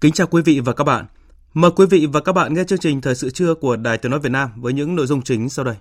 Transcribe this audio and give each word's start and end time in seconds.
Kính 0.00 0.12
chào 0.12 0.26
quý 0.26 0.42
vị 0.42 0.60
và 0.60 0.72
các 0.72 0.84
bạn. 0.84 1.06
Mời 1.54 1.70
quý 1.76 1.86
vị 1.86 2.06
và 2.12 2.20
các 2.20 2.32
bạn 2.32 2.54
nghe 2.54 2.64
chương 2.64 2.78
trình 2.78 3.00
Thời 3.00 3.14
sự 3.14 3.30
trưa 3.30 3.54
của 3.54 3.76
Đài 3.76 3.98
Tiếng 3.98 4.10
Nói 4.10 4.20
Việt 4.20 4.28
Nam 4.28 4.50
với 4.56 4.72
những 4.72 4.96
nội 4.96 5.06
dung 5.06 5.22
chính 5.22 5.48
sau 5.48 5.64
đây. 5.64 5.74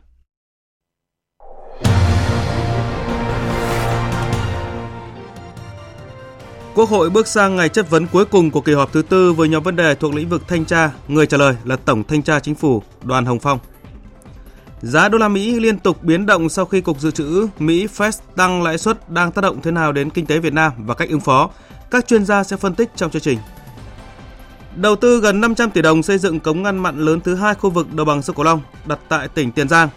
Quốc 6.76 6.90
hội 6.90 7.10
bước 7.10 7.28
sang 7.28 7.56
ngày 7.56 7.70
chất 7.70 7.90
vấn 7.90 8.08
cuối 8.08 8.26
cùng 8.26 8.52
của 8.52 8.62
kỳ 8.62 8.74
họp 8.74 8.94
thứ 8.94 9.02
tư 9.02 9.34
với 9.34 9.50
nhóm 9.50 9.64
vấn 9.64 9.76
đề 9.76 9.96
thuộc 9.96 10.14
lĩnh 10.14 10.30
vực 10.30 10.48
thanh 10.48 10.66
tra. 10.66 10.92
Người 11.08 11.28
trả 11.28 11.38
lời 11.38 11.56
là 11.64 11.76
Tổng 11.76 12.04
Thanh 12.04 12.24
tra 12.24 12.40
Chính 12.40 12.56
phủ 12.56 12.84
Đoàn 13.04 13.26
Hồng 13.26 13.40
Phong. 13.40 13.59
Giá 14.81 15.09
đô 15.09 15.18
la 15.18 15.28
Mỹ 15.28 15.59
liên 15.59 15.80
tục 15.80 16.04
biến 16.04 16.26
động 16.26 16.50
sau 16.50 16.66
khi 16.66 16.81
Cục 16.81 17.00
Dự 17.00 17.12
trữ 17.12 17.48
Mỹ 17.59 17.88
Fed 17.88 18.12
tăng 18.36 18.64
lãi 18.64 18.78
suất 18.78 19.09
đang 19.12 19.31
tác 19.31 19.42
động 19.42 19.62
thế 19.62 19.72
nào 19.72 19.92
đến 19.92 20.09
kinh 20.09 20.26
tế 20.26 20.40
Việt 20.40 20.54
Nam 20.54 20.72
và 20.78 20.94
cách 20.94 21.09
ứng 21.09 21.22
phó. 21.22 21.50
Các 21.92 22.08
chuyên 22.08 22.26
gia 22.26 22.44
sẽ 22.44 22.58
phân 22.58 22.76
tích 22.76 22.90
trong 22.96 23.12
chương 23.12 23.22
trình. 23.22 23.40
Đầu 24.78 24.95
tư 24.95 25.20
gần 25.20 25.42
500 25.42 25.72
tỷ 25.72 25.81
đồng 25.81 26.03
xây 26.03 26.17
dựng 26.17 26.39
cống 26.39 26.64
ngăn 26.64 26.78
mặn 26.78 27.00
lớn 27.00 27.22
thứ 27.22 27.36
hai 27.36 27.56
khu 27.56 27.70
vực 27.70 27.94
đồng 27.94 28.08
bằng 28.08 28.22
sông 28.22 28.36
Cửu 28.36 28.45
Long 28.45 28.61
đặt 28.86 29.00
tại 29.09 29.28
tỉnh 29.28 29.52
Tiền 29.52 29.69
Giang. 29.69 29.89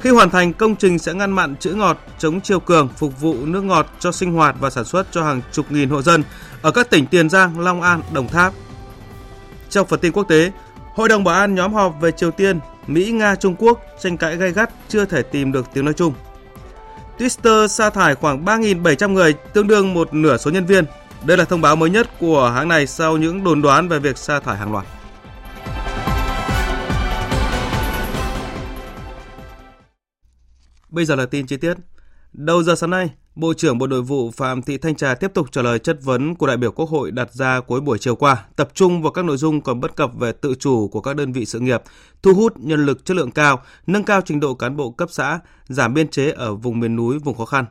Khi 0.00 0.10
hoàn 0.10 0.30
thành, 0.30 0.52
công 0.52 0.76
trình 0.76 0.98
sẽ 0.98 1.14
ngăn 1.14 1.32
mặn 1.32 1.56
chữ 1.56 1.74
ngọt, 1.74 1.98
chống 2.18 2.40
chiều 2.40 2.60
cường, 2.60 2.88
phục 2.88 3.20
vụ 3.20 3.36
nước 3.46 3.60
ngọt 3.64 3.86
cho 3.98 4.12
sinh 4.12 4.32
hoạt 4.32 4.56
và 4.60 4.70
sản 4.70 4.84
xuất 4.84 5.06
cho 5.10 5.24
hàng 5.24 5.40
chục 5.52 5.72
nghìn 5.72 5.88
hộ 5.88 6.02
dân 6.02 6.22
ở 6.62 6.70
các 6.70 6.90
tỉnh 6.90 7.06
Tiền 7.06 7.28
Giang, 7.28 7.60
Long 7.60 7.82
An, 7.82 8.02
Đồng 8.12 8.28
Tháp. 8.28 8.52
Trong 9.70 9.86
phần 9.86 10.00
tin 10.00 10.12
quốc 10.12 10.24
tế, 10.24 10.52
Hội 10.94 11.08
đồng 11.08 11.24
Bảo 11.24 11.34
an 11.34 11.54
nhóm 11.54 11.74
họp 11.74 11.94
về 12.00 12.10
Triều 12.10 12.30
Tiên, 12.30 12.58
Mỹ, 12.86 13.10
Nga, 13.10 13.34
Trung 13.34 13.56
Quốc 13.58 13.80
tranh 14.00 14.16
cãi 14.16 14.36
gay 14.36 14.52
gắt 14.52 14.70
chưa 14.88 15.04
thể 15.04 15.22
tìm 15.22 15.52
được 15.52 15.66
tiếng 15.74 15.84
nói 15.84 15.94
chung. 15.94 16.14
Twitter 17.18 17.66
sa 17.66 17.90
thải 17.90 18.14
khoảng 18.14 18.44
3.700 18.44 19.12
người, 19.12 19.34
tương 19.52 19.66
đương 19.66 19.94
một 19.94 20.14
nửa 20.14 20.36
số 20.36 20.50
nhân 20.50 20.66
viên 20.66 20.84
đây 21.26 21.36
là 21.36 21.44
thông 21.44 21.60
báo 21.60 21.76
mới 21.76 21.90
nhất 21.90 22.10
của 22.20 22.50
hãng 22.50 22.68
này 22.68 22.86
sau 22.86 23.16
những 23.16 23.44
đồn 23.44 23.62
đoán 23.62 23.88
về 23.88 23.98
việc 23.98 24.18
sa 24.18 24.40
thải 24.40 24.56
hàng 24.56 24.72
loạt. 24.72 24.86
Bây 30.88 31.04
giờ 31.04 31.14
là 31.14 31.26
tin 31.26 31.46
chi 31.46 31.56
tiết. 31.56 31.74
Đầu 32.32 32.62
giờ 32.62 32.74
sáng 32.74 32.90
nay, 32.90 33.10
Bộ 33.34 33.54
trưởng 33.54 33.78
Bộ 33.78 33.86
Nội 33.86 34.02
vụ 34.02 34.30
Phạm 34.30 34.62
Thị 34.62 34.78
Thanh 34.78 34.94
Trà 34.94 35.14
tiếp 35.14 35.30
tục 35.34 35.52
trả 35.52 35.62
lời 35.62 35.78
chất 35.78 35.98
vấn 36.02 36.34
của 36.34 36.46
đại 36.46 36.56
biểu 36.56 36.72
Quốc 36.72 36.88
hội 36.88 37.10
đặt 37.10 37.32
ra 37.32 37.60
cuối 37.60 37.80
buổi 37.80 37.98
chiều 37.98 38.16
qua, 38.16 38.44
tập 38.56 38.68
trung 38.74 39.02
vào 39.02 39.12
các 39.12 39.24
nội 39.24 39.36
dung 39.36 39.60
còn 39.60 39.80
bất 39.80 39.96
cập 39.96 40.14
về 40.14 40.32
tự 40.32 40.54
chủ 40.58 40.88
của 40.88 41.00
các 41.00 41.16
đơn 41.16 41.32
vị 41.32 41.44
sự 41.44 41.60
nghiệp, 41.60 41.82
thu 42.22 42.34
hút 42.34 42.52
nhân 42.56 42.86
lực 42.86 43.04
chất 43.04 43.16
lượng 43.16 43.30
cao, 43.30 43.62
nâng 43.86 44.04
cao 44.04 44.20
trình 44.24 44.40
độ 44.40 44.54
cán 44.54 44.76
bộ 44.76 44.90
cấp 44.90 45.08
xã, 45.12 45.40
giảm 45.68 45.94
biên 45.94 46.08
chế 46.08 46.30
ở 46.30 46.54
vùng 46.54 46.80
miền 46.80 46.96
núi, 46.96 47.18
vùng 47.18 47.36
khó 47.36 47.44
khăn. 47.44 47.64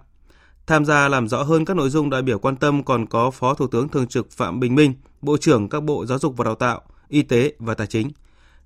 Tham 0.67 0.85
gia 0.85 1.07
làm 1.07 1.27
rõ 1.27 1.43
hơn 1.43 1.65
các 1.65 1.77
nội 1.77 1.89
dung 1.89 2.09
đại 2.09 2.21
biểu 2.21 2.39
quan 2.39 2.55
tâm 2.55 2.83
còn 2.83 3.05
có 3.05 3.31
Phó 3.31 3.53
Thủ 3.53 3.67
tướng 3.67 3.89
Thường 3.89 4.07
trực 4.07 4.31
Phạm 4.31 4.59
Bình 4.59 4.75
Minh, 4.75 4.93
Bộ 5.21 5.37
trưởng 5.37 5.69
các 5.69 5.79
Bộ 5.79 6.05
Giáo 6.05 6.19
dục 6.19 6.33
và 6.37 6.43
Đào 6.43 6.55
tạo, 6.55 6.81
Y 7.09 7.21
tế 7.21 7.51
và 7.59 7.73
Tài 7.73 7.87
chính. 7.87 8.11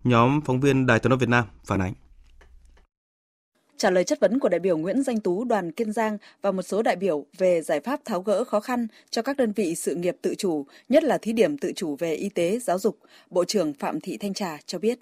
Nhóm 0.03 0.41
phóng 0.45 0.59
viên 0.59 0.85
Đài 0.85 0.99
tiếng 0.99 1.09
nói 1.09 1.19
Việt 1.19 1.29
Nam 1.29 1.45
phản 1.65 1.81
ánh. 1.81 1.93
Trả 3.77 3.89
lời 3.89 4.03
chất 4.03 4.19
vấn 4.19 4.39
của 4.39 4.49
đại 4.49 4.59
biểu 4.59 4.77
Nguyễn 4.77 5.03
Danh 5.03 5.19
Tú 5.19 5.43
đoàn 5.43 5.71
Kiên 5.71 5.93
Giang 5.93 6.17
và 6.41 6.51
một 6.51 6.61
số 6.61 6.81
đại 6.81 6.95
biểu 6.95 7.25
về 7.37 7.61
giải 7.61 7.79
pháp 7.79 7.99
tháo 8.05 8.21
gỡ 8.21 8.43
khó 8.43 8.59
khăn 8.59 8.87
cho 9.09 9.21
các 9.21 9.37
đơn 9.37 9.51
vị 9.51 9.75
sự 9.75 9.95
nghiệp 9.95 10.17
tự 10.21 10.35
chủ, 10.35 10.65
nhất 10.89 11.03
là 11.03 11.17
thí 11.17 11.33
điểm 11.33 11.57
tự 11.57 11.71
chủ 11.75 11.95
về 11.99 12.13
y 12.13 12.29
tế, 12.29 12.59
giáo 12.59 12.79
dục, 12.79 12.97
Bộ 13.29 13.45
trưởng 13.45 13.73
Phạm 13.73 13.99
Thị 13.99 14.17
Thanh 14.17 14.33
Trà 14.33 14.57
cho 14.65 14.79
biết. 14.79 14.99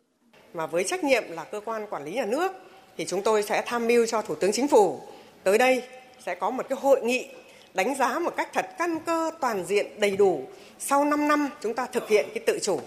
Mà 0.53 0.67
với 0.67 0.83
trách 0.83 1.03
nhiệm 1.03 1.23
là 1.29 1.43
cơ 1.43 1.61
quan 1.65 1.85
quản 1.89 2.05
lý 2.05 2.13
nhà 2.13 2.25
nước 2.25 2.51
thì 2.97 3.05
chúng 3.05 3.21
tôi 3.23 3.43
sẽ 3.43 3.63
tham 3.65 3.87
mưu 3.87 4.05
cho 4.05 4.21
Thủ 4.21 4.35
tướng 4.35 4.51
Chính 4.51 4.67
phủ 4.67 5.01
tới 5.43 5.57
đây 5.57 5.83
sẽ 6.25 6.35
có 6.35 6.49
một 6.49 6.65
cái 6.69 6.79
hội 6.81 7.01
nghị 7.01 7.27
đánh 7.73 7.95
giá 7.95 8.19
một 8.19 8.33
cách 8.37 8.49
thật 8.53 8.65
căn 8.77 8.99
cơ, 8.99 9.31
toàn 9.41 9.65
diện, 9.65 9.99
đầy 9.99 10.17
đủ. 10.17 10.43
Sau 10.79 11.05
5 11.05 11.27
năm 11.27 11.49
chúng 11.61 11.73
ta 11.73 11.85
thực 11.85 12.09
hiện 12.09 12.25
cái 12.33 12.43
tự 12.47 12.59
chủ 12.61 12.79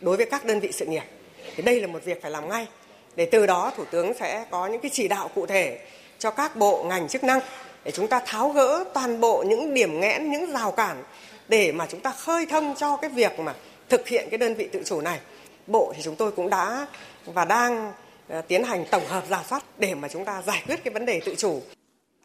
đối 0.00 0.16
với 0.16 0.26
các 0.26 0.44
đơn 0.44 0.60
vị 0.60 0.72
sự 0.72 0.86
nghiệp, 0.86 1.02
thì 1.56 1.62
đây 1.62 1.80
là 1.80 1.86
một 1.86 2.04
việc 2.04 2.22
phải 2.22 2.30
làm 2.30 2.48
ngay. 2.48 2.66
Để 3.16 3.26
từ 3.26 3.46
đó 3.46 3.72
thủ 3.76 3.84
tướng 3.90 4.14
sẽ 4.14 4.44
có 4.50 4.66
những 4.66 4.80
cái 4.80 4.90
chỉ 4.94 5.08
đạo 5.08 5.30
cụ 5.34 5.46
thể 5.46 5.78
cho 6.18 6.30
các 6.30 6.56
bộ 6.56 6.84
ngành 6.84 7.08
chức 7.08 7.24
năng 7.24 7.40
để 7.84 7.90
chúng 7.90 8.08
ta 8.08 8.20
tháo 8.26 8.48
gỡ 8.48 8.84
toàn 8.94 9.20
bộ 9.20 9.44
những 9.46 9.74
điểm 9.74 10.00
nghẽn, 10.00 10.30
những 10.30 10.52
rào 10.52 10.72
cản 10.72 11.02
để 11.48 11.72
mà 11.72 11.86
chúng 11.86 12.00
ta 12.00 12.10
khơi 12.10 12.46
thông 12.46 12.74
cho 12.78 12.96
cái 12.96 13.10
việc 13.10 13.40
mà 13.40 13.54
thực 13.88 14.08
hiện 14.08 14.28
cái 14.30 14.38
đơn 14.38 14.54
vị 14.54 14.68
tự 14.72 14.82
chủ 14.84 15.00
này. 15.00 15.18
Bộ 15.66 15.92
thì 15.96 16.02
chúng 16.02 16.16
tôi 16.16 16.32
cũng 16.32 16.50
đã 16.50 16.86
và 17.24 17.44
đang 17.44 17.92
ờ, 18.28 18.40
tiến 18.40 18.64
hành 18.64 18.84
tổng 18.90 19.06
hợp 19.06 19.24
giả 19.28 19.44
soát 19.48 19.64
để 19.78 19.94
mà 19.94 20.08
chúng 20.08 20.24
ta 20.24 20.42
giải 20.46 20.62
quyết 20.66 20.84
cái 20.84 20.94
vấn 20.94 21.06
đề 21.06 21.20
tự 21.24 21.34
chủ. 21.34 21.62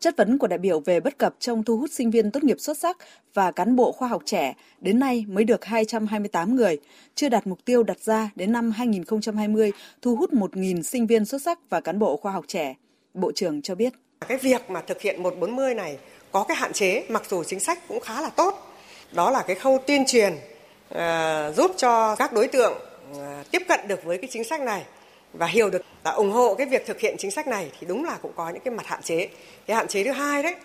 Chất 0.03 0.18
vấn 0.18 0.38
của 0.38 0.47
đại 0.47 0.59
biểu 0.59 0.80
về 0.80 1.00
bất 1.00 1.18
cập 1.18 1.36
trong 1.40 1.64
thu 1.64 1.78
hút 1.78 1.91
sinh 1.91 2.12
viên 2.12 2.31
tốt 2.31 2.44
nghiệp 2.44 2.58
xuất 2.59 2.78
sắc 2.78 2.97
và 3.34 3.52
cán 3.52 3.75
bộ 3.75 3.91
khoa 3.91 4.08
học 4.08 4.22
trẻ 4.25 4.53
đến 4.81 5.00
nay 5.00 5.25
mới 5.28 5.44
được 5.44 5.66
228 5.66 6.56
người, 6.56 6.78
chưa 7.16 7.30
đạt 7.30 7.47
mục 7.47 7.66
tiêu 7.66 7.84
đặt 7.84 8.00
ra 8.00 8.30
đến 8.36 8.52
năm 8.52 8.72
2020 8.72 9.72
thu 10.02 10.16
hút 10.16 10.34
1.000 10.34 10.81
sinh 10.81 11.08
viên 11.08 11.25
xuất 11.25 11.42
sắc 11.42 11.59
và 11.69 11.81
cán 11.81 12.00
bộ 12.00 12.18
khoa 12.18 12.31
học 12.31 12.46
trẻ. 12.47 12.75
Bộ 13.13 13.31
trưởng 13.36 13.62
cho 13.62 13.75
biết. 13.75 13.94
Cái 14.28 14.38
việc 14.38 14.69
mà 14.69 14.81
thực 14.81 15.02
hiện 15.02 15.24
140 15.24 15.74
này 15.74 15.97
có 16.31 16.44
cái 16.44 16.58
hạn 16.58 16.74
chế 16.74 17.06
mặc 17.09 17.24
dù 17.30 17.44
chính 17.44 17.59
sách 17.59 17.80
cũng 17.88 18.00
khá 18.00 18.22
là 18.22 18.30
tốt. 18.30 18.74
Đó 19.12 19.31
là 19.31 19.44
cái 19.47 19.56
khâu 19.56 19.78
tuyên 19.88 20.03
truyền 20.08 20.34
uh, 20.34 21.56
giúp 21.56 21.72
cho 21.78 22.16
các 22.16 22.34
đối 22.34 22.47
tượng 22.47 22.74
uh, 23.12 23.18
tiếp 23.52 23.62
cận 23.68 23.80
được 23.88 24.03
với 24.03 24.18
cái 24.18 24.30
chính 24.31 24.44
sách 24.44 24.62
này 24.62 24.84
và 25.33 25.47
hiểu 25.47 25.69
được 25.69 25.81
là 26.05 26.11
ủng 26.11 26.31
hộ 26.31 26.55
cái 26.55 26.67
việc 26.67 26.85
thực 26.85 26.99
hiện 26.99 27.16
chính 27.19 27.31
sách 27.31 27.47
này 27.47 27.71
thì 27.79 27.88
đúng 27.88 28.05
là 28.05 28.17
cũng 28.21 28.31
có 28.35 28.49
những 28.49 28.61
cái 28.66 28.73
mặt 28.73 28.85
hạn 28.85 29.01
chế. 29.01 29.27
Cái 29.67 29.77
hạn 29.77 29.88
chế 29.88 30.03
thứ 30.03 30.11
hai 30.11 30.44
đấy, 30.44 30.55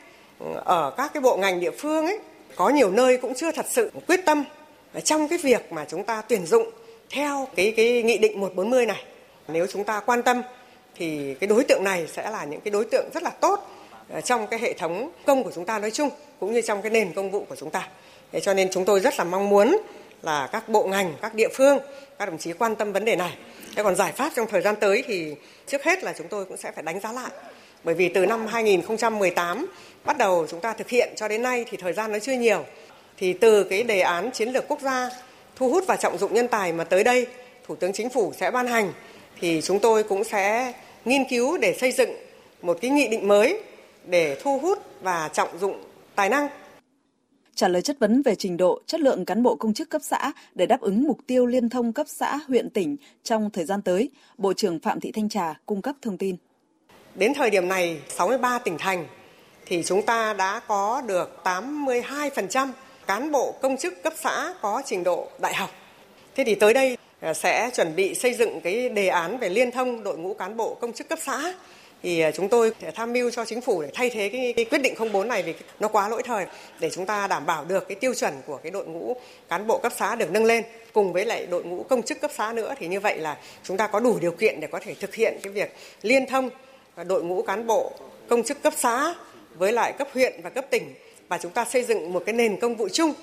ở 0.64 0.94
các 0.96 1.10
cái 1.14 1.20
bộ 1.20 1.36
ngành 1.36 1.60
địa 1.60 1.70
phương 1.70 2.06
ấy, 2.06 2.18
có 2.56 2.68
nhiều 2.68 2.90
nơi 2.90 3.16
cũng 3.16 3.34
chưa 3.34 3.52
thật 3.52 3.66
sự 3.68 3.90
quyết 4.06 4.20
tâm 4.26 4.44
trong 5.04 5.28
cái 5.28 5.38
việc 5.38 5.72
mà 5.72 5.84
chúng 5.88 6.04
ta 6.04 6.22
tuyển 6.28 6.46
dụng 6.46 6.70
theo 7.10 7.48
cái 7.56 7.72
cái 7.76 8.02
nghị 8.02 8.18
định 8.18 8.40
140 8.40 8.86
này. 8.86 9.04
Nếu 9.48 9.66
chúng 9.66 9.84
ta 9.84 10.00
quan 10.00 10.22
tâm 10.22 10.42
thì 10.94 11.34
cái 11.34 11.48
đối 11.48 11.64
tượng 11.64 11.84
này 11.84 12.06
sẽ 12.06 12.30
là 12.30 12.44
những 12.44 12.60
cái 12.60 12.70
đối 12.70 12.84
tượng 12.84 13.10
rất 13.14 13.22
là 13.22 13.30
tốt 13.30 13.70
ờ, 14.08 14.20
trong 14.20 14.46
cái 14.46 14.60
hệ 14.60 14.72
thống 14.72 15.10
công 15.26 15.44
của 15.44 15.50
chúng 15.54 15.64
ta 15.64 15.78
nói 15.78 15.90
chung, 15.90 16.10
cũng 16.40 16.52
như 16.52 16.60
trong 16.60 16.82
cái 16.82 16.90
nền 16.90 17.12
công 17.12 17.30
vụ 17.30 17.44
của 17.48 17.56
chúng 17.56 17.70
ta. 17.70 17.88
Thế 18.32 18.40
cho 18.40 18.54
nên 18.54 18.68
chúng 18.70 18.84
tôi 18.84 19.00
rất 19.00 19.18
là 19.18 19.24
mong 19.24 19.48
muốn 19.48 19.76
là 20.22 20.48
các 20.52 20.68
bộ 20.68 20.86
ngành, 20.86 21.14
các 21.22 21.34
địa 21.34 21.48
phương, 21.54 21.78
các 22.18 22.26
đồng 22.26 22.38
chí 22.38 22.52
quan 22.52 22.76
tâm 22.76 22.92
vấn 22.92 23.04
đề 23.04 23.16
này 23.16 23.36
Thế 23.76 23.82
còn 23.82 23.96
giải 23.96 24.12
pháp 24.12 24.32
trong 24.36 24.46
thời 24.46 24.60
gian 24.60 24.76
tới 24.76 25.04
thì 25.06 25.34
trước 25.66 25.84
hết 25.84 26.04
là 26.04 26.14
chúng 26.18 26.28
tôi 26.28 26.44
cũng 26.44 26.56
sẽ 26.56 26.72
phải 26.72 26.82
đánh 26.82 27.00
giá 27.00 27.12
lại. 27.12 27.30
Bởi 27.84 27.94
vì 27.94 28.08
từ 28.08 28.26
năm 28.26 28.46
2018 28.46 29.66
bắt 30.04 30.18
đầu 30.18 30.46
chúng 30.50 30.60
ta 30.60 30.72
thực 30.72 30.88
hiện 30.88 31.12
cho 31.16 31.28
đến 31.28 31.42
nay 31.42 31.64
thì 31.70 31.76
thời 31.76 31.92
gian 31.92 32.12
nó 32.12 32.18
chưa 32.18 32.32
nhiều. 32.32 32.64
Thì 33.16 33.32
từ 33.32 33.64
cái 33.64 33.82
đề 33.82 34.00
án 34.00 34.30
chiến 34.30 34.48
lược 34.48 34.68
quốc 34.68 34.80
gia 34.80 35.10
thu 35.56 35.68
hút 35.70 35.84
và 35.86 35.96
trọng 35.96 36.18
dụng 36.18 36.34
nhân 36.34 36.48
tài 36.48 36.72
mà 36.72 36.84
tới 36.84 37.04
đây 37.04 37.26
Thủ 37.66 37.76
tướng 37.76 37.92
Chính 37.92 38.10
phủ 38.10 38.32
sẽ 38.36 38.50
ban 38.50 38.66
hành 38.66 38.92
thì 39.40 39.60
chúng 39.64 39.78
tôi 39.78 40.02
cũng 40.02 40.24
sẽ 40.24 40.72
nghiên 41.04 41.24
cứu 41.24 41.58
để 41.58 41.74
xây 41.80 41.92
dựng 41.92 42.10
một 42.62 42.78
cái 42.80 42.90
nghị 42.90 43.08
định 43.08 43.28
mới 43.28 43.60
để 44.04 44.36
thu 44.42 44.58
hút 44.58 44.78
và 45.00 45.30
trọng 45.32 45.58
dụng 45.58 45.84
tài 46.14 46.28
năng 46.28 46.48
trả 47.58 47.68
lời 47.68 47.82
chất 47.82 47.98
vấn 47.98 48.22
về 48.22 48.34
trình 48.34 48.56
độ, 48.56 48.80
chất 48.86 49.00
lượng 49.00 49.24
cán 49.24 49.42
bộ 49.42 49.56
công 49.56 49.74
chức 49.74 49.90
cấp 49.90 50.02
xã 50.04 50.32
để 50.54 50.66
đáp 50.66 50.80
ứng 50.80 51.02
mục 51.02 51.18
tiêu 51.26 51.46
liên 51.46 51.68
thông 51.68 51.92
cấp 51.92 52.06
xã, 52.08 52.38
huyện, 52.48 52.70
tỉnh 52.70 52.96
trong 53.22 53.50
thời 53.50 53.64
gian 53.64 53.82
tới, 53.82 54.10
Bộ 54.38 54.52
trưởng 54.52 54.78
Phạm 54.78 55.00
Thị 55.00 55.12
Thanh 55.12 55.28
Trà 55.28 55.54
cung 55.66 55.82
cấp 55.82 55.96
thông 56.02 56.18
tin. 56.18 56.36
Đến 57.14 57.32
thời 57.34 57.50
điểm 57.50 57.68
này, 57.68 58.00
63 58.08 58.58
tỉnh 58.58 58.78
thành 58.78 59.06
thì 59.66 59.82
chúng 59.82 60.02
ta 60.02 60.34
đã 60.34 60.60
có 60.68 61.02
được 61.06 61.40
82% 61.44 62.68
cán 63.06 63.32
bộ 63.32 63.54
công 63.62 63.76
chức 63.76 64.02
cấp 64.02 64.12
xã 64.16 64.54
có 64.60 64.82
trình 64.86 65.04
độ 65.04 65.28
đại 65.38 65.54
học. 65.54 65.70
Thế 66.36 66.44
thì 66.44 66.54
tới 66.54 66.74
đây 66.74 66.96
à, 67.20 67.34
sẽ 67.34 67.70
chuẩn 67.74 67.96
bị 67.96 68.14
xây 68.14 68.34
dựng 68.34 68.60
cái 68.60 68.88
đề 68.88 69.08
án 69.08 69.38
về 69.38 69.48
liên 69.48 69.70
thông 69.70 70.02
đội 70.04 70.18
ngũ 70.18 70.34
cán 70.34 70.56
bộ 70.56 70.74
công 70.74 70.92
chức 70.92 71.08
cấp 71.08 71.18
xã 71.22 71.54
thì 72.02 72.20
ờ, 72.20 72.30
chúng 72.30 72.48
tôi 72.48 72.72
sẽ 72.80 72.90
tham 72.90 73.12
mưu 73.12 73.30
cho 73.30 73.44
chính 73.44 73.60
phủ 73.60 73.82
để 73.82 73.90
thay 73.94 74.10
thế 74.10 74.28
cái, 74.28 74.52
cái 74.56 74.64
quyết 74.64 74.78
định 74.78 74.94
04 75.12 75.28
này 75.28 75.42
vì 75.42 75.54
nó 75.80 75.88
quá 75.88 76.08
lỗi 76.08 76.22
thời 76.22 76.46
để 76.80 76.90
chúng 76.90 77.06
ta 77.06 77.26
đảm 77.26 77.46
bảo 77.46 77.64
được 77.64 77.88
cái 77.88 77.94
tiêu 77.94 78.14
chuẩn 78.14 78.34
của 78.46 78.56
cái 78.56 78.70
đội 78.70 78.86
ngũ 78.86 79.16
cán 79.48 79.66
bộ 79.66 79.78
cấp 79.78 79.92
xã 79.96 80.14
được 80.14 80.30
nâng 80.30 80.44
lên. 80.44 80.64
Cùng 80.92 81.12
với 81.12 81.24
lại 81.24 81.46
đội 81.46 81.64
ngũ 81.64 81.82
công 81.82 82.02
chức 82.02 82.20
cấp 82.20 82.30
xã 82.34 82.52
nữa 82.52 82.74
thì 82.78 82.88
như 82.88 83.00
vậy 83.00 83.18
là 83.18 83.38
chúng 83.62 83.76
ta 83.76 83.86
có 83.86 84.00
đủ 84.00 84.18
điều 84.20 84.32
kiện 84.32 84.60
để 84.60 84.68
có 84.70 84.78
thể 84.82 84.94
thực 84.94 85.14
hiện 85.14 85.38
cái 85.42 85.52
việc 85.52 85.74
liên 86.02 86.26
thông 86.26 86.50
ờ, 86.94 87.04
đội 87.04 87.22
ngũ 87.22 87.42
cán 87.42 87.66
bộ 87.66 87.92
công 88.28 88.42
chức 88.42 88.62
cấp 88.62 88.72
xã 88.76 89.14
với 89.54 89.72
lại 89.72 89.92
cấp 89.98 90.08
huyện 90.14 90.40
và 90.42 90.50
cấp 90.50 90.66
tỉnh. 90.70 90.94
Và 91.28 91.38
chúng 91.38 91.52
ta 91.52 91.64
xây 91.64 91.84
dựng 91.84 92.12
một 92.12 92.22
cái 92.26 92.32
nền 92.32 92.60
công 92.60 92.76
vụ 92.76 92.88
chung. 92.88 93.14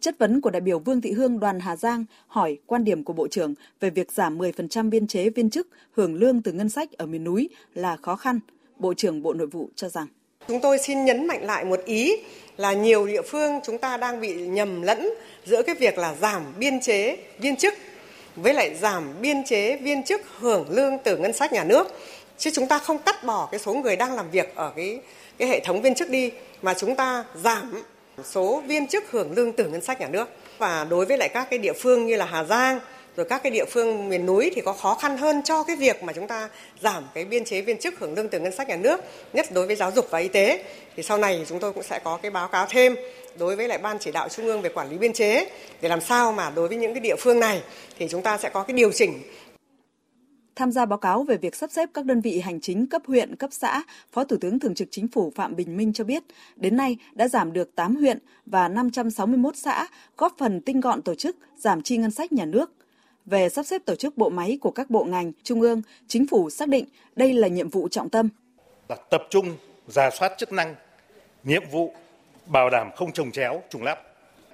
Chất 0.00 0.18
vấn 0.18 0.40
của 0.40 0.50
đại 0.50 0.60
biểu 0.60 0.78
Vương 0.78 1.00
Thị 1.00 1.12
Hương 1.12 1.40
đoàn 1.40 1.60
Hà 1.60 1.76
Giang 1.76 2.04
hỏi 2.26 2.58
quan 2.66 2.84
điểm 2.84 3.04
của 3.04 3.12
Bộ 3.12 3.28
trưởng 3.28 3.54
về 3.80 3.90
việc 3.90 4.12
giảm 4.12 4.38
10% 4.38 4.90
biên 4.90 5.06
chế 5.06 5.30
viên 5.30 5.50
chức 5.50 5.68
hưởng 5.92 6.14
lương 6.14 6.42
từ 6.42 6.52
ngân 6.52 6.68
sách 6.68 6.92
ở 6.92 7.06
miền 7.06 7.24
núi 7.24 7.48
là 7.74 7.96
khó 7.96 8.16
khăn. 8.16 8.40
Bộ 8.76 8.94
trưởng 8.94 9.22
Bộ 9.22 9.34
Nội 9.34 9.46
vụ 9.46 9.70
cho 9.74 9.88
rằng 9.88 10.06
Chúng 10.48 10.60
tôi 10.60 10.78
xin 10.78 11.04
nhấn 11.04 11.26
mạnh 11.26 11.44
lại 11.44 11.64
một 11.64 11.80
ý 11.84 12.16
là 12.56 12.72
nhiều 12.72 13.06
địa 13.06 13.22
phương 13.22 13.60
chúng 13.64 13.78
ta 13.78 13.96
đang 13.96 14.20
bị 14.20 14.34
nhầm 14.34 14.82
lẫn 14.82 15.08
giữa 15.46 15.62
cái 15.62 15.74
việc 15.74 15.98
là 15.98 16.14
giảm 16.14 16.42
biên 16.58 16.80
chế 16.80 17.16
viên 17.38 17.56
chức 17.56 17.74
với 18.36 18.54
lại 18.54 18.74
giảm 18.74 19.04
biên 19.20 19.44
chế 19.44 19.76
viên 19.76 20.02
chức 20.02 20.20
hưởng 20.38 20.70
lương 20.70 20.92
từ 21.04 21.16
ngân 21.16 21.32
sách 21.32 21.52
nhà 21.52 21.64
nước. 21.64 21.86
Chứ 22.38 22.50
chúng 22.54 22.66
ta 22.66 22.78
không 22.78 22.98
cắt 22.98 23.24
bỏ 23.24 23.48
cái 23.50 23.60
số 23.60 23.74
người 23.74 23.96
đang 23.96 24.14
làm 24.14 24.30
việc 24.30 24.54
ở 24.54 24.72
cái 24.76 25.00
cái 25.38 25.48
hệ 25.48 25.60
thống 25.64 25.82
viên 25.82 25.94
chức 25.94 26.10
đi, 26.10 26.30
mà 26.62 26.74
chúng 26.74 26.96
ta 26.96 27.24
giảm 27.44 27.82
số 28.24 28.62
viên 28.66 28.86
chức 28.86 29.10
hưởng 29.10 29.32
lương 29.32 29.52
từ 29.52 29.68
ngân 29.68 29.80
sách 29.80 30.00
nhà 30.00 30.08
nước. 30.08 30.28
Và 30.58 30.86
đối 30.90 31.06
với 31.06 31.18
lại 31.18 31.28
các 31.28 31.46
cái 31.50 31.58
địa 31.58 31.72
phương 31.72 32.06
như 32.06 32.16
là 32.16 32.24
Hà 32.24 32.44
Giang, 32.44 32.80
rồi 33.16 33.26
các 33.28 33.42
cái 33.42 33.52
địa 33.52 33.64
phương 33.64 34.08
miền 34.08 34.26
núi 34.26 34.50
thì 34.54 34.60
có 34.60 34.72
khó 34.72 34.94
khăn 34.94 35.16
hơn 35.16 35.42
cho 35.42 35.62
cái 35.62 35.76
việc 35.76 36.02
mà 36.02 36.12
chúng 36.12 36.26
ta 36.26 36.48
giảm 36.80 37.04
cái 37.14 37.24
biên 37.24 37.44
chế 37.44 37.60
viên 37.60 37.78
chức 37.78 37.98
hưởng 37.98 38.14
lương 38.14 38.28
từ 38.28 38.40
ngân 38.40 38.52
sách 38.52 38.68
nhà 38.68 38.76
nước, 38.76 39.00
nhất 39.32 39.46
đối 39.52 39.66
với 39.66 39.76
giáo 39.76 39.90
dục 39.90 40.06
và 40.10 40.18
y 40.18 40.28
tế. 40.28 40.64
Thì 40.96 41.02
sau 41.02 41.18
này 41.18 41.44
chúng 41.48 41.58
tôi 41.58 41.72
cũng 41.72 41.82
sẽ 41.82 42.00
có 42.04 42.18
cái 42.22 42.30
báo 42.30 42.48
cáo 42.48 42.66
thêm 42.70 42.96
đối 43.38 43.56
với 43.56 43.68
lại 43.68 43.78
ban 43.78 43.98
chỉ 43.98 44.12
đạo 44.12 44.28
trung 44.28 44.46
ương 44.46 44.62
về 44.62 44.70
quản 44.70 44.90
lý 44.90 44.98
biên 44.98 45.12
chế 45.12 45.46
để 45.80 45.88
làm 45.88 46.00
sao 46.00 46.32
mà 46.32 46.50
đối 46.50 46.68
với 46.68 46.76
những 46.76 46.94
cái 46.94 47.00
địa 47.00 47.16
phương 47.16 47.40
này 47.40 47.62
thì 47.98 48.08
chúng 48.10 48.22
ta 48.22 48.38
sẽ 48.38 48.48
có 48.48 48.62
cái 48.62 48.74
điều 48.74 48.92
chỉnh 48.92 49.22
Tham 50.58 50.72
gia 50.72 50.86
báo 50.86 50.98
cáo 50.98 51.22
về 51.22 51.36
việc 51.36 51.54
sắp 51.54 51.70
xếp 51.70 51.88
các 51.94 52.04
đơn 52.04 52.20
vị 52.20 52.40
hành 52.40 52.60
chính 52.60 52.86
cấp 52.86 53.02
huyện, 53.06 53.36
cấp 53.36 53.50
xã, 53.52 53.82
Phó 54.12 54.24
Thủ 54.24 54.36
tướng 54.40 54.58
Thường 54.58 54.74
trực 54.74 54.88
Chính 54.90 55.08
phủ 55.08 55.32
Phạm 55.34 55.56
Bình 55.56 55.76
Minh 55.76 55.92
cho 55.92 56.04
biết, 56.04 56.22
đến 56.56 56.76
nay 56.76 56.96
đã 57.12 57.28
giảm 57.28 57.52
được 57.52 57.74
8 57.74 57.96
huyện 57.96 58.18
và 58.46 58.68
561 58.68 59.56
xã, 59.56 59.86
góp 60.16 60.34
phần 60.38 60.60
tinh 60.60 60.80
gọn 60.80 61.02
tổ 61.02 61.14
chức, 61.14 61.36
giảm 61.56 61.82
chi 61.82 61.96
ngân 61.96 62.10
sách 62.10 62.32
nhà 62.32 62.44
nước. 62.44 62.72
Về 63.26 63.48
sắp 63.48 63.62
xếp 63.62 63.82
tổ 63.84 63.94
chức 63.94 64.16
bộ 64.16 64.30
máy 64.30 64.58
của 64.60 64.70
các 64.70 64.90
bộ 64.90 65.04
ngành, 65.04 65.32
trung 65.42 65.60
ương, 65.60 65.82
chính 66.08 66.26
phủ 66.26 66.50
xác 66.50 66.68
định 66.68 66.84
đây 67.16 67.32
là 67.32 67.48
nhiệm 67.48 67.68
vụ 67.68 67.88
trọng 67.88 68.08
tâm. 68.08 68.28
Là 68.88 68.96
tập 69.10 69.22
trung 69.30 69.56
giả 69.88 70.10
soát 70.10 70.32
chức 70.38 70.52
năng, 70.52 70.74
nhiệm 71.44 71.62
vụ 71.70 71.94
bảo 72.46 72.70
đảm 72.70 72.90
không 72.96 73.12
trồng 73.12 73.32
chéo, 73.32 73.62
trùng 73.70 73.82
lắp 73.82 73.98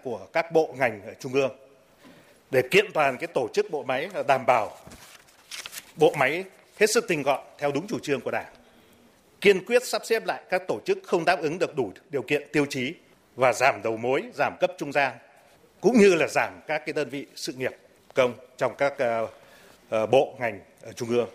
của 0.03 0.27
các 0.33 0.53
bộ 0.53 0.75
ngành 0.79 1.03
ở 1.03 1.15
trung 1.21 1.33
ương 1.33 1.51
để 2.51 2.63
kiện 2.71 2.87
toàn 2.95 3.17
cái 3.17 3.27
tổ 3.27 3.49
chức 3.53 3.71
bộ 3.71 3.83
máy 3.83 4.09
đảm 4.29 4.47
bảo 4.47 4.71
bộ 5.97 6.15
máy 6.19 6.45
hết 6.81 6.91
sức 6.91 7.05
tinh 7.09 7.23
gọn 7.23 7.41
theo 7.59 7.73
đúng 7.73 7.87
chủ 7.87 7.99
trương 7.99 8.21
của 8.21 8.31
Đảng. 8.31 8.53
Kiên 9.41 9.65
quyết 9.65 9.85
sắp 9.85 10.03
xếp 10.05 10.27
lại 10.27 10.43
các 10.51 10.63
tổ 10.69 10.81
chức 10.85 10.99
không 11.07 11.25
đáp 11.25 11.41
ứng 11.41 11.59
được 11.59 11.77
đủ 11.77 11.93
điều 12.11 12.23
kiện 12.23 12.43
tiêu 12.53 12.67
chí 12.71 12.95
và 13.37 13.53
giảm 13.53 13.83
đầu 13.85 13.97
mối, 13.97 14.23
giảm 14.35 14.57
cấp 14.61 14.71
trung 14.79 14.93
gian 14.93 15.13
cũng 15.81 15.99
như 15.99 16.15
là 16.15 16.27
giảm 16.29 16.53
các 16.67 16.83
cái 16.87 16.93
đơn 16.93 17.09
vị 17.11 17.27
sự 17.35 17.53
nghiệp 17.53 17.73
công 18.15 18.35
trong 18.57 18.73
các 18.79 18.99
ờ, 18.99 19.27
ờ, 19.89 20.07
bộ 20.07 20.37
ngành 20.41 20.61
ở 20.83 20.93
trung 20.93 21.09
ương. 21.09 21.29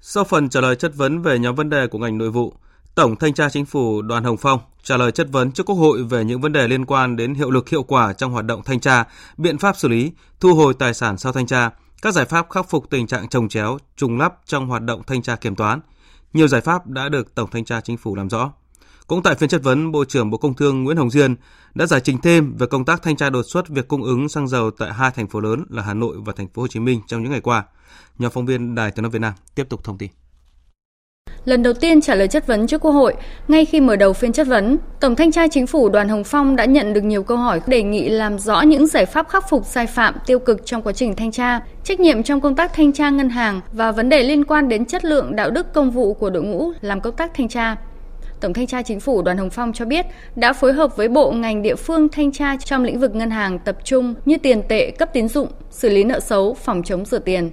Sau 0.00 0.24
phần 0.24 0.48
trả 0.48 0.60
lời 0.60 0.76
chất 0.76 0.92
vấn 0.94 1.22
về 1.22 1.38
nhóm 1.38 1.54
vấn 1.54 1.70
đề 1.70 1.86
của 1.86 1.98
ngành 1.98 2.18
nội 2.18 2.30
vụ, 2.30 2.52
Tổng 2.94 3.16
Thanh 3.16 3.34
tra 3.34 3.50
Chính 3.50 3.64
phủ 3.64 4.02
Đoàn 4.02 4.24
Hồng 4.24 4.36
Phong 4.36 4.60
trả 4.82 4.96
lời 4.96 5.12
chất 5.12 5.26
vấn 5.30 5.52
trước 5.52 5.66
Quốc 5.66 5.76
hội 5.76 6.02
về 6.02 6.24
những 6.24 6.40
vấn 6.40 6.52
đề 6.52 6.68
liên 6.68 6.86
quan 6.86 7.16
đến 7.16 7.34
hiệu 7.34 7.50
lực 7.50 7.68
hiệu 7.68 7.82
quả 7.82 8.12
trong 8.12 8.32
hoạt 8.32 8.44
động 8.44 8.62
thanh 8.64 8.80
tra, 8.80 9.04
biện 9.36 9.58
pháp 9.58 9.76
xử 9.76 9.88
lý, 9.88 10.12
thu 10.40 10.54
hồi 10.54 10.74
tài 10.78 10.94
sản 10.94 11.18
sau 11.18 11.32
thanh 11.32 11.46
tra, 11.46 11.70
các 12.02 12.14
giải 12.14 12.24
pháp 12.24 12.50
khắc 12.50 12.70
phục 12.70 12.90
tình 12.90 13.06
trạng 13.06 13.28
trồng 13.28 13.48
chéo, 13.48 13.78
trùng 13.96 14.18
lắp 14.18 14.34
trong 14.46 14.66
hoạt 14.66 14.82
động 14.82 15.02
thanh 15.06 15.22
tra 15.22 15.36
kiểm 15.36 15.54
toán. 15.54 15.80
Nhiều 16.32 16.48
giải 16.48 16.60
pháp 16.60 16.86
đã 16.86 17.08
được 17.08 17.34
Tổng 17.34 17.50
Thanh 17.50 17.64
tra 17.64 17.80
Chính 17.80 17.96
phủ 17.96 18.16
làm 18.16 18.30
rõ. 18.30 18.52
Cũng 19.06 19.22
tại 19.22 19.34
phiên 19.34 19.48
chất 19.48 19.62
vấn, 19.62 19.92
Bộ 19.92 20.04
trưởng 20.04 20.30
Bộ 20.30 20.38
Công 20.38 20.54
Thương 20.54 20.84
Nguyễn 20.84 20.96
Hồng 20.96 21.10
Diên 21.10 21.34
đã 21.74 21.86
giải 21.86 22.00
trình 22.00 22.18
thêm 22.22 22.56
về 22.56 22.66
công 22.66 22.84
tác 22.84 23.02
thanh 23.02 23.16
tra 23.16 23.30
đột 23.30 23.42
xuất 23.42 23.68
việc 23.68 23.88
cung 23.88 24.02
ứng 24.02 24.28
xăng 24.28 24.48
dầu 24.48 24.70
tại 24.70 24.92
hai 24.92 25.10
thành 25.10 25.28
phố 25.28 25.40
lớn 25.40 25.64
là 25.68 25.82
Hà 25.82 25.94
Nội 25.94 26.16
và 26.24 26.32
thành 26.36 26.48
phố 26.48 26.62
Hồ 26.62 26.68
Chí 26.68 26.80
Minh 26.80 27.00
trong 27.06 27.22
những 27.22 27.32
ngày 27.32 27.40
qua. 27.40 27.64
Nhóm 28.18 28.30
phóng 28.30 28.46
viên 28.46 28.74
Đài 28.74 28.90
Tiếng 28.90 29.02
nói 29.02 29.10
Việt 29.10 29.18
Nam 29.18 29.32
tiếp 29.54 29.66
tục 29.68 29.84
thông 29.84 29.98
tin. 29.98 30.10
Lần 31.44 31.62
đầu 31.62 31.72
tiên 31.72 32.00
trả 32.00 32.14
lời 32.14 32.28
chất 32.28 32.46
vấn 32.46 32.66
trước 32.66 32.80
Quốc 32.80 32.90
hội, 32.90 33.14
ngay 33.48 33.64
khi 33.64 33.80
mở 33.80 33.96
đầu 33.96 34.12
phiên 34.12 34.32
chất 34.32 34.46
vấn, 34.46 34.78
Tổng 35.00 35.16
thanh 35.16 35.32
tra 35.32 35.48
Chính 35.48 35.66
phủ 35.66 35.88
Đoàn 35.88 36.08
Hồng 36.08 36.24
Phong 36.24 36.56
đã 36.56 36.64
nhận 36.64 36.92
được 36.92 37.00
nhiều 37.00 37.22
câu 37.22 37.36
hỏi 37.36 37.60
đề 37.66 37.82
nghị 37.82 38.08
làm 38.08 38.38
rõ 38.38 38.60
những 38.62 38.86
giải 38.86 39.06
pháp 39.06 39.28
khắc 39.28 39.50
phục 39.50 39.66
sai 39.66 39.86
phạm 39.86 40.14
tiêu 40.26 40.38
cực 40.38 40.66
trong 40.66 40.82
quá 40.82 40.92
trình 40.92 41.16
thanh 41.16 41.32
tra, 41.32 41.60
trách 41.84 42.00
nhiệm 42.00 42.22
trong 42.22 42.40
công 42.40 42.56
tác 42.56 42.72
thanh 42.74 42.92
tra 42.92 43.10
ngân 43.10 43.28
hàng 43.28 43.60
và 43.72 43.92
vấn 43.92 44.08
đề 44.08 44.22
liên 44.22 44.44
quan 44.44 44.68
đến 44.68 44.84
chất 44.84 45.04
lượng 45.04 45.36
đạo 45.36 45.50
đức 45.50 45.72
công 45.72 45.90
vụ 45.90 46.14
của 46.14 46.30
đội 46.30 46.42
ngũ 46.42 46.72
làm 46.80 47.00
công 47.00 47.16
tác 47.16 47.34
thanh 47.34 47.48
tra. 47.48 47.76
Tổng 48.40 48.52
thanh 48.52 48.66
tra 48.66 48.82
Chính 48.82 49.00
phủ 49.00 49.22
Đoàn 49.22 49.38
Hồng 49.38 49.50
Phong 49.50 49.72
cho 49.72 49.84
biết 49.84 50.06
đã 50.36 50.52
phối 50.52 50.72
hợp 50.72 50.96
với 50.96 51.08
bộ 51.08 51.30
ngành 51.30 51.62
địa 51.62 51.74
phương 51.74 52.08
thanh 52.08 52.32
tra 52.32 52.56
trong 52.56 52.84
lĩnh 52.84 53.00
vực 53.00 53.14
ngân 53.14 53.30
hàng 53.30 53.58
tập 53.58 53.76
trung 53.84 54.14
như 54.24 54.36
tiền 54.42 54.62
tệ, 54.68 54.90
cấp 54.90 55.10
tín 55.12 55.28
dụng, 55.28 55.48
xử 55.70 55.88
lý 55.88 56.04
nợ 56.04 56.20
xấu, 56.20 56.54
phòng 56.54 56.82
chống 56.84 57.04
rửa 57.04 57.18
tiền. 57.18 57.50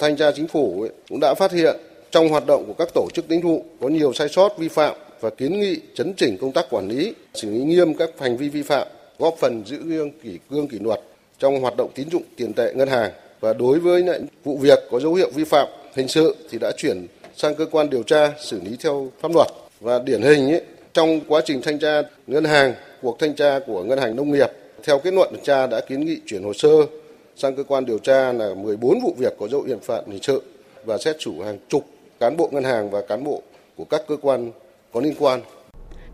Thanh 0.00 0.16
tra 0.16 0.30
Chính 0.36 0.48
phủ 0.48 0.86
cũng 1.08 1.20
đã 1.20 1.34
phát 1.34 1.52
hiện 1.52 1.76
trong 2.10 2.28
hoạt 2.28 2.46
động 2.46 2.64
của 2.66 2.72
các 2.72 2.88
tổ 2.94 3.08
chức 3.14 3.28
tín 3.28 3.42
dụng 3.42 3.62
có 3.80 3.88
nhiều 3.88 4.12
sai 4.12 4.28
sót 4.28 4.58
vi 4.58 4.68
phạm 4.68 4.94
và 5.20 5.30
kiến 5.30 5.60
nghị 5.60 5.80
chấn 5.94 6.14
chỉnh 6.16 6.38
công 6.40 6.52
tác 6.52 6.66
quản 6.70 6.88
lý, 6.88 7.14
xử 7.34 7.50
lý 7.50 7.58
nghiêm 7.58 7.94
các 7.94 8.10
hành 8.18 8.36
vi 8.36 8.48
vi 8.48 8.62
phạm, 8.62 8.88
góp 9.18 9.36
phần 9.38 9.62
giữ 9.66 9.76
gương 9.76 10.10
kỷ 10.10 10.38
cương 10.50 10.68
kỷ 10.68 10.78
luật 10.78 11.00
trong 11.38 11.60
hoạt 11.60 11.76
động 11.76 11.90
tín 11.94 12.10
dụng 12.10 12.22
tiền 12.36 12.52
tệ 12.52 12.72
ngân 12.74 12.88
hàng. 12.88 13.10
Và 13.40 13.52
đối 13.52 13.78
với 13.78 14.02
những 14.02 14.26
vụ 14.44 14.56
việc 14.56 14.78
có 14.90 15.00
dấu 15.00 15.14
hiệu 15.14 15.30
vi 15.34 15.44
phạm 15.44 15.68
hình 15.94 16.08
sự 16.08 16.36
thì 16.50 16.58
đã 16.58 16.72
chuyển 16.76 17.06
sang 17.36 17.54
cơ 17.54 17.66
quan 17.70 17.90
điều 17.90 18.02
tra 18.02 18.32
xử 18.40 18.60
lý 18.64 18.76
theo 18.80 19.12
pháp 19.20 19.30
luật. 19.34 19.48
Và 19.80 19.98
điển 19.98 20.22
hình 20.22 20.50
ấy, 20.50 20.62
trong 20.92 21.20
quá 21.28 21.40
trình 21.44 21.62
thanh 21.62 21.78
tra 21.78 22.02
ngân 22.26 22.44
hàng 22.44 22.74
cuộc 23.02 23.18
thanh 23.18 23.34
tra 23.34 23.60
của 23.66 23.82
ngân 23.82 23.98
hàng 23.98 24.16
nông 24.16 24.32
nghiệp 24.32 24.50
theo 24.82 24.98
kết 24.98 25.14
luận 25.14 25.28
điều 25.32 25.44
tra 25.44 25.66
đã 25.66 25.80
kiến 25.80 26.00
nghị 26.00 26.20
chuyển 26.26 26.42
hồ 26.42 26.52
sơ 26.52 26.68
sang 27.36 27.56
cơ 27.56 27.62
quan 27.62 27.86
điều 27.86 27.98
tra 27.98 28.32
là 28.32 28.54
14 28.54 29.00
vụ 29.00 29.14
việc 29.18 29.32
có 29.38 29.48
dấu 29.48 29.62
hiệu 29.62 29.78
phạm 29.82 30.04
hình 30.06 30.22
sự 30.22 30.42
và 30.84 30.98
xét 30.98 31.16
xử 31.20 31.32
hàng 31.44 31.58
chục 31.68 31.84
cán 32.20 32.36
bộ 32.36 32.48
ngân 32.52 32.64
hàng 32.64 32.90
và 32.90 33.00
cán 33.08 33.24
bộ 33.24 33.42
của 33.76 33.84
các 33.84 34.02
cơ 34.08 34.16
quan 34.22 34.50
có 34.92 35.00
liên 35.00 35.14
quan. 35.18 35.40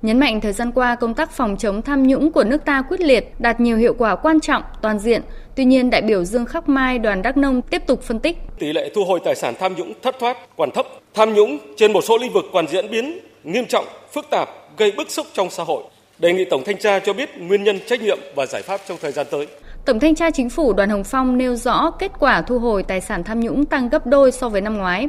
Nhấn 0.03 0.19
mạnh 0.19 0.41
thời 0.41 0.53
gian 0.53 0.73
qua 0.73 0.95
công 0.95 1.15
tác 1.15 1.31
phòng 1.31 1.57
chống 1.57 1.83
tham 1.83 2.03
nhũng 2.03 2.33
của 2.33 2.45
nước 2.45 2.65
ta 2.65 2.83
quyết 2.89 3.01
liệt, 3.01 3.33
đạt 3.39 3.61
nhiều 3.61 3.77
hiệu 3.77 3.95
quả 3.99 4.17
quan 4.17 4.41
trọng, 4.41 4.63
toàn 4.83 4.99
diện. 4.99 5.23
Tuy 5.57 5.65
nhiên, 5.65 5.91
đại 5.91 6.03
biểu 6.03 6.25
Dương 6.25 6.47
Khắc 6.47 6.69
Mai, 6.69 6.99
đoàn 6.99 7.23
Đắk 7.23 7.37
Nông 7.37 7.63
tiếp 7.63 7.83
tục 7.87 8.03
phân 8.03 8.21
tích. 8.21 8.39
Tỷ 8.59 8.73
lệ 8.73 8.91
thu 8.95 9.05
hồi 9.05 9.21
tài 9.25 9.35
sản 9.35 9.55
tham 9.59 9.75
nhũng 9.75 9.93
thất 10.03 10.15
thoát 10.21 10.37
còn 10.57 10.71
thấp. 10.71 10.87
Tham 11.15 11.35
nhũng 11.35 11.59
trên 11.77 11.93
một 11.93 12.05
số 12.05 12.19
lĩnh 12.19 12.33
vực 12.33 12.45
còn 12.53 12.69
diễn 12.69 12.91
biến 12.91 13.19
nghiêm 13.45 13.65
trọng, 13.69 13.85
phức 14.13 14.25
tạp, 14.31 14.49
gây 14.79 14.93
bức 14.97 15.11
xúc 15.11 15.27
trong 15.33 15.51
xã 15.51 15.65
hội. 15.65 15.83
Đề 16.19 16.33
nghị 16.33 16.45
Tổng 16.45 16.63
Thanh 16.67 16.79
tra 16.79 16.99
cho 16.99 17.13
biết 17.13 17.31
nguyên 17.39 17.65
nhân 17.65 17.79
trách 17.87 18.03
nhiệm 18.03 18.19
và 18.37 18.47
giải 18.47 18.63
pháp 18.63 18.81
trong 18.89 18.99
thời 19.03 19.13
gian 19.13 19.27
tới. 19.31 19.47
Tổng 19.85 20.01
Thanh 20.01 20.15
tra 20.15 20.31
Chính 20.31 20.51
phủ 20.51 20.73
Đoàn 20.73 20.91
Hồng 20.91 21.05
Phong 21.05 21.39
nêu 21.39 21.57
rõ 21.57 21.91
kết 21.91 22.13
quả 22.21 22.43
thu 22.43 22.59
hồi 22.59 22.83
tài 22.83 23.01
sản 23.01 23.25
tham 23.25 23.41
nhũng 23.41 23.67
tăng 23.67 23.89
gấp 23.89 24.07
đôi 24.07 24.33
so 24.33 24.49
với 24.49 24.61
năm 24.61 24.79
ngoái. 24.79 25.09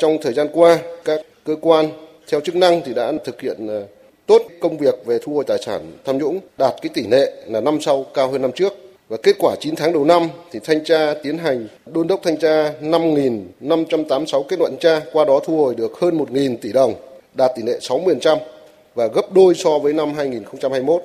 Trong 0.00 0.18
thời 0.22 0.32
gian 0.32 0.48
qua, 0.52 0.78
các 1.04 1.20
cơ 1.44 1.56
quan 1.60 1.88
theo 2.30 2.40
chức 2.40 2.56
năng 2.56 2.82
thì 2.84 2.94
đã 2.94 3.12
thực 3.24 3.40
hiện 3.40 3.66
ờ, 3.68 3.86
tốt 4.26 4.42
công 4.60 4.78
việc 4.78 4.94
về 5.06 5.18
thu 5.22 5.34
hồi 5.34 5.44
tài 5.46 5.58
sản 5.62 5.92
tham 6.04 6.18
nhũng, 6.18 6.40
đạt 6.58 6.74
cái 6.82 6.90
tỷ 6.94 7.02
lệ 7.06 7.32
là 7.46 7.60
năm 7.60 7.80
sau 7.80 8.06
cao 8.14 8.30
hơn 8.30 8.42
năm 8.42 8.52
trước. 8.52 8.72
Và 9.08 9.16
kết 9.22 9.36
quả 9.38 9.56
9 9.60 9.76
tháng 9.76 9.92
đầu 9.92 10.04
năm 10.04 10.28
thì 10.52 10.60
thanh 10.64 10.84
tra 10.84 11.14
tiến 11.22 11.38
hành 11.38 11.68
đôn 11.86 12.06
đốc 12.06 12.22
thanh 12.22 12.36
tra 12.36 12.72
5.586 12.80 14.42
kết 14.42 14.58
luận 14.58 14.76
tra, 14.80 15.00
qua 15.12 15.24
đó 15.24 15.40
thu 15.44 15.56
hồi 15.56 15.74
được 15.74 16.00
hơn 16.00 16.18
1.000 16.18 16.56
tỷ 16.56 16.72
đồng, 16.72 16.94
đạt 17.34 17.50
tỷ 17.56 17.62
lệ 17.62 17.78
60% 17.80 18.38
và 18.94 19.06
gấp 19.06 19.32
đôi 19.32 19.54
so 19.54 19.78
với 19.78 19.92
năm 19.92 20.14
2021 20.14 21.02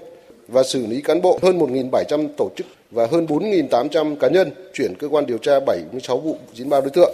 và 0.48 0.64
xử 0.64 0.86
lý 0.86 1.02
cán 1.02 1.22
bộ 1.22 1.40
hơn 1.42 1.60
1.700 1.60 2.28
tổ 2.38 2.50
chức 2.56 2.68
và 2.92 3.08
hơn 3.12 3.26
4.800 3.26 4.16
cá 4.16 4.28
nhân 4.28 4.52
chuyển 4.74 4.96
cơ 4.96 5.08
quan 5.08 5.26
điều 5.26 5.38
tra 5.38 5.60
76 5.60 6.18
vụ 6.18 6.38
93 6.54 6.82
đối 6.82 6.90
tượng. 6.90 7.14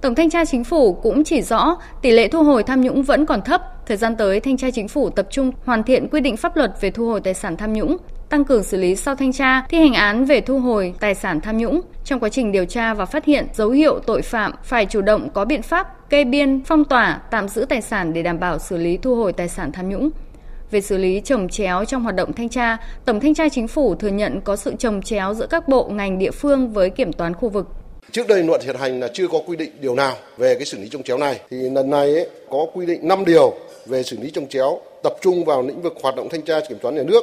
Tổng 0.00 0.14
thanh 0.14 0.30
tra 0.30 0.44
chính 0.44 0.64
phủ 0.64 0.92
cũng 0.92 1.24
chỉ 1.24 1.42
rõ 1.42 1.76
tỷ 2.02 2.10
lệ 2.10 2.28
thu 2.28 2.42
hồi 2.42 2.62
tham 2.62 2.80
nhũng 2.80 3.02
vẫn 3.02 3.26
còn 3.26 3.42
thấp. 3.42 3.62
Thời 3.86 3.96
gian 3.96 4.16
tới, 4.16 4.40
thanh 4.40 4.56
tra 4.56 4.70
chính 4.70 4.88
phủ 4.88 5.10
tập 5.10 5.26
trung 5.30 5.52
hoàn 5.64 5.82
thiện 5.82 6.08
quy 6.08 6.20
định 6.20 6.36
pháp 6.36 6.56
luật 6.56 6.72
về 6.80 6.90
thu 6.90 7.06
hồi 7.06 7.20
tài 7.20 7.34
sản 7.34 7.56
tham 7.56 7.72
nhũng, 7.72 7.96
tăng 8.28 8.44
cường 8.44 8.62
xử 8.62 8.76
lý 8.76 8.96
sau 8.96 9.14
thanh 9.14 9.32
tra, 9.32 9.62
thi 9.68 9.78
hành 9.78 9.94
án 9.94 10.24
về 10.24 10.40
thu 10.40 10.58
hồi 10.58 10.94
tài 11.00 11.14
sản 11.14 11.40
tham 11.40 11.58
nhũng. 11.58 11.80
Trong 12.04 12.20
quá 12.20 12.28
trình 12.28 12.52
điều 12.52 12.64
tra 12.64 12.94
và 12.94 13.04
phát 13.04 13.24
hiện 13.24 13.46
dấu 13.54 13.70
hiệu 13.70 13.98
tội 14.06 14.22
phạm, 14.22 14.52
phải 14.64 14.86
chủ 14.86 15.00
động 15.00 15.28
có 15.34 15.44
biện 15.44 15.62
pháp 15.62 16.10
kê 16.10 16.24
biên, 16.24 16.64
phong 16.64 16.84
tỏa, 16.84 17.20
tạm 17.30 17.48
giữ 17.48 17.66
tài 17.68 17.80
sản 17.80 18.12
để 18.12 18.22
đảm 18.22 18.40
bảo 18.40 18.58
xử 18.58 18.76
lý 18.76 18.96
thu 18.96 19.16
hồi 19.16 19.32
tài 19.32 19.48
sản 19.48 19.72
tham 19.72 19.88
nhũng. 19.88 20.10
Về 20.70 20.80
xử 20.80 20.98
lý 20.98 21.20
trồng 21.20 21.48
chéo 21.48 21.84
trong 21.84 22.02
hoạt 22.02 22.14
động 22.14 22.32
thanh 22.32 22.48
tra, 22.48 22.76
Tổng 23.04 23.20
thanh 23.20 23.34
tra 23.34 23.48
chính 23.48 23.68
phủ 23.68 23.94
thừa 23.94 24.08
nhận 24.08 24.40
có 24.40 24.56
sự 24.56 24.74
trồng 24.78 25.02
chéo 25.02 25.34
giữa 25.34 25.46
các 25.46 25.68
bộ 25.68 25.88
ngành 25.88 26.18
địa 26.18 26.30
phương 26.30 26.72
với 26.72 26.90
kiểm 26.90 27.12
toán 27.12 27.34
khu 27.34 27.48
vực. 27.48 27.68
Trước 28.12 28.28
đây 28.28 28.42
luật 28.42 28.62
hiện 28.62 28.76
hành 28.76 29.00
là 29.00 29.08
chưa 29.14 29.28
có 29.28 29.40
quy 29.46 29.56
định 29.56 29.70
điều 29.80 29.94
nào 29.94 30.16
về 30.36 30.54
cái 30.54 30.64
xử 30.64 30.78
lý 30.78 30.88
trông 30.88 31.02
chéo 31.02 31.18
này 31.18 31.40
thì 31.50 31.56
lần 31.56 31.90
này 31.90 32.14
ấy, 32.14 32.28
có 32.50 32.66
quy 32.74 32.86
định 32.86 33.08
5 33.08 33.24
điều 33.24 33.54
về 33.86 34.02
xử 34.02 34.16
lý 34.20 34.30
trông 34.30 34.48
chéo 34.48 34.80
tập 35.02 35.16
trung 35.20 35.44
vào 35.44 35.62
lĩnh 35.62 35.82
vực 35.82 35.94
hoạt 36.02 36.16
động 36.16 36.28
thanh 36.28 36.42
tra 36.42 36.60
kiểm 36.68 36.78
toán 36.78 36.96
nhà 36.96 37.02
nước. 37.02 37.20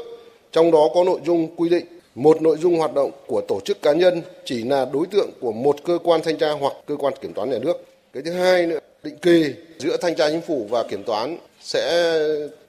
Trong 0.52 0.72
đó 0.72 0.90
có 0.94 1.04
nội 1.04 1.20
dung 1.26 1.56
quy 1.56 1.70
định 1.70 1.86
một 2.16 2.42
nội 2.42 2.58
dung 2.58 2.78
hoạt 2.78 2.94
động 2.94 3.12
của 3.28 3.42
tổ 3.48 3.60
chức 3.66 3.82
cá 3.82 3.94
nhân 3.94 4.22
chỉ 4.46 4.64
là 4.64 4.88
đối 4.94 5.06
tượng 5.08 5.30
của 5.40 5.52
một 5.52 5.76
cơ 5.86 5.98
quan 6.04 6.22
thanh 6.24 6.38
tra 6.38 6.52
hoặc 6.52 6.74
cơ 6.86 6.96
quan 6.96 7.14
kiểm 7.22 7.34
toán 7.34 7.50
nhà 7.50 7.58
nước. 7.58 7.86
Cái 8.14 8.24
thứ 8.24 8.32
hai 8.32 8.68
nữa, 8.68 8.80
định 9.04 9.18
kỳ 9.22 9.54
giữa 9.80 9.98
thanh 9.98 10.16
tra 10.16 10.30
chính 10.30 10.42
phủ 10.42 10.68
và 10.70 10.84
kiểm 10.84 11.04
toán 11.04 11.38
sẽ 11.62 12.14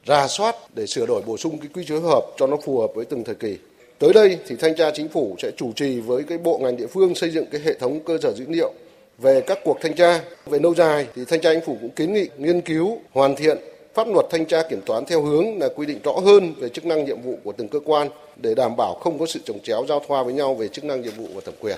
rà 0.06 0.28
soát 0.28 0.56
để 0.74 0.86
sửa 0.86 1.06
đổi 1.06 1.22
bổ 1.26 1.36
sung 1.36 1.58
cái 1.58 1.68
quy 1.74 1.84
chế 1.84 1.94
hợp 1.98 2.22
cho 2.38 2.46
nó 2.46 2.56
phù 2.64 2.80
hợp 2.80 2.90
với 2.94 3.04
từng 3.04 3.24
thời 3.24 3.34
kỳ. 3.34 3.56
Tới 3.98 4.12
đây 4.12 4.38
thì 4.46 4.56
thanh 4.56 4.74
tra 4.76 4.90
chính 4.90 5.08
phủ 5.08 5.36
sẽ 5.38 5.50
chủ 5.56 5.72
trì 5.72 6.00
với 6.00 6.22
cái 6.22 6.38
bộ 6.38 6.58
ngành 6.62 6.76
địa 6.76 6.86
phương 6.86 7.14
xây 7.14 7.30
dựng 7.30 7.46
cái 7.50 7.60
hệ 7.64 7.74
thống 7.74 8.00
cơ 8.00 8.18
sở 8.22 8.32
dữ 8.32 8.44
liệu 8.48 8.72
về 9.18 9.40
các 9.40 9.58
cuộc 9.64 9.78
thanh 9.80 9.94
tra. 9.94 10.20
Về 10.46 10.58
lâu 10.58 10.74
dài 10.74 11.06
thì 11.14 11.24
thanh 11.28 11.40
tra 11.40 11.54
chính 11.54 11.64
phủ 11.64 11.76
cũng 11.80 11.90
kiến 11.90 12.12
nghị 12.12 12.28
nghiên 12.38 12.60
cứu 12.60 12.98
hoàn 13.12 13.36
thiện 13.36 13.58
pháp 13.94 14.08
luật 14.08 14.26
thanh 14.30 14.46
tra 14.46 14.62
kiểm 14.62 14.80
toán 14.86 15.04
theo 15.04 15.22
hướng 15.22 15.58
là 15.58 15.68
quy 15.76 15.86
định 15.86 15.98
rõ 16.04 16.12
hơn 16.12 16.54
về 16.60 16.68
chức 16.68 16.86
năng 16.86 17.04
nhiệm 17.04 17.22
vụ 17.22 17.38
của 17.44 17.52
từng 17.52 17.68
cơ 17.68 17.80
quan 17.84 18.08
để 18.36 18.54
đảm 18.54 18.76
bảo 18.76 18.94
không 18.94 19.18
có 19.18 19.26
sự 19.26 19.40
trồng 19.44 19.60
chéo 19.62 19.84
giao 19.88 20.00
thoa 20.08 20.22
với 20.22 20.34
nhau 20.34 20.54
về 20.54 20.68
chức 20.68 20.84
năng 20.84 21.02
nhiệm 21.02 21.12
vụ 21.16 21.24
và 21.34 21.40
thẩm 21.44 21.54
quyền. 21.60 21.76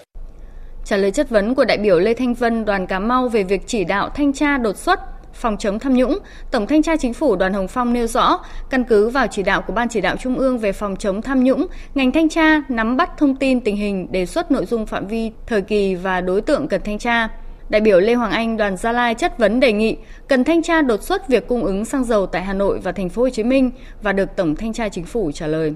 Trả 0.85 0.97
lời 0.97 1.11
chất 1.11 1.31
vấn 1.31 1.55
của 1.55 1.65
đại 1.65 1.79
biểu 1.79 1.99
Lê 1.99 2.15
Thanh 2.15 2.35
Vân, 2.35 2.65
đoàn 2.65 2.87
Cà 2.87 2.99
Mau 2.99 3.29
về 3.29 3.43
việc 3.43 3.61
chỉ 3.67 3.85
đạo 3.85 4.11
thanh 4.15 4.33
tra 4.33 4.59
đột 4.59 4.77
xuất 4.77 5.01
phòng 5.39 5.57
chống 5.59 5.79
tham 5.79 5.95
nhũng, 5.95 6.19
Tổng 6.51 6.67
thanh 6.67 6.83
tra 6.83 6.97
Chính 6.97 7.15
phủ 7.15 7.37
Đoàn 7.37 7.53
Hồng 7.53 7.69
Phong 7.69 7.93
nêu 7.93 8.07
rõ, 8.07 8.41
căn 8.71 8.85
cứ 8.85 9.09
vào 9.09 9.27
chỉ 9.27 9.43
đạo 9.43 9.63
của 9.67 9.73
Ban 9.73 9.89
chỉ 9.89 10.01
đạo 10.01 10.17
Trung 10.17 10.39
ương 10.39 10.59
về 10.59 10.73
phòng 10.73 10.97
chống 10.97 11.23
tham 11.23 11.45
nhũng, 11.45 11.67
ngành 11.95 12.13
thanh 12.13 12.29
tra 12.29 12.63
nắm 12.69 12.97
bắt 12.97 13.11
thông 13.19 13.37
tin 13.37 13.61
tình 13.61 13.77
hình, 13.77 14.13
đề 14.13 14.27
xuất 14.27 14.51
nội 14.51 14.67
dung 14.67 14.87
phạm 14.87 15.07
vi, 15.07 15.31
thời 15.47 15.63
kỳ 15.63 15.95
và 15.95 16.21
đối 16.21 16.41
tượng 16.41 16.69
cần 16.69 16.81
thanh 16.85 16.99
tra. 16.99 17.29
Đại 17.69 17.81
biểu 17.81 18.01
Lê 18.01 18.15
Hoàng 18.15 18.31
Anh 18.31 18.57
đoàn 18.57 18.77
Gia 18.77 18.93
Lai 18.93 19.15
chất 19.15 19.39
vấn 19.39 19.61
đề 19.61 19.73
nghị 19.73 19.97
cần 20.29 20.45
thanh 20.45 20.63
tra 20.63 20.83
đột 20.83 21.03
xuất 21.03 21.29
việc 21.29 21.49
cung 21.49 21.65
ứng 21.65 21.85
xăng 21.85 22.05
dầu 22.05 22.27
tại 22.27 22.43
Hà 22.43 22.53
Nội 22.53 22.79
và 22.83 22.93
thành 22.93 23.09
phố 23.09 23.23
Hồ 23.23 23.31
Chí 23.31 23.43
Minh 23.43 23.71
và 24.03 24.13
được 24.13 24.29
Tổng 24.37 24.57
thanh 24.57 24.73
tra 24.73 24.89
Chính 24.89 25.05
phủ 25.05 25.31
trả 25.35 25.47
lời. 25.47 25.75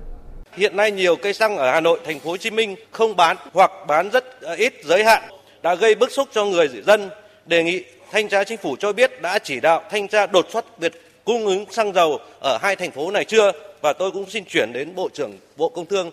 Hiện 0.57 0.77
nay 0.77 0.91
nhiều 0.91 1.17
cây 1.17 1.33
xăng 1.33 1.57
ở 1.57 1.71
Hà 1.71 1.81
Nội, 1.81 2.01
thành 2.05 2.21
phố 2.21 2.31
Hồ 2.31 2.37
Chí 2.37 2.51
Minh 2.51 2.77
không 2.91 3.17
bán 3.17 3.37
hoặc 3.53 3.71
bán 3.89 4.11
rất 4.11 4.41
ờ, 4.41 4.55
ít 4.55 4.75
giới 4.85 5.05
hạn 5.05 5.23
đã 5.63 5.75
gây 5.75 5.95
bức 5.95 6.11
xúc 6.11 6.29
cho 6.33 6.45
người 6.45 6.69
dân. 6.87 7.11
Đề 7.47 7.65
nghị 7.65 7.85
thanh 8.13 8.29
tra 8.29 8.45
chính 8.45 8.59
phủ 8.59 8.77
cho 8.77 8.93
biết 8.93 9.23
đã 9.23 9.39
chỉ 9.39 9.61
đạo 9.61 9.83
thanh 9.91 10.09
tra 10.09 10.27
đột 10.27 10.47
xuất 10.53 10.79
việc 10.79 10.93
cung 11.25 11.47
ứng 11.47 11.65
xăng 11.71 11.93
dầu 11.93 12.19
ở 12.41 12.59
hai 12.61 12.77
thành 12.77 12.91
phố 12.91 13.11
này 13.11 13.25
chưa 13.25 13.53
và 13.81 13.93
tôi 13.93 14.11
cũng 14.11 14.31
xin 14.31 14.45
chuyển 14.45 14.73
đến 14.73 14.95
Bộ 14.95 15.09
trưởng 15.15 15.39
Bộ 15.57 15.69
Công 15.69 15.87
Thương. 15.87 16.11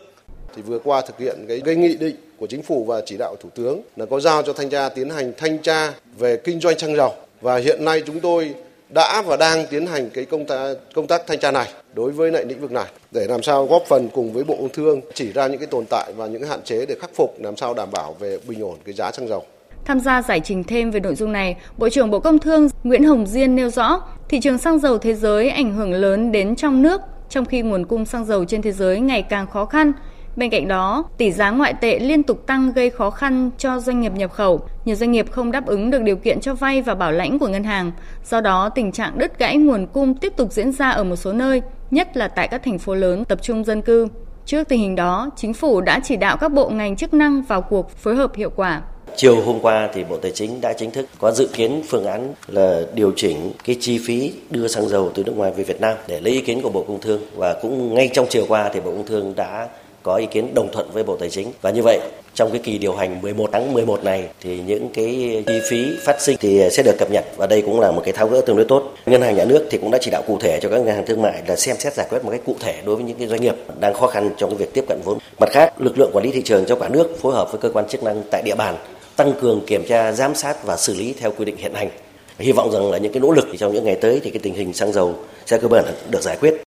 Thì 0.56 0.62
vừa 0.62 0.80
qua 0.80 1.02
thực 1.02 1.20
hiện 1.20 1.46
cái, 1.48 1.62
cái 1.66 1.76
nghị 1.76 1.96
định 1.96 2.16
của 2.38 2.48
chính 2.48 2.64
phủ 2.64 2.84
và 2.84 3.02
chỉ 3.06 3.18
đạo 3.18 3.36
thủ 3.40 3.50
tướng 3.56 3.82
là 3.96 4.06
có 4.06 4.20
giao 4.20 4.44
cho 4.44 4.54
thanh 4.54 4.70
tra 4.70 4.90
tiến 4.90 5.10
hành 5.10 5.34
thanh 5.38 5.58
tra 5.58 5.94
về 6.18 6.38
kinh 6.38 6.60
doanh 6.60 6.80
xăng 6.80 6.96
dầu 6.96 7.14
và 7.42 7.58
hiện 7.58 7.86
nay 7.86 8.02
chúng 8.06 8.20
tôi 8.20 8.54
đã 8.90 9.22
và 9.22 9.38
đang 9.38 9.68
tiến 9.68 9.86
hành 9.86 10.10
cái 10.10 10.26
công 10.26 10.46
tác 10.46 10.74
công 10.94 11.08
tác 11.08 11.22
thanh 11.28 11.40
tra 11.40 11.52
này 11.52 11.68
đối 11.94 12.12
với 12.12 12.32
lại 12.32 12.46
lĩnh 12.46 12.62
vực 12.62 12.72
này 12.72 12.88
để 13.12 13.28
làm 13.30 13.44
sao 13.44 13.66
góp 13.66 13.84
phần 13.88 14.10
cùng 14.14 14.34
với 14.34 14.44
Bộ 14.44 14.56
Công 14.56 14.70
Thương 14.70 15.02
chỉ 15.14 15.32
ra 15.32 15.48
những 15.48 15.60
cái 15.60 15.68
tồn 15.68 15.86
tại 15.90 16.14
và 16.16 16.28
những 16.28 16.44
hạn 16.44 16.62
chế 16.64 16.86
để 16.86 16.96
khắc 17.02 17.10
phục 17.16 17.36
làm 17.40 17.58
sao 17.58 17.74
đảm 17.74 17.92
bảo 17.92 18.16
về 18.20 18.38
bình 18.48 18.62
ổn 18.62 18.78
cái 18.86 18.94
giá 18.94 19.12
xăng 19.12 19.28
dầu. 19.28 19.46
Tham 19.86 20.00
gia 20.00 20.22
giải 20.22 20.40
trình 20.40 20.64
thêm 20.64 20.92
về 20.92 21.00
nội 21.00 21.16
dung 21.16 21.32
này, 21.32 21.56
Bộ 21.78 21.90
trưởng 21.90 22.12
Bộ 22.12 22.20
Công 22.20 22.40
Thương 22.40 22.68
Nguyễn 22.84 23.04
Hồng 23.04 23.26
Diên 23.26 23.56
nêu 23.56 23.70
rõ, 23.70 24.02
thị 24.30 24.40
trường 24.40 24.58
xăng 24.58 24.80
dầu 24.80 24.98
thế 24.98 25.14
giới 25.14 25.50
ảnh 25.50 25.74
hưởng 25.74 25.94
lớn 25.94 26.32
đến 26.32 26.56
trong 26.56 26.82
nước, 26.82 27.02
trong 27.30 27.46
khi 27.46 27.62
nguồn 27.62 27.86
cung 27.86 28.06
xăng 28.06 28.26
dầu 28.26 28.46
trên 28.46 28.62
thế 28.62 28.72
giới 28.72 29.00
ngày 29.00 29.22
càng 29.22 29.48
khó 29.48 29.66
khăn. 29.66 29.92
Bên 30.36 30.50
cạnh 30.50 30.68
đó, 30.68 31.04
tỷ 31.18 31.32
giá 31.32 31.50
ngoại 31.50 31.74
tệ 31.74 32.00
liên 32.00 32.24
tục 32.24 32.48
tăng 32.48 32.74
gây 32.74 32.90
khó 32.90 33.10
khăn 33.10 33.50
cho 33.58 33.80
doanh 33.80 34.02
nghiệp 34.02 34.12
nhập 34.16 34.32
khẩu. 34.32 34.62
Nhiều 34.86 34.96
doanh 34.96 35.12
nghiệp 35.12 35.32
không 35.32 35.52
đáp 35.52 35.66
ứng 35.66 35.90
được 35.90 36.02
điều 36.02 36.16
kiện 36.16 36.40
cho 36.40 36.54
vay 36.54 36.82
và 36.82 36.96
bảo 36.96 37.12
lãnh 37.12 37.40
của 37.40 37.48
ngân 37.48 37.64
hàng. 37.64 37.92
Do 38.26 38.42
đó, 38.42 38.70
tình 38.70 38.92
trạng 38.92 39.18
đứt 39.18 39.40
gãy 39.40 39.58
nguồn 39.58 39.88
cung 39.88 40.16
tiếp 40.16 40.34
tục 40.38 40.52
diễn 40.52 40.72
ra 40.72 40.90
ở 40.90 41.04
một 41.04 41.16
số 41.16 41.34
nơi, 41.34 41.62
nhất 41.92 42.18
là 42.18 42.28
tại 42.28 42.48
các 42.48 42.64
thành 42.64 42.80
phố 42.80 42.96
lớn 42.96 43.26
tập 43.26 43.40
trung 43.42 43.64
dân 43.64 43.82
cư. 43.82 44.08
Trước 44.46 44.70
tình 44.70 44.80
hình 44.80 44.96
đó, 44.96 45.30
chính 45.36 45.54
phủ 45.54 45.82
đã 45.82 46.00
chỉ 46.04 46.16
đạo 46.16 46.38
các 46.38 46.52
bộ 46.52 46.70
ngành 46.70 46.96
chức 46.96 47.14
năng 47.14 47.42
vào 47.42 47.62
cuộc 47.62 47.92
phối 47.92 48.16
hợp 48.16 48.36
hiệu 48.36 48.50
quả. 48.56 48.82
Chiều 49.16 49.42
hôm 49.42 49.60
qua 49.60 49.90
thì 49.94 50.04
Bộ 50.04 50.18
Tài 50.18 50.32
chính 50.32 50.62
đã 50.62 50.74
chính 50.74 50.92
thức 50.92 51.06
có 51.20 51.32
dự 51.32 51.48
kiến 51.54 51.82
phương 51.90 52.06
án 52.06 52.34
là 52.48 52.82
điều 52.94 53.12
chỉnh 53.16 53.52
cái 53.66 53.76
chi 53.80 54.00
phí 54.08 54.34
đưa 54.50 54.68
xăng 54.68 54.90
dầu 54.90 55.12
từ 55.14 55.24
nước 55.24 55.38
ngoài 55.38 55.52
về 55.52 55.64
Việt 55.64 55.82
Nam 55.82 55.98
để 56.08 56.20
lấy 56.22 56.34
ý 56.34 56.42
kiến 56.42 56.62
của 56.62 56.70
Bộ 56.70 56.86
Công 56.88 57.02
Thương 57.02 57.22
và 57.36 57.54
cũng 57.54 57.96
ngay 57.96 58.10
trong 58.14 58.26
chiều 58.30 58.46
qua 58.48 58.70
thì 58.74 58.80
Bộ 58.80 58.92
Công 58.92 59.06
Thương 59.06 59.34
đã 59.36 59.68
có 60.04 60.16
ý 60.16 60.26
kiến 60.26 60.54
đồng 60.54 60.72
thuận 60.72 60.92
với 60.92 61.04
Bộ 61.04 61.18
Tài 61.18 61.30
chính 61.30 61.52
và 61.62 61.70
như 61.70 61.82
vậy 61.84 62.00
trong 62.34 62.52
cái 62.52 62.62
kỳ 62.64 62.78
điều 62.78 62.96
hành 62.96 63.22
11 63.22 63.50
tháng 63.54 63.74
11 63.74 64.04
này 64.04 64.24
thì 64.42 64.60
những 64.68 64.90
cái 64.94 65.44
chi 65.48 65.60
phí 65.70 65.98
phát 66.06 66.22
sinh 66.22 66.38
thì 66.40 66.70
sẽ 66.72 66.84
được 66.84 66.96
cập 67.00 67.12
nhật 67.12 67.26
và 67.38 67.48
đây 67.48 67.62
cũng 67.62 67.80
là 67.80 67.92
một 67.92 68.02
cái 68.06 68.14
tháo 68.14 68.28
gỡ 68.28 68.42
tương 68.42 68.56
đối 68.56 68.66
tốt. 68.66 68.84
Ngân 69.06 69.22
hàng 69.22 69.36
nhà 69.36 69.46
nước 69.46 69.68
thì 69.70 69.78
cũng 69.78 69.92
đã 69.92 69.98
chỉ 70.02 70.12
đạo 70.12 70.24
cụ 70.28 70.38
thể 70.42 70.60
cho 70.62 70.70
các 70.70 70.78
ngân 70.78 70.96
hàng 70.96 71.06
thương 71.06 71.22
mại 71.22 71.42
là 71.48 71.56
xem 71.56 71.76
xét 71.80 71.94
giải 71.94 72.08
quyết 72.10 72.24
một 72.24 72.32
cách 72.32 72.42
cụ 72.46 72.56
thể 72.60 72.76
đối 72.86 72.96
với 72.96 73.06
những 73.06 73.18
cái 73.18 73.28
doanh 73.28 73.42
nghiệp 73.42 73.56
đang 73.80 73.94
khó 73.94 74.08
khăn 74.08 74.30
trong 74.38 74.50
cái 74.50 74.58
việc 74.58 74.74
tiếp 74.74 74.84
cận 74.88 75.00
vốn. 75.04 75.18
Mặt 75.40 75.50
khác, 75.52 75.74
lực 75.82 76.00
lượng 76.00 76.12
quản 76.14 76.26
lý 76.26 76.32
thị 76.32 76.42
trường 76.46 76.66
trong 76.66 76.80
cả 76.80 76.90
nước 76.90 77.22
phối 77.22 77.34
hợp 77.34 77.52
với 77.52 77.62
cơ 77.62 77.70
quan 77.74 77.88
chức 77.88 78.04
năng 78.04 78.24
tại 78.32 78.42
địa 78.46 78.56
bàn 78.56 78.76
tăng 79.20 79.34
cường 79.42 79.62
kiểm 79.68 79.84
tra, 79.88 80.12
giám 80.12 80.36
sát 80.36 80.64
và 80.66 80.78
xử 80.78 80.94
lý 80.94 81.14
theo 81.14 81.32
quy 81.38 81.46
định 81.46 81.58
hiện 81.58 81.74
hành. 81.74 81.90
Hy 82.38 82.52
vọng 82.52 82.72
rằng 82.72 82.92
là 82.92 82.98
những 82.98 83.14
cái 83.14 83.22
nỗ 83.22 83.32
lực 83.32 83.48
trong 83.58 83.74
những 83.74 83.84
ngày 83.84 83.98
tới 84.02 84.20
thì 84.24 84.30
cái 84.32 84.40
tình 84.40 84.54
hình 84.54 84.74
xăng 84.74 84.94
dầu 84.94 85.20
sẽ 85.46 85.60
cơ 85.62 85.68
bản 85.68 85.86
được 86.10 86.22
giải 86.22 86.38
quyết. 86.40 86.64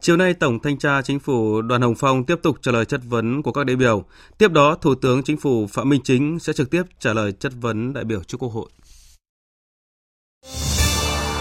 Chiều 0.00 0.16
nay, 0.16 0.34
Tổng 0.34 0.58
Thanh 0.62 0.78
tra 0.78 1.02
Chính 1.02 1.20
phủ 1.20 1.62
Đoàn 1.62 1.82
Hồng 1.82 1.94
Phong 1.94 2.24
tiếp 2.24 2.34
tục 2.42 2.56
trả 2.62 2.72
lời 2.72 2.84
chất 2.84 3.00
vấn 3.04 3.42
của 3.42 3.52
các 3.52 3.66
đại 3.66 3.76
biểu. 3.76 4.04
Tiếp 4.38 4.52
đó, 4.52 4.76
Thủ 4.80 4.94
tướng 4.94 5.22
Chính 5.22 5.36
phủ 5.36 5.66
Phạm 5.66 5.88
Minh 5.88 6.00
Chính 6.04 6.38
sẽ 6.38 6.52
trực 6.52 6.70
tiếp 6.70 6.82
trả 6.98 7.12
lời 7.12 7.32
chất 7.32 7.52
vấn 7.60 7.92
đại 7.92 8.04
biểu 8.04 8.22
trước 8.22 8.38
Quốc 8.40 8.52
hội. 8.52 8.70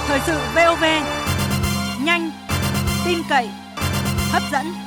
Thời 0.08 0.20
sự 0.28 0.38
VOV, 0.56 0.84
nhanh, 2.06 2.32
tin 3.06 3.18
cậy, 3.30 3.50
hấp 4.32 4.44
dẫn. 4.52 4.81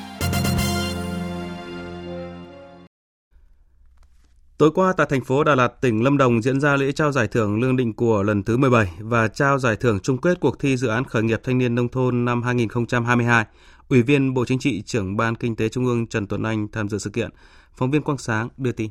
Tối 4.59 4.71
qua 4.75 4.93
tại 4.97 5.07
thành 5.11 5.25
phố 5.25 5.45
Đà 5.45 5.55
Lạt, 5.55 5.69
tỉnh 5.81 6.05
Lâm 6.05 6.19
Đồng 6.19 6.43
diễn 6.43 6.61
ra 6.61 6.77
lễ 6.77 6.93
trao 6.93 7.13
giải 7.13 7.29
thưởng 7.29 7.61
Lương 7.61 7.77
Định 7.77 7.93
của 7.93 8.23
lần 8.23 8.43
thứ 8.43 8.57
17 8.57 8.87
và 8.99 9.29
trao 9.29 9.59
giải 9.59 9.77
thưởng 9.77 10.01
chung 10.01 10.19
kết 10.19 10.41
cuộc 10.41 10.59
thi 10.59 10.77
dự 10.77 10.89
án 10.89 11.05
khởi 11.05 11.23
nghiệp 11.23 11.41
thanh 11.45 11.59
niên 11.59 11.75
nông 11.75 11.89
thôn 11.89 12.25
năm 12.25 12.43
2022. 12.43 13.45
Ủy 13.89 14.03
viên 14.03 14.35
Bộ 14.35 14.45
Chính 14.45 14.59
trị, 14.59 14.83
trưởng 14.83 15.17
Ban 15.17 15.35
Kinh 15.35 15.57
tế 15.57 15.69
Trung 15.69 15.87
ương 15.87 16.07
Trần 16.07 16.27
Tuấn 16.27 16.43
Anh 16.43 16.69
tham 16.73 16.89
dự 16.89 16.99
sự 16.99 17.11
kiện. 17.11 17.31
Phóng 17.77 17.91
viên 17.91 18.03
Quang 18.03 18.19
Sáng 18.19 18.49
đưa 18.57 18.73
tin. 18.73 18.91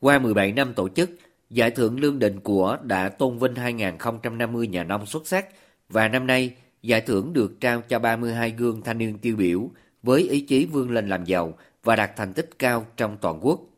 Qua 0.00 0.18
17 0.18 0.52
năm 0.52 0.74
tổ 0.74 0.88
chức, 0.88 1.10
Giải 1.50 1.70
thưởng 1.70 2.00
Lương 2.00 2.18
Định 2.18 2.40
của 2.40 2.78
đã 2.82 3.08
tôn 3.08 3.38
vinh 3.38 3.54
2050 3.54 4.66
nhà 4.66 4.84
nông 4.84 5.06
xuất 5.06 5.26
sắc 5.26 5.46
và 5.88 6.08
năm 6.08 6.26
nay 6.26 6.54
giải 6.82 7.00
thưởng 7.00 7.32
được 7.32 7.60
trao 7.60 7.82
cho 7.88 7.98
32 7.98 8.50
gương 8.50 8.82
thanh 8.82 8.98
niên 8.98 9.18
tiêu 9.18 9.36
biểu 9.36 9.70
với 10.02 10.22
ý 10.22 10.40
chí 10.40 10.66
vươn 10.66 10.90
lên 10.90 11.08
làm 11.08 11.24
giàu 11.24 11.54
và 11.84 11.96
đạt 11.96 12.10
thành 12.16 12.32
tích 12.32 12.50
cao 12.58 12.86
trong 12.96 13.16
toàn 13.20 13.38
quốc. 13.42 13.69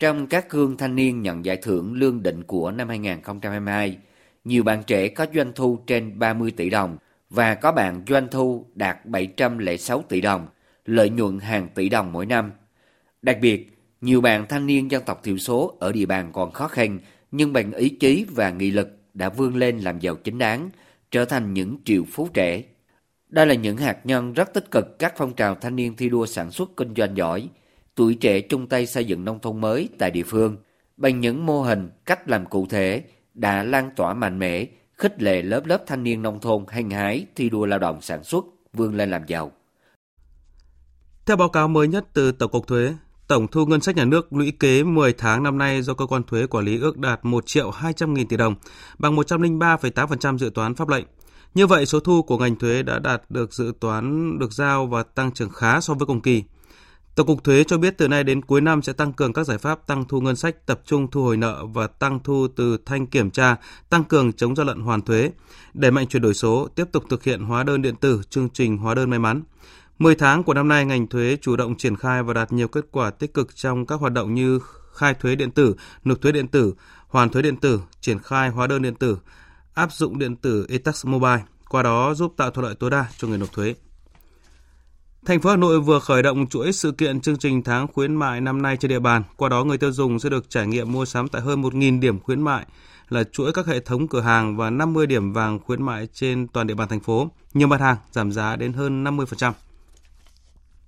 Trong 0.00 0.26
các 0.26 0.50
gương 0.50 0.76
thanh 0.76 0.96
niên 0.96 1.22
nhận 1.22 1.44
giải 1.44 1.56
thưởng 1.56 1.94
lương 1.94 2.22
định 2.22 2.42
của 2.42 2.70
năm 2.70 2.88
2022, 2.88 3.98
nhiều 4.44 4.62
bạn 4.62 4.82
trẻ 4.86 5.08
có 5.08 5.26
doanh 5.34 5.52
thu 5.54 5.78
trên 5.86 6.18
30 6.18 6.50
tỷ 6.50 6.70
đồng 6.70 6.96
và 7.30 7.54
có 7.54 7.72
bạn 7.72 8.02
doanh 8.08 8.28
thu 8.30 8.66
đạt 8.74 9.06
706 9.06 10.04
tỷ 10.08 10.20
đồng, 10.20 10.46
lợi 10.84 11.10
nhuận 11.10 11.38
hàng 11.38 11.68
tỷ 11.74 11.88
đồng 11.88 12.12
mỗi 12.12 12.26
năm. 12.26 12.52
Đặc 13.22 13.38
biệt, 13.40 13.78
nhiều 14.00 14.20
bạn 14.20 14.46
thanh 14.48 14.66
niên 14.66 14.90
dân 14.90 15.02
tộc 15.06 15.20
thiểu 15.22 15.38
số 15.38 15.76
ở 15.80 15.92
địa 15.92 16.06
bàn 16.06 16.30
còn 16.32 16.52
khó 16.52 16.68
khăn 16.68 16.98
nhưng 17.30 17.52
bằng 17.52 17.72
ý 17.72 17.88
chí 17.88 18.26
và 18.34 18.50
nghị 18.50 18.70
lực 18.70 18.88
đã 19.14 19.28
vươn 19.28 19.56
lên 19.56 19.78
làm 19.78 19.98
giàu 19.98 20.14
chính 20.14 20.38
đáng, 20.38 20.70
trở 21.10 21.24
thành 21.24 21.54
những 21.54 21.76
triệu 21.84 22.04
phú 22.12 22.28
trẻ. 22.34 22.62
Đây 23.28 23.46
là 23.46 23.54
những 23.54 23.76
hạt 23.76 23.98
nhân 24.04 24.32
rất 24.32 24.54
tích 24.54 24.70
cực 24.70 24.98
các 24.98 25.14
phong 25.16 25.34
trào 25.34 25.54
thanh 25.54 25.76
niên 25.76 25.96
thi 25.96 26.08
đua 26.08 26.26
sản 26.26 26.50
xuất 26.50 26.76
kinh 26.76 26.94
doanh 26.96 27.16
giỏi, 27.16 27.48
tuổi 28.00 28.14
trẻ 28.14 28.40
chung 28.40 28.66
tay 28.66 28.86
xây 28.86 29.04
dựng 29.04 29.24
nông 29.24 29.40
thôn 29.40 29.60
mới 29.60 29.88
tại 29.98 30.10
địa 30.10 30.22
phương 30.22 30.56
bằng 30.96 31.20
những 31.20 31.46
mô 31.46 31.62
hình, 31.62 31.90
cách 32.06 32.28
làm 32.28 32.46
cụ 32.46 32.66
thể 32.66 33.02
đã 33.34 33.62
lan 33.62 33.90
tỏa 33.96 34.14
mạnh 34.14 34.38
mẽ, 34.38 34.66
khích 34.92 35.22
lệ 35.22 35.42
lớp 35.42 35.66
lớp 35.66 35.84
thanh 35.86 36.02
niên 36.02 36.22
nông 36.22 36.40
thôn 36.40 36.64
hăng 36.68 36.90
hái 36.90 37.26
thi 37.36 37.50
đua 37.50 37.66
lao 37.66 37.78
động 37.78 38.00
sản 38.00 38.24
xuất, 38.24 38.44
vươn 38.72 38.94
lên 38.94 39.10
làm 39.10 39.22
giàu. 39.26 39.52
Theo 41.26 41.36
báo 41.36 41.48
cáo 41.48 41.68
mới 41.68 41.88
nhất 41.88 42.04
từ 42.12 42.32
Tổng 42.32 42.50
cục 42.50 42.66
Thuế, 42.66 42.94
tổng 43.28 43.46
thu 43.48 43.66
ngân 43.66 43.80
sách 43.80 43.96
nhà 43.96 44.04
nước 44.04 44.32
lũy 44.32 44.52
kế 44.60 44.82
10 44.82 45.12
tháng 45.12 45.42
năm 45.42 45.58
nay 45.58 45.82
do 45.82 45.94
cơ 45.94 46.06
quan 46.06 46.22
thuế 46.22 46.46
quản 46.46 46.64
lý 46.64 46.80
ước 46.80 46.98
đạt 46.98 47.24
1 47.24 47.46
triệu 47.46 47.70
200 47.70 48.14
nghìn 48.14 48.28
tỷ 48.28 48.36
đồng, 48.36 48.54
bằng 48.98 49.16
103,8% 49.16 50.38
dự 50.38 50.50
toán 50.54 50.74
pháp 50.74 50.88
lệnh. 50.88 51.04
Như 51.54 51.66
vậy, 51.66 51.86
số 51.86 52.00
thu 52.00 52.22
của 52.22 52.38
ngành 52.38 52.56
thuế 52.56 52.82
đã 52.82 52.98
đạt 52.98 53.22
được 53.28 53.52
dự 53.52 53.72
toán 53.80 54.38
được 54.38 54.52
giao 54.52 54.86
và 54.86 55.02
tăng 55.02 55.32
trưởng 55.32 55.50
khá 55.50 55.80
so 55.80 55.94
với 55.94 56.06
cùng 56.06 56.20
kỳ. 56.20 56.42
Tổng 57.20 57.26
cục 57.26 57.44
Thuế 57.44 57.64
cho 57.64 57.78
biết 57.78 57.98
từ 57.98 58.08
nay 58.08 58.24
đến 58.24 58.42
cuối 58.42 58.60
năm 58.60 58.82
sẽ 58.82 58.92
tăng 58.92 59.12
cường 59.12 59.32
các 59.32 59.44
giải 59.44 59.58
pháp 59.58 59.86
tăng 59.86 60.04
thu 60.04 60.20
ngân 60.20 60.36
sách, 60.36 60.66
tập 60.66 60.80
trung 60.84 61.10
thu 61.10 61.22
hồi 61.22 61.36
nợ 61.36 61.66
và 61.66 61.86
tăng 61.86 62.20
thu 62.24 62.48
từ 62.56 62.76
thanh 62.86 63.06
kiểm 63.06 63.30
tra, 63.30 63.56
tăng 63.90 64.04
cường 64.04 64.32
chống 64.32 64.56
gian 64.56 64.66
lận 64.66 64.80
hoàn 64.80 65.02
thuế, 65.02 65.30
đẩy 65.74 65.90
mạnh 65.90 66.06
chuyển 66.06 66.22
đổi 66.22 66.34
số, 66.34 66.68
tiếp 66.74 66.84
tục 66.92 67.04
thực 67.10 67.24
hiện 67.24 67.40
hóa 67.40 67.62
đơn 67.62 67.82
điện 67.82 67.96
tử, 67.96 68.22
chương 68.30 68.48
trình 68.48 68.76
hóa 68.78 68.94
đơn 68.94 69.10
may 69.10 69.18
mắn. 69.18 69.42
10 69.98 70.14
tháng 70.14 70.42
của 70.42 70.54
năm 70.54 70.68
nay, 70.68 70.84
ngành 70.84 71.06
thuế 71.06 71.36
chủ 71.40 71.56
động 71.56 71.76
triển 71.76 71.96
khai 71.96 72.22
và 72.22 72.34
đạt 72.34 72.52
nhiều 72.52 72.68
kết 72.68 72.84
quả 72.90 73.10
tích 73.10 73.34
cực 73.34 73.56
trong 73.56 73.86
các 73.86 74.00
hoạt 74.00 74.12
động 74.12 74.34
như 74.34 74.60
khai 74.94 75.14
thuế 75.14 75.34
điện 75.34 75.50
tử, 75.50 75.74
nộp 76.04 76.22
thuế 76.22 76.32
điện 76.32 76.48
tử, 76.48 76.74
hoàn 77.08 77.28
thuế 77.28 77.42
điện 77.42 77.56
tử, 77.56 77.80
triển 78.00 78.18
khai 78.18 78.48
hóa 78.48 78.66
đơn 78.66 78.82
điện 78.82 78.94
tử, 78.94 79.18
áp 79.74 79.92
dụng 79.92 80.18
điện 80.18 80.36
tử 80.36 80.66
E-tax 80.68 81.06
Mobile, 81.06 81.42
qua 81.68 81.82
đó 81.82 82.14
giúp 82.14 82.34
tạo 82.36 82.50
thuận 82.50 82.66
lợi 82.66 82.74
tối 82.74 82.90
đa 82.90 83.06
cho 83.18 83.28
người 83.28 83.38
nộp 83.38 83.52
thuế. 83.52 83.74
Thành 85.26 85.40
phố 85.40 85.50
Hà 85.50 85.56
Nội 85.56 85.80
vừa 85.80 85.98
khởi 85.98 86.22
động 86.22 86.46
chuỗi 86.46 86.72
sự 86.72 86.92
kiện 86.92 87.20
chương 87.20 87.36
trình 87.36 87.62
tháng 87.62 87.86
khuyến 87.86 88.14
mại 88.14 88.40
năm 88.40 88.62
nay 88.62 88.76
trên 88.76 88.88
địa 88.88 88.98
bàn. 88.98 89.22
Qua 89.36 89.48
đó 89.48 89.64
người 89.64 89.78
tiêu 89.78 89.92
dùng 89.92 90.18
sẽ 90.18 90.28
được 90.28 90.50
trải 90.50 90.66
nghiệm 90.66 90.92
mua 90.92 91.04
sắm 91.04 91.28
tại 91.28 91.42
hơn 91.42 91.62
1.000 91.62 92.00
điểm 92.00 92.20
khuyến 92.20 92.40
mại 92.40 92.66
là 93.08 93.24
chuỗi 93.24 93.52
các 93.52 93.66
hệ 93.66 93.80
thống 93.80 94.08
cửa 94.08 94.20
hàng 94.20 94.56
và 94.56 94.70
50 94.70 95.06
điểm 95.06 95.32
vàng 95.32 95.58
khuyến 95.58 95.82
mại 95.82 96.08
trên 96.14 96.48
toàn 96.48 96.66
địa 96.66 96.74
bàn 96.74 96.88
thành 96.88 97.00
phố. 97.00 97.28
Nhiều 97.54 97.68
mặt 97.68 97.80
hàng 97.80 97.96
giảm 98.12 98.32
giá 98.32 98.56
đến 98.56 98.72
hơn 98.72 99.04
50%. 99.04 99.52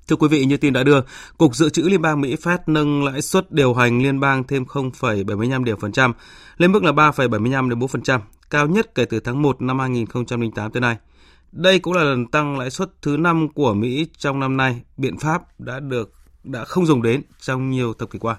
Thưa 0.08 0.16
quý 0.16 0.28
vị, 0.28 0.44
như 0.44 0.56
tin 0.56 0.72
đã 0.72 0.82
đưa, 0.82 1.00
Cục 1.38 1.56
Dự 1.56 1.70
trữ 1.70 1.82
Liên 1.82 2.02
bang 2.02 2.20
Mỹ 2.20 2.36
Fed 2.36 2.58
nâng 2.66 3.04
lãi 3.04 3.22
suất 3.22 3.52
điều 3.52 3.74
hành 3.74 4.02
liên 4.02 4.20
bang 4.20 4.44
thêm 4.44 4.64
0,75 4.64 5.64
điểm 5.64 5.76
phần 5.80 5.92
trăm, 5.92 6.12
lên 6.56 6.72
mức 6.72 6.84
là 6.84 6.92
3,75 6.92 7.68
đến 7.68 7.78
4%, 7.78 8.20
cao 8.50 8.66
nhất 8.66 8.94
kể 8.94 9.04
từ 9.04 9.20
tháng 9.20 9.42
1 9.42 9.62
năm 9.62 9.78
2008 9.78 10.70
tới 10.70 10.80
nay. 10.80 10.96
Đây 11.52 11.78
cũng 11.78 11.92
là 11.92 12.02
lần 12.02 12.26
tăng 12.26 12.59
lãi 12.59 12.71
suất 12.71 13.02
thứ 13.02 13.16
5 13.16 13.49
của 13.49 13.75
Mỹ 13.75 14.06
trong 14.18 14.40
năm 14.40 14.56
nay, 14.56 14.80
biện 14.97 15.18
pháp 15.18 15.61
đã 15.61 15.80
được 15.80 16.12
đã 16.44 16.64
không 16.64 16.87
dùng 16.87 17.02
đến 17.02 17.23
trong 17.40 17.71
nhiều 17.71 17.94
thập 17.94 18.11
kỷ 18.11 18.18
qua. 18.18 18.37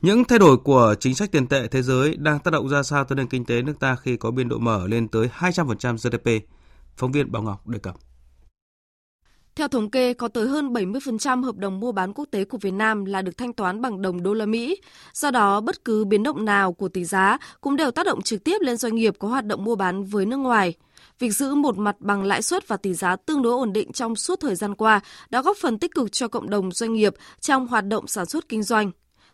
Những 0.00 0.24
thay 0.24 0.38
đổi 0.38 0.56
của 0.56 0.94
chính 1.00 1.14
sách 1.14 1.32
tiền 1.32 1.46
tệ 1.46 1.68
thế 1.68 1.82
giới 1.82 2.16
đang 2.16 2.38
tác 2.38 2.50
động 2.50 2.68
ra 2.68 2.82
sao 2.82 3.04
tới 3.04 3.16
nền 3.16 3.28
kinh 3.28 3.44
tế 3.44 3.62
nước 3.62 3.80
ta 3.80 3.96
khi 3.96 4.16
có 4.16 4.30
biên 4.30 4.48
độ 4.48 4.58
mở 4.58 4.86
lên 4.86 5.08
tới 5.08 5.28
200% 5.38 5.96
GDP? 5.96 6.48
Phóng 6.96 7.12
viên 7.12 7.32
Bảo 7.32 7.42
Ngọc 7.42 7.66
đề 7.66 7.78
cập. 7.78 7.94
Theo 9.56 9.68
thống 9.68 9.90
kê, 9.90 10.14
có 10.14 10.28
tới 10.28 10.48
hơn 10.48 10.72
70% 10.72 11.42
hợp 11.44 11.56
đồng 11.56 11.80
mua 11.80 11.92
bán 11.92 12.12
quốc 12.12 12.24
tế 12.30 12.44
của 12.44 12.58
Việt 12.58 12.70
Nam 12.70 13.04
là 13.04 13.22
được 13.22 13.36
thanh 13.36 13.52
toán 13.52 13.80
bằng 13.82 14.02
đồng 14.02 14.22
đô 14.22 14.34
la 14.34 14.46
Mỹ. 14.46 14.76
Do 15.12 15.30
đó, 15.30 15.60
bất 15.60 15.84
cứ 15.84 16.04
biến 16.04 16.22
động 16.22 16.44
nào 16.44 16.72
của 16.72 16.88
tỷ 16.88 17.04
giá 17.04 17.38
cũng 17.60 17.76
đều 17.76 17.90
tác 17.90 18.06
động 18.06 18.22
trực 18.22 18.44
tiếp 18.44 18.58
lên 18.60 18.76
doanh 18.76 18.94
nghiệp 18.94 19.14
có 19.18 19.28
hoạt 19.28 19.46
động 19.46 19.64
mua 19.64 19.76
bán 19.76 20.04
với 20.04 20.26
nước 20.26 20.36
ngoài. 20.36 20.74
Việc 21.18 21.30
giữ 21.30 21.54
một 21.54 21.78
mặt 21.78 21.96
bằng 22.00 22.22
lãi 22.22 22.42
suất 22.42 22.68
và 22.68 22.76
tỷ 22.76 22.94
giá 22.94 23.16
tương 23.16 23.42
đối 23.42 23.52
ổn 23.52 23.72
định 23.72 23.92
trong 23.92 24.16
suốt 24.16 24.40
thời 24.40 24.54
gian 24.54 24.74
qua 24.74 25.00
đã 25.30 25.42
góp 25.42 25.56
phần 25.56 25.78
tích 25.78 25.94
cực 25.94 26.12
cho 26.12 26.28
cộng 26.28 26.50
đồng 26.50 26.72
doanh 26.72 26.92
nghiệp 26.92 27.14
trong 27.40 27.66
hoạt 27.66 27.86
động 27.86 28.06
sản 28.06 28.26
xuất 28.26 28.48
kinh 28.48 28.62
doanh. 28.62 28.90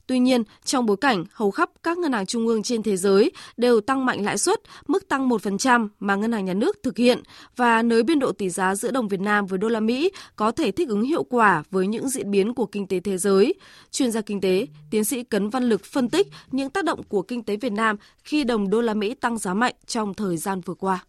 Tuy 0.06 0.18
nhiên, 0.18 0.42
trong 0.64 0.86
bối 0.86 0.96
cảnh 0.96 1.24
hầu 1.32 1.50
khắp 1.50 1.70
các 1.82 1.98
ngân 1.98 2.12
hàng 2.12 2.26
trung 2.26 2.46
ương 2.46 2.62
trên 2.62 2.82
thế 2.82 2.96
giới 2.96 3.32
đều 3.56 3.80
tăng 3.80 4.06
mạnh 4.06 4.24
lãi 4.24 4.38
suất, 4.38 4.60
mức 4.86 5.08
tăng 5.08 5.28
1% 5.28 5.88
mà 6.00 6.14
ngân 6.14 6.32
hàng 6.32 6.44
nhà 6.44 6.54
nước 6.54 6.82
thực 6.82 6.96
hiện 6.96 7.22
và 7.56 7.82
nới 7.82 8.02
biên 8.02 8.18
độ 8.18 8.32
tỷ 8.32 8.50
giá 8.50 8.74
giữa 8.74 8.90
đồng 8.90 9.08
Việt 9.08 9.20
Nam 9.20 9.46
với 9.46 9.58
đô 9.58 9.68
la 9.68 9.80
Mỹ 9.80 10.10
có 10.36 10.50
thể 10.50 10.70
thích 10.70 10.88
ứng 10.88 11.02
hiệu 11.02 11.24
quả 11.24 11.62
với 11.70 11.86
những 11.86 12.08
diễn 12.08 12.30
biến 12.30 12.54
của 12.54 12.66
kinh 12.66 12.86
tế 12.86 13.00
thế 13.00 13.18
giới. 13.18 13.54
Chuyên 13.90 14.10
gia 14.10 14.20
kinh 14.20 14.40
tế, 14.40 14.66
tiến 14.90 15.04
sĩ 15.04 15.22
Cấn 15.22 15.50
Văn 15.50 15.64
Lực 15.64 15.84
phân 15.84 16.08
tích 16.10 16.28
những 16.50 16.70
tác 16.70 16.84
động 16.84 17.02
của 17.02 17.22
kinh 17.22 17.42
tế 17.42 17.56
Việt 17.56 17.72
Nam 17.72 17.96
khi 18.24 18.44
đồng 18.44 18.70
đô 18.70 18.80
la 18.80 18.94
Mỹ 18.94 19.14
tăng 19.14 19.38
giá 19.38 19.54
mạnh 19.54 19.74
trong 19.86 20.14
thời 20.14 20.36
gian 20.36 20.60
vừa 20.60 20.74
qua 20.74 21.04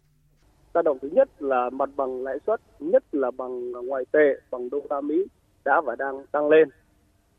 tác 0.76 0.84
động 0.84 0.98
thứ 1.02 1.08
nhất 1.12 1.28
là 1.38 1.70
mặt 1.70 1.90
bằng 1.96 2.22
lãi 2.22 2.38
suất 2.46 2.60
nhất 2.78 3.04
là 3.12 3.30
bằng 3.30 3.72
ngoại 3.72 4.04
tệ 4.12 4.40
bằng 4.50 4.70
đô 4.70 4.80
la 4.90 5.00
mỹ 5.00 5.26
đã 5.64 5.80
và 5.80 5.96
đang 5.96 6.26
tăng 6.32 6.48
lên 6.48 6.68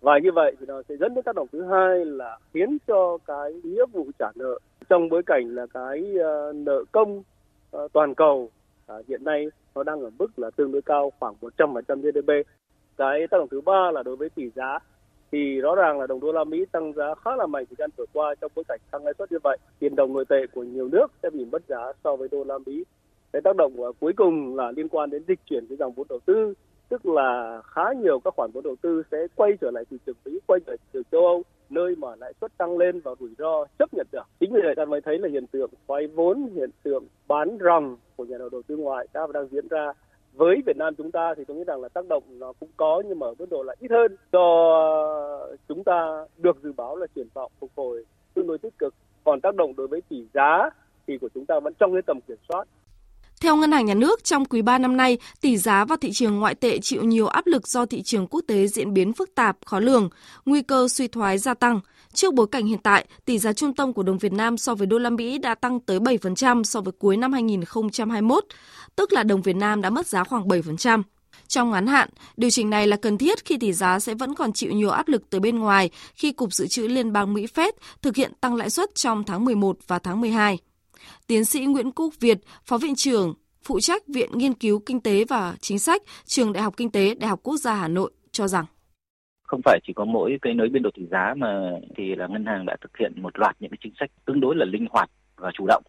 và 0.01 0.19
như 0.23 0.31
vậy 0.31 0.55
thì 0.59 0.65
nó 0.65 0.81
sẽ 0.89 0.95
dẫn 0.97 1.15
đến 1.15 1.23
tác 1.23 1.35
động 1.35 1.47
thứ 1.51 1.63
hai 1.63 2.05
là 2.05 2.37
khiến 2.53 2.77
cho 2.87 3.17
cái 3.27 3.53
nghĩa 3.63 3.85
vụ 3.93 4.05
trả 4.19 4.27
nợ 4.35 4.59
trong 4.89 5.09
bối 5.09 5.23
cảnh 5.25 5.55
là 5.55 5.65
cái 5.73 6.15
ờ, 6.23 6.53
nợ 6.53 6.83
công 6.91 7.23
ờ, 7.71 7.87
toàn 7.93 8.15
cầu 8.15 8.49
à, 8.87 8.95
hiện 9.07 9.23
nay 9.23 9.47
nó 9.75 9.83
đang 9.83 10.01
ở 10.01 10.09
mức 10.19 10.39
là 10.39 10.49
tương 10.55 10.71
đối 10.71 10.81
cao 10.81 11.11
khoảng 11.19 11.33
100% 11.41 12.01
GDP. 12.01 12.49
Cái 12.97 13.27
tác 13.27 13.37
động 13.37 13.47
thứ 13.51 13.61
ba 13.61 13.91
là 13.91 14.03
đối 14.03 14.15
với 14.15 14.29
tỷ 14.29 14.49
giá 14.49 14.79
thì 15.31 15.61
rõ 15.61 15.75
ràng 15.75 15.99
là 15.99 16.07
đồng 16.07 16.19
đô 16.19 16.31
la 16.31 16.43
Mỹ 16.43 16.65
tăng 16.71 16.93
giá 16.93 17.15
khá 17.15 17.35
là 17.35 17.45
mạnh 17.45 17.65
thời 17.65 17.75
gian 17.79 17.89
vừa 17.97 18.05
qua 18.13 18.35
trong 18.41 18.51
bối 18.55 18.63
cảnh 18.67 18.79
tăng 18.91 19.05
lãi 19.05 19.13
suất 19.17 19.31
như 19.31 19.37
vậy, 19.43 19.57
tiền 19.79 19.95
đồng 19.95 20.13
nội 20.13 20.25
tệ 20.25 20.47
của 20.53 20.63
nhiều 20.63 20.87
nước 20.87 21.07
sẽ 21.23 21.29
bị 21.29 21.45
mất 21.45 21.61
giá 21.67 21.93
so 22.03 22.15
với 22.15 22.27
đô 22.31 22.43
la 22.43 22.57
Mỹ. 22.65 22.83
Cái 23.37 23.41
tác 23.41 23.55
động 23.55 23.73
cuối 23.99 24.13
cùng 24.13 24.55
là 24.55 24.71
liên 24.71 24.89
quan 24.89 25.09
đến 25.09 25.23
dịch 25.27 25.39
chuyển 25.45 25.65
cái 25.69 25.77
dòng 25.77 25.93
vốn 25.93 26.07
đầu 26.09 26.19
tư 26.25 26.53
tức 26.89 27.05
là 27.05 27.61
khá 27.65 27.81
nhiều 28.01 28.19
các 28.19 28.33
khoản 28.37 28.51
vốn 28.53 28.63
đầu 28.63 28.75
tư 28.81 29.03
sẽ 29.11 29.17
quay 29.35 29.51
trở 29.61 29.71
lại 29.71 29.83
thị 29.89 29.97
trường 30.05 30.15
Mỹ, 30.25 30.39
quay 30.47 30.59
trở 30.59 30.71
lại 30.71 30.77
thị 30.77 30.89
trường 30.93 31.03
châu 31.11 31.21
Âu 31.21 31.43
nơi 31.69 31.95
mà 31.95 32.15
lãi 32.15 32.33
suất 32.41 32.57
tăng 32.57 32.77
lên 32.77 32.99
và 32.99 33.11
rủi 33.19 33.29
ro 33.37 33.65
chấp 33.79 33.93
nhận 33.93 34.07
được. 34.11 34.23
Chính 34.39 34.53
vì 34.53 34.61
vậy 34.63 34.75
ta 34.75 34.85
mới 34.85 35.01
thấy 35.01 35.19
là 35.19 35.29
hiện 35.29 35.47
tượng 35.47 35.69
thoái 35.87 36.07
vốn, 36.07 36.49
hiện 36.55 36.69
tượng 36.83 37.03
bán 37.27 37.57
ròng 37.61 37.97
của 38.15 38.25
nhà 38.25 38.37
đầu 38.51 38.61
tư 38.67 38.77
ngoại 38.77 39.07
đã 39.13 39.25
và 39.25 39.31
đang 39.33 39.47
diễn 39.51 39.67
ra. 39.67 39.93
Với 40.33 40.61
Việt 40.65 40.77
Nam 40.77 40.95
chúng 40.95 41.11
ta 41.11 41.33
thì 41.37 41.43
tôi 41.45 41.57
nghĩ 41.57 41.63
rằng 41.63 41.81
là 41.81 41.89
tác 41.89 42.07
động 42.07 42.23
nó 42.29 42.53
cũng 42.59 42.69
có 42.77 43.03
nhưng 43.07 43.19
mà 43.19 43.27
ở 43.27 43.33
mức 43.39 43.49
độ 43.49 43.63
là 43.63 43.75
ít 43.79 43.91
hơn 43.91 44.15
do 44.31 45.47
chúng 45.67 45.83
ta 45.83 46.25
được 46.37 46.57
dự 46.63 46.73
báo 46.77 46.95
là 46.95 47.07
triển 47.15 47.27
vọng 47.33 47.51
phục 47.59 47.71
hồi 47.75 48.05
tương 48.33 48.47
đối 48.47 48.57
tích 48.57 48.77
cực. 48.79 48.93
Còn 49.23 49.41
tác 49.41 49.55
động 49.55 49.73
đối 49.77 49.87
với 49.87 50.01
tỷ 50.09 50.25
giá 50.33 50.69
thì 51.07 51.17
của 51.17 51.29
chúng 51.33 51.45
ta 51.45 51.59
vẫn 51.59 51.73
trong 51.79 51.93
cái 51.93 52.01
tầm 52.01 52.19
kiểm 52.27 52.37
soát 52.49 52.67
theo 53.41 53.55
Ngân 53.55 53.71
hàng 53.71 53.85
Nhà 53.85 53.93
nước, 53.93 54.23
trong 54.23 54.45
quý 54.45 54.61
3 54.61 54.77
năm 54.77 54.97
nay, 54.97 55.17
tỷ 55.41 55.57
giá 55.57 55.85
và 55.85 55.97
thị 56.01 56.11
trường 56.11 56.39
ngoại 56.39 56.55
tệ 56.55 56.79
chịu 56.79 57.03
nhiều 57.03 57.27
áp 57.27 57.47
lực 57.47 57.67
do 57.67 57.85
thị 57.85 58.01
trường 58.01 58.27
quốc 58.27 58.41
tế 58.47 58.67
diễn 58.67 58.93
biến 58.93 59.13
phức 59.13 59.35
tạp, 59.35 59.57
khó 59.65 59.79
lường, 59.79 60.09
nguy 60.45 60.61
cơ 60.61 60.87
suy 60.87 61.07
thoái 61.07 61.37
gia 61.37 61.53
tăng. 61.53 61.79
Trước 62.13 62.33
bối 62.33 62.47
cảnh 62.51 62.65
hiện 62.65 62.79
tại, 62.83 63.05
tỷ 63.25 63.39
giá 63.39 63.53
trung 63.53 63.73
tâm 63.73 63.93
của 63.93 64.03
đồng 64.03 64.17
Việt 64.17 64.33
Nam 64.33 64.57
so 64.57 64.75
với 64.75 64.87
đô 64.87 64.97
la 64.97 65.09
Mỹ 65.09 65.37
đã 65.37 65.55
tăng 65.55 65.79
tới 65.79 65.99
7% 65.99 66.63
so 66.63 66.81
với 66.81 66.93
cuối 66.99 67.17
năm 67.17 67.33
2021, 67.33 68.45
tức 68.95 69.13
là 69.13 69.23
đồng 69.23 69.41
Việt 69.41 69.55
Nam 69.55 69.81
đã 69.81 69.89
mất 69.89 70.07
giá 70.07 70.23
khoảng 70.23 70.47
7%. 70.47 71.03
Trong 71.47 71.71
ngắn 71.71 71.87
hạn, 71.87 72.09
điều 72.37 72.49
chỉnh 72.49 72.69
này 72.69 72.87
là 72.87 72.97
cần 72.97 73.17
thiết 73.17 73.45
khi 73.45 73.57
tỷ 73.57 73.73
giá 73.73 73.99
sẽ 73.99 74.13
vẫn 74.13 74.35
còn 74.35 74.53
chịu 74.53 74.71
nhiều 74.71 74.89
áp 74.89 75.07
lực 75.07 75.29
từ 75.29 75.39
bên 75.39 75.59
ngoài 75.59 75.89
khi 76.15 76.31
Cục 76.31 76.53
Dự 76.53 76.67
trữ 76.67 76.87
Liên 76.87 77.13
bang 77.13 77.33
Mỹ 77.33 77.45
Fed 77.55 77.71
thực 78.01 78.15
hiện 78.15 78.31
tăng 78.41 78.55
lãi 78.55 78.69
suất 78.69 78.95
trong 78.95 79.23
tháng 79.23 79.45
11 79.45 79.77
và 79.87 79.99
tháng 79.99 80.21
12. 80.21 80.57
Tiến 81.27 81.45
sĩ 81.45 81.65
Nguyễn 81.65 81.91
Quốc 81.91 82.13
Việt, 82.19 82.37
Phó 82.65 82.77
Viện 82.77 82.95
trưởng, 82.95 83.33
phụ 83.63 83.79
trách 83.79 84.03
Viện 84.07 84.29
Nghiên 84.33 84.53
cứu 84.53 84.81
Kinh 84.85 85.01
tế 85.01 85.25
và 85.29 85.55
Chính 85.59 85.79
sách, 85.79 86.01
Trường 86.25 86.53
Đại 86.53 86.63
học 86.63 86.73
Kinh 86.77 86.91
tế, 86.91 87.15
Đại 87.15 87.29
học 87.29 87.39
Quốc 87.43 87.57
gia 87.57 87.73
Hà 87.73 87.87
Nội 87.87 88.11
cho 88.31 88.47
rằng 88.47 88.65
không 89.43 89.61
phải 89.65 89.79
chỉ 89.83 89.93
có 89.93 90.05
mỗi 90.05 90.37
cái 90.41 90.53
nới 90.53 90.69
biên 90.69 90.83
độ 90.83 90.89
tỷ 90.93 91.05
giá 91.11 91.33
mà 91.37 91.71
thì 91.97 92.15
là 92.15 92.27
ngân 92.27 92.45
hàng 92.45 92.65
đã 92.65 92.75
thực 92.81 92.97
hiện 92.97 93.13
một 93.15 93.39
loạt 93.39 93.55
những 93.59 93.71
cái 93.71 93.77
chính 93.81 93.93
sách 93.99 94.11
tương 94.25 94.39
đối 94.39 94.55
là 94.55 94.65
linh 94.65 94.87
hoạt 94.89 95.09
và 95.35 95.51
chủ 95.53 95.65
động 95.67 95.83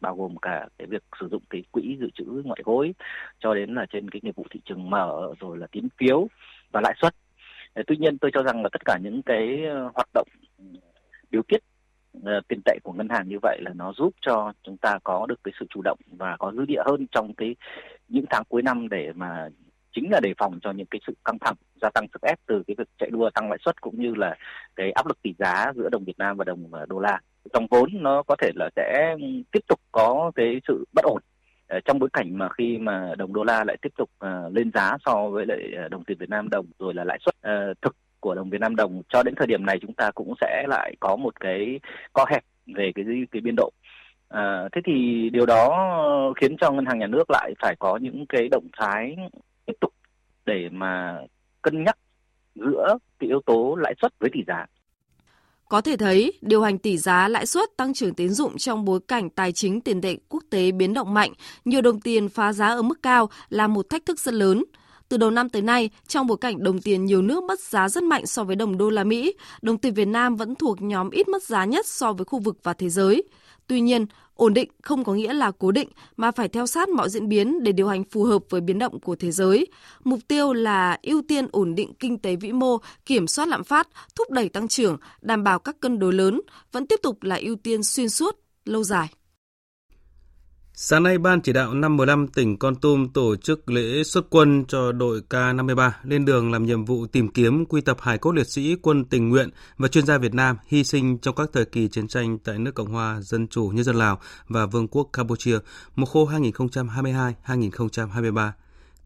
bao 0.00 0.16
gồm 0.16 0.36
cả 0.36 0.68
cái 0.78 0.86
việc 0.86 1.02
sử 1.20 1.28
dụng 1.30 1.42
cái 1.50 1.62
quỹ 1.70 1.96
dự 2.00 2.06
trữ 2.14 2.24
ngoại 2.44 2.60
hối 2.64 2.94
cho 3.38 3.54
đến 3.54 3.74
là 3.74 3.86
trên 3.92 4.10
cái 4.10 4.20
nghiệp 4.24 4.36
vụ 4.36 4.46
thị 4.50 4.60
trường 4.64 4.90
mở 4.90 5.34
rồi 5.40 5.58
là 5.58 5.66
tín 5.72 5.88
phiếu 5.98 6.28
và 6.72 6.80
lãi 6.80 6.94
suất. 7.00 7.14
Tuy 7.86 7.96
nhiên 7.96 8.18
tôi 8.18 8.30
cho 8.34 8.42
rằng 8.42 8.62
là 8.62 8.68
tất 8.72 8.82
cả 8.84 8.98
những 9.02 9.22
cái 9.22 9.62
hoạt 9.94 10.08
động 10.14 10.28
điều 11.30 11.42
tiết 11.42 11.58
Ờ, 12.24 12.40
tiền 12.48 12.60
tệ 12.64 12.78
của 12.82 12.92
ngân 12.92 13.08
hàng 13.08 13.28
như 13.28 13.36
vậy 13.42 13.58
là 13.62 13.70
nó 13.74 13.92
giúp 13.92 14.14
cho 14.20 14.52
chúng 14.62 14.76
ta 14.76 14.98
có 15.04 15.26
được 15.28 15.40
cái 15.44 15.52
sự 15.60 15.66
chủ 15.70 15.82
động 15.82 15.98
và 16.10 16.36
có 16.38 16.52
dư 16.56 16.64
địa 16.64 16.82
hơn 16.86 17.06
trong 17.12 17.34
cái 17.34 17.56
những 18.08 18.24
tháng 18.30 18.42
cuối 18.48 18.62
năm 18.62 18.88
để 18.88 19.12
mà 19.14 19.48
chính 19.92 20.10
là 20.10 20.20
đề 20.20 20.34
phòng 20.38 20.58
cho 20.62 20.72
những 20.72 20.86
cái 20.86 21.00
sự 21.06 21.14
căng 21.24 21.38
thẳng, 21.38 21.54
gia 21.82 21.90
tăng 21.90 22.06
sức 22.12 22.22
ép 22.22 22.38
từ 22.46 22.62
cái 22.66 22.74
việc 22.78 22.88
chạy 22.98 23.10
đua 23.10 23.30
tăng 23.30 23.48
lãi 23.50 23.58
suất 23.64 23.80
cũng 23.80 24.00
như 24.00 24.14
là 24.14 24.36
cái 24.76 24.90
áp 24.90 25.06
lực 25.06 25.22
tỷ 25.22 25.34
giá 25.38 25.72
giữa 25.76 25.88
đồng 25.92 26.04
Việt 26.04 26.18
Nam 26.18 26.36
và 26.36 26.44
đồng 26.44 26.68
ờ, 26.72 26.86
đô 26.88 26.98
la. 26.98 27.20
Dòng 27.52 27.66
vốn 27.70 27.88
nó 27.92 28.22
có 28.22 28.36
thể 28.38 28.50
là 28.54 28.70
sẽ 28.76 29.16
tiếp 29.52 29.60
tục 29.68 29.80
có 29.92 30.32
cái 30.34 30.60
sự 30.68 30.84
bất 30.94 31.04
ổn 31.04 31.22
ờ, 31.68 31.80
trong 31.84 31.98
bối 31.98 32.08
cảnh 32.12 32.38
mà 32.38 32.48
khi 32.48 32.78
mà 32.78 33.14
đồng 33.18 33.32
đô 33.32 33.44
la 33.44 33.64
lại 33.64 33.76
tiếp 33.82 33.92
tục 33.96 34.10
lên 34.52 34.70
giá 34.74 34.96
so 35.06 35.28
với 35.28 35.46
lại 35.46 35.88
đồng 35.90 36.04
tiền 36.04 36.18
Việt 36.18 36.28
Nam 36.30 36.48
đồng 36.50 36.66
rồi 36.78 36.94
là 36.94 37.04
lãi 37.04 37.18
suất 37.20 37.34
thực 37.82 37.96
của 38.22 38.34
đồng 38.34 38.50
Việt 38.50 38.60
Nam 38.60 38.76
đồng 38.76 39.02
cho 39.08 39.22
đến 39.22 39.34
thời 39.36 39.46
điểm 39.46 39.66
này 39.66 39.78
chúng 39.82 39.94
ta 39.94 40.10
cũng 40.14 40.34
sẽ 40.40 40.64
lại 40.68 40.94
có 41.00 41.16
một 41.16 41.40
cái 41.40 41.80
co 42.12 42.24
hẹp 42.30 42.44
về 42.66 42.92
cái 42.94 43.04
cái 43.30 43.40
biên 43.40 43.54
độ. 43.56 43.72
À, 44.28 44.68
thế 44.72 44.80
thì 44.84 45.30
điều 45.32 45.46
đó 45.46 45.68
khiến 46.40 46.56
cho 46.60 46.70
ngân 46.70 46.86
hàng 46.86 46.98
nhà 46.98 47.06
nước 47.06 47.30
lại 47.30 47.52
phải 47.62 47.76
có 47.78 47.98
những 48.02 48.26
cái 48.28 48.48
động 48.48 48.68
thái 48.78 49.16
tiếp 49.66 49.72
tục 49.80 49.92
để 50.46 50.68
mà 50.72 51.18
cân 51.62 51.84
nhắc 51.84 51.98
giữa 52.54 52.98
cái 53.18 53.28
yếu 53.28 53.40
tố 53.46 53.76
lãi 53.80 53.94
suất 54.00 54.12
với 54.18 54.30
tỷ 54.32 54.40
giá. 54.46 54.66
Có 55.68 55.80
thể 55.80 55.96
thấy, 55.96 56.32
điều 56.40 56.62
hành 56.62 56.78
tỷ 56.78 56.96
giá 56.98 57.28
lãi 57.28 57.46
suất 57.46 57.68
tăng 57.76 57.94
trưởng 57.94 58.14
tín 58.14 58.28
dụng 58.28 58.56
trong 58.56 58.84
bối 58.84 59.00
cảnh 59.08 59.30
tài 59.30 59.52
chính 59.52 59.80
tiền 59.80 60.00
tệ 60.00 60.16
quốc 60.28 60.42
tế 60.50 60.72
biến 60.72 60.94
động 60.94 61.14
mạnh, 61.14 61.32
nhiều 61.64 61.80
đồng 61.80 62.00
tiền 62.00 62.28
phá 62.28 62.52
giá 62.52 62.66
ở 62.68 62.82
mức 62.82 63.02
cao 63.02 63.28
là 63.48 63.66
một 63.66 63.88
thách 63.90 64.06
thức 64.06 64.18
rất 64.18 64.34
lớn– 64.34 64.64
từ 65.12 65.18
đầu 65.18 65.30
năm 65.30 65.48
tới 65.48 65.62
nay, 65.62 65.90
trong 66.08 66.26
bối 66.26 66.38
cảnh 66.40 66.62
đồng 66.62 66.80
tiền 66.80 67.04
nhiều 67.04 67.22
nước 67.22 67.44
mất 67.44 67.60
giá 67.60 67.88
rất 67.88 68.02
mạnh 68.02 68.26
so 68.26 68.44
với 68.44 68.56
đồng 68.56 68.78
đô 68.78 68.90
la 68.90 69.04
Mỹ, 69.04 69.34
đồng 69.62 69.78
tiền 69.78 69.94
Việt 69.94 70.04
Nam 70.04 70.36
vẫn 70.36 70.54
thuộc 70.54 70.82
nhóm 70.82 71.10
ít 71.10 71.28
mất 71.28 71.42
giá 71.42 71.64
nhất 71.64 71.86
so 71.86 72.12
với 72.12 72.24
khu 72.24 72.38
vực 72.38 72.58
và 72.62 72.72
thế 72.72 72.88
giới. 72.88 73.22
Tuy 73.66 73.80
nhiên, 73.80 74.06
ổn 74.34 74.54
định 74.54 74.68
không 74.82 75.04
có 75.04 75.14
nghĩa 75.14 75.32
là 75.32 75.50
cố 75.58 75.72
định 75.72 75.88
mà 76.16 76.30
phải 76.30 76.48
theo 76.48 76.66
sát 76.66 76.88
mọi 76.88 77.10
diễn 77.10 77.28
biến 77.28 77.62
để 77.62 77.72
điều 77.72 77.88
hành 77.88 78.04
phù 78.04 78.24
hợp 78.24 78.42
với 78.50 78.60
biến 78.60 78.78
động 78.78 79.00
của 79.00 79.16
thế 79.16 79.30
giới. 79.30 79.66
Mục 80.04 80.20
tiêu 80.28 80.52
là 80.52 80.98
ưu 81.02 81.22
tiên 81.28 81.46
ổn 81.52 81.74
định 81.74 81.94
kinh 81.94 82.18
tế 82.18 82.36
vĩ 82.36 82.52
mô, 82.52 82.78
kiểm 83.06 83.26
soát 83.26 83.48
lạm 83.48 83.64
phát, 83.64 83.88
thúc 84.14 84.30
đẩy 84.30 84.48
tăng 84.48 84.68
trưởng, 84.68 84.96
đảm 85.22 85.44
bảo 85.44 85.58
các 85.58 85.80
cân 85.80 85.98
đối 85.98 86.12
lớn 86.12 86.40
vẫn 86.72 86.86
tiếp 86.86 87.00
tục 87.02 87.22
là 87.22 87.36
ưu 87.36 87.56
tiên 87.56 87.82
xuyên 87.82 88.08
suốt, 88.08 88.38
lâu 88.64 88.84
dài. 88.84 89.08
Sáng 90.84 91.02
nay, 91.02 91.18
Ban 91.18 91.40
chỉ 91.40 91.52
đạo 91.52 91.74
515 91.74 92.28
tỉnh 92.28 92.56
Con 92.56 92.76
Tum 92.76 93.08
tổ 93.08 93.36
chức 93.36 93.70
lễ 93.70 94.02
xuất 94.04 94.30
quân 94.30 94.64
cho 94.68 94.92
đội 94.92 95.22
K53 95.30 95.90
lên 96.02 96.24
đường 96.24 96.52
làm 96.52 96.66
nhiệm 96.66 96.84
vụ 96.84 97.06
tìm 97.06 97.28
kiếm 97.28 97.66
quy 97.66 97.80
tập 97.80 97.96
hải 98.00 98.18
cốt 98.18 98.32
liệt 98.32 98.48
sĩ 98.48 98.76
quân 98.82 99.04
tình 99.04 99.28
nguyện 99.28 99.50
và 99.76 99.88
chuyên 99.88 100.06
gia 100.06 100.18
Việt 100.18 100.34
Nam 100.34 100.56
hy 100.66 100.84
sinh 100.84 101.18
trong 101.18 101.34
các 101.34 101.50
thời 101.52 101.64
kỳ 101.64 101.88
chiến 101.88 102.08
tranh 102.08 102.38
tại 102.38 102.58
nước 102.58 102.74
Cộng 102.74 102.92
hòa 102.92 103.20
Dân 103.20 103.48
chủ 103.48 103.70
Nhân 103.74 103.84
dân 103.84 103.96
Lào 103.96 104.18
và 104.48 104.66
Vương 104.66 104.88
quốc 104.88 105.08
Campuchia 105.12 105.58
mùa 105.96 106.06
khô 106.06 106.28
2022-2023. 107.46 108.50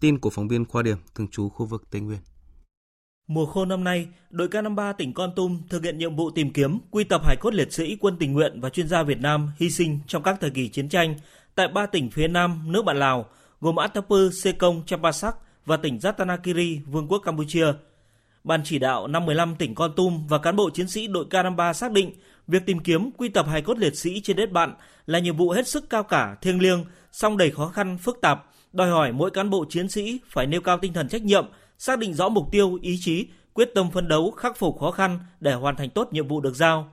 Tin 0.01 0.19
của 0.19 0.31
phóng 0.31 0.49
viên 0.49 0.65
Khoa 0.65 0.83
Điểm, 0.83 0.99
thường 1.15 1.29
trú 1.29 1.49
khu 1.49 1.67
vực 1.67 1.83
Tây 1.91 2.01
Nguyên. 2.01 2.19
Mùa 3.29 3.47
khô 3.47 3.65
năm 3.65 3.85
nay, 3.85 4.09
đội 4.31 4.49
K53 4.49 4.93
tỉnh 4.93 5.12
Con 5.12 5.31
Tum 5.37 5.61
thực 5.69 5.85
hiện 5.85 5.99
nhiệm 5.99 6.17
vụ 6.17 6.31
tìm 6.31 6.53
kiếm, 6.53 6.79
quy 6.91 7.05
tập 7.05 7.21
hải 7.25 7.37
cốt 7.37 7.55
liệt 7.55 7.73
sĩ 7.73 7.97
quân 8.01 8.17
tình 8.19 8.33
nguyện 8.33 8.61
và 8.61 8.69
chuyên 8.69 8.89
gia 8.89 9.03
Việt 9.03 9.19
Nam 9.21 9.49
hy 9.59 9.71
sinh 9.71 9.99
trong 10.07 10.23
các 10.23 10.37
thời 10.41 10.51
kỳ 10.51 10.69
chiến 10.69 10.89
tranh 10.89 11.17
tại 11.57 11.69
ba 11.69 11.87
tỉnh 11.87 12.11
phía 12.11 12.29
Nam 12.29 12.73
nước 12.73 12.85
bạn 12.85 12.99
Lào, 12.99 13.27
gồm 13.61 13.77
Atapu, 13.77 14.31
Sekong, 14.31 14.83
Champasak 14.87 15.37
và 15.66 15.77
tỉnh 15.77 16.01
Ratanakiri, 16.01 16.81
Vương 16.87 17.09
quốc 17.09 17.19
Campuchia. 17.19 17.66
Ban 18.45 18.61
chỉ 18.64 18.79
đạo 18.79 19.07
515 19.07 19.57
tỉnh 19.57 19.75
Con 19.75 19.92
Tum 19.97 20.27
và 20.27 20.38
cán 20.38 20.57
bộ 20.57 20.71
chiến 20.71 20.88
sĩ 20.88 21.07
đội 21.07 21.27
K53 21.31 21.73
xác 21.73 21.92
định 21.92 22.12
việc 22.47 22.66
tìm 22.66 22.79
kiếm 22.79 23.11
quy 23.16 23.29
tập 23.29 23.47
hài 23.49 23.62
cốt 23.62 23.79
liệt 23.79 23.97
sĩ 23.97 24.21
trên 24.21 24.37
đất 24.37 24.53
bạn 24.53 24.75
là 25.07 25.19
nhiệm 25.19 25.37
vụ 25.37 25.51
hết 25.51 25.69
sức 25.69 25.90
cao 25.90 26.03
cả, 26.03 26.37
thiêng 26.42 26.62
liêng, 26.62 26.85
song 27.12 27.37
đầy 27.37 27.51
khó 27.51 27.69
khăn, 27.69 27.99
phức 27.99 28.19
tạp, 28.21 28.45
đòi 28.73 28.90
hỏi 28.90 29.12
mỗi 29.12 29.31
cán 29.31 29.51
bộ 29.51 29.64
chiến 29.69 29.88
sĩ 29.88 30.21
phải 30.29 30.47
nêu 30.47 30.61
cao 30.61 30.79
tinh 30.79 30.92
thần 30.92 31.09
trách 31.09 31.23
nhiệm, 31.23 31.47
xác 31.79 31.99
định 31.99 32.14
rõ 32.14 32.29
mục 32.29 32.49
tiêu, 32.53 32.79
ý 32.83 32.97
chí, 33.01 33.27
quyết 33.53 33.69
tâm 33.75 33.90
phấn 33.90 34.09
đấu 34.09 34.31
khắc 34.31 34.57
phục 34.57 34.79
khó 34.81 34.90
khăn 34.90 35.19
để 35.40 35.55
hoàn 35.55 35.77
thành 35.77 35.90
tốt 35.90 36.09
nhiệm 36.12 36.29
vụ 36.29 36.40
được 36.40 36.55
giao. 36.55 36.92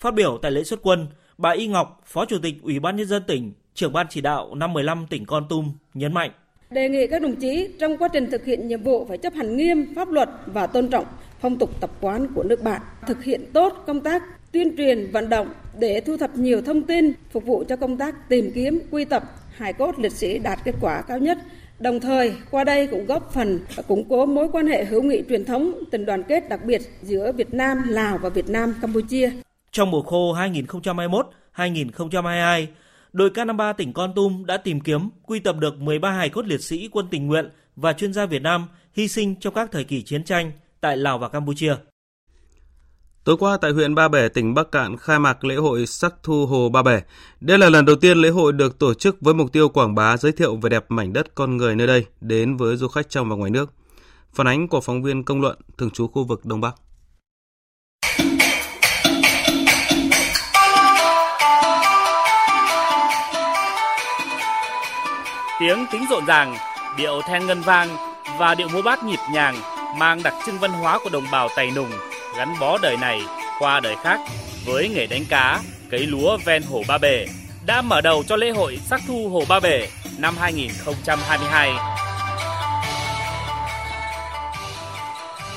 Phát 0.00 0.14
biểu 0.14 0.38
tại 0.42 0.50
lễ 0.50 0.64
xuất 0.64 0.80
quân, 0.82 1.06
bà 1.38 1.50
Y 1.50 1.66
Ngọc, 1.66 2.00
Phó 2.06 2.24
Chủ 2.24 2.38
tịch 2.42 2.54
Ủy 2.62 2.80
ban 2.80 2.96
nhân 2.96 3.06
dân 3.06 3.22
tỉnh, 3.26 3.52
trưởng 3.74 3.92
ban 3.92 4.06
chỉ 4.10 4.20
đạo 4.20 4.54
năm 4.54 4.72
15 4.72 5.06
tỉnh 5.10 5.26
Con 5.26 5.46
Tum 5.48 5.72
nhấn 5.94 6.14
mạnh 6.14 6.30
đề 6.70 6.88
nghị 6.88 7.06
các 7.06 7.22
đồng 7.22 7.36
chí 7.36 7.68
trong 7.78 7.96
quá 7.96 8.08
trình 8.12 8.30
thực 8.30 8.44
hiện 8.44 8.68
nhiệm 8.68 8.82
vụ 8.82 9.06
phải 9.08 9.18
chấp 9.18 9.34
hành 9.34 9.56
nghiêm 9.56 9.94
pháp 9.94 10.08
luật 10.08 10.28
và 10.46 10.66
tôn 10.66 10.88
trọng 10.88 11.04
phong 11.40 11.58
tục 11.58 11.80
tập 11.80 11.90
quán 12.00 12.26
của 12.34 12.42
nước 12.42 12.62
bạn, 12.62 12.82
thực 13.06 13.24
hiện 13.24 13.44
tốt 13.52 13.84
công 13.86 14.00
tác 14.00 14.22
tuyên 14.52 14.76
truyền 14.76 15.10
vận 15.12 15.28
động 15.28 15.48
để 15.78 16.00
thu 16.00 16.16
thập 16.16 16.36
nhiều 16.36 16.62
thông 16.62 16.82
tin 16.82 17.12
phục 17.30 17.44
vụ 17.44 17.64
cho 17.68 17.76
công 17.76 17.96
tác 17.96 18.28
tìm 18.28 18.50
kiếm 18.54 18.80
quy 18.90 19.04
tập 19.04 19.22
hài 19.56 19.72
cốt 19.72 19.98
liệt 19.98 20.12
sĩ 20.12 20.38
đạt 20.38 20.58
kết 20.64 20.74
quả 20.80 21.02
cao 21.02 21.18
nhất 21.18 21.38
Đồng 21.78 22.00
thời, 22.00 22.34
qua 22.50 22.64
đây 22.64 22.86
cũng 22.86 23.06
góp 23.06 23.32
phần 23.32 23.60
củng 23.88 24.04
cố 24.08 24.26
mối 24.26 24.48
quan 24.52 24.66
hệ 24.66 24.84
hữu 24.84 25.02
nghị 25.02 25.22
truyền 25.28 25.44
thống, 25.44 25.74
tình 25.90 26.06
đoàn 26.06 26.22
kết 26.22 26.48
đặc 26.48 26.64
biệt 26.64 26.82
giữa 27.02 27.32
Việt 27.32 27.54
Nam, 27.54 27.82
Lào 27.88 28.18
và 28.18 28.28
Việt 28.28 28.48
Nam, 28.48 28.74
Campuchia. 28.80 29.30
Trong 29.72 29.90
mùa 29.90 30.02
khô 30.02 30.34
2021-2022, 31.56 32.66
đội 33.12 33.30
K53 33.30 33.72
tỉnh 33.72 33.92
Con 33.92 34.12
Tum 34.14 34.44
đã 34.44 34.56
tìm 34.56 34.80
kiếm, 34.80 35.08
quy 35.22 35.40
tập 35.40 35.56
được 35.58 35.80
13 35.80 36.10
hài 36.10 36.28
cốt 36.28 36.46
liệt 36.46 36.60
sĩ 36.60 36.88
quân 36.92 37.06
tình 37.10 37.26
nguyện 37.26 37.50
và 37.76 37.92
chuyên 37.92 38.12
gia 38.12 38.26
Việt 38.26 38.42
Nam 38.42 38.66
hy 38.92 39.08
sinh 39.08 39.34
trong 39.40 39.54
các 39.54 39.68
thời 39.72 39.84
kỳ 39.84 40.02
chiến 40.02 40.24
tranh 40.24 40.52
tại 40.80 40.96
Lào 40.96 41.18
và 41.18 41.28
Campuchia. 41.28 41.74
Tối 43.24 43.36
qua 43.36 43.56
tại 43.56 43.70
huyện 43.70 43.94
Ba 43.94 44.08
Bể, 44.08 44.28
tỉnh 44.28 44.54
Bắc 44.54 44.72
Cạn 44.72 44.96
khai 44.96 45.18
mạc 45.18 45.44
lễ 45.44 45.54
hội 45.54 45.86
sắc 45.86 46.14
thu 46.22 46.46
Hồ 46.46 46.68
Ba 46.68 46.82
Bể. 46.82 47.02
Đây 47.40 47.58
là 47.58 47.70
lần 47.70 47.84
đầu 47.84 47.96
tiên 47.96 48.18
lễ 48.18 48.28
hội 48.28 48.52
được 48.52 48.78
tổ 48.78 48.94
chức 48.94 49.20
với 49.20 49.34
mục 49.34 49.52
tiêu 49.52 49.68
quảng 49.68 49.94
bá 49.94 50.16
giới 50.16 50.32
thiệu 50.32 50.56
về 50.56 50.70
đẹp 50.70 50.84
mảnh 50.88 51.12
đất 51.12 51.34
con 51.34 51.56
người 51.56 51.76
nơi 51.76 51.86
đây 51.86 52.06
đến 52.20 52.56
với 52.56 52.76
du 52.76 52.88
khách 52.88 53.10
trong 53.10 53.28
và 53.28 53.36
ngoài 53.36 53.50
nước. 53.50 53.72
Phản 54.34 54.46
ánh 54.46 54.68
của 54.68 54.80
phóng 54.80 55.02
viên 55.02 55.24
công 55.24 55.40
luận 55.40 55.58
thường 55.78 55.90
trú 55.90 56.06
khu 56.06 56.24
vực 56.24 56.44
Đông 56.44 56.60
Bắc. 56.60 56.74
Tiếng 65.62 65.86
tính 65.92 66.04
rộn 66.10 66.24
ràng, 66.26 66.56
điệu 66.96 67.22
then 67.22 67.46
ngân 67.46 67.60
vang 67.60 67.88
và 68.38 68.54
điệu 68.54 68.68
múa 68.68 68.82
bát 68.82 69.04
nhịp 69.04 69.18
nhàng 69.32 69.54
mang 69.96 70.22
đặc 70.22 70.34
trưng 70.46 70.58
văn 70.58 70.72
hóa 70.72 70.98
của 71.04 71.10
đồng 71.10 71.24
bào 71.32 71.48
Tày 71.56 71.70
Nùng 71.70 71.90
gắn 72.36 72.54
bó 72.60 72.78
đời 72.82 72.96
này 72.96 73.22
qua 73.58 73.80
đời 73.80 73.96
khác 74.02 74.20
với 74.66 74.88
nghề 74.88 75.06
đánh 75.06 75.22
cá, 75.28 75.60
cấy 75.90 76.00
lúa 76.06 76.38
ven 76.44 76.62
hồ 76.62 76.82
Ba 76.88 76.98
Bể 76.98 77.26
đã 77.66 77.82
mở 77.82 78.00
đầu 78.00 78.22
cho 78.26 78.36
lễ 78.36 78.50
hội 78.50 78.76
sắc 78.76 79.00
thu 79.06 79.28
hồ 79.28 79.44
Ba 79.48 79.60
Bể 79.60 79.88
năm 80.18 80.34
2022. 80.40 81.72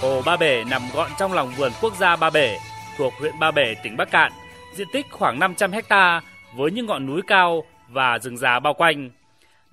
Hồ 0.01 0.21
Ba 0.25 0.37
Bể 0.37 0.63
nằm 0.63 0.81
gọn 0.93 1.11
trong 1.19 1.33
lòng 1.33 1.53
vườn 1.57 1.71
quốc 1.81 1.93
gia 1.99 2.15
Ba 2.15 2.29
Bể 2.29 2.57
thuộc 2.97 3.13
huyện 3.19 3.39
Ba 3.39 3.51
Bể, 3.51 3.75
tỉnh 3.83 3.97
Bắc 3.97 4.11
Cạn, 4.11 4.31
diện 4.75 4.87
tích 4.93 5.05
khoảng 5.11 5.39
500 5.39 5.71
hecta 5.71 6.21
với 6.55 6.71
những 6.71 6.85
ngọn 6.85 7.05
núi 7.05 7.21
cao 7.27 7.63
và 7.89 8.19
rừng 8.19 8.37
già 8.37 8.59
bao 8.59 8.73
quanh. 8.73 9.09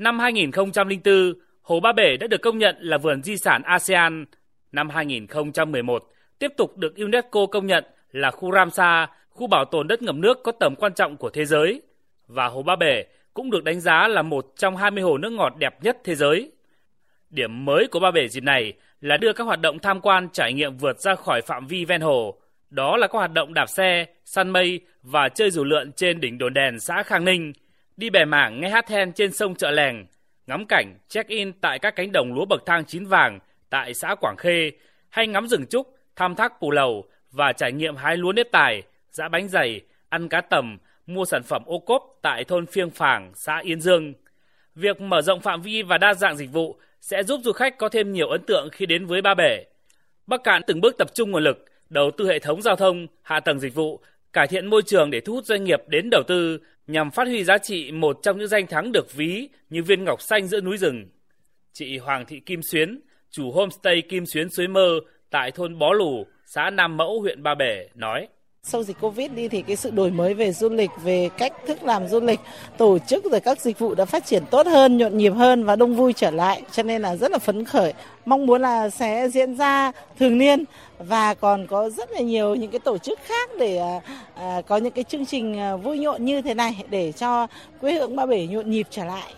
Năm 0.03 0.19
2004, 0.19 1.35
Hồ 1.63 1.81
Ba 1.81 1.93
Bể 1.93 2.17
đã 2.17 2.27
được 2.27 2.43
công 2.43 2.59
nhận 2.59 2.77
là 2.81 2.99
vườn 2.99 3.23
di 3.23 3.37
sản 3.37 3.63
ASEAN. 3.63 4.25
Năm 4.73 4.89
2011, 4.91 6.05
tiếp 6.39 6.53
tục 6.57 6.77
được 6.77 6.97
UNESCO 6.97 7.47
công 7.47 7.67
nhận 7.67 7.85
là 8.13 8.31
khu 8.31 8.53
Ramsar, 8.53 9.09
khu 9.31 9.47
bảo 9.47 9.65
tồn 9.65 9.89
đất 9.89 10.03
ngầm 10.03 10.21
nước 10.21 10.43
có 10.45 10.53
tầm 10.53 10.75
quan 10.77 10.95
trọng 10.95 11.17
của 11.17 11.31
thế 11.31 11.45
giới. 11.45 11.83
Và 12.27 12.49
Hồ 12.49 12.63
Ba 12.63 12.77
Bể 12.77 13.05
cũng 13.35 13.51
được 13.51 13.65
đánh 13.65 13.81
giá 13.81 14.09
là 14.09 14.23
một 14.23 14.47
trong 14.57 14.77
20 14.77 15.03
hồ 15.03 15.19
nước 15.19 15.33
ngọt 15.33 15.55
đẹp 15.59 15.83
nhất 15.83 15.99
thế 16.05 16.15
giới. 16.15 16.51
Điểm 17.31 17.65
mới 17.65 17.87
của 17.91 18.01
Ba 18.01 18.11
Bể 18.11 18.29
dịp 18.29 18.43
này 18.45 18.73
là 19.01 19.17
đưa 19.17 19.33
các 19.33 19.45
hoạt 19.45 19.61
động 19.61 19.79
tham 19.79 20.01
quan 20.01 20.29
trải 20.33 20.53
nghiệm 20.53 20.77
vượt 20.77 21.01
ra 21.01 21.15
khỏi 21.15 21.43
phạm 21.43 21.67
vi 21.67 21.85
ven 21.85 22.01
hồ. 22.01 22.39
Đó 22.71 22.97
là 22.97 23.07
các 23.07 23.19
hoạt 23.19 23.33
động 23.33 23.55
đạp 23.55 23.67
xe, 23.67 24.07
săn 24.25 24.51
mây 24.51 24.81
và 25.03 25.29
chơi 25.29 25.51
dù 25.51 25.65
lượn 25.65 25.93
trên 25.93 26.21
đỉnh 26.21 26.39
đồn 26.39 26.55
đèn 26.55 26.81
xã 26.81 27.03
Khang 27.03 27.25
Ninh, 27.25 27.53
đi 27.97 28.11
bè 28.11 28.25
mảng 28.25 28.61
nghe 28.61 28.69
hát 28.69 28.87
then 28.87 29.13
trên 29.13 29.33
sông 29.33 29.55
Chợ 29.55 29.71
Lèng, 29.71 30.07
ngắm 30.47 30.67
cảnh 30.67 30.99
check-in 31.09 31.53
tại 31.53 31.79
các 31.79 31.97
cánh 31.97 32.13
đồng 32.13 32.35
lúa 32.35 32.45
bậc 32.45 32.67
thang 32.67 32.85
chín 32.85 33.07
vàng 33.07 33.39
tại 33.71 33.95
xã 33.95 34.15
Quảng 34.15 34.37
Khê 34.39 34.71
hay 35.09 35.27
ngắm 35.27 35.49
rừng 35.49 35.67
trúc 35.67 35.97
thăm 36.17 36.35
thác 36.35 36.53
Pù 36.61 36.71
Lầu 36.71 37.05
và 37.31 37.53
trải 37.53 37.73
nghiệm 37.73 37.97
hái 37.97 38.17
lúa 38.17 38.33
nếp 38.33 38.47
tài, 38.53 38.83
giã 39.11 39.29
bánh 39.29 39.49
dày, 39.49 39.81
ăn 40.09 40.29
cá 40.29 40.41
tầm, 40.41 40.79
mua 41.07 41.25
sản 41.25 41.43
phẩm 41.43 41.63
ô 41.67 41.79
cốp 41.79 42.19
tại 42.23 42.45
thôn 42.45 42.67
Phiêng 42.67 42.91
Phàng, 42.91 43.33
xã 43.35 43.59
Yên 43.59 43.81
Dương. 43.81 44.15
Việc 44.75 45.01
mở 45.01 45.23
rộng 45.23 45.41
phạm 45.41 45.63
vi 45.63 45.83
và 45.83 45.99
đa 45.99 46.15
dạng 46.15 46.37
dịch 46.37 46.53
vụ 46.53 46.77
sẽ 47.01 47.23
giúp 47.23 47.41
du 47.45 47.53
khách 47.53 47.79
có 47.79 47.89
thêm 47.89 48.13
nhiều 48.13 48.29
ấn 48.29 48.43
tượng 48.47 48.69
khi 48.73 48.87
đến 48.87 49.07
với 49.07 49.23
Ba 49.23 49.35
Bể. 49.35 49.65
Bắc 50.27 50.45
Cạn 50.45 50.63
từng 50.67 50.81
bước 50.81 50.99
tập 50.99 51.15
trung 51.15 51.31
nguồn 51.31 51.45
lực, 51.45 51.65
đầu 51.89 52.11
tư 52.19 52.29
hệ 52.29 52.39
thống 52.39 52.63
giao 52.63 52.77
thông, 52.77 53.07
hạ 53.23 53.41
tầng 53.41 53.61
dịch 53.61 53.75
vụ, 53.75 54.01
cải 54.33 54.47
thiện 54.47 54.67
môi 54.67 54.83
trường 54.83 55.11
để 55.11 55.21
thu 55.21 55.35
hút 55.35 55.45
doanh 55.45 55.65
nghiệp 55.65 55.83
đến 55.87 56.11
đầu 56.11 56.23
tư 56.27 56.59
nhằm 56.87 57.11
phát 57.11 57.27
huy 57.27 57.45
giá 57.45 57.59
trị 57.59 57.93
một 57.93 58.19
trong 58.23 58.39
những 58.39 58.49
danh 58.49 58.67
thắng 58.67 58.93
được 58.93 59.13
ví 59.15 59.49
như 59.71 59.83
viên 59.83 60.05
ngọc 60.05 60.23
xanh 60.23 60.47
giữa 60.47 60.61
núi 60.61 60.77
rừng. 60.77 61.09
Chị 61.73 61.99
Hoàng 61.99 62.25
Thị 62.27 62.41
Kim 62.41 62.61
Xuyến, 62.73 63.01
chủ 63.31 63.51
homestay 63.51 64.03
Kim 64.09 64.27
Xuyến 64.27 64.51
Suối 64.51 64.69
Mơ 64.69 65.01
tại 65.31 65.51
thôn 65.51 65.79
Bó 65.79 65.93
Lù, 65.93 66.27
xã 66.47 66.71
Nam 66.71 66.97
Mẫu, 66.97 67.21
huyện 67.21 67.43
Ba 67.43 67.55
Bể 67.55 67.89
nói. 67.95 68.29
Sau 68.67 68.83
dịch 68.83 68.97
Covid 69.01 69.31
đi 69.31 69.49
thì 69.49 69.63
cái 69.63 69.77
sự 69.77 69.91
đổi 69.91 70.11
mới 70.11 70.35
về 70.35 70.53
du 70.53 70.69
lịch, 70.69 70.91
về 71.05 71.29
cách 71.39 71.53
thức 71.67 71.83
làm 71.83 72.09
du 72.09 72.21
lịch, 72.21 72.41
tổ 72.77 72.99
chức 72.99 73.25
rồi 73.25 73.41
các 73.41 73.61
dịch 73.61 73.79
vụ 73.79 73.95
đã 73.95 74.05
phát 74.05 74.27
triển 74.27 74.43
tốt 74.51 74.67
hơn, 74.67 74.99
nhộn 74.99 75.19
nhịp 75.19 75.31
hơn 75.31 75.65
và 75.65 75.77
đông 75.77 75.95
vui 75.95 76.13
trở 76.13 76.31
lại. 76.31 76.63
Cho 76.73 76.83
nên 76.83 77.03
là 77.03 77.17
rất 77.17 77.31
là 77.31 77.39
phấn 77.39 77.65
khởi. 77.65 77.93
Mong 78.25 78.47
muốn 78.47 78.63
là 78.63 78.91
sẽ 78.91 79.29
diễn 79.29 79.57
ra 79.57 79.93
thường 80.19 80.39
niên 80.39 80.65
và 80.99 81.35
còn 81.35 81.67
có 81.67 81.91
rất 81.91 82.13
là 82.13 82.21
nhiều 82.21 82.55
những 82.55 82.71
cái 82.71 82.79
tổ 82.79 82.99
chức 82.99 83.19
khác 83.25 83.51
để 83.59 83.79
à, 83.79 84.01
à 84.35 84.63
có 84.67 84.77
những 84.77 84.93
cái 84.93 85.05
chương 85.05 85.27
trình 85.27 85.59
à, 85.59 85.77
vui 85.77 85.99
nhộn 85.99 86.25
như 86.25 86.43
thế 86.43 86.55
này 86.55 86.85
để 86.91 87.13
cho 87.13 87.47
quê 87.81 87.93
hương 87.93 88.17
Ba 88.17 88.27
Bể 88.27 88.47
nhộn 88.47 88.71
nhịp 88.71 88.87
trở 88.91 89.05
lại. 89.05 89.33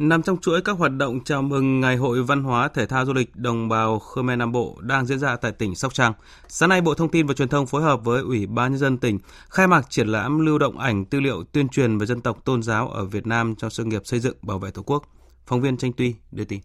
Nằm 0.00 0.22
trong 0.22 0.40
chuỗi 0.40 0.62
các 0.62 0.72
hoạt 0.72 0.92
động 0.92 1.24
chào 1.24 1.42
mừng 1.42 1.80
Ngày 1.80 1.96
hội 1.96 2.22
Văn 2.22 2.42
hóa 2.42 2.68
Thể 2.68 2.86
thao 2.86 3.06
Du 3.06 3.12
lịch 3.12 3.36
Đồng 3.36 3.68
bào 3.68 3.98
Khmer 3.98 4.38
Nam 4.38 4.52
Bộ 4.52 4.76
đang 4.80 5.06
diễn 5.06 5.18
ra 5.18 5.36
tại 5.36 5.52
tỉnh 5.52 5.74
Sóc 5.74 5.94
Trăng, 5.94 6.12
sáng 6.48 6.68
nay 6.68 6.80
Bộ 6.80 6.94
Thông 6.94 7.10
tin 7.10 7.26
và 7.26 7.34
Truyền 7.34 7.48
thông 7.48 7.66
phối 7.66 7.82
hợp 7.82 8.04
với 8.04 8.22
Ủy 8.22 8.46
ban 8.46 8.72
Nhân 8.72 8.78
dân 8.78 8.98
tỉnh 8.98 9.18
khai 9.48 9.66
mạc 9.66 9.90
triển 9.90 10.08
lãm 10.08 10.46
lưu 10.46 10.58
động 10.58 10.78
ảnh 10.78 11.04
tư 11.04 11.20
liệu 11.20 11.44
tuyên 11.52 11.68
truyền 11.68 11.98
về 11.98 12.06
dân 12.06 12.20
tộc 12.20 12.44
tôn 12.44 12.62
giáo 12.62 12.88
ở 12.88 13.04
Việt 13.04 13.26
Nam 13.26 13.54
trong 13.54 13.70
sự 13.70 13.84
nghiệp 13.84 14.02
xây 14.04 14.20
dựng 14.20 14.36
bảo 14.42 14.58
vệ 14.58 14.70
Tổ 14.70 14.82
quốc. 14.82 15.02
Phóng 15.46 15.60
viên 15.60 15.76
Tranh 15.76 15.92
Tuy 15.96 16.14
đưa 16.30 16.44
tin. 16.44 16.60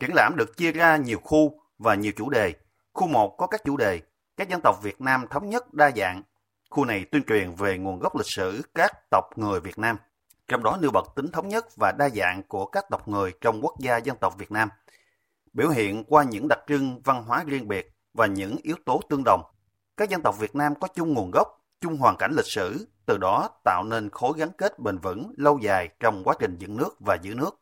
Triển 0.00 0.10
lãm 0.14 0.36
được 0.36 0.56
chia 0.56 0.72
ra 0.72 0.96
nhiều 0.96 1.18
khu 1.22 1.60
và 1.78 1.94
nhiều 1.94 2.12
chủ 2.16 2.30
đề. 2.30 2.52
Khu 2.92 3.06
1 3.06 3.34
có 3.38 3.46
các 3.46 3.60
chủ 3.64 3.76
đề 3.76 4.00
các 4.36 4.48
dân 4.48 4.60
tộc 4.64 4.82
Việt 4.82 5.00
Nam 5.00 5.24
thống 5.30 5.50
nhất 5.50 5.74
đa 5.74 5.90
dạng. 5.96 6.22
Khu 6.70 6.84
này 6.84 7.04
tuyên 7.12 7.22
truyền 7.24 7.54
về 7.54 7.78
nguồn 7.78 7.98
gốc 7.98 8.16
lịch 8.16 8.30
sử 8.36 8.62
các 8.74 8.92
tộc 9.10 9.24
người 9.36 9.60
Việt 9.60 9.78
Nam– 9.78 9.96
trong 10.50 10.62
đó 10.62 10.78
nêu 10.80 10.90
bật 10.90 11.04
tính 11.16 11.28
thống 11.28 11.48
nhất 11.48 11.66
và 11.76 11.92
đa 11.92 12.08
dạng 12.08 12.42
của 12.42 12.66
các 12.66 12.84
tộc 12.90 13.08
người 13.08 13.32
trong 13.40 13.60
quốc 13.62 13.74
gia 13.78 13.96
dân 13.96 14.16
tộc 14.16 14.38
Việt 14.38 14.50
Nam, 14.50 14.68
biểu 15.52 15.68
hiện 15.68 16.04
qua 16.04 16.24
những 16.24 16.48
đặc 16.48 16.58
trưng 16.68 17.00
văn 17.04 17.24
hóa 17.24 17.44
riêng 17.46 17.68
biệt 17.68 17.92
và 18.14 18.26
những 18.26 18.56
yếu 18.62 18.76
tố 18.84 19.00
tương 19.08 19.22
đồng. 19.24 19.42
Các 19.96 20.08
dân 20.08 20.22
tộc 20.22 20.38
Việt 20.38 20.54
Nam 20.54 20.74
có 20.74 20.88
chung 20.94 21.14
nguồn 21.14 21.30
gốc, 21.30 21.48
chung 21.80 21.96
hoàn 21.96 22.16
cảnh 22.16 22.32
lịch 22.36 22.46
sử, 22.46 22.88
từ 23.06 23.18
đó 23.18 23.48
tạo 23.64 23.84
nên 23.84 24.10
khối 24.10 24.32
gắn 24.36 24.48
kết 24.58 24.78
bền 24.78 24.98
vững 24.98 25.32
lâu 25.36 25.58
dài 25.58 25.88
trong 26.00 26.24
quá 26.24 26.34
trình 26.38 26.56
dựng 26.58 26.76
nước 26.76 26.96
và 27.00 27.16
giữ 27.22 27.34
nước. 27.34 27.60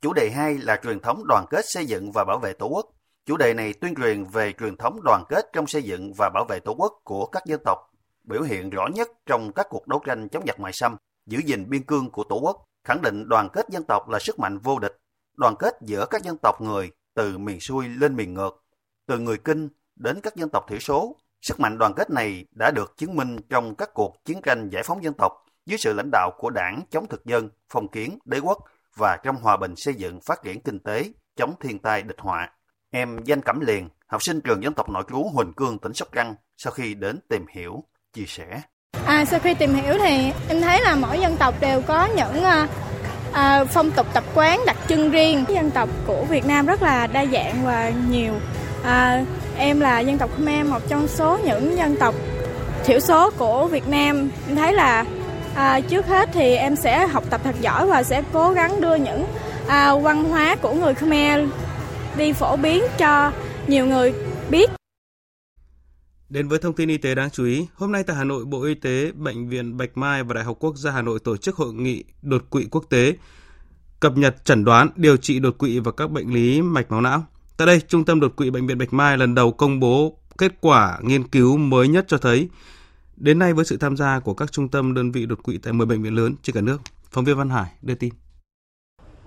Chủ 0.00 0.12
đề 0.12 0.30
2 0.30 0.58
là 0.58 0.80
truyền 0.82 1.00
thống 1.00 1.22
đoàn 1.28 1.44
kết 1.50 1.64
xây 1.68 1.86
dựng 1.86 2.12
và 2.14 2.24
bảo 2.24 2.38
vệ 2.38 2.52
Tổ 2.52 2.66
quốc. 2.66 2.86
Chủ 3.26 3.36
đề 3.36 3.54
này 3.54 3.72
tuyên 3.72 3.94
truyền 3.94 4.24
về 4.24 4.52
truyền 4.52 4.76
thống 4.76 5.00
đoàn 5.04 5.24
kết 5.28 5.46
trong 5.52 5.66
xây 5.66 5.82
dựng 5.82 6.12
và 6.18 6.30
bảo 6.34 6.44
vệ 6.44 6.60
Tổ 6.60 6.74
quốc 6.78 6.92
của 7.04 7.26
các 7.26 7.46
dân 7.46 7.60
tộc, 7.64 7.78
biểu 8.24 8.42
hiện 8.42 8.70
rõ 8.70 8.86
nhất 8.94 9.08
trong 9.26 9.52
các 9.52 9.66
cuộc 9.70 9.88
đấu 9.88 10.02
tranh 10.06 10.28
chống 10.28 10.44
giặc 10.46 10.60
ngoại 10.60 10.72
xâm 10.72 10.96
giữ 11.26 11.38
gìn 11.38 11.70
biên 11.70 11.82
cương 11.82 12.10
của 12.10 12.24
Tổ 12.24 12.36
quốc, 12.36 12.64
khẳng 12.84 13.02
định 13.02 13.28
đoàn 13.28 13.48
kết 13.52 13.66
dân 13.68 13.84
tộc 13.84 14.08
là 14.08 14.18
sức 14.18 14.38
mạnh 14.38 14.58
vô 14.58 14.78
địch, 14.78 15.00
đoàn 15.36 15.54
kết 15.58 15.74
giữa 15.82 16.06
các 16.10 16.22
dân 16.22 16.38
tộc 16.42 16.60
người 16.60 16.90
từ 17.14 17.38
miền 17.38 17.60
xuôi 17.60 17.88
lên 17.88 18.16
miền 18.16 18.34
ngược, 18.34 18.64
từ 19.06 19.18
người 19.18 19.38
Kinh 19.38 19.68
đến 19.96 20.20
các 20.22 20.36
dân 20.36 20.48
tộc 20.48 20.64
thiểu 20.68 20.78
số. 20.78 21.16
Sức 21.42 21.60
mạnh 21.60 21.78
đoàn 21.78 21.94
kết 21.96 22.10
này 22.10 22.46
đã 22.50 22.70
được 22.70 22.96
chứng 22.96 23.16
minh 23.16 23.36
trong 23.48 23.74
các 23.74 23.90
cuộc 23.94 24.24
chiến 24.24 24.42
tranh 24.42 24.68
giải 24.68 24.82
phóng 24.82 25.04
dân 25.04 25.14
tộc 25.14 25.32
dưới 25.66 25.78
sự 25.78 25.92
lãnh 25.92 26.10
đạo 26.12 26.30
của 26.38 26.50
đảng 26.50 26.82
chống 26.90 27.06
thực 27.06 27.24
dân, 27.24 27.48
phong 27.68 27.88
kiến, 27.88 28.18
đế 28.24 28.38
quốc 28.38 28.58
và 28.96 29.16
trong 29.16 29.36
hòa 29.36 29.56
bình 29.56 29.76
xây 29.76 29.94
dựng 29.94 30.20
phát 30.20 30.42
triển 30.42 30.60
kinh 30.60 30.78
tế, 30.78 31.12
chống 31.36 31.54
thiên 31.60 31.78
tai 31.78 32.02
địch 32.02 32.18
họa. 32.18 32.50
Em 32.90 33.18
Danh 33.24 33.40
Cẩm 33.40 33.60
Liền, 33.60 33.88
học 34.06 34.22
sinh 34.22 34.40
trường 34.40 34.62
dân 34.62 34.74
tộc 34.74 34.88
nội 34.90 35.04
trú 35.08 35.22
Huỳnh 35.34 35.52
Cương, 35.52 35.78
tỉnh 35.78 35.92
Sóc 35.92 36.08
Trăng, 36.12 36.34
sau 36.56 36.72
khi 36.72 36.94
đến 36.94 37.20
tìm 37.28 37.46
hiểu, 37.50 37.84
chia 38.12 38.24
sẻ. 38.26 38.62
À, 39.06 39.24
sau 39.24 39.40
khi 39.40 39.54
tìm 39.54 39.74
hiểu 39.74 39.94
thì 39.98 40.32
em 40.48 40.60
thấy 40.60 40.80
là 40.80 40.94
mỗi 40.94 41.20
dân 41.20 41.36
tộc 41.36 41.54
đều 41.60 41.80
có 41.80 42.08
những 42.16 42.44
uh, 42.44 43.68
phong 43.70 43.90
tục 43.90 44.06
tập 44.12 44.24
quán 44.34 44.60
đặc 44.66 44.76
trưng 44.88 45.10
riêng. 45.10 45.44
Dân 45.48 45.70
tộc 45.70 45.88
của 46.06 46.24
Việt 46.24 46.46
Nam 46.46 46.66
rất 46.66 46.82
là 46.82 47.06
đa 47.06 47.24
dạng 47.32 47.64
và 47.64 47.92
nhiều. 48.08 48.32
Uh, 48.80 49.26
em 49.56 49.80
là 49.80 50.00
dân 50.00 50.18
tộc 50.18 50.30
Khmer, 50.36 50.66
một 50.66 50.88
trong 50.88 51.08
số 51.08 51.38
những 51.44 51.76
dân 51.76 51.96
tộc 51.96 52.14
thiểu 52.84 53.00
số 53.00 53.30
của 53.30 53.66
Việt 53.66 53.88
Nam. 53.88 54.30
Em 54.48 54.56
thấy 54.56 54.72
là 54.72 55.04
à, 55.54 55.80
trước 55.80 56.06
hết 56.06 56.28
thì 56.32 56.56
em 56.56 56.76
sẽ 56.76 57.06
học 57.06 57.24
tập 57.30 57.40
thật 57.44 57.54
giỏi 57.60 57.86
và 57.86 58.02
sẽ 58.02 58.22
cố 58.32 58.50
gắng 58.50 58.80
đưa 58.80 58.94
những 58.94 59.26
à, 59.68 59.94
văn 59.94 60.24
hóa 60.24 60.56
của 60.62 60.72
người 60.72 60.94
Khmer 60.94 61.40
đi 62.16 62.32
phổ 62.32 62.56
biến 62.56 62.84
cho 62.98 63.32
nhiều 63.66 63.86
người 63.86 64.12
biết. 64.50 64.70
Đến 66.34 66.48
với 66.48 66.58
thông 66.58 66.74
tin 66.74 66.88
y 66.88 66.96
tế 66.96 67.14
đáng 67.14 67.30
chú 67.30 67.44
ý, 67.44 67.66
hôm 67.74 67.92
nay 67.92 68.02
tại 68.02 68.16
Hà 68.16 68.24
Nội, 68.24 68.44
Bộ 68.44 68.62
Y 68.62 68.74
tế, 68.74 69.12
Bệnh 69.12 69.48
viện 69.48 69.76
Bạch 69.76 69.96
Mai 69.96 70.22
và 70.22 70.34
Đại 70.34 70.44
học 70.44 70.56
Quốc 70.60 70.76
gia 70.76 70.90
Hà 70.90 71.02
Nội 71.02 71.18
tổ 71.18 71.36
chức 71.36 71.56
hội 71.56 71.74
nghị 71.74 72.04
đột 72.22 72.50
quỵ 72.50 72.66
quốc 72.70 72.84
tế, 72.90 73.16
cập 74.00 74.16
nhật 74.16 74.44
chẩn 74.44 74.64
đoán, 74.64 74.88
điều 74.96 75.16
trị 75.16 75.38
đột 75.38 75.58
quỵ 75.58 75.78
và 75.78 75.92
các 75.92 76.10
bệnh 76.10 76.34
lý 76.34 76.62
mạch 76.62 76.90
máu 76.90 77.00
não. 77.00 77.24
Tại 77.56 77.66
đây, 77.66 77.80
Trung 77.80 78.04
tâm 78.04 78.20
đột 78.20 78.36
quỵ 78.36 78.50
Bệnh 78.50 78.66
viện 78.66 78.78
Bạch 78.78 78.92
Mai 78.92 79.16
lần 79.16 79.34
đầu 79.34 79.52
công 79.52 79.80
bố 79.80 80.18
kết 80.38 80.52
quả 80.60 80.98
nghiên 81.02 81.28
cứu 81.28 81.56
mới 81.56 81.88
nhất 81.88 82.04
cho 82.08 82.18
thấy 82.18 82.48
Đến 83.16 83.38
nay 83.38 83.52
với 83.52 83.64
sự 83.64 83.76
tham 83.76 83.96
gia 83.96 84.20
của 84.20 84.34
các 84.34 84.52
trung 84.52 84.68
tâm 84.68 84.94
đơn 84.94 85.12
vị 85.12 85.26
đột 85.26 85.42
quỵ 85.42 85.58
tại 85.58 85.72
10 85.72 85.86
bệnh 85.86 86.02
viện 86.02 86.14
lớn 86.14 86.34
trên 86.42 86.54
cả 86.54 86.60
nước, 86.60 86.80
phóng 87.10 87.24
viên 87.24 87.36
Văn 87.36 87.50
Hải 87.50 87.70
đưa 87.82 87.94
tin. 87.94 88.14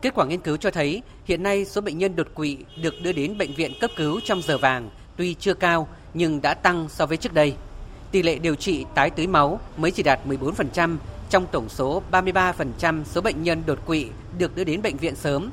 Kết 0.01 0.13
quả 0.15 0.25
nghiên 0.25 0.41
cứu 0.41 0.57
cho 0.57 0.71
thấy 0.71 1.01
hiện 1.25 1.43
nay 1.43 1.65
số 1.65 1.81
bệnh 1.81 1.97
nhân 1.97 2.15
đột 2.15 2.27
quỵ 2.35 2.57
được 2.81 2.93
đưa 3.03 3.11
đến 3.11 3.37
bệnh 3.37 3.53
viện 3.53 3.71
cấp 3.81 3.91
cứu 3.97 4.19
trong 4.23 4.41
giờ 4.41 4.57
vàng 4.57 4.89
tuy 5.17 5.33
chưa 5.33 5.53
cao 5.53 5.87
nhưng 6.13 6.41
đã 6.41 6.53
tăng 6.53 6.89
so 6.89 7.05
với 7.05 7.17
trước 7.17 7.33
đây. 7.33 7.55
Tỷ 8.11 8.23
lệ 8.23 8.39
điều 8.39 8.55
trị 8.55 8.85
tái 8.95 9.09
tưới 9.09 9.27
máu 9.27 9.59
mới 9.77 9.91
chỉ 9.91 10.03
đạt 10.03 10.19
14% 10.27 10.97
trong 11.29 11.45
tổng 11.51 11.69
số 11.69 12.01
33% 12.11 13.03
số 13.03 13.21
bệnh 13.21 13.43
nhân 13.43 13.63
đột 13.65 13.79
quỵ 13.85 14.07
được 14.37 14.55
đưa 14.55 14.63
đến 14.63 14.81
bệnh 14.81 14.97
viện 14.97 15.15
sớm 15.15 15.51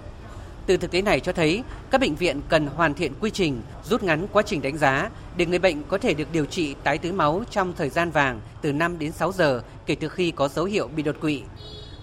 từ 0.66 0.76
thực 0.76 0.90
tế 0.90 1.02
này 1.02 1.20
cho 1.20 1.32
thấy 1.32 1.62
các 1.90 2.00
bệnh 2.00 2.14
viện 2.14 2.40
cần 2.48 2.66
hoàn 2.66 2.94
thiện 2.94 3.12
quy 3.20 3.30
trình, 3.30 3.62
rút 3.84 4.02
ngắn 4.02 4.26
quá 4.32 4.42
trình 4.46 4.62
đánh 4.62 4.78
giá 4.78 5.10
để 5.36 5.46
người 5.46 5.58
bệnh 5.58 5.82
có 5.82 5.98
thể 5.98 6.14
được 6.14 6.28
điều 6.32 6.44
trị 6.44 6.74
tái 6.84 6.98
tưới 6.98 7.12
máu 7.12 7.42
trong 7.50 7.72
thời 7.76 7.88
gian 7.88 8.10
vàng 8.10 8.40
từ 8.62 8.72
5 8.72 8.98
đến 8.98 9.12
6 9.12 9.32
giờ 9.32 9.62
kể 9.86 9.94
từ 9.94 10.08
khi 10.08 10.30
có 10.30 10.48
dấu 10.48 10.64
hiệu 10.64 10.88
bị 10.96 11.02
đột 11.02 11.16
quỵ. 11.20 11.42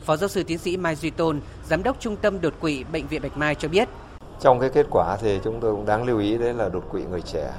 Phó 0.06 0.18
giáo 0.18 0.30
sư 0.30 0.44
tiến 0.44 0.58
sĩ 0.58 0.78
Mai 0.78 0.96
Duy 0.96 1.10
Tôn, 1.10 1.42
giám 1.70 1.84
đốc 1.84 2.00
trung 2.00 2.16
tâm 2.16 2.42
đột 2.42 2.54
quỵ 2.60 2.84
bệnh 2.92 3.08
viện 3.08 3.22
Bạch 3.22 3.38
Mai 3.38 3.56
cho 3.56 3.68
biết. 3.68 3.90
Trong 4.40 4.60
cái 4.60 4.70
kết 4.70 4.86
quả 4.92 5.18
thì 5.22 5.40
chúng 5.44 5.60
tôi 5.60 5.76
cũng 5.76 5.86
đáng 5.86 6.04
lưu 6.04 6.20
ý 6.20 6.38
đấy 6.38 6.54
là 6.54 6.70
đột 6.70 6.84
quỵ 6.92 7.02
người 7.12 7.22
trẻ 7.22 7.52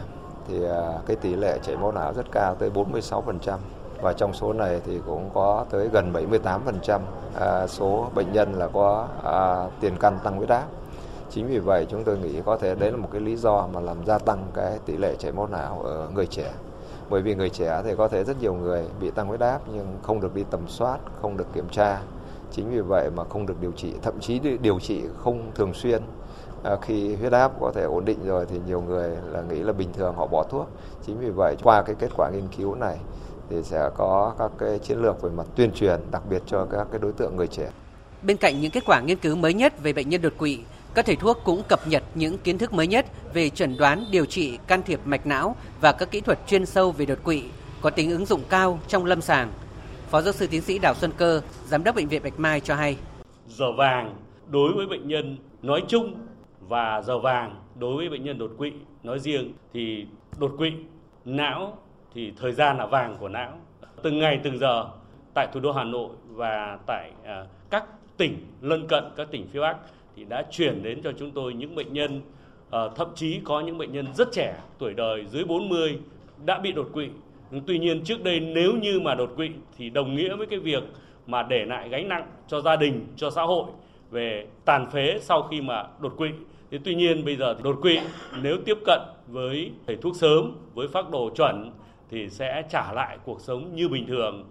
thì 0.48 0.64
à, 0.64 0.98
cái 1.06 1.16
tỷ 1.16 1.34
lệ 1.34 1.58
chảy 1.62 1.76
máu 1.76 1.92
não 1.92 2.12
rất 2.12 2.26
cao 2.32 2.54
tới 2.54 2.70
46% 2.70 3.58
và 4.02 4.12
trong 4.12 4.34
số 4.34 4.52
này 4.52 4.80
thì 4.86 5.00
cũng 5.06 5.30
có 5.34 5.64
tới 5.70 5.88
gần 5.92 6.12
78% 6.12 7.00
à, 7.40 7.66
số 7.66 8.06
bệnh 8.14 8.32
nhân 8.32 8.54
là 8.54 8.68
có 8.68 9.08
à, 9.24 9.66
tiền 9.80 9.96
căn 10.00 10.18
tăng 10.24 10.36
huyết 10.36 10.48
áp 10.48 10.66
Chính 11.34 11.46
vì 11.46 11.58
vậy 11.58 11.86
chúng 11.88 12.04
tôi 12.04 12.18
nghĩ 12.18 12.40
có 12.44 12.56
thể 12.56 12.74
đấy 12.74 12.90
là 12.90 12.96
một 12.96 13.08
cái 13.12 13.20
lý 13.20 13.36
do 13.36 13.66
mà 13.72 13.80
làm 13.80 13.96
gia 14.06 14.18
tăng 14.18 14.46
cái 14.54 14.78
tỷ 14.86 14.96
lệ 14.96 15.16
chảy 15.18 15.32
máu 15.32 15.46
não 15.46 15.82
ở 15.82 16.08
người 16.14 16.26
trẻ. 16.26 16.52
Bởi 17.10 17.22
vì 17.22 17.34
người 17.34 17.50
trẻ 17.50 17.82
thì 17.84 17.94
có 17.96 18.08
thể 18.08 18.24
rất 18.24 18.40
nhiều 18.40 18.54
người 18.54 18.84
bị 19.00 19.10
tăng 19.10 19.26
huyết 19.26 19.40
áp 19.40 19.60
nhưng 19.74 19.86
không 20.02 20.20
được 20.20 20.34
đi 20.34 20.44
tầm 20.50 20.60
soát, 20.68 20.98
không 21.22 21.36
được 21.36 21.46
kiểm 21.54 21.68
tra. 21.70 22.00
Chính 22.50 22.70
vì 22.70 22.80
vậy 22.80 23.10
mà 23.16 23.24
không 23.24 23.46
được 23.46 23.60
điều 23.60 23.72
trị, 23.72 23.94
thậm 24.02 24.20
chí 24.20 24.38
điều 24.38 24.80
trị 24.80 25.02
không 25.24 25.50
thường 25.54 25.74
xuyên. 25.74 26.02
À, 26.62 26.76
khi 26.82 27.14
huyết 27.14 27.32
áp 27.32 27.52
có 27.60 27.72
thể 27.74 27.82
ổn 27.82 28.04
định 28.04 28.18
rồi 28.24 28.46
thì 28.50 28.58
nhiều 28.66 28.80
người 28.80 29.10
là 29.30 29.42
nghĩ 29.42 29.58
là 29.58 29.72
bình 29.72 29.88
thường 29.92 30.14
họ 30.14 30.26
bỏ 30.26 30.44
thuốc. 30.50 30.68
Chính 31.06 31.18
vì 31.18 31.30
vậy 31.30 31.56
qua 31.62 31.82
cái 31.82 31.94
kết 31.98 32.10
quả 32.16 32.30
nghiên 32.30 32.48
cứu 32.56 32.74
này 32.74 32.96
thì 33.50 33.56
sẽ 33.62 33.90
có 33.96 34.34
các 34.38 34.50
cái 34.58 34.78
chiến 34.78 35.02
lược 35.02 35.22
về 35.22 35.30
mặt 35.30 35.46
tuyên 35.56 35.72
truyền 35.72 36.00
đặc 36.10 36.22
biệt 36.30 36.42
cho 36.46 36.66
các 36.72 36.86
cái 36.90 37.00
đối 37.00 37.12
tượng 37.12 37.36
người 37.36 37.46
trẻ. 37.46 37.70
Bên 38.22 38.36
cạnh 38.36 38.60
những 38.60 38.70
kết 38.70 38.82
quả 38.86 39.00
nghiên 39.00 39.18
cứu 39.18 39.36
mới 39.36 39.54
nhất 39.54 39.82
về 39.82 39.92
bệnh 39.92 40.08
nhân 40.08 40.22
đột 40.22 40.32
quỵ, 40.38 40.60
các 40.94 41.06
thầy 41.06 41.16
thuốc 41.16 41.38
cũng 41.44 41.62
cập 41.68 41.88
nhật 41.88 42.02
những 42.14 42.38
kiến 42.38 42.58
thức 42.58 42.72
mới 42.72 42.86
nhất 42.86 43.06
về 43.34 43.50
chẩn 43.50 43.76
đoán, 43.76 44.04
điều 44.10 44.26
trị, 44.26 44.58
can 44.66 44.82
thiệp 44.82 45.00
mạch 45.04 45.26
não 45.26 45.56
và 45.80 45.92
các 45.92 46.10
kỹ 46.10 46.20
thuật 46.20 46.38
chuyên 46.46 46.66
sâu 46.66 46.92
về 46.92 47.06
đột 47.06 47.18
quỵ 47.24 47.44
có 47.80 47.90
tính 47.90 48.10
ứng 48.10 48.26
dụng 48.26 48.40
cao 48.48 48.78
trong 48.88 49.04
lâm 49.04 49.20
sàng. 49.20 49.52
Phó 50.10 50.22
giáo 50.22 50.32
sư 50.32 50.46
tiến 50.50 50.62
sĩ 50.62 50.78
Đào 50.78 50.94
Xuân 50.94 51.12
Cơ, 51.16 51.40
giám 51.66 51.84
đốc 51.84 51.94
bệnh 51.94 52.08
viện 52.08 52.22
Bạch 52.22 52.38
Mai 52.38 52.60
cho 52.60 52.74
hay: 52.74 52.96
Giờ 53.48 53.66
vàng 53.78 54.16
đối 54.48 54.72
với 54.76 54.86
bệnh 54.86 55.08
nhân 55.08 55.36
nói 55.62 55.82
chung 55.88 56.14
và 56.68 57.02
giờ 57.02 57.18
vàng 57.18 57.56
đối 57.78 57.96
với 57.96 58.08
bệnh 58.08 58.24
nhân 58.24 58.38
đột 58.38 58.50
quỵ, 58.58 58.72
nói 59.02 59.18
riêng 59.18 59.52
thì 59.72 60.06
đột 60.38 60.54
quỵ, 60.58 60.72
não 61.24 61.78
thì 62.14 62.32
thời 62.36 62.52
gian 62.52 62.78
là 62.78 62.86
vàng 62.86 63.16
của 63.20 63.28
não. 63.28 63.52
Từng 64.02 64.18
ngày, 64.18 64.40
từng 64.42 64.58
giờ 64.58 64.88
tại 65.34 65.48
thủ 65.52 65.60
đô 65.60 65.72
Hà 65.72 65.84
Nội 65.84 66.10
và 66.28 66.78
tại 66.86 67.12
à, 67.24 67.46
các 67.70 67.84
tỉnh 68.16 68.46
lân 68.60 68.86
cận, 68.88 69.04
các 69.16 69.28
tỉnh 69.30 69.46
phía 69.52 69.60
Bắc 69.60 69.76
thì 70.16 70.24
đã 70.24 70.44
chuyển 70.50 70.82
đến 70.82 71.02
cho 71.02 71.12
chúng 71.18 71.30
tôi 71.30 71.54
những 71.54 71.74
bệnh 71.74 71.92
nhân 71.92 72.20
ờ, 72.70 72.90
thậm 72.96 73.08
chí 73.14 73.40
có 73.44 73.60
những 73.60 73.78
bệnh 73.78 73.92
nhân 73.92 74.06
rất 74.14 74.32
trẻ, 74.32 74.54
tuổi 74.78 74.94
đời 74.94 75.26
dưới 75.28 75.44
40 75.44 75.98
đã 76.44 76.58
bị 76.58 76.72
đột 76.72 76.90
quỵ 76.92 77.08
tuy 77.66 77.78
nhiên 77.78 78.04
trước 78.04 78.24
đây 78.24 78.40
nếu 78.40 78.72
như 78.72 79.00
mà 79.00 79.14
đột 79.14 79.32
quỵ 79.36 79.50
thì 79.78 79.90
đồng 79.90 80.14
nghĩa 80.14 80.36
với 80.36 80.46
cái 80.46 80.58
việc 80.58 80.82
mà 81.26 81.42
để 81.42 81.64
lại 81.64 81.88
gánh 81.88 82.08
nặng 82.08 82.26
cho 82.48 82.60
gia 82.60 82.76
đình, 82.76 83.06
cho 83.16 83.30
xã 83.30 83.42
hội 83.42 83.64
về 84.10 84.46
tàn 84.64 84.90
phế 84.90 85.18
sau 85.20 85.42
khi 85.42 85.60
mà 85.60 85.84
đột 86.00 86.14
quỵ 86.16 86.28
thế 86.72 86.78
tuy 86.84 86.94
nhiên 86.94 87.24
bây 87.24 87.36
giờ 87.36 87.54
thì 87.56 87.62
đột 87.62 87.78
quỵ 87.82 87.98
nếu 88.42 88.56
tiếp 88.66 88.78
cận 88.86 89.00
với 89.28 89.72
thầy 89.86 89.96
thuốc 89.96 90.16
sớm 90.16 90.56
với 90.74 90.88
phác 90.92 91.10
đồ 91.10 91.30
chuẩn 91.36 91.72
thì 92.10 92.28
sẽ 92.30 92.62
trả 92.70 92.92
lại 92.92 93.18
cuộc 93.24 93.40
sống 93.40 93.76
như 93.76 93.88
bình 93.88 94.06
thường 94.08 94.48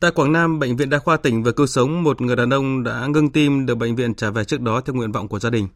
Tại 0.00 0.10
Quảng 0.10 0.32
Nam, 0.32 0.58
Bệnh 0.58 0.76
viện 0.76 0.90
Đa 0.90 0.98
khoa 0.98 1.16
tỉnh 1.16 1.42
vừa 1.42 1.52
cứu 1.52 1.66
sống 1.66 2.02
một 2.02 2.20
người 2.20 2.36
đàn 2.36 2.50
ông 2.50 2.84
đã 2.84 3.06
ngưng 3.06 3.30
tim 3.30 3.66
được 3.66 3.74
bệnh 3.74 3.96
viện 3.96 4.14
trả 4.14 4.30
về 4.30 4.44
trước 4.44 4.60
đó 4.60 4.80
theo 4.80 4.94
nguyện 4.94 5.12
vọng 5.12 5.28
của 5.28 5.38
gia 5.38 5.50
đình. 5.50 5.68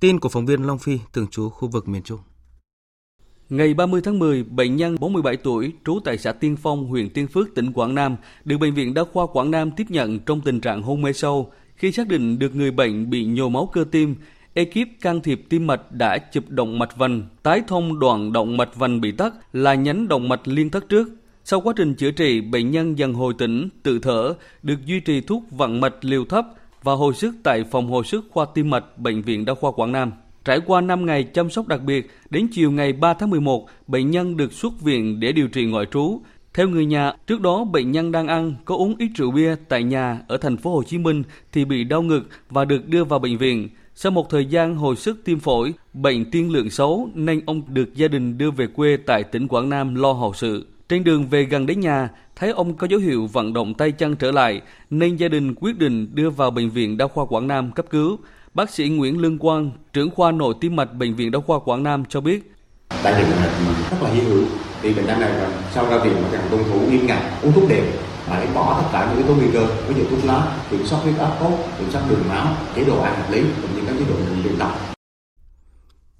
Tin 0.00 0.20
của 0.20 0.28
phóng 0.28 0.46
viên 0.46 0.62
Long 0.62 0.78
Phi, 0.78 0.98
thường 1.12 1.26
trú 1.30 1.48
khu 1.48 1.68
vực 1.68 1.88
miền 1.88 2.02
Trung. 2.02 2.18
Ngày 3.48 3.74
30 3.74 4.00
tháng 4.04 4.18
10, 4.18 4.44
bệnh 4.44 4.76
nhân 4.76 4.96
47 5.00 5.36
tuổi 5.36 5.72
trú 5.84 5.98
tại 6.04 6.18
xã 6.18 6.32
Tiên 6.32 6.56
Phong, 6.56 6.86
huyện 6.86 7.10
Tiên 7.10 7.26
Phước, 7.26 7.54
tỉnh 7.54 7.72
Quảng 7.72 7.94
Nam 7.94 8.16
được 8.44 8.58
Bệnh 8.58 8.74
viện 8.74 8.94
Đa 8.94 9.02
khoa 9.12 9.26
Quảng 9.26 9.50
Nam 9.50 9.70
tiếp 9.70 9.84
nhận 9.88 10.18
trong 10.20 10.40
tình 10.40 10.60
trạng 10.60 10.82
hôn 10.82 11.02
mê 11.02 11.12
sâu. 11.12 11.52
Khi 11.80 11.92
xác 11.92 12.08
định 12.08 12.38
được 12.38 12.54
người 12.54 12.70
bệnh 12.70 13.10
bị 13.10 13.24
nhồi 13.24 13.50
máu 13.50 13.66
cơ 13.72 13.84
tim, 13.90 14.14
ekip 14.54 14.88
can 15.00 15.20
thiệp 15.20 15.42
tim 15.48 15.66
mạch 15.66 15.92
đã 15.92 16.18
chụp 16.18 16.44
động 16.48 16.78
mạch 16.78 16.96
vành, 16.96 17.22
tái 17.42 17.62
thông 17.68 17.98
đoạn 17.98 18.32
động 18.32 18.56
mạch 18.56 18.76
vành 18.76 19.00
bị 19.00 19.12
tắc 19.12 19.34
là 19.52 19.74
nhánh 19.74 20.08
động 20.08 20.28
mạch 20.28 20.48
liên 20.48 20.70
thất 20.70 20.88
trước 20.88 21.08
sau 21.44 21.60
quá 21.60 21.72
trình 21.76 21.94
chữa 21.94 22.10
trị, 22.10 22.40
bệnh 22.40 22.70
nhân 22.70 22.98
dần 22.98 23.14
hồi 23.14 23.34
tỉnh, 23.38 23.68
tự 23.82 23.98
thở, 23.98 24.34
được 24.62 24.86
duy 24.86 25.00
trì 25.00 25.20
thuốc 25.20 25.42
vận 25.50 25.80
mạch 25.80 26.04
liều 26.04 26.24
thấp 26.24 26.46
và 26.82 26.92
hồi 26.92 27.14
sức 27.14 27.34
tại 27.42 27.64
phòng 27.64 27.90
hồi 27.90 28.04
sức 28.04 28.24
khoa 28.30 28.46
tim 28.54 28.70
mạch 28.70 28.98
Bệnh 28.98 29.22
viện 29.22 29.44
Đa 29.44 29.54
khoa 29.54 29.72
Quảng 29.72 29.92
Nam. 29.92 30.12
Trải 30.44 30.60
qua 30.66 30.80
5 30.80 31.06
ngày 31.06 31.24
chăm 31.24 31.50
sóc 31.50 31.68
đặc 31.68 31.82
biệt, 31.82 32.10
đến 32.30 32.48
chiều 32.52 32.70
ngày 32.70 32.92
3 32.92 33.14
tháng 33.14 33.30
11, 33.30 33.66
bệnh 33.86 34.10
nhân 34.10 34.36
được 34.36 34.52
xuất 34.52 34.80
viện 34.80 35.20
để 35.20 35.32
điều 35.32 35.48
trị 35.48 35.64
ngoại 35.66 35.86
trú. 35.92 36.20
Theo 36.60 36.68
người 36.68 36.86
nhà, 36.86 37.12
trước 37.26 37.40
đó 37.40 37.64
bệnh 37.64 37.92
nhân 37.92 38.12
đang 38.12 38.26
ăn, 38.26 38.54
có 38.64 38.76
uống 38.76 38.94
ít 38.98 39.10
rượu 39.14 39.30
bia 39.30 39.54
tại 39.68 39.82
nhà 39.82 40.20
ở 40.28 40.36
thành 40.36 40.56
phố 40.56 40.74
Hồ 40.74 40.82
Chí 40.82 40.98
Minh 40.98 41.22
thì 41.52 41.64
bị 41.64 41.84
đau 41.84 42.02
ngực 42.02 42.28
và 42.50 42.64
được 42.64 42.88
đưa 42.88 43.04
vào 43.04 43.18
bệnh 43.18 43.38
viện. 43.38 43.68
Sau 43.94 44.12
một 44.12 44.30
thời 44.30 44.46
gian 44.46 44.76
hồi 44.76 44.96
sức 44.96 45.20
tim 45.24 45.40
phổi, 45.40 45.74
bệnh 45.94 46.30
tiên 46.30 46.50
lượng 46.52 46.70
xấu 46.70 47.08
nên 47.14 47.40
ông 47.46 47.62
được 47.68 47.94
gia 47.94 48.08
đình 48.08 48.38
đưa 48.38 48.50
về 48.50 48.66
quê 48.66 48.96
tại 49.06 49.22
tỉnh 49.22 49.48
Quảng 49.48 49.68
Nam 49.68 49.94
lo 49.94 50.12
hậu 50.12 50.32
sự. 50.34 50.66
Trên 50.88 51.04
đường 51.04 51.26
về 51.26 51.44
gần 51.44 51.66
đến 51.66 51.80
nhà, 51.80 52.08
thấy 52.36 52.50
ông 52.50 52.74
có 52.74 52.86
dấu 52.90 53.00
hiệu 53.00 53.26
vận 53.26 53.52
động 53.52 53.74
tay 53.74 53.92
chân 53.92 54.16
trở 54.16 54.30
lại, 54.30 54.60
nên 54.90 55.16
gia 55.16 55.28
đình 55.28 55.54
quyết 55.54 55.78
định 55.78 56.08
đưa 56.14 56.30
vào 56.30 56.50
Bệnh 56.50 56.70
viện 56.70 56.96
Đa 56.96 57.06
khoa 57.06 57.26
Quảng 57.26 57.46
Nam 57.46 57.70
cấp 57.72 57.86
cứu. 57.90 58.16
Bác 58.54 58.70
sĩ 58.70 58.88
Nguyễn 58.88 59.20
Lương 59.20 59.38
Quang, 59.38 59.70
trưởng 59.92 60.10
khoa 60.10 60.32
nội 60.32 60.54
tim 60.60 60.76
mạch 60.76 60.94
Bệnh 60.94 61.14
viện 61.14 61.30
Đa 61.30 61.38
khoa 61.46 61.58
Quảng 61.58 61.82
Nam 61.82 62.04
cho 62.08 62.20
biết. 62.20 62.52
Đại 63.04 63.24
dịch 63.24 63.36
mạch 63.40 63.90
rất 63.90 64.02
là 64.02 64.10
hy 64.10 64.20
hữu, 64.20 64.44
thì 64.82 64.94
bệnh 64.94 65.06
nhân 65.06 65.20
này 65.20 65.32
sau 65.74 65.90
ra 65.90 65.98
viện 65.98 66.22
mà 66.22 66.28
cần 66.32 66.40
tuân 66.50 66.64
thủ 66.64 66.80
nghiêm 66.80 67.06
ngặt, 67.06 67.22
uống 67.42 67.52
thuốc 67.52 67.68
đều 67.68 67.84
và 68.28 68.46
bỏ 68.54 68.80
tất 68.82 68.88
cả 68.92 69.06
những 69.08 69.16
yếu 69.16 69.26
tố 69.26 69.34
nguy 69.34 69.52
cơ, 69.52 69.66
ví 69.88 69.94
dụ 69.94 70.04
thuốc 70.10 70.24
lá, 70.24 70.56
kiểm 70.70 70.86
soát 70.86 70.98
huyết 71.02 71.18
áp 71.18 71.36
tốt, 71.40 71.58
kiểm 71.78 71.90
soát 71.92 72.02
đường 72.08 72.28
máu, 72.28 72.46
chế 72.76 72.84
độ 72.84 73.00
ăn 73.00 73.14
hợp 73.14 73.30
lý 73.30 73.40
cũng 73.62 73.70
như 73.74 73.82
các 73.86 73.94
chế 73.98 74.04
độ 74.08 74.14
luyện 74.44 74.58
tập 74.58 74.90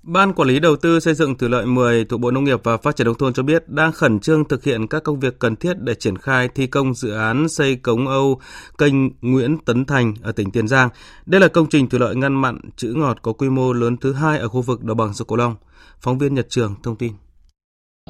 Ban 0.03 0.33
Quản 0.33 0.49
lý 0.49 0.61
Đầu 0.61 0.77
tư 0.77 1.01
xây 1.01 1.15
dựng 1.15 1.39
thủy 1.39 1.49
lợi 1.49 1.67
10 1.67 2.05
thuộc 2.05 2.21
Bộ 2.21 2.31
Nông 2.31 2.45
nghiệp 2.45 2.61
và 2.65 2.77
Phát 2.77 2.97
triển 2.97 3.05
Nông 3.05 3.19
thôn 3.19 3.33
cho 3.33 3.43
biết 3.43 3.69
đang 3.69 3.93
khẩn 3.93 4.21
trương 4.21 4.49
thực 4.49 4.65
hiện 4.65 4.87
các 4.87 5.05
công 5.05 5.21
việc 5.21 5.39
cần 5.39 5.57
thiết 5.57 5.79
để 5.81 5.95
triển 5.95 6.19
khai 6.19 6.49
thi 6.55 6.67
công 6.67 6.95
dự 6.95 7.13
án 7.13 7.49
xây 7.49 7.77
cống 7.77 8.09
Âu 8.09 8.41
kênh 8.79 8.95
Nguyễn 9.21 9.59
Tấn 9.59 9.85
Thành 9.85 10.15
ở 10.23 10.33
tỉnh 10.33 10.51
Tiền 10.51 10.69
Giang. 10.69 10.89
Đây 11.27 11.41
là 11.41 11.49
công 11.49 11.69
trình 11.69 11.89
thủy 11.89 12.01
lợi 12.01 12.17
ngăn 12.17 12.41
mặn 12.41 12.61
chữ 12.77 12.93
ngọt 12.97 13.19
có 13.23 13.33
quy 13.33 13.49
mô 13.49 13.73
lớn 13.73 13.97
thứ 13.97 14.13
hai 14.13 14.39
ở 14.39 14.49
khu 14.49 14.63
vực 14.63 14.85
đồng 14.85 14.97
bằng 14.97 15.15
sông 15.15 15.29
Cửu 15.29 15.39
Long. 15.39 15.55
Phóng 16.01 16.19
viên 16.19 16.35
Nhật 16.35 16.47
Trường 16.49 16.75
thông 16.83 16.97
tin. 16.97 17.13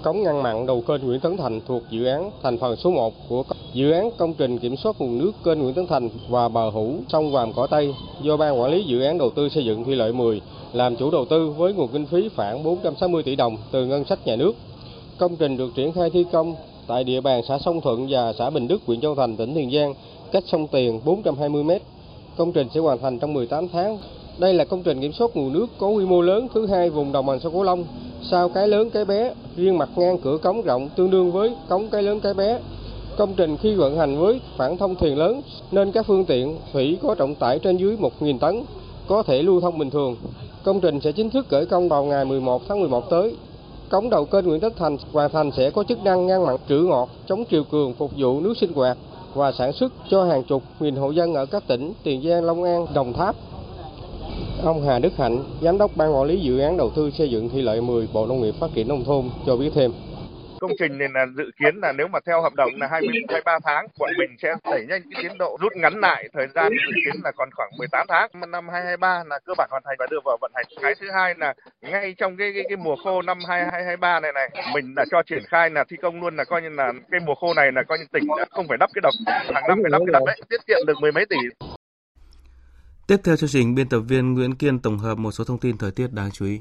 Cống 0.03 0.23
ngăn 0.23 0.43
mặn 0.43 0.67
đầu 0.67 0.83
kênh 0.89 1.07
Nguyễn 1.07 1.21
Tấn 1.21 1.37
Thành 1.37 1.61
thuộc 1.67 1.83
dự 1.91 2.05
án 2.05 2.31
thành 2.43 2.59
phần 2.59 2.77
số 2.77 2.91
1 2.91 3.15
của 3.29 3.45
dự 3.73 3.91
án 3.91 4.11
công 4.17 4.35
trình 4.35 4.59
kiểm 4.59 4.77
soát 4.77 4.97
nguồn 4.99 5.19
nước 5.19 5.33
kênh 5.45 5.59
Nguyễn 5.59 5.75
Tấn 5.75 5.87
Thành 5.87 6.09
và 6.29 6.49
bờ 6.49 6.71
hữu 6.71 6.93
sông 7.09 7.33
Vàm 7.33 7.53
Cỏ 7.53 7.67
Tây 7.67 7.95
do 8.23 8.37
Ban 8.37 8.61
Quản 8.61 8.71
lý 8.71 8.85
Dự 8.85 9.03
án 9.03 9.19
Đầu 9.19 9.31
tư 9.31 9.49
xây 9.49 9.65
dựng 9.65 9.85
Thủy 9.85 9.97
lợi 9.97 10.13
10 10.13 10.41
làm 10.73 10.97
chủ 10.97 11.11
đầu 11.11 11.25
tư 11.25 11.51
với 11.51 11.73
nguồn 11.73 11.89
kinh 11.89 12.07
phí 12.07 12.29
khoảng 12.37 12.63
460 12.63 13.23
tỷ 13.23 13.37
đồng 13.37 13.57
từ 13.71 13.87
ngân 13.87 14.05
sách 14.05 14.27
nhà 14.27 14.37
nước. 14.37 14.53
Công 15.19 15.37
trình 15.37 15.57
được 15.57 15.71
triển 15.75 15.93
khai 15.93 16.11
thi 16.11 16.25
công 16.33 16.55
tại 16.87 17.05
địa 17.05 17.21
bàn 17.21 17.43
xã 17.49 17.59
Sông 17.59 17.81
Thuận 17.81 18.07
và 18.11 18.33
xã 18.33 18.51
Bình 18.51 18.69
Đức, 18.69 18.83
huyện 18.87 19.01
Châu 19.01 19.15
Thành, 19.15 19.37
tỉnh 19.37 19.55
Tiền 19.55 19.71
Giang, 19.71 19.95
cách 20.33 20.45
sông 20.47 20.67
Tiền 20.67 21.01
420 21.05 21.65
m. 21.65 21.71
Công 22.37 22.53
trình 22.53 22.69
sẽ 22.75 22.81
hoàn 22.81 22.99
thành 22.99 23.19
trong 23.19 23.33
18 23.35 23.69
tháng. 23.69 23.99
Đây 24.40 24.55
là 24.55 24.64
công 24.64 24.83
trình 24.83 25.00
kiểm 25.00 25.12
soát 25.12 25.31
nguồn 25.35 25.53
nước 25.53 25.66
có 25.79 25.88
quy 25.88 26.05
mô 26.05 26.22
lớn 26.22 26.48
thứ 26.55 26.66
hai 26.66 26.90
vùng 26.90 27.12
đồng 27.12 27.26
bằng 27.26 27.40
sông 27.40 27.53
Cửu 27.53 27.62
Long, 27.62 27.85
sau 28.31 28.48
cái 28.48 28.68
lớn 28.68 28.90
cái 28.90 29.05
bé, 29.05 29.35
riêng 29.57 29.79
mặt 29.79 29.88
ngang 29.96 30.18
cửa 30.18 30.38
cống 30.42 30.62
rộng 30.62 30.88
tương 30.96 31.11
đương 31.11 31.33
với 31.33 31.55
cống 31.68 31.88
cái 31.90 32.03
lớn 32.03 32.20
cái 32.20 32.35
bé. 32.35 32.59
Công 33.16 33.35
trình 33.37 33.57
khi 33.57 33.74
vận 33.74 33.98
hành 33.98 34.18
với 34.18 34.40
phản 34.57 34.76
thông 34.76 34.94
thuyền 34.94 35.18
lớn 35.18 35.42
nên 35.70 35.92
các 35.92 36.07
phương 36.07 36.24
tiện 36.24 36.57
thủy 36.72 36.98
có 37.03 37.14
trọng 37.14 37.35
tải 37.35 37.59
trên 37.59 37.76
dưới 37.76 37.96
1.000 37.96 38.38
tấn 38.38 38.62
có 39.07 39.22
thể 39.22 39.42
lưu 39.42 39.61
thông 39.61 39.79
bình 39.79 39.90
thường. 39.90 40.16
Công 40.64 40.81
trình 40.81 41.00
sẽ 41.00 41.12
chính 41.12 41.31
thức 41.31 41.46
khởi 41.48 41.66
công 41.66 41.88
vào 41.88 42.05
ngày 42.05 42.24
11 42.24 42.62
tháng 42.68 42.81
11 42.81 43.11
tới. 43.11 43.37
Cống 43.88 44.11
đầu 44.11 44.24
kênh 44.24 44.44
Nguyễn 44.44 44.61
Tất 44.61 44.72
Thành 44.76 44.96
hoàn 45.12 45.31
thành 45.31 45.50
sẽ 45.57 45.70
có 45.70 45.85
chức 45.85 46.05
năng 46.05 46.26
ngăn 46.26 46.46
mặn 46.46 46.57
trữ 46.68 46.79
ngọt, 46.79 47.09
chống 47.26 47.44
triều 47.50 47.64
cường, 47.64 47.94
phục 47.94 48.11
vụ 48.16 48.40
nước 48.40 48.55
sinh 48.57 48.72
hoạt 48.72 48.98
và 49.35 49.53
sản 49.53 49.72
xuất 49.72 49.92
cho 50.11 50.24
hàng 50.24 50.42
chục 50.42 50.62
nghìn 50.81 50.96
hộ 50.96 51.11
dân 51.11 51.35
ở 51.35 51.46
các 51.46 51.66
tỉnh 51.66 51.92
Tiền 52.03 52.22
Giang, 52.22 52.44
Long 52.44 52.62
An, 52.62 52.87
Đồng 52.94 53.12
Tháp. 53.12 53.37
Ông 54.64 54.87
Hà 54.87 54.99
Đức 54.99 55.12
Hạnh, 55.18 55.44
Giám 55.62 55.79
đốc 55.79 55.90
Ban 55.96 56.16
Quản 56.16 56.25
lý 56.29 56.40
Dự 56.40 56.59
án 56.59 56.77
Đầu 56.77 56.92
tư 56.96 57.11
xây 57.11 57.31
dựng 57.31 57.49
Thủy 57.49 57.62
lợi 57.62 57.81
10 57.81 58.09
Bộ 58.12 58.27
Nông 58.27 58.40
nghiệp 58.40 58.55
Phát 58.61 58.66
triển 58.75 58.88
Nông 58.88 59.05
thôn 59.05 59.31
cho 59.46 59.57
biết 59.57 59.70
thêm 59.75 59.90
công 60.61 60.70
trình 60.79 60.99
này 60.99 61.09
là 61.14 61.27
dự 61.37 61.51
kiến 61.61 61.81
là 61.83 61.92
nếu 61.92 62.09
mà 62.09 62.18
theo 62.27 62.42
hợp 62.42 62.55
đồng 62.55 62.70
là 62.81 62.87
20 62.87 63.09
23 63.29 63.59
tháng, 63.64 63.87
bọn 63.99 64.11
mình 64.18 64.31
sẽ 64.42 64.55
đẩy 64.70 64.87
nhanh 64.88 65.03
cái 65.11 65.23
tiến 65.23 65.38
độ 65.38 65.57
rút 65.61 65.73
ngắn 65.77 66.01
lại 66.01 66.29
thời 66.33 66.46
gian 66.55 66.73
dự 66.73 66.92
kiến 67.05 67.20
là 67.25 67.33
còn 67.37 67.49
khoảng 67.57 67.70
18 67.79 68.07
tháng. 68.09 68.31
Năm 68.33 68.68
2023 68.68 69.25
là 69.27 69.38
cơ 69.46 69.55
bản 69.59 69.68
hoàn 69.70 69.83
thành 69.87 69.96
và 69.99 70.07
đưa 70.11 70.18
vào 70.25 70.38
vận 70.40 70.53
hành. 70.55 70.64
Cái 70.83 70.94
thứ 71.01 71.07
hai 71.11 71.35
là 71.38 71.55
ngay 71.81 72.14
trong 72.18 72.37
cái 72.37 72.53
cái, 72.55 72.64
cái 72.68 72.77
mùa 72.77 72.96
khô 73.05 73.23
năm 73.23 73.38
2023 73.49 74.20
này 74.20 74.33
này, 74.33 74.51
mình 74.75 74.94
đã 74.96 75.05
cho 75.11 75.23
triển 75.23 75.42
khai 75.49 75.70
là 75.70 75.85
thi 75.88 75.96
công 76.03 76.20
luôn 76.20 76.37
là 76.37 76.44
coi 76.44 76.62
như 76.62 76.68
là 76.68 76.92
cái 77.11 77.20
mùa 77.27 77.35
khô 77.35 77.55
này 77.55 77.73
là 77.73 77.83
coi 77.83 77.99
như 77.99 78.05
tỉnh 78.12 78.25
đã 78.38 78.44
không 78.51 78.68
phải 78.68 78.79
đắp 78.79 78.90
cái 78.94 79.01
đập 79.03 79.14
hàng 79.27 79.64
năm 79.68 79.79
phải 79.83 79.90
đắp 79.90 80.03
cái 80.07 80.12
đập 80.12 80.23
đấy, 80.27 80.40
tiết 80.49 80.66
kiệm 80.66 80.87
được 80.87 80.94
mười 81.01 81.12
mấy 81.12 81.27
tỷ. 81.27 81.37
Tiếp 83.11 83.20
theo 83.25 83.37
chương 83.37 83.51
trình, 83.51 83.75
biên 83.75 83.88
tập 83.88 84.01
viên 84.01 84.35
Nguyễn 84.35 84.55
Kiên 84.55 84.79
tổng 84.79 84.99
hợp 84.99 85.18
một 85.18 85.33
số 85.33 85.44
thông 85.44 85.59
tin 85.59 85.79
thời 85.79 85.90
tiết 85.90 86.12
đáng 86.12 86.31
chú 86.31 86.44
ý. 86.44 86.61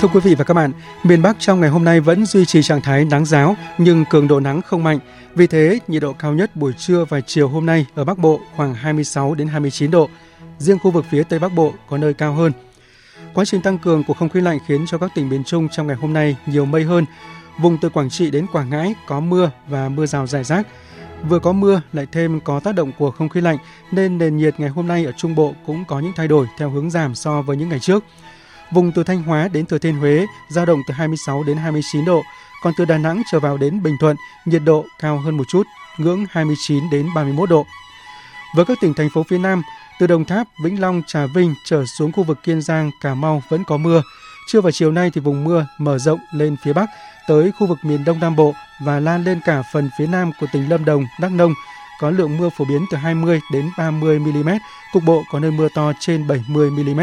Thưa 0.00 0.08
quý 0.12 0.20
vị 0.24 0.34
và 0.34 0.44
các 0.44 0.54
bạn, 0.54 0.72
miền 1.04 1.22
Bắc 1.22 1.36
trong 1.38 1.60
ngày 1.60 1.70
hôm 1.70 1.84
nay 1.84 2.00
vẫn 2.00 2.26
duy 2.26 2.44
trì 2.44 2.62
trạng 2.62 2.80
thái 2.82 3.04
nắng 3.04 3.24
giáo 3.24 3.56
nhưng 3.78 4.04
cường 4.10 4.28
độ 4.28 4.40
nắng 4.40 4.62
không 4.62 4.84
mạnh. 4.84 4.98
Vì 5.34 5.46
thế, 5.46 5.78
nhiệt 5.88 6.02
độ 6.02 6.12
cao 6.12 6.32
nhất 6.32 6.56
buổi 6.56 6.72
trưa 6.78 7.04
và 7.04 7.20
chiều 7.20 7.48
hôm 7.48 7.66
nay 7.66 7.86
ở 7.94 8.04
Bắc 8.04 8.18
Bộ 8.18 8.40
khoảng 8.56 8.74
26 8.74 9.34
đến 9.34 9.48
29 9.48 9.90
độ. 9.90 10.08
Riêng 10.58 10.78
khu 10.78 10.90
vực 10.90 11.04
phía 11.10 11.22
Tây 11.22 11.38
Bắc 11.38 11.52
Bộ 11.52 11.74
có 11.88 11.98
nơi 11.98 12.14
cao 12.14 12.34
hơn. 12.34 12.52
Quá 13.34 13.44
trình 13.44 13.62
tăng 13.62 13.78
cường 13.78 14.04
của 14.04 14.14
không 14.14 14.28
khí 14.28 14.40
lạnh 14.40 14.58
khiến 14.66 14.84
cho 14.86 14.98
các 14.98 15.10
tỉnh 15.14 15.28
miền 15.28 15.44
Trung 15.44 15.68
trong 15.68 15.86
ngày 15.86 15.96
hôm 15.96 16.12
nay 16.12 16.36
nhiều 16.46 16.64
mây 16.64 16.84
hơn. 16.84 17.04
Vùng 17.60 17.78
từ 17.80 17.88
Quảng 17.88 18.10
Trị 18.10 18.30
đến 18.30 18.46
Quảng 18.52 18.70
Ngãi 18.70 18.94
có 19.06 19.20
mưa 19.20 19.50
và 19.68 19.88
mưa 19.88 20.06
rào 20.06 20.26
rải 20.26 20.44
rác. 20.44 20.66
Vừa 21.28 21.38
có 21.38 21.52
mưa 21.52 21.80
lại 21.92 22.06
thêm 22.12 22.40
có 22.40 22.60
tác 22.60 22.74
động 22.74 22.92
của 22.98 23.10
không 23.10 23.28
khí 23.28 23.40
lạnh 23.40 23.56
nên 23.90 24.18
nền 24.18 24.36
nhiệt 24.36 24.60
ngày 24.60 24.70
hôm 24.70 24.86
nay 24.86 25.04
ở 25.04 25.12
Trung 25.12 25.34
Bộ 25.34 25.54
cũng 25.66 25.84
có 25.84 26.00
những 26.00 26.12
thay 26.16 26.28
đổi 26.28 26.46
theo 26.58 26.70
hướng 26.70 26.90
giảm 26.90 27.14
so 27.14 27.42
với 27.42 27.56
những 27.56 27.68
ngày 27.68 27.78
trước. 27.78 28.04
Vùng 28.72 28.92
từ 28.92 29.04
Thanh 29.04 29.22
Hóa 29.22 29.48
đến 29.48 29.66
Thừa 29.66 29.78
Thiên 29.78 29.96
Huế 29.96 30.26
giao 30.50 30.66
động 30.66 30.80
từ 30.88 30.94
26 30.94 31.42
đến 31.42 31.56
29 31.56 32.04
độ, 32.04 32.22
còn 32.62 32.72
từ 32.78 32.84
Đà 32.84 32.98
Nẵng 32.98 33.22
trở 33.32 33.40
vào 33.40 33.56
đến 33.56 33.82
Bình 33.82 33.96
Thuận, 34.00 34.16
nhiệt 34.44 34.62
độ 34.64 34.84
cao 35.00 35.18
hơn 35.18 35.36
một 35.36 35.44
chút, 35.48 35.66
ngưỡng 35.98 36.26
29 36.30 36.90
đến 36.90 37.06
31 37.14 37.50
độ. 37.50 37.66
Với 38.56 38.64
các 38.64 38.78
tỉnh 38.80 38.94
thành 38.94 39.08
phố 39.14 39.22
phía 39.22 39.38
Nam, 39.38 39.62
từ 40.00 40.06
Đồng 40.06 40.24
Tháp, 40.24 40.46
Vĩnh 40.64 40.80
Long, 40.80 41.02
Trà 41.06 41.26
Vinh 41.26 41.54
trở 41.64 41.84
xuống 41.98 42.12
khu 42.12 42.22
vực 42.22 42.38
Kiên 42.42 42.62
Giang, 42.62 42.90
Cà 43.00 43.14
Mau 43.14 43.42
vẫn 43.48 43.64
có 43.64 43.76
mưa. 43.76 44.02
Trưa 44.48 44.60
và 44.60 44.70
chiều 44.70 44.92
nay 44.92 45.10
thì 45.10 45.20
vùng 45.20 45.44
mưa 45.44 45.66
mở 45.78 45.98
rộng 45.98 46.18
lên 46.32 46.56
phía 46.64 46.72
Bắc 46.72 46.90
tới 47.30 47.52
khu 47.52 47.66
vực 47.66 47.78
miền 47.82 48.04
Đông 48.04 48.20
Nam 48.20 48.36
Bộ 48.36 48.54
và 48.80 49.00
lan 49.00 49.24
lên 49.24 49.40
cả 49.44 49.62
phần 49.72 49.90
phía 49.98 50.06
Nam 50.06 50.30
của 50.40 50.46
tỉnh 50.52 50.68
Lâm 50.68 50.84
Đồng, 50.84 51.04
Đắk 51.20 51.32
Nông 51.32 51.54
có 52.00 52.10
lượng 52.10 52.36
mưa 52.38 52.48
phổ 52.56 52.64
biến 52.64 52.86
từ 52.90 52.96
20 52.96 53.40
đến 53.52 53.70
30 53.78 54.18
mm, 54.18 54.48
cục 54.92 55.02
bộ 55.04 55.22
có 55.32 55.38
nơi 55.38 55.50
mưa 55.50 55.68
to 55.74 55.92
trên 56.00 56.26
70 56.26 56.70
mm. 56.70 57.00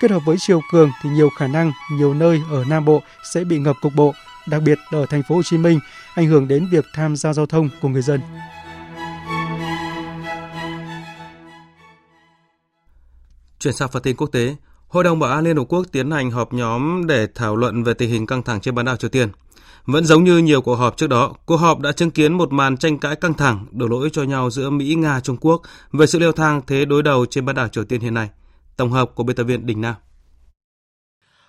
Kết 0.00 0.10
hợp 0.10 0.22
với 0.24 0.36
chiều 0.38 0.60
cường 0.72 0.90
thì 1.02 1.10
nhiều 1.10 1.30
khả 1.38 1.46
năng 1.46 1.72
nhiều 1.92 2.14
nơi 2.14 2.42
ở 2.50 2.64
Nam 2.64 2.84
Bộ 2.84 3.02
sẽ 3.34 3.44
bị 3.44 3.58
ngập 3.58 3.76
cục 3.80 3.94
bộ, 3.94 4.14
đặc 4.48 4.62
biệt 4.62 4.78
ở 4.90 5.06
thành 5.06 5.22
phố 5.28 5.34
Hồ 5.34 5.42
Chí 5.42 5.58
Minh, 5.58 5.80
ảnh 6.14 6.26
hưởng 6.26 6.48
đến 6.48 6.68
việc 6.72 6.84
tham 6.94 7.16
gia 7.16 7.32
giao 7.32 7.46
thông 7.46 7.68
của 7.80 7.88
người 7.88 8.02
dân. 8.02 8.20
Chuyển 13.58 13.74
sang 13.74 13.88
phần 13.92 14.02
tin 14.02 14.16
quốc 14.16 14.28
tế, 14.32 14.56
Hội 14.88 15.04
đồng 15.04 15.18
Bảo 15.18 15.30
an 15.30 15.44
Liên 15.44 15.56
Hợp 15.56 15.64
Quốc 15.68 15.86
tiến 15.92 16.10
hành 16.10 16.30
họp 16.30 16.52
nhóm 16.52 17.06
để 17.06 17.26
thảo 17.34 17.56
luận 17.56 17.84
về 17.84 17.94
tình 17.94 18.10
hình 18.10 18.26
căng 18.26 18.42
thẳng 18.42 18.60
trên 18.60 18.74
bán 18.74 18.84
đảo 18.84 18.96
Triều 18.96 19.10
Tiên. 19.10 19.28
Vẫn 19.86 20.04
giống 20.04 20.24
như 20.24 20.38
nhiều 20.38 20.62
cuộc 20.62 20.74
họp 20.74 20.96
trước 20.96 21.06
đó, 21.06 21.34
cuộc 21.46 21.56
họp 21.56 21.80
đã 21.80 21.92
chứng 21.92 22.10
kiến 22.10 22.32
một 22.32 22.52
màn 22.52 22.76
tranh 22.76 22.98
cãi 22.98 23.16
căng 23.16 23.34
thẳng 23.34 23.66
đổ 23.70 23.86
lỗi 23.86 24.10
cho 24.12 24.22
nhau 24.22 24.50
giữa 24.50 24.70
Mỹ, 24.70 24.94
Nga, 24.94 25.20
Trung 25.20 25.36
Quốc 25.40 25.62
về 25.92 26.06
sự 26.06 26.18
leo 26.18 26.32
thang 26.32 26.62
thế 26.66 26.84
đối 26.84 27.02
đầu 27.02 27.26
trên 27.26 27.44
bán 27.44 27.56
đảo 27.56 27.68
Triều 27.68 27.84
Tiên 27.84 28.00
hiện 28.00 28.14
nay. 28.14 28.28
Tổng 28.76 28.92
hợp 28.92 29.10
của 29.14 29.22
biên 29.22 29.36
tập 29.36 29.44
viên 29.44 29.66
Đình 29.66 29.80
Nam. 29.80 29.94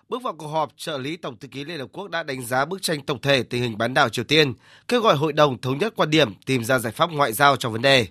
Bước 0.10 0.24
vào 0.24 0.34
cuộc 0.38 0.48
họp, 0.48 0.72
trợ 0.78 0.98
lý 0.98 1.18
Tổng 1.18 1.38
thư 1.38 1.48
ký 1.48 1.64
Liên 1.64 1.80
Hợp 1.80 1.88
Quốc 1.92 2.10
đã 2.10 2.24
đánh 2.24 2.42
giá 2.42 2.66
bức 2.66 2.82
tranh 2.82 3.02
tổng 3.02 3.22
thể 3.22 3.44
tình 3.44 3.62
hình 3.62 3.78
bán 3.78 3.94
đảo 3.94 4.10
Triều 4.10 4.26
Tiên, 4.26 4.54
kêu 4.88 5.02
gọi 5.02 5.16
hội 5.16 5.34
đồng 5.34 5.62
thống 5.62 5.78
nhất 5.78 5.94
quan 5.96 6.10
điểm 6.10 6.34
tìm 6.46 6.64
ra 6.64 6.80
giải 6.80 6.94
pháp 6.94 7.12
ngoại 7.12 7.34
giao 7.34 7.56
cho 7.56 7.70
vấn 7.70 7.82
đề. 7.82 8.08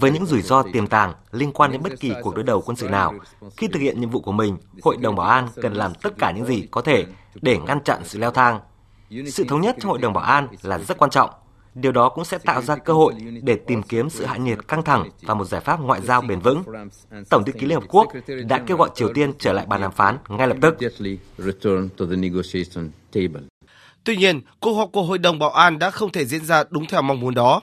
Với 0.00 0.10
những 0.10 0.26
rủi 0.26 0.42
ro 0.42 0.62
tiềm 0.72 0.86
tàng 0.86 1.12
liên 1.32 1.52
quan 1.52 1.72
đến 1.72 1.82
bất 1.82 2.00
kỳ 2.00 2.12
cuộc 2.22 2.34
đối 2.34 2.44
đầu 2.44 2.62
quân 2.66 2.76
sự 2.76 2.88
nào, 2.88 3.14
khi 3.56 3.68
thực 3.68 3.80
hiện 3.80 4.00
nhiệm 4.00 4.10
vụ 4.10 4.20
của 4.20 4.32
mình, 4.32 4.56
Hội 4.82 4.96
đồng 4.96 5.16
Bảo 5.16 5.26
an 5.26 5.48
cần 5.62 5.74
làm 5.74 5.92
tất 6.02 6.14
cả 6.18 6.30
những 6.30 6.46
gì 6.46 6.66
có 6.70 6.80
thể 6.80 7.04
để 7.42 7.58
ngăn 7.58 7.80
chặn 7.84 8.00
sự 8.04 8.18
leo 8.18 8.30
thang. 8.30 8.60
Sự 9.26 9.44
thống 9.48 9.60
nhất 9.60 9.76
trong 9.80 9.90
Hội 9.90 9.98
đồng 9.98 10.12
Bảo 10.12 10.24
an 10.24 10.48
là 10.62 10.78
rất 10.78 10.98
quan 10.98 11.10
trọng. 11.10 11.30
Điều 11.74 11.92
đó 11.92 12.08
cũng 12.08 12.24
sẽ 12.24 12.38
tạo 12.38 12.62
ra 12.62 12.76
cơ 12.76 12.92
hội 12.92 13.14
để 13.42 13.56
tìm 13.66 13.82
kiếm 13.82 14.10
sự 14.10 14.24
hạ 14.24 14.36
nhiệt 14.36 14.68
căng 14.68 14.82
thẳng 14.82 15.08
và 15.22 15.34
một 15.34 15.44
giải 15.44 15.60
pháp 15.60 15.80
ngoại 15.80 16.00
giao 16.00 16.20
bền 16.20 16.40
vững. 16.40 16.62
Tổng 17.30 17.44
thư 17.44 17.52
ký 17.52 17.66
Liên 17.66 17.80
Hợp 17.80 17.86
Quốc 17.88 18.08
đã 18.46 18.62
kêu 18.66 18.76
gọi 18.76 18.90
Triều 18.94 19.12
Tiên 19.14 19.32
trở 19.38 19.52
lại 19.52 19.66
bàn 19.66 19.80
đàm 19.80 19.92
phán 19.92 20.18
ngay 20.28 20.48
lập 20.48 20.56
tức. 20.60 20.76
Tuy 24.04 24.16
nhiên, 24.16 24.40
cuộc 24.60 24.74
họp 24.74 24.92
của 24.92 25.02
Hội 25.02 25.18
đồng 25.18 25.38
Bảo 25.38 25.50
an 25.50 25.78
đã 25.78 25.90
không 25.90 26.12
thể 26.12 26.24
diễn 26.24 26.44
ra 26.44 26.64
đúng 26.70 26.86
theo 26.86 27.02
mong 27.02 27.20
muốn 27.20 27.34
đó. 27.34 27.60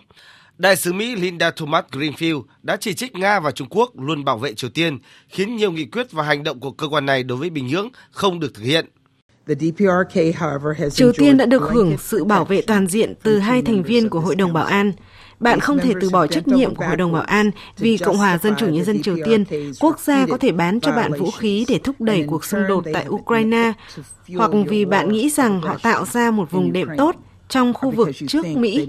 Đại 0.58 0.75
sứ 0.75 0.93
Mỹ 0.93 1.15
Linda 1.15 1.51
Thomas 1.51 1.86
Greenfield 1.91 2.43
đã 2.63 2.77
chỉ 2.77 2.93
trích 2.93 3.15
Nga 3.15 3.39
và 3.39 3.51
Trung 3.51 3.67
Quốc 3.69 3.91
luôn 3.99 4.25
bảo 4.25 4.38
vệ 4.38 4.54
Triều 4.54 4.69
Tiên, 4.69 4.99
khiến 5.30 5.56
nhiều 5.56 5.71
nghị 5.71 5.86
quyết 5.86 6.12
và 6.12 6.23
hành 6.23 6.43
động 6.43 6.60
của 6.60 6.71
cơ 6.71 6.88
quan 6.88 7.06
này 7.06 7.23
đối 7.23 7.38
với 7.38 7.49
Bình 7.49 7.67
Nhưỡng 7.67 7.89
không 8.12 8.39
được 8.39 8.54
thực 8.54 8.63
hiện. 8.63 8.86
Triều 10.91 11.13
Tiên 11.13 11.38
đã 11.38 11.45
được 11.45 11.62
hưởng 11.62 11.97
sự 11.97 12.23
bảo 12.23 12.45
vệ 12.45 12.62
toàn 12.62 12.88
diện 12.88 13.13
từ 13.23 13.39
hai 13.39 13.62
thành 13.62 13.84
viên 13.84 14.10
của 14.10 14.19
Hội 14.19 14.36
đồng 14.36 14.54
Bảo 14.54 14.65
an. 14.65 14.91
Bạn 15.41 15.60
không 15.60 15.80
thể 15.80 15.93
từ 16.01 16.10
bỏ 16.10 16.27
trách 16.27 16.47
nhiệm 16.47 16.75
của 16.75 16.86
Hội 16.86 16.95
đồng 16.95 17.12
Bảo 17.12 17.21
an 17.21 17.51
vì 17.77 17.97
Cộng 17.97 18.17
hòa 18.17 18.38
Dân 18.38 18.54
chủ 18.58 18.67
Nhân 18.67 18.86
dân 18.86 19.01
Triều 19.01 19.17
Tiên, 19.25 19.43
quốc 19.80 19.99
gia 19.99 20.25
có 20.25 20.38
thể 20.38 20.51
bán 20.51 20.80
cho 20.80 20.91
bạn 20.91 21.13
vũ 21.13 21.32
khí 21.32 21.65
để 21.67 21.80
thúc 21.84 22.01
đẩy 22.01 22.25
cuộc 22.27 22.45
xung 22.45 22.67
đột 22.67 22.84
tại 22.93 23.06
Ukraine, 23.10 23.73
hoặc 24.36 24.51
vì 24.67 24.86
bạn 24.86 25.12
nghĩ 25.12 25.30
rằng 25.30 25.62
họ 25.62 25.77
tạo 25.77 26.06
ra 26.06 26.32
một 26.32 26.51
vùng 26.51 26.73
đệm 26.73 26.88
tốt 26.97 27.15
trong 27.49 27.73
khu 27.73 27.91
vực 27.91 28.10
trước 28.27 28.45
Mỹ. 28.45 28.88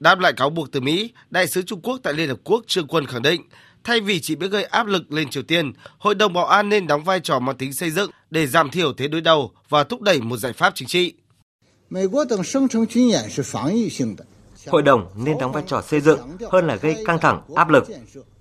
Đáp 0.00 0.18
lại 0.18 0.32
cáo 0.32 0.50
buộc 0.50 0.72
từ 0.72 0.80
Mỹ, 0.80 1.10
Đại 1.30 1.46
sứ 1.46 1.62
Trung 1.62 1.80
Quốc 1.82 2.00
tại 2.02 2.14
Liên 2.14 2.28
Hợp 2.28 2.38
Quốc 2.44 2.64
Trương 2.66 2.86
Quân 2.86 3.06
khẳng 3.06 3.22
định 3.22 3.42
Thay 3.84 4.00
vì 4.00 4.20
chỉ 4.20 4.34
biết 4.34 4.48
gây 4.48 4.64
áp 4.64 4.86
lực 4.86 5.12
lên 5.12 5.30
Triều 5.30 5.42
Tiên, 5.42 5.72
Hội 5.98 6.14
đồng 6.14 6.32
Bảo 6.32 6.46
an 6.46 6.68
nên 6.68 6.86
đóng 6.86 7.04
vai 7.04 7.20
trò 7.20 7.38
mang 7.38 7.56
tính 7.56 7.72
xây 7.72 7.90
dựng 7.90 8.10
để 8.30 8.46
giảm 8.46 8.70
thiểu 8.70 8.92
thế 8.92 9.08
đối 9.08 9.20
đầu 9.20 9.52
và 9.68 9.84
thúc 9.84 10.00
đẩy 10.02 10.20
một 10.20 10.36
giải 10.36 10.52
pháp 10.52 10.74
chính 10.74 10.88
trị. 10.88 11.14
Hội 14.66 14.82
đồng 14.82 15.06
nên 15.14 15.38
đóng 15.38 15.52
vai 15.52 15.62
trò 15.66 15.82
xây 15.82 16.00
dựng 16.00 16.20
hơn 16.50 16.66
là 16.66 16.76
gây 16.76 17.04
căng 17.06 17.18
thẳng, 17.18 17.42
áp 17.54 17.68
lực. 17.68 17.84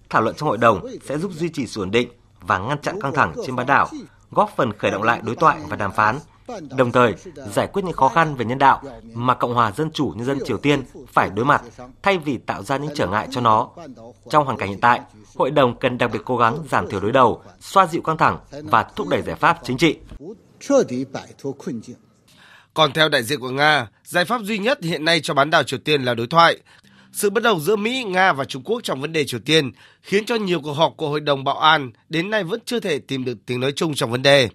Thảo 0.10 0.22
luận 0.22 0.36
trong 0.36 0.50
hội 0.50 0.58
đồng 0.58 0.88
sẽ 1.06 1.18
giúp 1.18 1.32
duy 1.34 1.50
trì 1.50 1.68
sự 1.68 1.82
ổn 1.82 1.92
định 1.92 2.10
và 2.42 2.58
ngăn 2.58 2.82
chặn 2.82 3.02
căng 3.02 3.14
thẳng 3.14 3.34
trên 3.46 3.56
bán 3.56 3.66
đảo, 3.66 3.88
góp 4.32 4.50
phần 4.56 4.74
khởi 4.78 4.92
động 4.92 5.04
lại 5.04 5.22
đối 5.24 5.36
thoại 5.36 5.60
và 5.70 5.76
đàm 5.76 5.92
phán, 5.92 6.20
đồng 6.78 6.92
thời 6.92 7.14
giải 7.54 7.68
quyết 7.68 7.86
những 7.86 7.94
khó 7.94 8.10
khăn 8.10 8.36
về 8.36 8.46
nhân 8.46 8.58
đạo 8.58 8.82
mà 9.14 9.36
Cộng 9.36 9.54
hòa 9.54 9.72
Dân 9.72 9.92
chủ 9.92 10.14
Nhân 10.16 10.26
dân 10.26 10.40
Triều 10.46 10.58
Tiên 10.58 10.84
phải 11.08 11.30
đối 11.30 11.46
mặt 11.46 11.64
thay 12.02 12.18
vì 12.18 12.38
tạo 12.38 12.64
ra 12.64 12.78
những 12.78 12.92
trở 12.96 13.08
ngại 13.08 13.28
cho 13.32 13.42
nó. 13.42 13.70
Trong 14.30 14.46
hoàn 14.46 14.58
cảnh 14.58 14.70
hiện 14.70 14.80
tại, 14.80 15.02
Hội 15.36 15.52
đồng 15.52 15.80
cần 15.80 15.98
đặc 15.98 16.10
biệt 16.14 16.22
cố 16.26 16.38
gắng 16.38 16.58
giảm 16.72 16.90
thiểu 16.90 17.00
đối 17.00 17.12
đầu, 17.12 17.42
xoa 17.60 17.88
dịu 17.88 18.02
căng 18.02 18.18
thẳng 18.18 18.38
và 18.64 18.84
thúc 18.84 19.08
đẩy 19.10 19.22
giải 19.22 19.36
pháp 19.36 19.60
chính 19.64 19.78
trị. 19.78 19.98
Còn 22.80 22.94
theo 22.94 23.10
đại 23.10 23.24
diện 23.24 23.40
của 23.40 23.50
Nga, 23.50 23.88
giải 24.04 24.26
pháp 24.26 24.42
duy 24.42 24.58
nhất 24.58 24.80
hiện 24.84 25.06
nay 25.06 25.20
cho 25.22 25.34
bán 25.34 25.50
đảo 25.50 25.64
Triều 25.64 25.80
Tiên 25.80 26.04
là 26.04 26.14
đối 26.14 26.28
thoại. 26.28 26.58
Sự 27.12 27.30
bất 27.30 27.44
đồng 27.44 27.60
giữa 27.60 27.76
Mỹ, 27.76 28.04
Nga 28.04 28.34
và 28.34 28.46
Trung 28.46 28.64
Quốc 28.64 28.84
trong 28.84 29.02
vấn 29.02 29.14
đề 29.14 29.26
Triều 29.26 29.40
Tiên 29.40 29.72
khiến 30.02 30.26
cho 30.26 30.36
nhiều 30.36 30.62
cuộc 30.62 30.74
họp 30.74 30.94
của 30.98 31.10
Hội 31.10 31.20
đồng 31.20 31.44
Bảo 31.44 31.58
an 31.58 31.92
đến 32.10 32.30
nay 32.30 32.44
vẫn 32.44 32.60
chưa 32.66 32.80
thể 32.80 33.00
tìm 33.00 33.26
được 33.26 33.38
tiếng 33.46 33.60
nói 33.60 33.72
chung 33.76 33.96
trong 33.96 34.12
vấn 34.12 34.22
đề. 34.22 34.50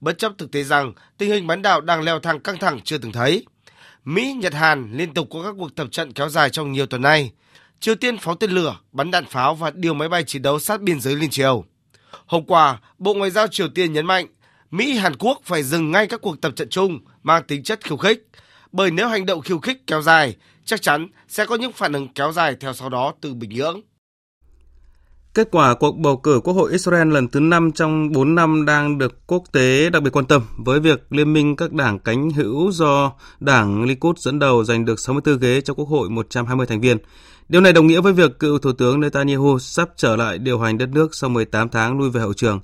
Bất 0.00 0.18
chấp 0.18 0.32
thực 0.38 0.50
tế 0.50 0.62
rằng 0.62 0.92
tình 1.18 1.30
hình 1.30 1.46
bán 1.46 1.62
đảo 1.62 1.80
đang 1.80 2.02
leo 2.02 2.20
thang 2.20 2.40
căng 2.40 2.58
thẳng 2.58 2.80
chưa 2.84 2.98
từng 2.98 3.12
thấy. 3.12 3.46
Mỹ, 4.04 4.32
Nhật, 4.32 4.54
Hàn 4.54 4.92
liên 4.92 5.14
tục 5.14 5.28
có 5.30 5.42
các 5.42 5.54
cuộc 5.58 5.74
tập 5.74 5.88
trận 5.90 6.12
kéo 6.12 6.28
dài 6.28 6.50
trong 6.50 6.72
nhiều 6.72 6.86
tuần 6.86 7.02
nay. 7.02 7.32
Triều 7.80 7.94
Tiên 7.94 8.18
phóng 8.18 8.38
tên 8.38 8.50
lửa, 8.50 8.76
bắn 8.92 9.10
đạn 9.10 9.24
pháo 9.24 9.54
và 9.54 9.70
điều 9.74 9.94
máy 9.94 10.08
bay 10.08 10.24
chiến 10.24 10.42
đấu 10.42 10.58
sát 10.58 10.80
biên 10.80 11.00
giới 11.00 11.16
liên 11.16 11.30
triều. 11.30 11.64
Hôm 12.26 12.44
qua, 12.44 12.78
Bộ 12.98 13.14
Ngoại 13.14 13.30
giao 13.30 13.46
Triều 13.46 13.68
Tiên 13.68 13.92
nhấn 13.92 14.06
mạnh 14.06 14.26
Mỹ 14.72 14.92
Hàn 14.92 15.16
Quốc 15.16 15.40
phải 15.44 15.62
dừng 15.62 15.90
ngay 15.90 16.06
các 16.06 16.20
cuộc 16.20 16.40
tập 16.40 16.52
trận 16.56 16.68
chung 16.68 16.98
mang 17.22 17.42
tính 17.48 17.62
chất 17.62 17.84
khiêu 17.84 17.96
khích, 17.96 18.28
bởi 18.72 18.90
nếu 18.90 19.08
hành 19.08 19.26
động 19.26 19.40
khiêu 19.40 19.58
khích 19.58 19.86
kéo 19.86 20.02
dài, 20.02 20.36
chắc 20.64 20.82
chắn 20.82 21.08
sẽ 21.28 21.46
có 21.46 21.56
những 21.56 21.72
phản 21.72 21.92
ứng 21.92 22.08
kéo 22.14 22.32
dài 22.32 22.56
theo 22.60 22.72
sau 22.72 22.88
đó 22.88 23.14
từ 23.20 23.34
Bình 23.34 23.50
Nhưỡng. 23.50 23.80
Kết 25.34 25.48
quả 25.50 25.74
cuộc 25.74 25.96
bầu 25.96 26.16
cử 26.16 26.40
Quốc 26.44 26.54
hội 26.54 26.72
Israel 26.72 27.12
lần 27.12 27.28
thứ 27.28 27.40
5 27.40 27.72
trong 27.72 28.12
4 28.12 28.34
năm 28.34 28.64
đang 28.66 28.98
được 28.98 29.26
quốc 29.26 29.42
tế 29.52 29.90
đặc 29.90 30.02
biệt 30.02 30.10
quan 30.10 30.26
tâm 30.26 30.42
với 30.56 30.80
việc 30.80 31.06
liên 31.10 31.32
minh 31.32 31.56
các 31.56 31.72
đảng 31.72 31.98
cánh 31.98 32.30
hữu 32.30 32.72
do 32.72 33.12
đảng 33.40 33.84
Likud 33.84 34.18
dẫn 34.18 34.38
đầu 34.38 34.64
giành 34.64 34.84
được 34.84 35.00
64 35.00 35.38
ghế 35.38 35.60
trong 35.60 35.76
Quốc 35.76 35.88
hội 35.88 36.10
120 36.10 36.66
thành 36.66 36.80
viên. 36.80 36.98
Điều 37.48 37.60
này 37.60 37.72
đồng 37.72 37.86
nghĩa 37.86 38.00
với 38.00 38.12
việc 38.12 38.38
cựu 38.38 38.58
Thủ 38.58 38.72
tướng 38.72 39.00
Netanyahu 39.00 39.58
sắp 39.58 39.88
trở 39.96 40.16
lại 40.16 40.38
điều 40.38 40.58
hành 40.58 40.78
đất 40.78 40.88
nước 40.88 41.14
sau 41.14 41.30
18 41.30 41.68
tháng 41.68 41.98
lui 41.98 42.10
về 42.10 42.20
hậu 42.20 42.32
trường. 42.32 42.60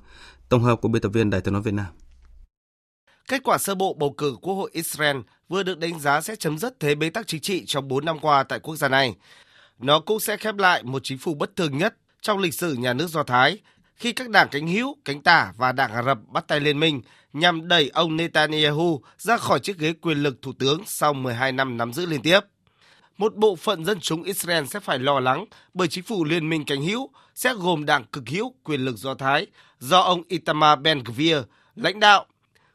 Tổng 0.49 0.63
hợp 0.63 0.81
của 0.81 0.87
biên 0.87 1.01
tập 1.01 1.09
viên 1.09 1.29
Đài 1.29 1.41
tiếng 1.41 1.53
nói 1.53 1.61
Việt 1.61 1.73
Nam. 1.73 1.85
Kết 3.29 3.43
quả 3.43 3.57
sơ 3.57 3.75
bộ 3.75 3.93
bầu 3.93 4.13
cử 4.17 4.35
Quốc 4.41 4.53
hội 4.53 4.69
Israel 4.73 5.17
vừa 5.49 5.63
được 5.63 5.79
đánh 5.79 5.99
giá 5.99 6.21
sẽ 6.21 6.35
chấm 6.35 6.57
dứt 6.57 6.79
thế 6.79 6.95
bế 6.95 7.09
tắc 7.09 7.27
chính 7.27 7.41
trị 7.41 7.63
trong 7.65 7.87
4 7.87 8.05
năm 8.05 8.19
qua 8.19 8.43
tại 8.43 8.59
quốc 8.59 8.75
gia 8.75 8.87
này. 8.87 9.15
Nó 9.79 9.99
cũng 9.99 10.19
sẽ 10.19 10.37
khép 10.37 10.57
lại 10.57 10.83
một 10.83 10.99
chính 11.03 11.17
phủ 11.17 11.33
bất 11.33 11.55
thường 11.55 11.77
nhất 11.77 11.95
trong 12.21 12.39
lịch 12.39 12.53
sử 12.53 12.73
nhà 12.73 12.93
nước 12.93 13.07
Do 13.07 13.23
Thái 13.23 13.59
khi 13.95 14.11
các 14.11 14.29
đảng 14.29 14.47
cánh 14.51 14.67
hữu, 14.67 14.95
cánh 15.05 15.21
tả 15.21 15.53
và 15.57 15.71
đảng 15.71 15.91
Ả 15.93 16.03
Rập 16.03 16.17
bắt 16.27 16.47
tay 16.47 16.59
liên 16.59 16.79
minh 16.79 17.01
nhằm 17.33 17.67
đẩy 17.67 17.89
ông 17.89 18.17
Netanyahu 18.17 19.01
ra 19.17 19.37
khỏi 19.37 19.59
chiếc 19.59 19.77
ghế 19.77 19.93
quyền 20.01 20.17
lực 20.17 20.41
thủ 20.41 20.53
tướng 20.59 20.81
sau 20.85 21.13
12 21.13 21.51
năm 21.51 21.77
nắm 21.77 21.93
giữ 21.93 22.05
liên 22.05 22.21
tiếp. 22.21 22.39
Một 23.17 23.35
bộ 23.35 23.55
phận 23.55 23.85
dân 23.85 23.99
chúng 23.99 24.23
Israel 24.23 24.65
sẽ 24.65 24.79
phải 24.79 24.99
lo 24.99 25.19
lắng 25.19 25.45
bởi 25.73 25.87
chính 25.87 26.03
phủ 26.03 26.25
liên 26.25 26.49
minh 26.49 26.65
cánh 26.65 26.81
hữu 26.81 27.09
sẽ 27.35 27.53
gồm 27.53 27.85
đảng 27.85 28.03
cực 28.03 28.29
hữu 28.29 28.53
quyền 28.63 28.81
lực 28.81 28.97
Do 28.97 29.13
Thái 29.13 29.47
do 29.79 29.99
ông 29.99 30.23
Itamar 30.27 30.79
Ben-Gvir 30.79 31.43
lãnh 31.75 31.99
đạo 31.99 32.25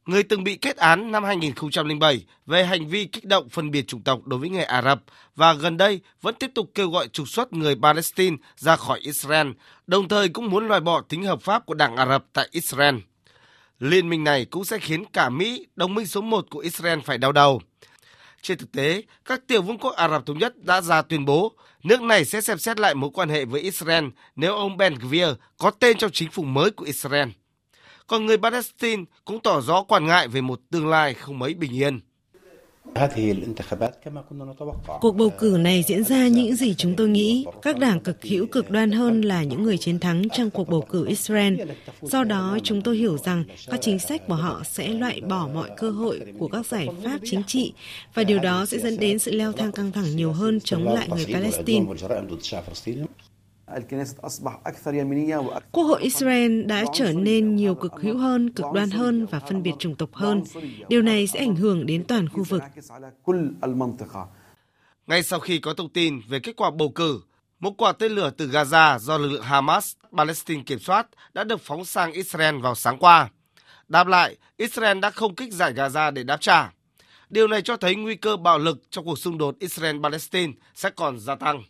người 0.07 0.23
từng 0.23 0.45
bị 0.45 0.57
kết 0.57 0.77
án 0.77 1.13
năm 1.13 1.25
2007 1.25 2.25
về 2.47 2.65
hành 2.65 2.87
vi 2.87 3.05
kích 3.05 3.25
động 3.25 3.49
phân 3.49 3.71
biệt 3.71 3.89
chủng 3.89 4.03
tộc 4.03 4.27
đối 4.27 4.39
với 4.39 4.49
người 4.49 4.65
Ả 4.65 4.83
Rập 4.83 5.03
và 5.37 5.53
gần 5.53 5.77
đây 5.77 6.01
vẫn 6.23 6.35
tiếp 6.35 6.51
tục 6.55 6.71
kêu 6.75 6.91
gọi 6.91 7.09
trục 7.09 7.29
xuất 7.29 7.53
người 7.53 7.77
Palestine 7.83 8.37
ra 8.57 8.77
khỏi 8.77 8.99
Israel, 9.03 9.49
đồng 9.87 10.09
thời 10.09 10.29
cũng 10.29 10.51
muốn 10.51 10.69
loại 10.69 10.81
bỏ 10.81 11.01
tính 11.01 11.25
hợp 11.25 11.43
pháp 11.43 11.67
của 11.67 11.75
Đảng 11.75 11.97
Ả 11.97 12.07
Rập 12.07 12.25
tại 12.33 12.49
Israel. 12.51 12.97
Liên 13.81 14.09
minh 14.09 14.25
này 14.25 14.45
cũng 14.45 14.65
sẽ 14.65 14.79
khiến 14.79 15.05
cả 15.13 15.29
Mỹ, 15.29 15.67
đồng 15.77 15.95
minh 15.95 16.07
số 16.07 16.21
1 16.21 16.47
của 16.51 16.59
Israel 16.59 16.99
phải 17.05 17.19
đau 17.19 17.33
đầu. 17.33 17.61
Trên 18.43 18.59
thực 18.59 18.73
tế, 18.73 19.03
các 19.25 19.47
tiểu 19.47 19.63
vương 19.63 19.79
quốc 19.79 19.91
Ả 19.91 20.09
Rập 20.09 20.27
Thống 20.27 20.39
Nhất 20.39 20.65
đã 20.65 20.81
ra 20.81 21.03
tuyên 21.03 21.25
bố 21.25 21.53
nước 21.83 22.03
này 22.03 22.25
sẽ 22.25 22.41
xem 22.41 22.59
xét 22.59 22.81
lại 22.81 22.95
mối 22.95 23.11
quan 23.15 23.29
hệ 23.29 23.45
với 23.45 23.61
Israel 23.61 24.05
nếu 24.37 24.57
ông 24.57 24.77
Ben 24.77 24.95
Gvir 24.95 25.29
có 25.59 25.71
tên 25.71 25.99
trong 25.99 26.11
chính 26.11 26.31
phủ 26.31 26.43
mới 26.43 26.71
của 26.71 26.85
Israel 26.85 27.29
còn 28.07 28.27
người 28.27 28.39
Palestine 28.39 29.05
cũng 29.25 29.41
tỏ 29.41 29.61
rõ 29.61 29.83
quan 29.83 30.07
ngại 30.07 30.29
về 30.29 30.41
một 30.41 30.61
tương 30.71 30.89
lai 30.89 31.15
không 31.15 31.39
mấy 31.39 31.55
bình 31.55 31.73
yên. 31.73 32.01
Cuộc 35.01 35.17
bầu 35.17 35.31
cử 35.39 35.57
này 35.61 35.85
diễn 35.87 36.05
ra 36.05 36.29
những 36.29 36.57
gì 36.57 36.75
chúng 36.75 36.97
tôi 36.97 37.09
nghĩ. 37.09 37.47
Các 37.63 37.79
đảng 37.79 38.01
cực 38.01 38.25
hữu 38.25 38.47
cực 38.47 38.71
đoan 38.71 38.93
hơn 38.93 39.21
là 39.21 39.43
những 39.43 39.63
người 39.63 39.79
chiến 39.79 39.99
thắng 39.99 40.29
trong 40.29 40.51
cuộc 40.51 40.69
bầu 40.69 40.81
cử 40.81 41.07
Israel. 41.07 41.61
Do 42.03 42.25
đó, 42.25 42.59
chúng 42.63 42.83
tôi 42.83 42.97
hiểu 42.97 43.19
rằng 43.19 43.45
các 43.67 43.81
chính 43.83 43.99
sách 43.99 44.23
của 44.29 44.35
họ 44.35 44.63
sẽ 44.65 44.89
loại 44.89 45.21
bỏ 45.21 45.49
mọi 45.55 45.71
cơ 45.77 45.91
hội 45.91 46.21
của 46.39 46.49
các 46.49 46.67
giải 46.67 46.89
pháp 47.05 47.19
chính 47.25 47.43
trị 47.47 47.73
và 48.15 48.25
điều 48.25 48.39
đó 48.39 48.67
sẽ 48.67 48.79
dẫn 48.79 48.99
đến 48.99 49.19
sự 49.19 49.31
leo 49.31 49.53
thang 49.53 49.73
căng 49.73 49.93
thẳng 49.93 50.17
nhiều 50.17 50.33
hơn 50.33 50.61
chống 50.61 50.89
lại 50.89 51.09
người 51.09 51.27
Palestine. 51.33 51.87
Quốc 55.73 55.85
hội 55.85 56.03
Israel 56.03 56.62
đã 56.62 56.85
trở 56.95 57.12
nên 57.12 57.57
nhiều 57.57 57.75
cực 57.75 57.93
hữu 58.03 58.19
hơn, 58.19 58.53
cực 58.53 58.67
đoan 58.75 58.91
hơn 58.91 59.27
và 59.27 59.41
phân 59.41 59.62
biệt 59.62 59.73
chủng 59.79 59.95
tộc 59.95 60.15
hơn. 60.15 60.43
Điều 60.89 61.03
này 61.03 61.27
sẽ 61.27 61.39
ảnh 61.39 61.57
hưởng 61.57 61.87
đến 61.87 62.05
toàn 62.05 62.29
khu 62.29 62.45
vực. 62.45 62.62
Ngay 65.07 65.23
sau 65.23 65.41
khi 65.41 65.59
có 65.59 65.75
thông 65.75 65.93
tin 65.93 66.21
về 66.29 66.41
kết 66.41 66.57
quả 66.57 66.71
bầu 66.71 66.93
cử, 66.95 67.21
một 67.61 67.71
quả 67.79 67.93
tên 67.93 68.12
lửa 68.12 68.31
từ 68.37 68.49
Gaza 68.49 68.99
do 68.99 69.19
lực 69.19 69.29
lượng 69.29 69.43
Hamas 69.43 69.93
Palestine 70.17 70.62
kiểm 70.62 70.79
soát 70.79 71.07
đã 71.35 71.45
được 71.45 71.61
phóng 71.61 71.85
sang 71.85 72.12
Israel 72.12 72.61
vào 72.61 72.75
sáng 72.75 72.99
qua. 72.99 73.29
Đáp 73.89 74.07
lại, 74.07 74.37
Israel 74.57 74.99
đã 74.99 75.11
không 75.11 75.35
kích 75.35 75.53
giải 75.53 75.73
Gaza 75.73 76.12
để 76.12 76.23
đáp 76.23 76.41
trả. 76.41 76.73
Điều 77.31 77.49
này 77.49 77.62
cho 77.62 77.77
thấy 77.77 77.97
nguy 77.97 78.17
cơ 78.17 78.37
bạo 78.37 78.59
lực 78.59 78.79
trong 78.91 79.05
cuộc 79.05 79.19
xung 79.19 79.39
đột 79.39 79.57
Israel-Palestine 79.61 80.53
sẽ 80.75 80.91
còn 80.91 81.19
gia 81.19 81.35
tăng. 81.35 81.62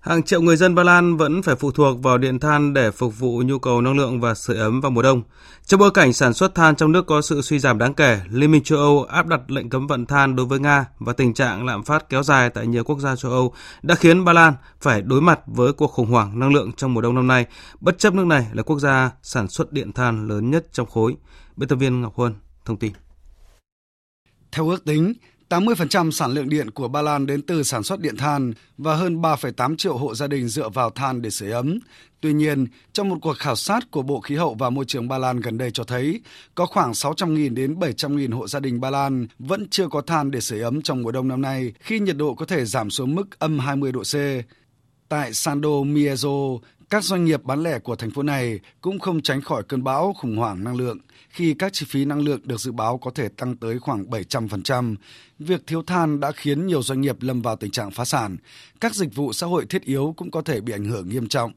Hàng 0.00 0.22
triệu 0.22 0.42
người 0.42 0.56
dân 0.56 0.74
Ba 0.74 0.82
Lan 0.82 1.16
vẫn 1.16 1.42
phải 1.42 1.54
phụ 1.54 1.70
thuộc 1.70 2.02
vào 2.02 2.18
điện 2.18 2.38
than 2.38 2.74
để 2.74 2.90
phục 2.90 3.18
vụ 3.18 3.42
nhu 3.46 3.58
cầu 3.58 3.80
năng 3.80 3.96
lượng 3.96 4.20
và 4.20 4.34
sưởi 4.34 4.56
ấm 4.56 4.80
vào 4.80 4.90
mùa 4.90 5.02
đông. 5.02 5.22
Trong 5.64 5.80
bối 5.80 5.90
cảnh 5.94 6.12
sản 6.12 6.34
xuất 6.34 6.54
than 6.54 6.76
trong 6.76 6.92
nước 6.92 7.06
có 7.06 7.22
sự 7.22 7.42
suy 7.42 7.58
giảm 7.58 7.78
đáng 7.78 7.94
kể, 7.94 8.20
Liên 8.30 8.50
minh 8.50 8.62
châu 8.62 8.78
Âu 8.78 9.04
áp 9.04 9.26
đặt 9.26 9.50
lệnh 9.50 9.70
cấm 9.70 9.86
vận 9.86 10.06
than 10.06 10.36
đối 10.36 10.46
với 10.46 10.58
Nga 10.58 10.86
và 10.98 11.12
tình 11.12 11.34
trạng 11.34 11.66
lạm 11.66 11.82
phát 11.82 12.08
kéo 12.08 12.22
dài 12.22 12.50
tại 12.50 12.66
nhiều 12.66 12.84
quốc 12.84 12.98
gia 12.98 13.16
châu 13.16 13.32
Âu 13.32 13.54
đã 13.82 13.94
khiến 13.94 14.24
Ba 14.24 14.32
Lan 14.32 14.54
phải 14.80 15.02
đối 15.02 15.20
mặt 15.20 15.40
với 15.46 15.72
cuộc 15.72 15.92
khủng 15.92 16.10
hoảng 16.10 16.38
năng 16.38 16.52
lượng 16.52 16.72
trong 16.72 16.94
mùa 16.94 17.00
đông 17.00 17.14
năm 17.14 17.26
nay, 17.26 17.46
bất 17.80 17.98
chấp 17.98 18.14
nước 18.14 18.26
này 18.26 18.46
là 18.52 18.62
quốc 18.62 18.78
gia 18.78 19.10
sản 19.22 19.48
xuất 19.48 19.72
điện 19.72 19.92
than 19.92 20.28
lớn 20.28 20.50
nhất 20.50 20.66
trong 20.72 20.86
khối. 20.86 21.16
Biên 21.56 21.68
tập 21.68 21.76
viên 21.76 22.00
Ngọc 22.00 22.14
Huân 22.16 22.34
thông 22.64 22.76
tin. 22.76 22.92
Theo 24.52 24.68
ước 24.68 24.84
tính, 24.84 25.12
80% 25.50 26.10
sản 26.10 26.32
lượng 26.32 26.48
điện 26.48 26.70
của 26.70 26.88
Ba 26.88 27.02
Lan 27.02 27.26
đến 27.26 27.42
từ 27.42 27.62
sản 27.62 27.82
xuất 27.82 28.00
điện 28.00 28.16
than 28.16 28.52
và 28.78 28.94
hơn 28.94 29.22
3,8 29.22 29.76
triệu 29.76 29.96
hộ 29.96 30.14
gia 30.14 30.26
đình 30.26 30.48
dựa 30.48 30.68
vào 30.68 30.90
than 30.90 31.22
để 31.22 31.30
sưởi 31.30 31.50
ấm. 31.50 31.78
Tuy 32.20 32.32
nhiên, 32.32 32.66
trong 32.92 33.08
một 33.08 33.16
cuộc 33.22 33.36
khảo 33.38 33.56
sát 33.56 33.90
của 33.90 34.02
Bộ 34.02 34.20
Khí 34.20 34.36
hậu 34.36 34.54
và 34.54 34.70
Môi 34.70 34.84
trường 34.84 35.08
Ba 35.08 35.18
Lan 35.18 35.40
gần 35.40 35.58
đây 35.58 35.70
cho 35.70 35.84
thấy, 35.84 36.20
có 36.54 36.66
khoảng 36.66 36.92
600.000 36.92 37.54
đến 37.54 37.74
700.000 37.74 38.36
hộ 38.36 38.48
gia 38.48 38.60
đình 38.60 38.80
Ba 38.80 38.90
Lan 38.90 39.26
vẫn 39.38 39.68
chưa 39.70 39.88
có 39.88 40.00
than 40.00 40.30
để 40.30 40.40
sưởi 40.40 40.60
ấm 40.60 40.82
trong 40.82 41.02
mùa 41.02 41.12
đông 41.12 41.28
năm 41.28 41.42
nay 41.42 41.72
khi 41.80 42.00
nhiệt 42.00 42.16
độ 42.16 42.34
có 42.34 42.46
thể 42.46 42.64
giảm 42.64 42.90
xuống 42.90 43.14
mức 43.14 43.38
âm 43.38 43.58
20 43.58 43.92
độ 43.92 44.02
C. 44.02 44.14
Tại 45.08 45.34
Sando 45.34 45.68
Miezo, 45.68 46.58
các 46.90 47.04
doanh 47.04 47.24
nghiệp 47.24 47.44
bán 47.44 47.62
lẻ 47.62 47.78
của 47.78 47.96
thành 47.96 48.10
phố 48.10 48.22
này 48.22 48.60
cũng 48.80 48.98
không 48.98 49.22
tránh 49.22 49.40
khỏi 49.40 49.62
cơn 49.62 49.84
bão 49.84 50.14
khủng 50.18 50.36
hoảng 50.36 50.64
năng 50.64 50.76
lượng 50.76 50.98
khi 51.30 51.54
các 51.54 51.72
chi 51.72 51.86
phí 51.88 52.04
năng 52.04 52.20
lượng 52.20 52.40
được 52.44 52.60
dự 52.60 52.72
báo 52.72 52.98
có 52.98 53.10
thể 53.14 53.28
tăng 53.28 53.56
tới 53.56 53.78
khoảng 53.78 54.04
700%. 54.04 54.96
Việc 55.38 55.66
thiếu 55.66 55.82
than 55.82 56.20
đã 56.20 56.32
khiến 56.32 56.66
nhiều 56.66 56.82
doanh 56.82 57.00
nghiệp 57.00 57.16
lâm 57.20 57.42
vào 57.42 57.56
tình 57.56 57.70
trạng 57.70 57.90
phá 57.90 58.04
sản. 58.04 58.36
Các 58.80 58.94
dịch 58.94 59.14
vụ 59.14 59.32
xã 59.32 59.46
hội 59.46 59.66
thiết 59.66 59.82
yếu 59.82 60.14
cũng 60.16 60.30
có 60.30 60.42
thể 60.42 60.60
bị 60.60 60.72
ảnh 60.72 60.84
hưởng 60.84 61.08
nghiêm 61.08 61.28
trọng. 61.28 61.52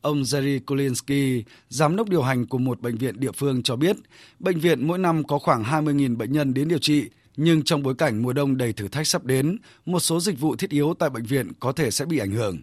Ông 0.00 0.22
Jerry 0.22 0.60
Kolinsky, 0.66 1.44
giám 1.68 1.96
đốc 1.96 2.08
điều 2.08 2.22
hành 2.22 2.46
của 2.46 2.58
một 2.58 2.80
bệnh 2.80 2.96
viện 2.96 3.20
địa 3.20 3.32
phương 3.32 3.62
cho 3.62 3.76
biết, 3.76 3.96
bệnh 4.38 4.60
viện 4.60 4.86
mỗi 4.86 4.98
năm 4.98 5.24
có 5.24 5.38
khoảng 5.38 5.62
20.000 5.64 6.16
bệnh 6.16 6.32
nhân 6.32 6.54
đến 6.54 6.68
điều 6.68 6.78
trị, 6.78 7.04
nhưng 7.36 7.62
trong 7.62 7.82
bối 7.82 7.94
cảnh 7.94 8.22
mùa 8.22 8.32
đông 8.32 8.56
đầy 8.56 8.72
thử 8.72 8.88
thách 8.88 9.06
sắp 9.06 9.24
đến, 9.24 9.56
một 9.86 10.00
số 10.00 10.20
dịch 10.20 10.40
vụ 10.40 10.56
thiết 10.56 10.70
yếu 10.70 10.94
tại 10.98 11.10
bệnh 11.10 11.24
viện 11.24 11.52
có 11.60 11.72
thể 11.72 11.90
sẽ 11.90 12.04
bị 12.04 12.18
ảnh 12.18 12.30
hưởng. 12.30 12.58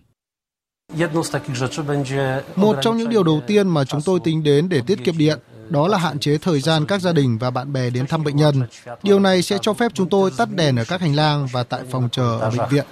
Một 2.55 2.75
trong 2.81 2.97
những 2.97 3.09
điều 3.09 3.23
đầu 3.23 3.41
tiên 3.47 3.69
mà 3.69 3.85
chúng 3.85 4.01
tôi 4.05 4.19
tính 4.23 4.43
đến 4.43 4.69
để 4.69 4.81
tiết 4.87 5.03
kiệm 5.03 5.17
điện 5.17 5.39
đó 5.69 5.87
là 5.87 5.97
hạn 5.97 6.19
chế 6.19 6.37
thời 6.37 6.59
gian 6.59 6.85
các 6.85 7.01
gia 7.01 7.13
đình 7.13 7.37
và 7.37 7.51
bạn 7.51 7.73
bè 7.73 7.89
đến 7.89 8.07
thăm 8.07 8.23
bệnh 8.23 8.35
nhân. 8.35 8.63
Điều 9.03 9.19
này 9.19 9.41
sẽ 9.41 9.57
cho 9.61 9.73
phép 9.73 9.91
chúng 9.93 10.09
tôi 10.09 10.31
tắt 10.37 10.49
đèn 10.51 10.75
ở 10.75 10.85
các 10.87 11.01
hành 11.01 11.15
lang 11.15 11.47
và 11.51 11.63
tại 11.63 11.81
phòng 11.91 12.09
chờ 12.11 12.37
ở 12.39 12.51
bệnh 12.51 12.69
viện. 12.69 12.85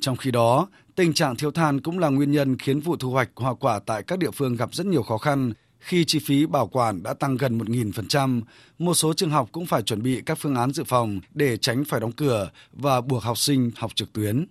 Trong 0.00 0.16
khi 0.16 0.30
đó, 0.30 0.68
tình 0.96 1.12
trạng 1.12 1.36
thiếu 1.36 1.50
than 1.50 1.80
cũng 1.80 1.98
là 1.98 2.08
nguyên 2.08 2.32
nhân 2.32 2.58
khiến 2.58 2.80
vụ 2.80 2.96
thu 2.96 3.10
hoạch 3.10 3.28
hoa 3.36 3.54
quả 3.54 3.80
tại 3.86 4.02
các 4.02 4.18
địa 4.18 4.30
phương 4.30 4.56
gặp 4.56 4.74
rất 4.74 4.86
nhiều 4.86 5.02
khó 5.02 5.18
khăn 5.18 5.52
khi 5.80 6.04
chi 6.04 6.18
phí 6.18 6.46
bảo 6.46 6.66
quản 6.66 7.02
đã 7.02 7.14
tăng 7.14 7.36
gần 7.36 7.58
1.000%. 7.58 8.42
Một 8.78 8.94
số 8.94 9.12
trường 9.12 9.30
học 9.30 9.48
cũng 9.52 9.66
phải 9.66 9.82
chuẩn 9.82 10.02
bị 10.02 10.22
các 10.26 10.38
phương 10.40 10.54
án 10.54 10.72
dự 10.72 10.84
phòng 10.84 11.20
để 11.34 11.56
tránh 11.56 11.84
phải 11.84 12.00
đóng 12.00 12.12
cửa 12.12 12.50
và 12.72 13.00
buộc 13.00 13.22
học 13.22 13.38
sinh 13.38 13.70
học 13.76 13.90
trực 13.94 14.12
tuyến. 14.12 14.46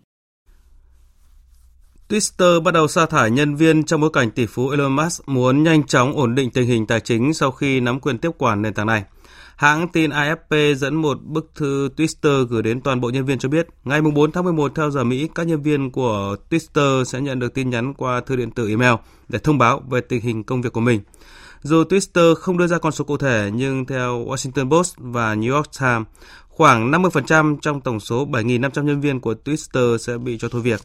Twitter 2.09 2.61
bắt 2.63 2.73
đầu 2.73 2.87
sa 2.87 3.05
thải 3.05 3.31
nhân 3.31 3.55
viên 3.55 3.83
trong 3.83 4.01
bối 4.01 4.09
cảnh 4.13 4.31
tỷ 4.31 4.45
phú 4.45 4.69
Elon 4.69 4.95
Musk 4.95 5.29
muốn 5.29 5.63
nhanh 5.63 5.83
chóng 5.83 6.13
ổn 6.13 6.35
định 6.35 6.51
tình 6.51 6.67
hình 6.67 6.87
tài 6.87 6.99
chính 6.99 7.33
sau 7.33 7.51
khi 7.51 7.79
nắm 7.79 7.99
quyền 7.99 8.17
tiếp 8.17 8.29
quản 8.37 8.61
nền 8.61 8.73
tảng 8.73 8.87
này. 8.87 9.03
Hãng 9.55 9.87
tin 9.87 10.11
AFP 10.11 10.73
dẫn 10.75 10.95
một 10.95 11.17
bức 11.23 11.51
thư 11.55 11.89
Twitter 11.97 12.45
gửi 12.45 12.63
đến 12.63 12.81
toàn 12.81 13.01
bộ 13.01 13.09
nhân 13.09 13.25
viên 13.25 13.39
cho 13.39 13.49
biết, 13.49 13.67
ngày 13.83 14.01
4 14.01 14.31
tháng 14.31 14.43
11 14.43 14.71
theo 14.75 14.91
giờ 14.91 15.03
Mỹ, 15.03 15.29
các 15.35 15.47
nhân 15.47 15.61
viên 15.61 15.91
của 15.91 16.35
Twitter 16.49 17.03
sẽ 17.03 17.21
nhận 17.21 17.39
được 17.39 17.53
tin 17.53 17.69
nhắn 17.69 17.93
qua 17.93 18.21
thư 18.21 18.35
điện 18.35 18.51
tử 18.51 18.69
email 18.69 18.93
để 19.27 19.39
thông 19.39 19.57
báo 19.57 19.83
về 19.89 20.01
tình 20.01 20.21
hình 20.21 20.43
công 20.43 20.61
việc 20.61 20.73
của 20.73 20.81
mình. 20.81 21.01
Dù 21.61 21.83
Twitter 21.83 22.35
không 22.35 22.57
đưa 22.57 22.67
ra 22.67 22.77
con 22.77 22.91
số 22.91 23.03
cụ 23.03 23.17
thể, 23.17 23.49
nhưng 23.53 23.85
theo 23.85 24.25
Washington 24.25 24.69
Post 24.69 24.95
và 24.97 25.35
New 25.35 25.55
York 25.55 25.67
Times, 25.79 26.07
khoảng 26.47 26.91
50% 26.91 27.57
trong 27.61 27.81
tổng 27.81 27.99
số 27.99 28.25
7.500 28.25 28.83
nhân 28.83 29.01
viên 29.01 29.19
của 29.19 29.35
Twitter 29.45 29.97
sẽ 29.97 30.17
bị 30.17 30.37
cho 30.37 30.49
thôi 30.49 30.61
việc. 30.61 30.79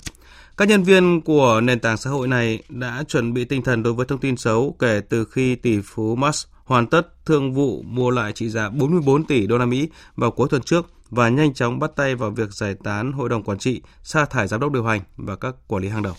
Các 0.57 0.69
nhân 0.69 0.83
viên 0.83 1.21
của 1.21 1.61
nền 1.61 1.81
tảng 1.81 1.97
xã 1.97 2.11
hội 2.11 2.29
này 2.29 2.63
đã 2.69 3.05
chuẩn 3.09 3.35
bị 3.35 3.45
tinh 3.45 3.63
thần 3.63 3.83
đối 3.83 3.93
với 3.93 4.07
thông 4.07 4.19
tin 4.19 4.37
xấu 4.37 4.77
kể 4.79 5.01
từ 5.09 5.25
khi 5.25 5.55
tỷ 5.55 5.81
phú 5.85 6.17
Musk 6.17 6.49
hoàn 6.65 6.87
tất 6.87 7.27
thương 7.27 7.55
vụ 7.55 7.83
mua 7.83 8.11
lại 8.11 8.33
trị 8.33 8.49
giá 8.49 8.71
44 8.71 9.25
tỷ 9.25 9.47
đô 9.47 9.59
la 9.59 9.67
Mỹ 9.67 9.89
vào 10.17 10.31
cuối 10.31 10.49
tuần 10.51 10.63
trước 10.63 10.87
và 11.11 11.29
nhanh 11.29 11.55
chóng 11.55 11.79
bắt 11.79 11.91
tay 11.97 12.15
vào 12.15 12.31
việc 12.31 12.53
giải 12.53 12.75
tán 12.85 13.13
hội 13.13 13.29
đồng 13.29 13.43
quản 13.43 13.59
trị, 13.59 13.83
sa 14.03 14.25
thải 14.25 14.49
giám 14.49 14.61
đốc 14.61 14.73
điều 14.73 14.85
hành 14.85 15.01
và 15.17 15.37
các 15.37 15.55
quản 15.67 15.83
lý 15.83 15.89
hàng 15.89 16.03
đầu. 16.03 16.15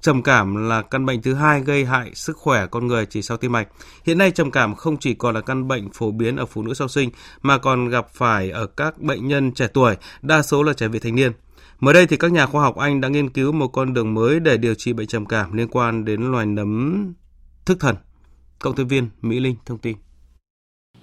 Trầm 0.00 0.22
cảm 0.22 0.68
là 0.68 0.82
căn 0.82 1.06
bệnh 1.06 1.22
thứ 1.22 1.34
hai 1.34 1.60
gây 1.60 1.84
hại 1.84 2.10
sức 2.14 2.36
khỏe 2.36 2.66
con 2.66 2.86
người 2.86 3.06
chỉ 3.06 3.22
sau 3.22 3.36
tim 3.36 3.52
mạch. 3.52 3.68
Hiện 4.04 4.18
nay 4.18 4.30
trầm 4.30 4.50
cảm 4.50 4.74
không 4.74 4.96
chỉ 4.96 5.14
còn 5.14 5.34
là 5.34 5.40
căn 5.40 5.68
bệnh 5.68 5.90
phổ 5.92 6.10
biến 6.10 6.36
ở 6.36 6.46
phụ 6.46 6.62
nữ 6.62 6.74
sau 6.74 6.88
sinh 6.88 7.10
mà 7.42 7.58
còn 7.58 7.88
gặp 7.88 8.06
phải 8.14 8.50
ở 8.50 8.66
các 8.66 8.98
bệnh 8.98 9.28
nhân 9.28 9.52
trẻ 9.52 9.66
tuổi, 9.74 9.96
đa 10.22 10.42
số 10.42 10.62
là 10.62 10.72
trẻ 10.72 10.88
vị 10.88 10.98
thành 10.98 11.14
niên. 11.14 11.32
Mới 11.80 11.94
đây 11.94 12.06
thì 12.06 12.16
các 12.16 12.32
nhà 12.32 12.46
khoa 12.46 12.62
học 12.62 12.76
Anh 12.76 13.00
đã 13.00 13.08
nghiên 13.08 13.30
cứu 13.30 13.52
một 13.52 13.68
con 13.68 13.94
đường 13.94 14.14
mới 14.14 14.40
để 14.40 14.56
điều 14.56 14.74
trị 14.74 14.92
bệnh 14.92 15.06
trầm 15.06 15.26
cảm 15.26 15.52
liên 15.52 15.68
quan 15.68 16.04
đến 16.04 16.22
loài 16.22 16.46
nấm 16.46 17.04
thức 17.64 17.80
thần. 17.80 17.96
Cộng 18.58 18.76
tác 18.76 18.84
viên 18.88 19.08
Mỹ 19.22 19.40
Linh 19.40 19.56
thông 19.66 19.78
tin. 19.78 19.96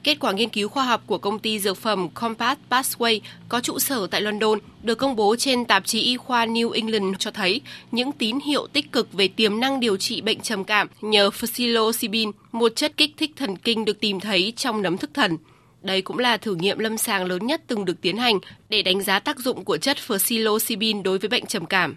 Kết 0.07 0.19
quả 0.19 0.31
nghiên 0.31 0.49
cứu 0.49 0.69
khoa 0.69 0.83
học 0.83 1.03
của 1.05 1.17
công 1.17 1.39
ty 1.39 1.59
dược 1.59 1.77
phẩm 1.77 2.09
Compass 2.09 2.61
Pathway 2.69 3.19
có 3.49 3.61
trụ 3.61 3.79
sở 3.79 4.07
tại 4.07 4.21
London 4.21 4.59
được 4.83 4.95
công 4.95 5.15
bố 5.15 5.35
trên 5.35 5.65
tạp 5.65 5.85
chí 5.85 6.01
y 6.01 6.17
khoa 6.17 6.45
New 6.45 6.71
England 6.71 7.15
cho 7.19 7.31
thấy 7.31 7.61
những 7.91 8.11
tín 8.11 8.39
hiệu 8.39 8.67
tích 8.67 8.91
cực 8.91 9.13
về 9.13 9.27
tiềm 9.27 9.59
năng 9.59 9.79
điều 9.79 9.97
trị 9.97 10.21
bệnh 10.21 10.39
trầm 10.39 10.63
cảm 10.63 10.87
nhờ 11.01 11.29
psilocybin, 11.29 12.31
một 12.51 12.75
chất 12.75 12.97
kích 12.97 13.13
thích 13.17 13.31
thần 13.35 13.55
kinh 13.57 13.85
được 13.85 13.99
tìm 13.99 14.19
thấy 14.19 14.53
trong 14.55 14.81
nấm 14.81 14.97
thức 14.97 15.09
thần. 15.13 15.37
Đây 15.81 16.01
cũng 16.01 16.19
là 16.19 16.37
thử 16.37 16.55
nghiệm 16.55 16.79
lâm 16.79 16.97
sàng 16.97 17.25
lớn 17.25 17.47
nhất 17.47 17.61
từng 17.67 17.85
được 17.85 18.01
tiến 18.01 18.17
hành 18.17 18.39
để 18.69 18.81
đánh 18.81 19.01
giá 19.01 19.19
tác 19.19 19.39
dụng 19.39 19.65
của 19.65 19.77
chất 19.77 19.97
psilocybin 20.07 21.03
đối 21.03 21.17
với 21.17 21.29
bệnh 21.29 21.45
trầm 21.45 21.65
cảm. 21.65 21.95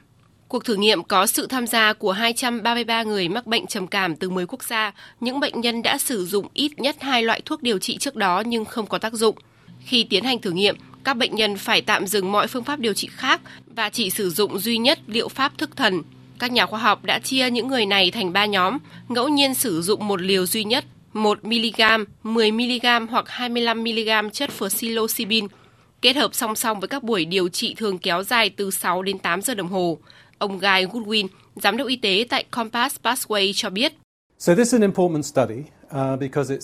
Cuộc 0.51 0.65
thử 0.65 0.75
nghiệm 0.75 1.03
có 1.03 1.27
sự 1.27 1.47
tham 1.47 1.67
gia 1.67 1.93
của 1.93 2.13
233 2.13 3.03
người 3.03 3.29
mắc 3.29 3.47
bệnh 3.47 3.67
trầm 3.67 3.87
cảm 3.87 4.17
từ 4.17 4.31
10 4.31 4.47
quốc 4.47 4.63
gia. 4.63 4.93
Những 5.21 5.41
bệnh 5.41 5.61
nhân 5.61 5.83
đã 5.83 5.99
sử 5.99 6.27
dụng 6.27 6.47
ít 6.55 6.73
nhất 6.81 6.97
hai 7.01 7.23
loại 7.23 7.41
thuốc 7.45 7.63
điều 7.63 7.79
trị 7.79 7.99
trước 7.99 8.17
đó 8.17 8.43
nhưng 8.47 8.65
không 8.65 8.87
có 8.87 8.99
tác 8.99 9.13
dụng. 9.13 9.37
Khi 9.85 10.05
tiến 10.05 10.25
hành 10.25 10.39
thử 10.39 10.51
nghiệm, 10.51 10.77
các 11.05 11.15
bệnh 11.15 11.35
nhân 11.35 11.57
phải 11.57 11.83
tạm 11.83 12.07
dừng 12.07 12.33
mọi 12.33 12.47
phương 12.47 12.65
pháp 12.65 12.81
điều 12.81 12.95
trị 12.95 13.09
khác 13.13 13.41
và 13.67 13.89
chỉ 13.89 14.11
sử 14.11 14.31
dụng 14.31 14.59
duy 14.59 14.79
nhất 14.79 14.99
liệu 15.07 15.29
pháp 15.29 15.59
thức 15.59 15.77
thần. 15.77 16.03
Các 16.39 16.53
nhà 16.53 16.67
khoa 16.67 16.81
học 16.81 17.05
đã 17.05 17.19
chia 17.19 17.51
những 17.51 17.69
người 17.69 17.87
này 17.87 18.11
thành 18.11 18.33
3 18.33 18.47
nhóm, 18.47 18.79
ngẫu 19.09 19.29
nhiên 19.29 19.55
sử 19.55 19.83
dụng 19.83 20.09
một 20.09 20.21
liều 20.21 20.47
duy 20.47 20.65
nhất, 20.65 20.85
1mg, 21.15 22.05
10mg 22.25 23.07
hoặc 23.11 23.25
25mg 23.29 24.31
chất 24.31 24.51
psilocybin, 24.59 25.47
kết 26.03 26.17
hợp 26.17 26.35
song 26.35 26.57
song 26.57 26.81
với 26.81 26.89
các 26.89 27.03
buổi 27.03 27.25
điều 27.25 27.49
trị 27.49 27.75
thường 27.75 27.99
kéo 27.99 28.23
dài 28.23 28.51
từ 28.51 28.71
6 28.71 29.03
đến 29.03 29.19
8 29.19 29.43
giờ 29.43 29.55
đồng 29.55 29.69
hồ. 29.69 29.99
Ông 30.41 30.59
Guy 30.59 30.85
Goodwin, 30.93 31.27
giám 31.57 31.77
đốc 31.77 31.89
y 31.89 31.97
tế 31.97 32.27
tại 32.31 32.45
Compass 32.51 32.97
Pathway 33.03 33.53
cho 33.55 33.71
biết. 33.71 33.93
Uh, 34.51 36.21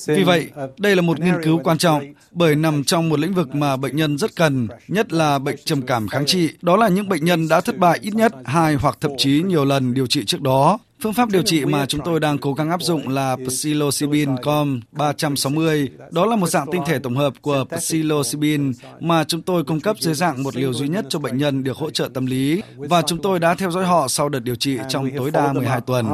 Vì 0.06 0.24
vậy, 0.24 0.50
đây 0.78 0.96
là 0.96 1.02
một 1.02 1.20
nghiên 1.20 1.34
cứu 1.44 1.60
quan 1.64 1.78
trọng 1.78 2.02
bởi 2.30 2.54
nằm 2.54 2.84
trong 2.84 3.08
một 3.08 3.18
lĩnh 3.18 3.34
vực 3.34 3.54
mà 3.54 3.76
bệnh 3.76 3.96
nhân 3.96 4.18
rất 4.18 4.36
cần, 4.36 4.68
nhất 4.88 5.12
là 5.12 5.38
bệnh 5.38 5.56
trầm 5.64 5.82
cảm 5.82 6.08
kháng 6.08 6.26
trị. 6.26 6.50
Đó 6.62 6.76
là 6.76 6.88
những 6.88 7.08
bệnh 7.08 7.24
nhân 7.24 7.48
đã 7.48 7.60
thất 7.60 7.78
bại 7.78 7.98
ít 8.02 8.14
nhất 8.14 8.32
hai 8.44 8.74
hoặc 8.74 8.98
thậm 9.00 9.12
chí 9.18 9.42
nhiều 9.46 9.64
lần 9.64 9.94
điều 9.94 10.06
trị 10.06 10.24
trước 10.24 10.40
đó. 10.40 10.78
Phương 11.00 11.12
pháp 11.12 11.28
điều 11.28 11.42
trị 11.42 11.64
mà 11.64 11.86
chúng 11.86 12.00
tôi 12.04 12.20
đang 12.20 12.38
cố 12.38 12.54
gắng 12.54 12.70
áp 12.70 12.82
dụng 12.82 13.08
là 13.08 13.36
psilocybin 13.48 14.36
com 14.42 14.80
360. 14.92 15.88
Đó 16.10 16.26
là 16.26 16.36
một 16.36 16.46
dạng 16.46 16.70
tinh 16.72 16.82
thể 16.86 16.98
tổng 16.98 17.16
hợp 17.16 17.32
của 17.40 17.64
psilocybin 17.78 18.72
mà 19.00 19.24
chúng 19.24 19.42
tôi 19.42 19.64
cung 19.64 19.80
cấp 19.80 19.96
dưới 20.00 20.14
dạng 20.14 20.42
một 20.42 20.56
liều 20.56 20.72
duy 20.72 20.88
nhất 20.88 21.04
cho 21.08 21.18
bệnh 21.18 21.38
nhân 21.38 21.64
được 21.64 21.76
hỗ 21.76 21.90
trợ 21.90 22.08
tâm 22.14 22.26
lý 22.26 22.62
và 22.76 23.02
chúng 23.02 23.22
tôi 23.22 23.38
đã 23.40 23.54
theo 23.54 23.70
dõi 23.70 23.84
họ 23.84 24.08
sau 24.08 24.28
đợt 24.28 24.40
điều 24.40 24.54
trị 24.54 24.78
trong 24.88 25.10
tối 25.16 25.30
đa 25.30 25.52
12 25.52 25.80
tuần. 25.80 26.06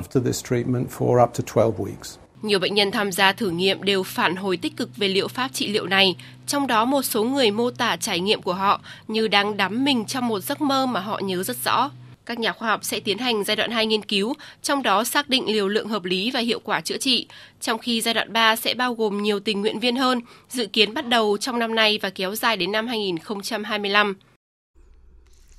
Nhiều 2.43 2.59
bệnh 2.59 2.75
nhân 2.75 2.91
tham 2.91 3.13
gia 3.13 3.33
thử 3.33 3.51
nghiệm 3.51 3.83
đều 3.83 4.03
phản 4.03 4.37
hồi 4.37 4.57
tích 4.57 4.77
cực 4.77 4.97
về 4.97 5.09
liệu 5.09 5.29
pháp 5.29 5.49
trị 5.53 5.69
liệu 5.69 5.87
này, 5.87 6.17
trong 6.47 6.67
đó 6.67 6.85
một 6.85 7.03
số 7.03 7.25
người 7.25 7.51
mô 7.51 7.71
tả 7.71 7.97
trải 7.97 8.21
nghiệm 8.21 8.43
của 8.43 8.55
họ 8.55 8.81
như 9.09 9.29
đang 9.29 9.57
đắm 9.57 9.85
mình 9.85 10.05
trong 10.05 10.29
một 10.29 10.41
giấc 10.41 10.61
mơ 10.61 10.87
mà 10.87 11.01
họ 11.01 11.21
nhớ 11.25 11.43
rất 11.43 11.57
rõ. 11.65 11.91
Các 12.27 12.39
nhà 12.39 12.53
khoa 12.53 12.69
học 12.69 12.85
sẽ 12.85 13.01
tiến 13.01 13.19
hành 13.19 13.45
giai 13.45 13.57
đoạn 13.57 13.71
2 13.71 13.87
nghiên 13.87 14.03
cứu, 14.03 14.35
trong 14.63 14.83
đó 14.83 15.05
xác 15.05 15.29
định 15.29 15.45
liều 15.47 15.69
lượng 15.69 15.89
hợp 15.89 16.05
lý 16.05 16.31
và 16.31 16.41
hiệu 16.41 16.61
quả 16.65 16.81
chữa 16.81 16.99
trị, 16.99 17.27
trong 17.61 17.79
khi 17.79 18.01
giai 18.01 18.15
đoạn 18.15 18.33
3 18.33 18.57
sẽ 18.57 18.75
bao 18.75 18.95
gồm 18.95 19.23
nhiều 19.23 19.41
tình 19.41 19.61
nguyện 19.61 19.81
viên 19.81 19.97
hơn, 19.97 20.21
dự 20.49 20.67
kiến 20.67 20.95
bắt 20.95 21.09
đầu 21.09 21.37
trong 21.41 21.59
năm 21.59 21.75
nay 21.75 21.99
và 22.03 22.11
kéo 22.11 22.35
dài 22.35 22.57
đến 22.57 22.73
năm 22.73 22.87
2025. 22.87 24.15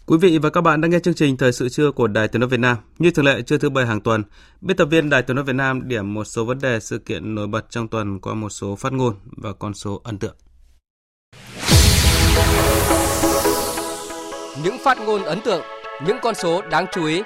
Quý 0.05 0.17
vị 0.17 0.37
và 0.37 0.49
các 0.49 0.61
bạn 0.61 0.81
đang 0.81 0.91
nghe 0.91 0.99
chương 0.99 1.13
trình 1.13 1.37
Thời 1.37 1.51
sự 1.51 1.69
trưa 1.69 1.91
của 1.91 2.07
Đài 2.07 2.27
Tiếng 2.27 2.39
nói 2.39 2.49
Việt 2.49 2.59
Nam. 2.59 2.77
Như 2.99 3.11
thường 3.11 3.25
lệ 3.25 3.41
trưa 3.41 3.57
thứ 3.57 3.69
bảy 3.69 3.85
hàng 3.85 4.01
tuần, 4.01 4.23
biên 4.61 4.77
tập 4.77 4.85
viên 4.85 5.09
Đài 5.09 5.21
Tiếng 5.21 5.35
nói 5.35 5.45
Việt 5.45 5.55
Nam 5.55 5.87
điểm 5.87 6.13
một 6.13 6.23
số 6.23 6.45
vấn 6.45 6.59
đề 6.59 6.79
sự 6.79 6.97
kiện 6.97 7.35
nổi 7.35 7.47
bật 7.47 7.69
trong 7.69 7.87
tuần 7.87 8.19
qua 8.19 8.33
một 8.33 8.49
số 8.49 8.75
phát 8.75 8.93
ngôn 8.93 9.15
và 9.37 9.53
con 9.53 9.73
số 9.73 10.01
ấn 10.03 10.17
tượng. 10.19 10.35
Những 14.63 14.77
phát 14.83 14.97
ngôn 15.05 15.23
ấn 15.23 15.41
tượng, 15.41 15.61
những 16.01 16.17
con 16.21 16.35
số 16.35 16.61
đáng 16.61 16.85
chú 16.91 17.05
ý. 17.05 17.21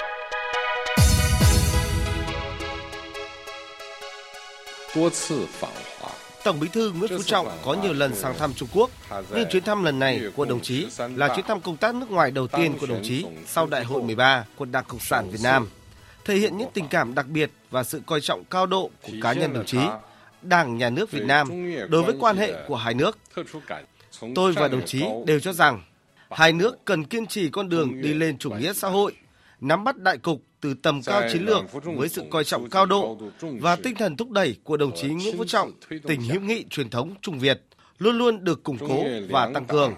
Tổng 6.44 6.60
Bí 6.60 6.68
thư 6.68 6.92
Nguyễn 6.92 7.18
Phú 7.18 7.24
Trọng 7.24 7.48
có 7.66 7.74
nhiều 7.74 7.94
lần 7.94 8.16
sang 8.16 8.38
thăm 8.38 8.54
Trung 8.54 8.70
Quốc, 8.74 8.90
nhưng 9.36 9.50
chuyến 9.50 9.64
thăm 9.64 9.84
lần 9.84 10.00
này 10.00 10.22
của 10.36 10.46
đồng 10.46 10.62
chí 10.62 10.88
là 11.16 11.28
chuyến 11.36 11.46
thăm 11.46 11.62
công 11.62 11.78
tác 11.78 11.96
nước 11.96 12.12
ngoài 12.12 12.32
đầu 12.32 12.48
tiên 12.48 12.78
của 12.80 12.88
đồng 12.88 13.02
chí 13.04 13.26
sau 13.46 13.68
Đại 13.68 13.84
hội 13.84 14.04
13 14.04 14.46
của 14.56 14.66
Đảng 14.66 14.84
Cộng 14.88 15.00
sản 15.00 15.30
Việt 15.30 15.40
Nam, 15.44 15.70
thể 16.26 16.36
hiện 16.36 16.58
những 16.58 16.70
tình 16.74 16.88
cảm 16.88 17.16
đặc 17.16 17.28
biệt 17.28 17.52
và 17.72 17.84
sự 17.84 18.02
coi 18.06 18.22
trọng 18.22 18.44
cao 18.44 18.66
độ 18.66 18.90
của 19.04 19.14
cá 19.22 19.34
nhân 19.34 19.54
đồng 19.54 19.66
chí, 19.66 19.80
Đảng, 20.42 20.78
Nhà 20.78 20.90
nước 20.90 21.12
Việt 21.12 21.24
Nam 21.26 21.74
đối 21.90 22.04
với 22.04 22.16
quan 22.20 22.38
hệ 22.38 22.54
của 22.68 22.76
hai 22.76 22.94
nước. 22.94 23.18
Tôi 24.36 24.52
và 24.52 24.68
đồng 24.68 24.86
chí 24.86 25.06
đều 25.26 25.40
cho 25.40 25.54
rằng 25.54 25.82
hai 26.30 26.54
nước 26.54 26.86
cần 26.86 27.06
kiên 27.06 27.26
trì 27.28 27.50
con 27.50 27.70
đường 27.70 28.02
đi 28.02 28.14
lên 28.14 28.38
chủ 28.38 28.50
nghĩa 28.50 28.74
xã 28.74 28.88
hội, 28.90 29.16
nắm 29.62 29.84
bắt 29.84 29.98
đại 29.98 30.18
cục 30.18 30.44
từ 30.62 30.74
tầm 30.74 31.02
cao 31.06 31.22
chiến 31.34 31.46
lược 31.46 31.64
với 31.84 32.10
sự 32.10 32.24
coi 32.30 32.44
trọng 32.44 32.70
cao 32.70 32.86
độ 32.86 33.18
và 33.42 33.76
tinh 33.76 33.96
thần 33.96 34.18
thúc 34.18 34.32
đẩy 34.32 34.56
của 34.64 34.78
đồng 34.78 34.92
chí 34.96 35.08
Nguyễn 35.10 35.38
Phú 35.38 35.46
Trọng, 35.46 35.72
tình 36.08 36.22
hữu 36.22 36.42
nghị 36.42 36.66
truyền 36.70 36.90
thống 36.90 37.16
Trung 37.22 37.40
Việt 37.40 37.62
luôn 37.98 38.18
luôn 38.18 38.44
được 38.44 38.64
củng 38.64 38.78
cố 38.78 39.04
và 39.30 39.52
tăng 39.54 39.66
cường. 39.66 39.94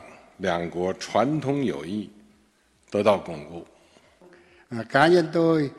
À, 4.70 4.84
cá 4.90 5.08
nhân 5.08 5.28
tôi 5.34 5.70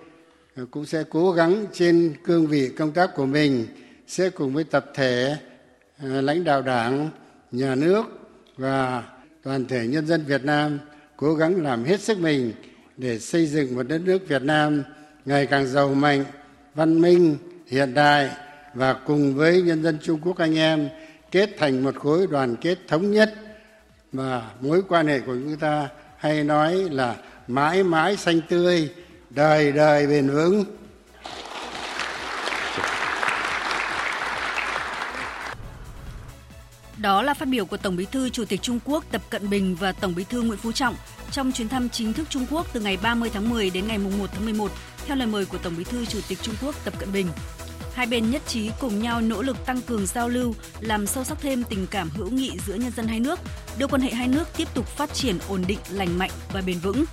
cũng 0.70 0.86
sẽ 0.86 1.04
cố 1.10 1.32
gắng 1.32 1.66
trên 1.72 2.14
cương 2.24 2.46
vị 2.46 2.70
công 2.78 2.92
tác 2.92 3.10
của 3.14 3.26
mình 3.26 3.66
sẽ 4.06 4.30
cùng 4.30 4.54
với 4.54 4.64
tập 4.64 4.86
thể 4.94 5.36
à, 5.98 6.06
lãnh 6.06 6.44
đạo 6.44 6.62
đảng, 6.62 7.10
nhà 7.52 7.74
nước 7.74 8.02
và 8.56 9.02
toàn 9.42 9.64
thể 9.66 9.86
nhân 9.86 10.06
dân 10.06 10.24
Việt 10.24 10.44
Nam 10.44 10.78
cố 11.16 11.34
gắng 11.34 11.62
làm 11.62 11.84
hết 11.84 12.00
sức 12.00 12.18
mình 12.18 12.52
để 12.96 13.18
xây 13.18 13.46
dựng 13.46 13.74
một 13.74 13.82
đất 13.82 14.00
nước 14.04 14.28
Việt 14.28 14.42
Nam 14.42 14.82
ngày 15.24 15.46
càng 15.46 15.66
giàu 15.66 15.94
mạnh, 15.94 16.24
văn 16.74 17.00
minh, 17.00 17.36
hiện 17.66 17.94
đại 17.94 18.30
và 18.74 18.92
cùng 18.92 19.34
với 19.34 19.62
nhân 19.62 19.82
dân 19.82 19.98
Trung 20.02 20.20
Quốc 20.24 20.38
anh 20.38 20.58
em 20.58 20.88
kết 21.30 21.50
thành 21.58 21.84
một 21.84 21.96
khối 21.96 22.26
đoàn 22.30 22.56
kết 22.56 22.78
thống 22.88 23.10
nhất 23.10 23.34
và 24.12 24.50
mối 24.60 24.82
quan 24.88 25.06
hệ 25.06 25.20
của 25.20 25.34
chúng 25.34 25.56
ta 25.56 25.88
hay 26.16 26.44
nói 26.44 26.74
là 26.90 27.16
mãi 27.48 27.84
mãi 27.84 28.16
xanh 28.16 28.40
tươi, 28.48 28.90
đời 29.30 29.72
đời 29.72 30.06
bền 30.06 30.28
vững. 30.28 30.64
Đó 37.00 37.22
là 37.22 37.34
phát 37.34 37.48
biểu 37.48 37.64
của 37.64 37.76
Tổng 37.76 37.96
Bí 37.96 38.06
thư 38.12 38.28
Chủ 38.28 38.44
tịch 38.44 38.62
Trung 38.62 38.78
Quốc 38.84 39.04
Tập 39.10 39.22
Cận 39.30 39.50
Bình 39.50 39.74
và 39.74 39.92
Tổng 39.92 40.14
Bí 40.14 40.24
thư 40.24 40.42
Nguyễn 40.42 40.58
Phú 40.58 40.72
Trọng 40.72 40.94
trong 41.30 41.52
chuyến 41.52 41.68
thăm 41.68 41.88
chính 41.88 42.12
thức 42.12 42.30
Trung 42.30 42.46
Quốc 42.50 42.66
từ 42.72 42.80
ngày 42.80 42.98
30 43.02 43.30
tháng 43.32 43.50
10 43.50 43.70
đến 43.70 43.86
ngày 43.88 43.98
1 43.98 44.10
tháng 44.32 44.44
11 44.44 44.70
theo 45.06 45.16
lời 45.16 45.26
mời 45.26 45.44
của 45.44 45.58
Tổng 45.58 45.74
Bí 45.78 45.84
thư 45.84 46.06
Chủ 46.06 46.18
tịch 46.28 46.38
Trung 46.42 46.54
Quốc 46.62 46.74
Tập 46.84 46.94
Cận 46.98 47.12
Bình. 47.12 47.26
hai 47.94 48.06
bên 48.06 48.30
nhất 48.30 48.42
trí 48.46 48.70
cùng 48.80 49.02
nhau 49.02 49.20
nỗ 49.20 49.42
lực 49.42 49.66
tăng 49.66 49.80
cường 49.80 50.06
giao 50.06 50.28
lưu, 50.28 50.54
làm 50.80 51.06
sâu 51.06 51.24
sắc 51.24 51.38
thêm 51.40 51.62
tình 51.64 51.86
cảm 51.90 52.10
hữu 52.10 52.30
nghị 52.30 52.50
giữa 52.66 52.74
nhân 52.74 52.92
dân 52.96 53.08
hai 53.08 53.20
nước, 53.20 53.38
đưa 53.78 53.86
quan 53.86 54.02
hệ 54.02 54.10
hai 54.10 54.28
nước 54.28 54.44
tiếp 54.56 54.68
tục 54.74 54.86
phát 54.86 55.14
triển 55.14 55.38
ổn 55.48 55.64
định, 55.66 55.78
lành 55.90 56.18
mạnh 56.18 56.30
và 56.52 56.62
bền 56.66 56.78
vững. 56.78 57.04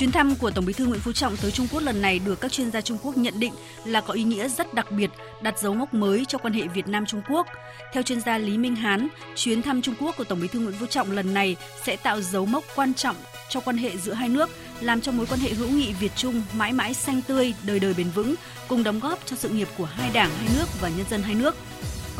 Chuyến 0.00 0.12
thăm 0.12 0.34
của 0.36 0.50
Tổng 0.50 0.64
Bí 0.64 0.72
thư 0.72 0.86
Nguyễn 0.86 1.00
Phú 1.00 1.12
Trọng 1.12 1.36
tới 1.36 1.50
Trung 1.50 1.66
Quốc 1.72 1.80
lần 1.80 2.02
này 2.02 2.18
được 2.18 2.40
các 2.40 2.52
chuyên 2.52 2.70
gia 2.70 2.80
Trung 2.80 2.98
Quốc 3.02 3.16
nhận 3.16 3.40
định 3.40 3.52
là 3.84 4.00
có 4.00 4.14
ý 4.14 4.22
nghĩa 4.22 4.48
rất 4.48 4.74
đặc 4.74 4.92
biệt, 4.92 5.10
đặt 5.42 5.58
dấu 5.58 5.74
mốc 5.74 5.94
mới 5.94 6.24
cho 6.28 6.38
quan 6.38 6.52
hệ 6.52 6.66
Việt 6.66 6.88
Nam 6.88 7.06
Trung 7.06 7.22
Quốc. 7.30 7.46
Theo 7.92 8.02
chuyên 8.02 8.20
gia 8.20 8.38
Lý 8.38 8.58
Minh 8.58 8.76
Hán, 8.76 9.08
chuyến 9.36 9.62
thăm 9.62 9.82
Trung 9.82 9.94
Quốc 10.00 10.14
của 10.18 10.24
Tổng 10.24 10.40
Bí 10.40 10.48
thư 10.48 10.60
Nguyễn 10.60 10.74
Phú 10.80 10.86
Trọng 10.86 11.10
lần 11.10 11.34
này 11.34 11.56
sẽ 11.84 11.96
tạo 11.96 12.20
dấu 12.20 12.46
mốc 12.46 12.64
quan 12.76 12.94
trọng 12.94 13.16
cho 13.48 13.60
quan 13.60 13.76
hệ 13.76 13.96
giữa 13.96 14.12
hai 14.12 14.28
nước, 14.28 14.50
làm 14.80 15.00
cho 15.00 15.12
mối 15.12 15.26
quan 15.26 15.40
hệ 15.40 15.50
hữu 15.50 15.68
nghị 15.68 15.92
Việt 15.92 16.12
Trung 16.16 16.42
mãi 16.54 16.72
mãi 16.72 16.94
xanh 16.94 17.22
tươi, 17.22 17.54
đời 17.62 17.80
đời 17.80 17.94
bền 17.94 18.10
vững, 18.10 18.34
cùng 18.68 18.84
đóng 18.84 19.00
góp 19.00 19.18
cho 19.26 19.36
sự 19.36 19.48
nghiệp 19.48 19.68
của 19.78 19.84
hai 19.84 20.10
đảng 20.12 20.30
hai 20.30 20.48
nước 20.58 20.66
và 20.80 20.88
nhân 20.88 21.06
dân 21.10 21.22
hai 21.22 21.34
nước. 21.34 21.56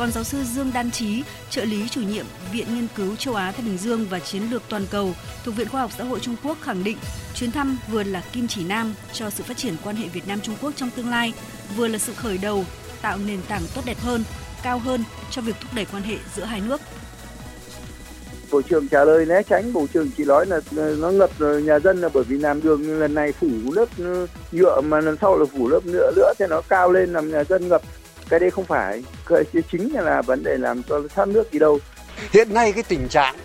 Còn 0.01 0.11
giáo 0.11 0.23
sư 0.23 0.37
Dương 0.43 0.71
Đan 0.73 0.91
Trí, 0.91 1.23
trợ 1.49 1.65
lý 1.65 1.89
chủ 1.89 2.01
nhiệm 2.01 2.25
Viện 2.51 2.75
Nghiên 2.75 2.87
cứu 2.95 3.15
châu 3.15 3.35
Á 3.35 3.51
Thái 3.51 3.61
Bình 3.65 3.77
Dương 3.77 4.05
và 4.09 4.19
Chiến 4.19 4.43
lược 4.51 4.61
toàn 4.69 4.85
cầu 4.91 5.13
thuộc 5.43 5.55
Viện 5.55 5.67
Khoa 5.69 5.81
học 5.81 5.91
Xã 5.97 6.03
hội 6.03 6.19
Trung 6.19 6.35
Quốc 6.43 6.57
khẳng 6.61 6.83
định 6.83 6.97
chuyến 7.35 7.51
thăm 7.51 7.77
vừa 7.91 8.03
là 8.03 8.23
kim 8.31 8.47
chỉ 8.47 8.63
nam 8.63 8.93
cho 9.13 9.29
sự 9.29 9.43
phát 9.43 9.57
triển 9.57 9.75
quan 9.83 9.95
hệ 9.95 10.07
Việt 10.07 10.27
Nam 10.27 10.41
Trung 10.41 10.55
Quốc 10.61 10.71
trong 10.75 10.89
tương 10.89 11.09
lai, 11.09 11.33
vừa 11.75 11.87
là 11.87 11.97
sự 11.97 12.13
khởi 12.13 12.37
đầu 12.37 12.65
tạo 13.01 13.17
nền 13.27 13.39
tảng 13.47 13.61
tốt 13.75 13.81
đẹp 13.85 13.97
hơn, 13.99 14.23
cao 14.63 14.79
hơn 14.79 15.03
cho 15.31 15.41
việc 15.41 15.55
thúc 15.61 15.71
đẩy 15.75 15.85
quan 15.85 16.03
hệ 16.03 16.15
giữa 16.35 16.43
hai 16.43 16.61
nước. 16.61 16.81
Bộ 18.51 18.61
trưởng 18.61 18.87
trả 18.87 19.05
lời 19.05 19.25
né 19.25 19.43
tránh, 19.43 19.73
Bộ 19.73 19.87
trưởng 19.93 20.09
chỉ 20.17 20.25
nói 20.25 20.45
là 20.45 20.59
nó 20.97 21.11
ngập 21.11 21.29
nhà 21.39 21.79
dân 21.79 22.01
là 22.01 22.09
bởi 22.13 22.23
vì 22.23 22.37
làm 22.37 22.61
đường 22.61 22.99
lần 22.99 23.13
này 23.13 23.31
phủ 23.31 23.47
lớp 23.71 23.85
ừ, 23.97 24.27
nhựa 24.51 24.81
mà 24.81 24.99
lần 24.99 25.17
sau 25.21 25.37
là 25.37 25.45
phủ 25.57 25.69
lớp 25.69 25.85
nhựa 25.85 26.11
nữa 26.15 26.33
thì 26.39 26.45
nó 26.49 26.61
cao 26.69 26.91
lên 26.91 27.13
làm 27.13 27.31
nhà 27.31 27.43
dân 27.43 27.67
ngập 27.67 27.81
cái 28.31 28.39
đây 28.39 28.51
không 28.51 28.65
phải. 28.65 29.03
Cái 29.25 29.43
chính 29.71 29.93
là 29.93 30.21
vấn 30.21 30.43
đề 30.43 30.57
làm 30.57 30.83
cho 30.83 31.01
thoát 31.15 31.27
nước 31.27 31.51
đi 31.51 31.59
đâu. 31.59 31.79
Hiện 32.33 32.53
nay 32.53 32.71
cái 32.71 32.83
tình 32.83 33.07
trạng 33.07 33.35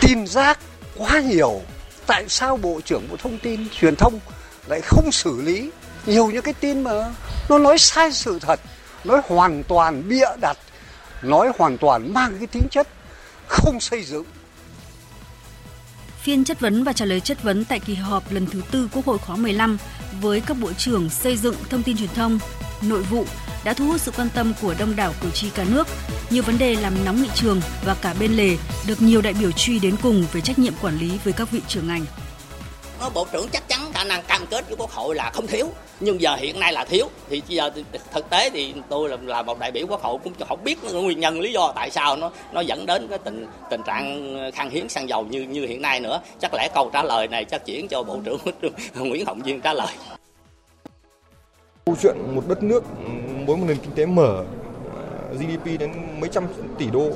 tin 0.00 0.26
rác 0.26 0.58
quá 0.96 1.20
nhiều. 1.20 1.60
Tại 2.06 2.24
sao 2.28 2.56
bộ 2.56 2.80
trưởng 2.84 3.08
bộ 3.10 3.16
thông 3.16 3.38
tin 3.38 3.68
truyền 3.68 3.96
thông 3.96 4.20
lại 4.66 4.80
không 4.80 5.12
xử 5.12 5.40
lý? 5.42 5.70
Nhiều 6.06 6.26
những 6.26 6.42
cái 6.42 6.54
tin 6.54 6.82
mà 6.82 7.14
nó 7.48 7.58
nói 7.58 7.78
sai 7.78 8.12
sự 8.12 8.38
thật 8.38 8.60
nói 9.04 9.20
hoàn 9.24 9.62
toàn 9.62 10.08
bịa 10.08 10.36
đặt 10.40 10.56
nói 11.22 11.50
hoàn 11.58 11.78
toàn 11.78 12.14
mang 12.14 12.36
cái 12.38 12.46
tính 12.46 12.68
chất 12.70 12.88
không 13.48 13.80
xây 13.80 14.04
dựng. 14.04 14.24
Phiên 16.22 16.44
chất 16.44 16.60
vấn 16.60 16.84
và 16.84 16.92
trả 16.92 17.04
lời 17.04 17.20
chất 17.20 17.42
vấn 17.42 17.64
tại 17.64 17.80
kỳ 17.80 17.94
họp 17.94 18.32
lần 18.32 18.46
thứ 18.46 18.62
tư 18.70 18.88
Quốc 18.92 19.06
hội 19.06 19.18
khóa 19.18 19.36
15 19.36 19.78
với 20.20 20.40
các 20.40 20.56
bộ 20.60 20.72
trưởng 20.72 21.10
xây 21.10 21.36
dựng, 21.36 21.56
thông 21.70 21.82
tin 21.82 21.96
truyền 21.96 22.08
thông, 22.14 22.38
nội 22.88 23.02
vụ, 23.02 23.24
đã 23.64 23.72
thu 23.72 23.86
hút 23.86 24.00
sự 24.00 24.12
quan 24.16 24.28
tâm 24.34 24.52
của 24.62 24.74
đông 24.78 24.96
đảo 24.96 25.12
cử 25.22 25.30
tri 25.30 25.50
cả 25.50 25.64
nước. 25.70 25.88
Nhiều 26.30 26.42
vấn 26.42 26.58
đề 26.58 26.74
làm 26.74 27.04
nóng 27.04 27.22
nghị 27.22 27.28
trường 27.34 27.60
và 27.84 27.94
cả 27.94 28.14
bên 28.20 28.32
lề 28.32 28.56
được 28.86 29.02
nhiều 29.02 29.22
đại 29.22 29.34
biểu 29.40 29.50
truy 29.52 29.78
đến 29.78 29.96
cùng 30.02 30.24
về 30.32 30.40
trách 30.40 30.58
nhiệm 30.58 30.72
quản 30.82 30.98
lý 30.98 31.18
với 31.24 31.32
các 31.32 31.50
vị 31.50 31.60
trưởng 31.68 31.88
ngành. 31.88 32.04
Nó 33.00 33.10
bộ 33.10 33.26
trưởng 33.32 33.48
chắc 33.48 33.68
chắn 33.68 33.92
khả 33.94 34.04
năng 34.04 34.22
cam 34.22 34.46
kết 34.46 34.68
với 34.68 34.76
quốc 34.76 34.90
hội 34.90 35.14
là 35.14 35.30
không 35.34 35.46
thiếu 35.46 35.72
nhưng 36.00 36.20
giờ 36.20 36.36
hiện 36.36 36.60
nay 36.60 36.72
là 36.72 36.84
thiếu 36.84 37.06
thì 37.30 37.42
giờ 37.48 37.70
thực 38.12 38.30
tế 38.30 38.50
thì 38.50 38.74
tôi 38.88 39.08
là, 39.08 39.16
là 39.22 39.42
một 39.42 39.58
đại 39.58 39.70
biểu 39.72 39.86
quốc 39.86 40.02
hội 40.02 40.18
cũng 40.24 40.32
không 40.48 40.64
biết 40.64 40.78
nguyên 40.92 41.20
nhân 41.20 41.40
lý 41.40 41.52
do 41.52 41.72
tại 41.76 41.90
sao 41.90 42.16
nó 42.16 42.30
nó 42.52 42.60
dẫn 42.60 42.86
đến 42.86 43.08
cái 43.08 43.18
tình 43.18 43.46
tình 43.70 43.82
trạng 43.86 44.36
khan 44.54 44.70
hiếm 44.70 44.88
xăng 44.88 45.08
dầu 45.08 45.26
như 45.30 45.42
như 45.42 45.66
hiện 45.66 45.82
nay 45.82 46.00
nữa 46.00 46.20
chắc 46.40 46.54
lẽ 46.54 46.68
câu 46.74 46.90
trả 46.92 47.02
lời 47.02 47.28
này 47.28 47.44
chắc 47.44 47.66
chuyển 47.66 47.88
cho 47.88 48.02
bộ 48.02 48.18
trưởng 48.24 48.38
Nguyễn 49.08 49.26
Hồng 49.26 49.40
Diên 49.44 49.60
trả 49.60 49.72
lời 49.72 49.92
câu 51.86 51.96
chuyện 52.02 52.34
một 52.34 52.48
đất 52.48 52.62
nước 52.62 52.84
ừ, 53.06 53.10
với 53.46 53.56
một 53.56 53.64
nền 53.68 53.76
kinh 53.76 53.92
tế 53.94 54.06
mở 54.06 54.44
à, 54.96 55.02
GDP 55.32 55.80
đến 55.80 55.92
mấy 56.20 56.30
trăm 56.32 56.44
tỷ 56.78 56.86
đô 56.90 57.10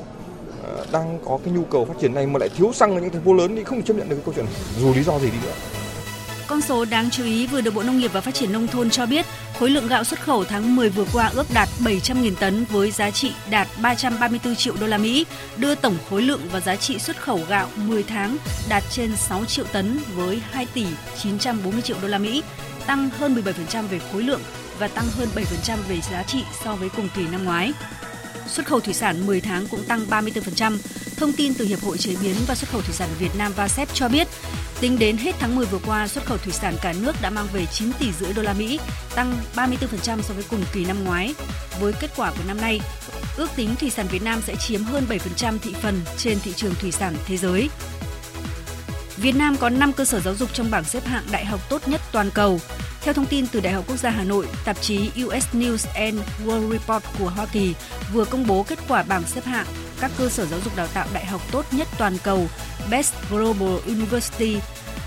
à, 0.63 0.69
đang 0.91 1.19
có 1.25 1.39
cái 1.45 1.53
nhu 1.53 1.63
cầu 1.63 1.85
phát 1.85 1.93
triển 2.01 2.13
này 2.13 2.27
mà 2.27 2.39
lại 2.39 2.49
thiếu 2.49 2.73
xăng 2.73 2.95
ở 2.95 3.01
những 3.01 3.09
thành 3.09 3.23
phố 3.23 3.33
lớn 3.33 3.55
thì 3.55 3.63
không 3.63 3.83
chấp 3.83 3.93
nhận 3.93 4.09
được 4.09 4.15
cái 4.15 4.25
câu 4.25 4.33
chuyện 4.35 4.45
này 4.45 4.53
dù 4.79 4.93
lý 4.93 5.03
do 5.03 5.19
gì 5.19 5.27
đi 5.31 5.37
nữa. 5.43 5.53
Con 6.47 6.61
số 6.61 6.85
đáng 6.85 7.09
chú 7.09 7.23
ý 7.23 7.47
vừa 7.47 7.61
được 7.61 7.73
Bộ 7.73 7.83
Nông 7.83 7.97
nghiệp 7.97 8.13
và 8.13 8.21
Phát 8.21 8.33
triển 8.33 8.51
Nông 8.51 8.67
thôn 8.67 8.89
cho 8.89 9.05
biết, 9.05 9.25
khối 9.59 9.69
lượng 9.69 9.87
gạo 9.87 10.03
xuất 10.03 10.19
khẩu 10.19 10.43
tháng 10.43 10.75
10 10.75 10.89
vừa 10.89 11.05
qua 11.13 11.31
ước 11.35 11.47
đạt 11.53 11.69
700.000 11.79 12.31
tấn 12.39 12.65
với 12.71 12.91
giá 12.91 13.11
trị 13.11 13.31
đạt 13.49 13.67
334 13.81 14.55
triệu 14.55 14.73
đô 14.81 14.87
la 14.87 14.97
Mỹ, 14.97 15.25
đưa 15.57 15.75
tổng 15.75 15.97
khối 16.09 16.21
lượng 16.21 16.41
và 16.51 16.59
giá 16.59 16.75
trị 16.75 16.99
xuất 16.99 17.21
khẩu 17.21 17.39
gạo 17.49 17.67
10 17.75 18.03
tháng 18.03 18.37
đạt 18.69 18.83
trên 18.91 19.15
6 19.15 19.45
triệu 19.45 19.65
tấn 19.71 19.99
với 20.15 20.41
2 20.51 20.67
tỷ 20.73 20.85
940 21.17 21.81
triệu 21.81 21.97
đô 22.01 22.07
la 22.07 22.17
Mỹ, 22.17 22.43
tăng 22.89 23.09
hơn 23.09 23.35
17% 23.71 23.87
về 23.87 23.99
khối 24.11 24.23
lượng 24.23 24.41
và 24.79 24.87
tăng 24.87 25.05
hơn 25.17 25.27
7% 25.35 25.77
về 25.89 26.01
giá 26.11 26.23
trị 26.23 26.43
so 26.63 26.75
với 26.75 26.89
cùng 26.89 27.09
kỳ 27.15 27.27
năm 27.27 27.45
ngoái. 27.45 27.73
Xuất 28.47 28.65
khẩu 28.65 28.79
thủy 28.79 28.93
sản 28.93 29.27
10 29.27 29.41
tháng 29.41 29.67
cũng 29.67 29.83
tăng 29.83 30.05
34%. 30.09 30.77
Thông 31.17 31.33
tin 31.33 31.53
từ 31.53 31.65
Hiệp 31.65 31.79
hội 31.79 31.97
Chế 31.97 32.15
biến 32.21 32.35
và 32.47 32.55
Xuất 32.55 32.69
khẩu 32.69 32.81
Thủy 32.81 32.93
sản 32.93 33.09
Việt 33.19 33.29
Nam 33.37 33.53
VASEP 33.55 33.93
cho 33.93 34.09
biết, 34.09 34.27
tính 34.79 34.99
đến 34.99 35.17
hết 35.17 35.35
tháng 35.39 35.55
10 35.55 35.65
vừa 35.65 35.79
qua, 35.85 36.07
xuất 36.07 36.25
khẩu 36.25 36.37
thủy 36.37 36.53
sản 36.53 36.75
cả 36.81 36.93
nước 37.01 37.15
đã 37.21 37.29
mang 37.29 37.47
về 37.53 37.65
9 37.65 37.91
tỷ 37.99 38.11
rưỡi 38.19 38.33
đô 38.33 38.41
la 38.41 38.53
Mỹ, 38.53 38.79
tăng 39.15 39.33
34% 39.55 40.21
so 40.21 40.33
với 40.33 40.43
cùng 40.49 40.63
kỳ 40.73 40.85
năm 40.85 41.03
ngoái. 41.03 41.33
Với 41.79 41.93
kết 41.99 42.11
quả 42.15 42.31
của 42.31 42.43
năm 42.47 42.61
nay, 42.61 42.81
ước 43.37 43.49
tính 43.55 43.75
thủy 43.79 43.89
sản 43.89 44.07
Việt 44.11 44.23
Nam 44.23 44.41
sẽ 44.47 44.55
chiếm 44.55 44.83
hơn 44.83 45.05
7% 45.41 45.57
thị 45.61 45.73
phần 45.81 46.01
trên 46.17 46.39
thị 46.39 46.53
trường 46.55 46.75
thủy 46.75 46.91
sản 46.91 47.15
thế 47.25 47.37
giới. 47.37 47.69
Việt 49.21 49.35
Nam 49.35 49.55
có 49.59 49.69
5 49.69 49.93
cơ 49.93 50.05
sở 50.05 50.19
giáo 50.19 50.35
dục 50.35 50.49
trong 50.53 50.71
bảng 50.71 50.83
xếp 50.83 51.05
hạng 51.05 51.23
đại 51.31 51.45
học 51.45 51.69
tốt 51.69 51.87
nhất 51.87 52.01
toàn 52.11 52.29
cầu. 52.33 52.59
Theo 53.01 53.13
thông 53.13 53.25
tin 53.25 53.47
từ 53.47 53.59
Đại 53.59 53.73
học 53.73 53.85
Quốc 53.87 53.97
gia 53.97 54.09
Hà 54.09 54.23
Nội, 54.23 54.47
tạp 54.65 54.81
chí 54.81 55.11
US 55.25 55.45
News 55.53 55.87
and 55.95 56.19
World 56.45 56.71
Report 56.71 57.03
của 57.19 57.29
Hoa 57.29 57.45
Kỳ 57.45 57.75
vừa 58.13 58.25
công 58.25 58.47
bố 58.47 58.63
kết 58.63 58.79
quả 58.87 59.03
bảng 59.03 59.23
xếp 59.23 59.45
hạng 59.45 59.65
các 60.01 60.11
cơ 60.17 60.29
sở 60.29 60.45
giáo 60.45 60.59
dục 60.65 60.75
đào 60.75 60.87
tạo 60.87 61.07
đại 61.13 61.25
học 61.25 61.41
tốt 61.51 61.65
nhất 61.71 61.87
toàn 61.97 62.17
cầu 62.23 62.47
Best 62.91 63.13
Global 63.29 63.75
University. 63.87 64.57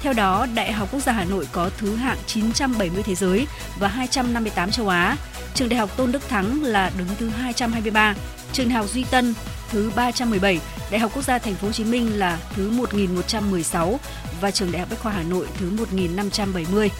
Theo 0.02 0.12
đó, 0.12 0.46
Đại 0.54 0.72
học 0.72 0.88
Quốc 0.92 1.00
gia 1.00 1.12
Hà 1.12 1.24
Nội 1.24 1.48
có 1.52 1.70
thứ 1.78 1.96
hạng 1.96 2.18
970 2.26 3.02
thế 3.02 3.14
giới 3.14 3.46
và 3.78 3.88
258 3.88 4.70
châu 4.70 4.88
Á. 4.88 5.16
Trường 5.54 5.68
Đại 5.68 5.78
học 5.78 5.96
Tôn 5.96 6.12
Đức 6.12 6.28
Thắng 6.28 6.64
là 6.64 6.90
đứng 6.98 7.08
thứ 7.18 7.28
223, 7.28 8.14
Trường 8.52 8.68
Đại 8.68 8.76
học 8.76 8.86
Duy 8.88 9.04
Tân 9.10 9.34
thứ 9.72 9.90
317, 9.96 10.60
Đại 10.90 11.00
học 11.00 11.10
Quốc 11.14 11.22
gia 11.22 11.38
Thành 11.38 11.54
phố 11.54 11.66
Hồ 11.66 11.72
Chí 11.72 11.84
Minh 11.84 12.18
là 12.18 12.38
thứ 12.56 12.70
1116 12.70 14.00
và 14.40 14.50
Trường 14.50 14.72
Đại 14.72 14.80
học 14.80 14.90
Bách 14.90 15.00
khoa 15.00 15.12
Hà 15.12 15.22
Nội 15.22 15.46
thứ 15.58 15.70
1570. 15.70 16.90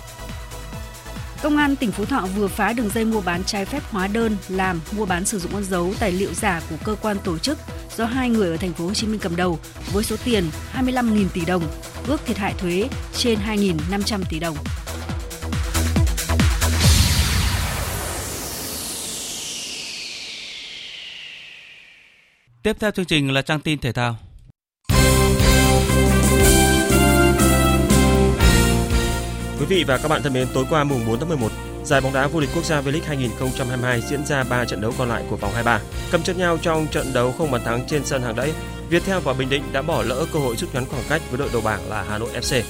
Công 1.43 1.57
an 1.57 1.77
tỉnh 1.77 1.93
Phú 1.93 2.05
Thọ 2.05 2.27
vừa 2.37 2.49
phá 2.49 2.73
đường 2.73 2.91
dây 2.95 3.05
mua 3.05 3.21
bán 3.21 3.45
trái 3.45 3.65
phép 3.65 3.83
hóa 3.91 4.07
đơn, 4.07 4.37
làm, 4.49 4.81
mua 4.97 5.07
bán 5.07 5.25
sử 5.25 5.39
dụng 5.39 5.53
con 5.53 5.65
dấu 5.65 5.95
tài 5.99 6.13
liệu 6.13 6.35
giả 6.35 6.63
của 6.71 6.77
cơ 6.85 6.97
quan 7.03 7.17
tổ 7.25 7.39
chức 7.39 7.59
do 7.97 8.05
hai 8.05 8.31
người 8.31 8.51
ở 8.51 8.57
thành 8.57 8.73
phố 8.73 8.85
Hồ 8.87 8.95
Chí 8.95 9.07
Minh 9.07 9.21
cầm 9.21 9.37
đầu 9.37 9.59
với 9.93 10.05
số 10.05 10.17
tiền 10.25 10.45
25.000 10.75 11.27
tỷ 11.35 11.45
đồng, 11.45 11.63
ước 12.07 12.21
thiệt 12.27 12.37
hại 12.37 12.55
thuế 12.59 12.89
trên 13.17 13.39
2.500 13.49 14.21
tỷ 14.29 14.39
đồng. 14.39 14.57
Tiếp 22.63 22.77
theo 22.81 22.91
chương 22.91 23.05
trình 23.05 23.33
là 23.33 23.43
trang 23.43 23.61
tin 23.61 23.79
thể 23.79 23.93
thao. 23.93 24.17
Quý 29.61 29.67
vị 29.69 29.85
và 29.85 29.99
các 29.99 30.09
bạn 30.09 30.23
thân 30.23 30.33
mến, 30.33 30.49
tối 30.55 30.65
qua 30.71 30.85
mùng 30.85 31.07
4 31.07 31.21
tháng 31.21 31.29
11, 31.29 31.49
giải 31.85 32.01
bóng 32.01 32.13
đá 32.13 32.27
vô 32.27 32.41
địch 32.41 32.51
quốc 32.55 32.65
gia 32.65 32.81
V-League 32.81 33.05
2022 33.07 34.01
diễn 34.01 34.27
ra 34.27 34.45
3 34.45 34.65
trận 34.65 34.81
đấu 34.81 34.93
còn 34.99 35.09
lại 35.09 35.25
của 35.31 35.37
vòng 35.37 35.53
23. 35.53 35.81
Cầm 36.13 36.23
chân 36.23 36.39
nhau 36.39 36.59
trong 36.63 36.87
trận 36.87 37.13
đấu 37.13 37.33
không 37.33 37.51
bàn 37.51 37.65
thắng 37.65 37.87
trên 37.87 38.05
sân 38.05 38.23
hàng 38.23 38.37
đẫy, 38.37 38.53
Viettel 38.89 39.19
và 39.19 39.33
Bình 39.33 39.49
Định 39.49 39.63
đã 39.73 39.83
bỏ 39.83 40.03
lỡ 40.03 40.27
cơ 40.33 40.39
hội 40.39 40.57
rút 40.57 40.75
ngắn 40.75 40.85
khoảng 40.87 41.05
cách 41.09 41.23
với 41.31 41.39
đội 41.39 41.49
đầu 41.53 41.63
bảng 41.63 41.91
là 41.91 42.05
Hà 42.09 42.19
Nội 42.19 42.31
FC. 42.41 42.63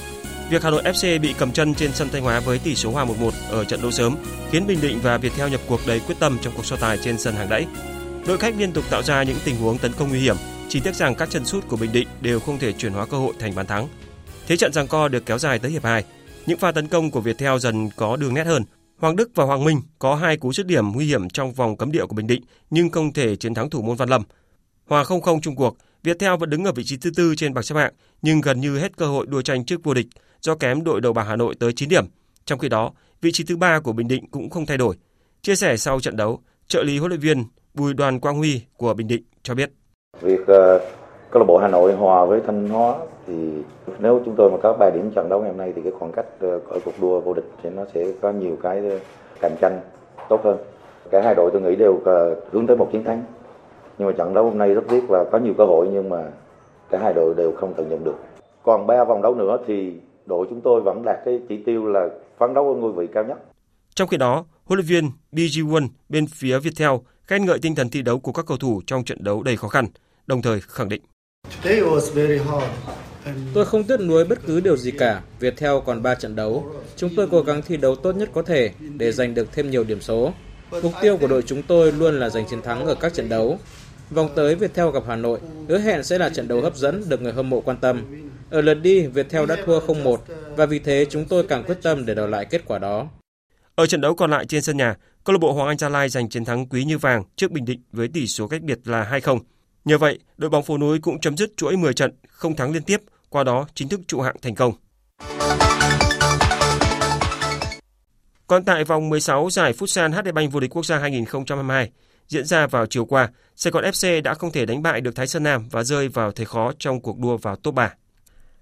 Việc 0.49 0.63
Hà 0.63 0.69
Nội 0.69 0.83
FC 0.83 1.21
bị 1.21 1.33
cầm 1.37 1.51
chân 1.51 1.75
trên 1.75 1.93
sân 1.93 2.09
Thanh 2.09 2.23
Hóa 2.23 2.39
với 2.39 2.59
tỷ 2.59 2.75
số 2.75 2.91
hòa 2.91 3.05
1-1 3.05 3.31
ở 3.49 3.63
trận 3.63 3.81
đấu 3.81 3.91
sớm 3.91 4.15
khiến 4.51 4.67
Bình 4.67 4.81
Định 4.81 4.99
và 5.03 5.17
Viettel 5.17 5.51
nhập 5.51 5.61
cuộc 5.67 5.87
đầy 5.87 5.99
quyết 5.99 6.15
tâm 6.19 6.37
trong 6.41 6.53
cuộc 6.55 6.65
so 6.65 6.75
tài 6.75 6.97
trên 6.97 7.19
sân 7.19 7.35
hàng 7.35 7.49
đẫy. 7.49 7.65
Đội 8.27 8.37
khách 8.37 8.55
liên 8.57 8.73
tục 8.73 8.83
tạo 8.89 9.03
ra 9.03 9.23
những 9.23 9.37
tình 9.45 9.55
huống 9.55 9.77
tấn 9.77 9.91
công 9.93 10.09
nguy 10.09 10.19
hiểm, 10.19 10.35
chỉ 10.69 10.79
tiếc 10.79 10.95
rằng 10.95 11.15
các 11.15 11.29
chân 11.29 11.45
sút 11.45 11.67
của 11.67 11.77
Bình 11.77 11.91
Định 11.91 12.07
đều 12.21 12.39
không 12.39 12.59
thể 12.59 12.73
chuyển 12.73 12.93
hóa 12.93 13.05
cơ 13.05 13.17
hội 13.17 13.33
thành 13.39 13.55
bàn 13.55 13.67
thắng. 13.67 13.87
Thế 14.47 14.57
trận 14.57 14.73
giằng 14.73 14.87
co 14.87 15.07
được 15.07 15.25
kéo 15.25 15.37
dài 15.37 15.59
tới 15.59 15.71
hiệp 15.71 15.83
2. 15.83 16.03
Những 16.45 16.59
pha 16.59 16.71
tấn 16.71 16.87
công 16.87 17.11
của 17.11 17.21
Viettel 17.21 17.57
dần 17.59 17.89
có 17.95 18.15
đường 18.15 18.33
nét 18.33 18.43
hơn. 18.43 18.63
Hoàng 18.97 19.15
Đức 19.15 19.31
và 19.35 19.43
Hoàng 19.45 19.63
Minh 19.63 19.81
có 19.99 20.15
hai 20.15 20.37
cú 20.37 20.53
dứt 20.53 20.67
điểm 20.67 20.91
nguy 20.91 21.05
hiểm 21.05 21.29
trong 21.29 21.53
vòng 21.53 21.77
cấm 21.77 21.91
địa 21.91 22.05
của 22.05 22.15
Bình 22.15 22.27
Định 22.27 22.43
nhưng 22.69 22.89
không 22.89 23.13
thể 23.13 23.35
chiến 23.35 23.53
thắng 23.53 23.69
thủ 23.69 23.81
môn 23.81 23.95
Văn 23.95 24.09
Lâm. 24.09 24.23
Hòa 24.87 25.03
0-0 25.03 25.39
chung 25.41 25.55
cuộc, 25.55 25.77
Viettel 26.03 26.35
vẫn 26.39 26.49
đứng 26.49 26.63
ở 26.63 26.71
vị 26.71 26.83
trí 26.83 26.97
thứ 26.97 27.11
tư 27.15 27.35
trên 27.35 27.53
bảng 27.53 27.63
xếp 27.63 27.75
hạng 27.75 27.93
nhưng 28.21 28.41
gần 28.41 28.61
như 28.61 28.77
hết 28.79 28.97
cơ 28.97 29.07
hội 29.07 29.25
đua 29.29 29.41
tranh 29.41 29.65
trước 29.65 29.83
vô 29.83 29.93
địch 29.93 30.07
do 30.41 30.55
kém 30.55 30.83
đội 30.83 31.01
đầu 31.01 31.13
bảng 31.13 31.27
Hà 31.27 31.35
Nội 31.35 31.55
tới 31.59 31.73
9 31.73 31.89
điểm. 31.89 32.05
Trong 32.45 32.59
khi 32.59 32.69
đó, 32.69 32.91
vị 33.21 33.31
trí 33.31 33.43
thứ 33.43 33.57
ba 33.57 33.79
của 33.79 33.93
Bình 33.93 34.07
Định 34.07 34.27
cũng 34.31 34.49
không 34.49 34.65
thay 34.65 34.77
đổi. 34.77 34.95
Chia 35.41 35.55
sẻ 35.55 35.77
sau 35.77 35.99
trận 35.99 36.17
đấu, 36.17 36.41
trợ 36.67 36.83
lý 36.83 36.97
huấn 36.97 37.09
luyện 37.09 37.21
viên 37.21 37.43
Bùi 37.73 37.93
Đoàn 37.93 38.19
Quang 38.19 38.37
Huy 38.37 38.61
của 38.77 38.93
Bình 38.93 39.07
Định 39.07 39.23
cho 39.43 39.55
biết. 39.55 39.71
Việc 40.21 40.41
uh, 40.41 40.81
câu 41.31 41.39
lạc 41.39 41.45
bộ 41.47 41.57
Hà 41.57 41.67
Nội 41.67 41.93
hòa 41.93 42.25
với 42.25 42.41
Thanh 42.47 42.69
Hóa 42.69 42.95
thì 43.27 43.33
nếu 43.99 44.21
chúng 44.25 44.35
tôi 44.37 44.51
mà 44.51 44.57
có 44.63 44.73
3 44.73 44.89
điểm 44.89 45.11
trận 45.15 45.29
đấu 45.29 45.39
ngày 45.41 45.49
hôm 45.49 45.57
nay 45.57 45.73
thì 45.75 45.81
cái 45.81 45.91
khoảng 45.99 46.11
cách 46.11 46.25
uh, 46.45 46.67
ở 46.69 46.79
cuộc 46.85 46.93
đua 47.01 47.19
vô 47.19 47.33
địch 47.33 47.49
thì 47.63 47.69
nó 47.69 47.85
sẽ 47.93 48.05
có 48.21 48.31
nhiều 48.31 48.57
cái 48.63 49.01
cạnh 49.41 49.55
tranh 49.61 49.81
tốt 50.29 50.41
hơn. 50.43 50.57
cả 51.11 51.21
hai 51.21 51.35
đội 51.35 51.49
tôi 51.53 51.61
nghĩ 51.61 51.75
đều 51.75 52.01
hướng 52.51 52.67
tới 52.67 52.77
một 52.77 52.89
chiến 52.91 53.03
thắng 53.03 53.23
nhưng 53.97 54.07
mà 54.07 54.13
trận 54.17 54.33
đấu 54.33 54.43
hôm 54.43 54.57
nay 54.57 54.73
rất 54.73 54.81
tiếc 54.89 55.11
là 55.11 55.23
có 55.31 55.37
nhiều 55.37 55.53
cơ 55.57 55.65
hội 55.65 55.89
nhưng 55.93 56.09
mà 56.09 56.23
cả 56.89 56.99
hai 57.01 57.13
đội 57.13 57.33
đều 57.37 57.51
không 57.51 57.73
tận 57.73 57.89
dụng 57.89 58.03
được 58.03 58.15
còn 58.63 58.87
ba 58.87 59.03
vòng 59.03 59.21
đấu 59.21 59.35
nữa 59.35 59.57
thì 59.67 59.93
đội 60.25 60.47
chúng 60.49 60.61
tôi 60.61 60.81
vẫn 60.81 61.03
đạt 61.05 61.17
cái 61.25 61.41
chỉ 61.49 61.63
tiêu 61.65 61.87
là 61.87 62.09
phấn 62.37 62.53
đấu 62.53 62.67
ở 62.67 62.75
ngôi 62.75 62.91
vị 62.91 63.07
cao 63.13 63.23
nhất 63.23 63.37
trong 63.95 64.07
khi 64.07 64.17
đó 64.17 64.45
huấn 64.65 64.79
luyện 64.79 64.85
viên 64.85 65.11
BG 65.31 65.73
Won 65.73 65.87
bên 66.09 66.25
phía 66.27 66.59
Viettel 66.59 66.91
khen 67.33 67.45
ngợi 67.45 67.59
tinh 67.59 67.75
thần 67.75 67.89
thi 67.89 68.01
đấu 68.01 68.19
của 68.19 68.31
các 68.31 68.45
cầu 68.45 68.57
thủ 68.57 68.81
trong 68.87 69.03
trận 69.03 69.23
đấu 69.23 69.43
đầy 69.43 69.57
khó 69.57 69.67
khăn, 69.67 69.87
đồng 70.27 70.41
thời 70.41 70.61
khẳng 70.61 70.89
định. 70.89 71.01
Tôi 73.53 73.65
không 73.65 73.83
tiếc 73.83 73.99
nuối 73.99 74.25
bất 74.25 74.39
cứ 74.45 74.59
điều 74.59 74.77
gì 74.77 74.91
cả, 74.91 75.21
Viettel 75.39 75.71
còn 75.85 76.03
3 76.03 76.15
trận 76.15 76.35
đấu. 76.35 76.71
Chúng 76.95 77.09
tôi 77.15 77.27
cố 77.31 77.41
gắng 77.41 77.61
thi 77.61 77.77
đấu 77.77 77.95
tốt 77.95 78.15
nhất 78.15 78.29
có 78.33 78.41
thể 78.41 78.71
để 78.97 79.11
giành 79.11 79.33
được 79.33 79.47
thêm 79.51 79.71
nhiều 79.71 79.83
điểm 79.83 80.01
số. 80.01 80.33
Mục 80.83 80.93
tiêu 81.01 81.17
của 81.17 81.27
đội 81.27 81.41
chúng 81.41 81.63
tôi 81.63 81.91
luôn 81.91 82.19
là 82.19 82.29
giành 82.29 82.45
chiến 82.49 82.61
thắng 82.61 82.85
ở 82.85 82.95
các 82.95 83.13
trận 83.13 83.29
đấu. 83.29 83.59
Vòng 84.11 84.29
tới 84.35 84.55
Viettel 84.55 84.91
gặp 84.93 85.03
Hà 85.07 85.15
Nội, 85.15 85.39
hứa 85.67 85.79
hẹn 85.79 86.03
sẽ 86.03 86.17
là 86.17 86.29
trận 86.29 86.47
đấu 86.47 86.61
hấp 86.61 86.75
dẫn 86.75 87.03
được 87.09 87.21
người 87.21 87.33
hâm 87.33 87.49
mộ 87.49 87.61
quan 87.61 87.77
tâm. 87.77 88.05
Ở 88.49 88.61
lượt 88.61 88.73
đi, 88.73 89.07
Viettel 89.07 89.45
đã 89.45 89.57
thua 89.65 89.79
0-1 89.79 90.17
và 90.55 90.65
vì 90.65 90.79
thế 90.79 91.05
chúng 91.09 91.25
tôi 91.25 91.43
càng 91.43 91.63
quyết 91.63 91.77
tâm 91.81 92.05
để 92.05 92.15
đòi 92.15 92.27
lại 92.27 92.45
kết 92.45 92.61
quả 92.65 92.79
đó. 92.79 93.07
Ở 93.75 93.85
trận 93.85 94.01
đấu 94.01 94.15
còn 94.15 94.31
lại 94.31 94.45
trên 94.45 94.61
sân 94.61 94.77
nhà, 94.77 94.95
câu 95.23 95.33
lạc 95.33 95.37
bộ 95.41 95.53
Hoàng 95.53 95.67
Anh 95.67 95.77
Gia 95.77 95.89
Lai 95.89 96.09
giành 96.09 96.29
chiến 96.29 96.45
thắng 96.45 96.65
quý 96.65 96.83
như 96.83 96.97
vàng 96.97 97.23
trước 97.35 97.51
Bình 97.51 97.65
Định 97.65 97.81
với 97.91 98.07
tỷ 98.07 98.27
số 98.27 98.47
cách 98.47 98.61
biệt 98.61 98.79
là 98.85 99.09
2-0. 99.11 99.39
Nhờ 99.85 99.97
vậy, 99.97 100.19
đội 100.37 100.49
bóng 100.49 100.63
phố 100.63 100.77
núi 100.77 100.99
cũng 100.99 101.19
chấm 101.19 101.37
dứt 101.37 101.57
chuỗi 101.57 101.77
10 101.77 101.93
trận 101.93 102.11
không 102.27 102.55
thắng 102.55 102.71
liên 102.71 102.83
tiếp, 102.83 103.01
qua 103.29 103.43
đó 103.43 103.67
chính 103.75 103.89
thức 103.89 104.01
trụ 104.07 104.21
hạng 104.21 104.35
thành 104.41 104.55
công. 104.55 104.73
Còn 108.47 108.63
tại 108.63 108.83
vòng 108.83 109.09
16 109.09 109.49
giải 109.49 109.73
Futsal 109.73 110.11
HD 110.11 110.33
Bank 110.33 110.51
vô 110.51 110.59
địch 110.59 110.71
quốc 110.73 110.85
gia 110.85 110.97
2022 110.99 111.91
diễn 112.27 112.45
ra 112.45 112.67
vào 112.67 112.85
chiều 112.85 113.05
qua, 113.05 113.29
Sài 113.55 113.71
Gòn 113.71 113.83
FC 113.83 114.21
đã 114.21 114.33
không 114.33 114.51
thể 114.51 114.65
đánh 114.65 114.81
bại 114.81 115.01
được 115.01 115.15
Thái 115.15 115.27
Sơn 115.27 115.43
Nam 115.43 115.69
và 115.71 115.83
rơi 115.83 116.07
vào 116.07 116.31
thế 116.31 116.45
khó 116.45 116.71
trong 116.79 117.01
cuộc 117.01 117.19
đua 117.19 117.37
vào 117.37 117.55
top 117.55 117.73
3. 117.73 117.93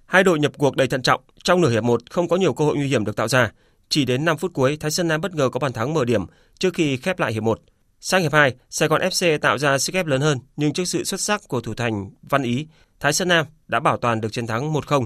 Hai 0.06 0.24
đội 0.24 0.40
nhập 0.40 0.52
cuộc 0.58 0.76
đầy 0.76 0.88
thận 0.88 1.02
trọng, 1.02 1.22
trong 1.44 1.62
nửa 1.62 1.70
hiệp 1.70 1.84
1 1.84 2.02
không 2.10 2.28
có 2.28 2.36
nhiều 2.36 2.54
cơ 2.54 2.66
hội 2.66 2.76
nguy 2.76 2.88
hiểm 2.88 3.06
được 3.06 3.16
tạo 3.16 3.28
ra, 3.28 3.52
chỉ 3.92 4.06
đến 4.06 4.26
5 4.26 4.38
phút 4.38 4.54
cuối, 4.54 4.78
Thái 4.80 4.92
Sơn 4.92 5.08
Nam 5.08 5.22
bất 5.22 5.36
ngờ 5.36 5.50
có 5.50 5.60
bàn 5.60 5.74
thắng 5.74 5.94
mở 5.94 6.06
điểm 6.06 6.26
trước 6.60 6.74
khi 6.74 6.98
khép 6.98 7.20
lại 7.20 7.34
hiệp 7.34 7.44
1. 7.44 7.60
Sang 8.00 8.22
hiệp 8.22 8.34
2, 8.34 8.56
Sài 8.70 8.90
Gòn 8.90 9.02
FC 9.02 9.38
tạo 9.38 9.58
ra 9.58 9.78
sức 9.78 9.96
ép 9.96 10.06
lớn 10.06 10.22
hơn, 10.22 10.40
nhưng 10.56 10.74
trước 10.74 10.86
sự 10.86 11.04
xuất 11.04 11.22
sắc 11.22 11.42
của 11.48 11.62
thủ 11.62 11.74
thành 11.74 12.12
Văn 12.22 12.44
Ý, 12.44 12.68
Thái 13.00 13.14
Sơn 13.14 13.28
Nam 13.28 13.46
đã 13.68 13.80
bảo 13.80 13.98
toàn 13.98 14.22
được 14.22 14.34
chiến 14.34 14.48
thắng 14.48 14.74
1-0. 14.74 15.06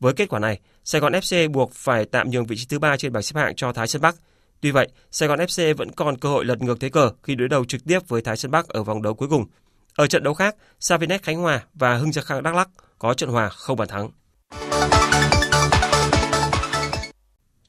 Với 0.00 0.12
kết 0.12 0.28
quả 0.28 0.38
này, 0.38 0.60
Sài 0.84 1.00
Gòn 1.00 1.12
FC 1.12 1.50
buộc 1.50 1.72
phải 1.74 2.04
tạm 2.04 2.30
nhường 2.30 2.46
vị 2.46 2.56
trí 2.56 2.66
thứ 2.68 2.78
ba 2.78 2.96
trên 2.96 3.12
bảng 3.12 3.22
xếp 3.22 3.40
hạng 3.40 3.54
cho 3.56 3.72
Thái 3.72 3.88
Sơn 3.88 4.02
Bắc. 4.02 4.16
Tuy 4.60 4.70
vậy, 4.70 4.88
Sài 5.10 5.28
Gòn 5.28 5.38
FC 5.38 5.74
vẫn 5.74 5.92
còn 5.92 6.18
cơ 6.18 6.28
hội 6.28 6.44
lật 6.44 6.62
ngược 6.62 6.80
thế 6.80 6.88
cờ 6.88 7.10
khi 7.22 7.34
đối 7.34 7.48
đầu 7.48 7.64
trực 7.64 7.84
tiếp 7.84 8.08
với 8.08 8.22
Thái 8.22 8.36
Sơn 8.36 8.50
Bắc 8.50 8.68
ở 8.68 8.82
vòng 8.82 9.02
đấu 9.02 9.14
cuối 9.14 9.28
cùng. 9.28 9.44
Ở 9.96 10.06
trận 10.06 10.22
đấu 10.22 10.34
khác, 10.34 10.56
Savinet 10.80 11.22
Khánh 11.22 11.36
Hòa 11.36 11.62
và 11.74 11.96
Hưng 11.96 12.12
Gia 12.12 12.22
Khang 12.22 12.42
Đắk 12.42 12.54
Lắk 12.54 12.68
có 12.98 13.14
trận 13.14 13.30
hòa 13.30 13.48
không 13.48 13.76
bàn 13.76 13.88
thắng. 13.88 14.10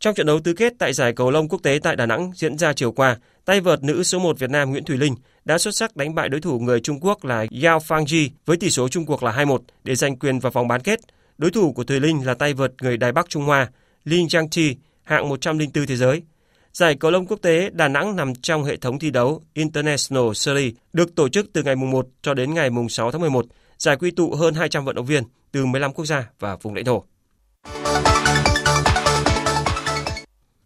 Trong 0.08 0.16
trận 0.16 0.28
đấu 0.28 0.40
tứ 0.40 0.54
kết 0.54 0.74
tại 0.80 0.94
giải 0.94 1.14
cầu 1.14 1.32
lông 1.32 1.50
quốc 1.50 1.64
tế 1.64 1.80
tại 1.84 1.96
Đà 1.96 2.06
Nẵng 2.06 2.32
diễn 2.36 2.58
ra 2.58 2.74
chiều 2.74 2.92
qua, 2.92 3.18
tay 3.46 3.62
vợt 3.62 3.84
nữ 3.84 4.04
số 4.04 4.20
1 4.20 4.40
Việt 4.40 4.50
Nam 4.50 4.72
Nguyễn 4.72 4.84
Thùy 4.84 4.98
Linh 4.98 5.16
đã 5.46 5.58
xuất 5.58 5.76
sắc 5.76 5.96
đánh 5.96 6.16
bại 6.16 6.30
đối 6.30 6.42
thủ 6.42 6.60
người 6.60 6.80
Trung 6.80 7.00
Quốc 7.02 7.26
là 7.26 7.46
Yao 7.64 7.80
Fangji 7.80 8.30
với 8.46 8.58
tỷ 8.58 8.70
số 8.70 8.88
chung 8.88 9.06
cuộc 9.06 9.24
là 9.24 9.32
2-1 9.32 9.60
để 9.84 9.96
giành 9.96 10.16
quyền 10.16 10.40
vào 10.40 10.52
vòng 10.52 10.68
bán 10.68 10.82
kết. 10.82 11.00
Đối 11.38 11.52
thủ 11.52 11.72
của 11.72 11.84
Thùy 11.84 12.00
Linh 12.00 12.26
là 12.26 12.34
tay 12.34 12.54
vợt 12.54 12.72
người 12.82 12.98
Đài 12.98 13.12
Bắc 13.12 13.30
Trung 13.30 13.44
Hoa 13.44 13.70
Lin 14.04 14.28
Jiangqi, 14.28 14.76
hạng 15.04 15.30
104 15.30 15.86
thế 15.88 15.96
giới. 15.96 16.22
Giải 16.74 16.96
cầu 16.96 17.12
lông 17.12 17.26
quốc 17.26 17.40
tế 17.42 17.70
Đà 17.70 17.88
Nẵng 17.88 18.16
nằm 18.16 18.36
trong 18.36 18.64
hệ 18.64 18.78
thống 18.78 19.00
thi 19.00 19.10
đấu 19.10 19.42
International 19.54 20.34
Series 20.34 20.74
được 20.94 21.16
tổ 21.16 21.30
chức 21.30 21.50
từ 21.54 21.64
ngày 21.64 21.76
1 21.76 22.08
cho 22.22 22.34
đến 22.34 22.54
ngày 22.54 22.70
6 22.90 23.12
tháng 23.12 23.22
11, 23.22 23.46
giải 23.78 23.96
quy 23.96 24.12
tụ 24.12 24.36
hơn 24.36 24.54
200 24.54 24.86
vận 24.86 24.96
động 24.96 25.06
viên 25.06 25.24
từ 25.52 25.66
15 25.66 25.94
quốc 25.94 26.06
gia 26.06 26.30
và 26.40 26.56
vùng 26.56 26.74
lãnh 26.74 26.86
thổ. 26.86 27.04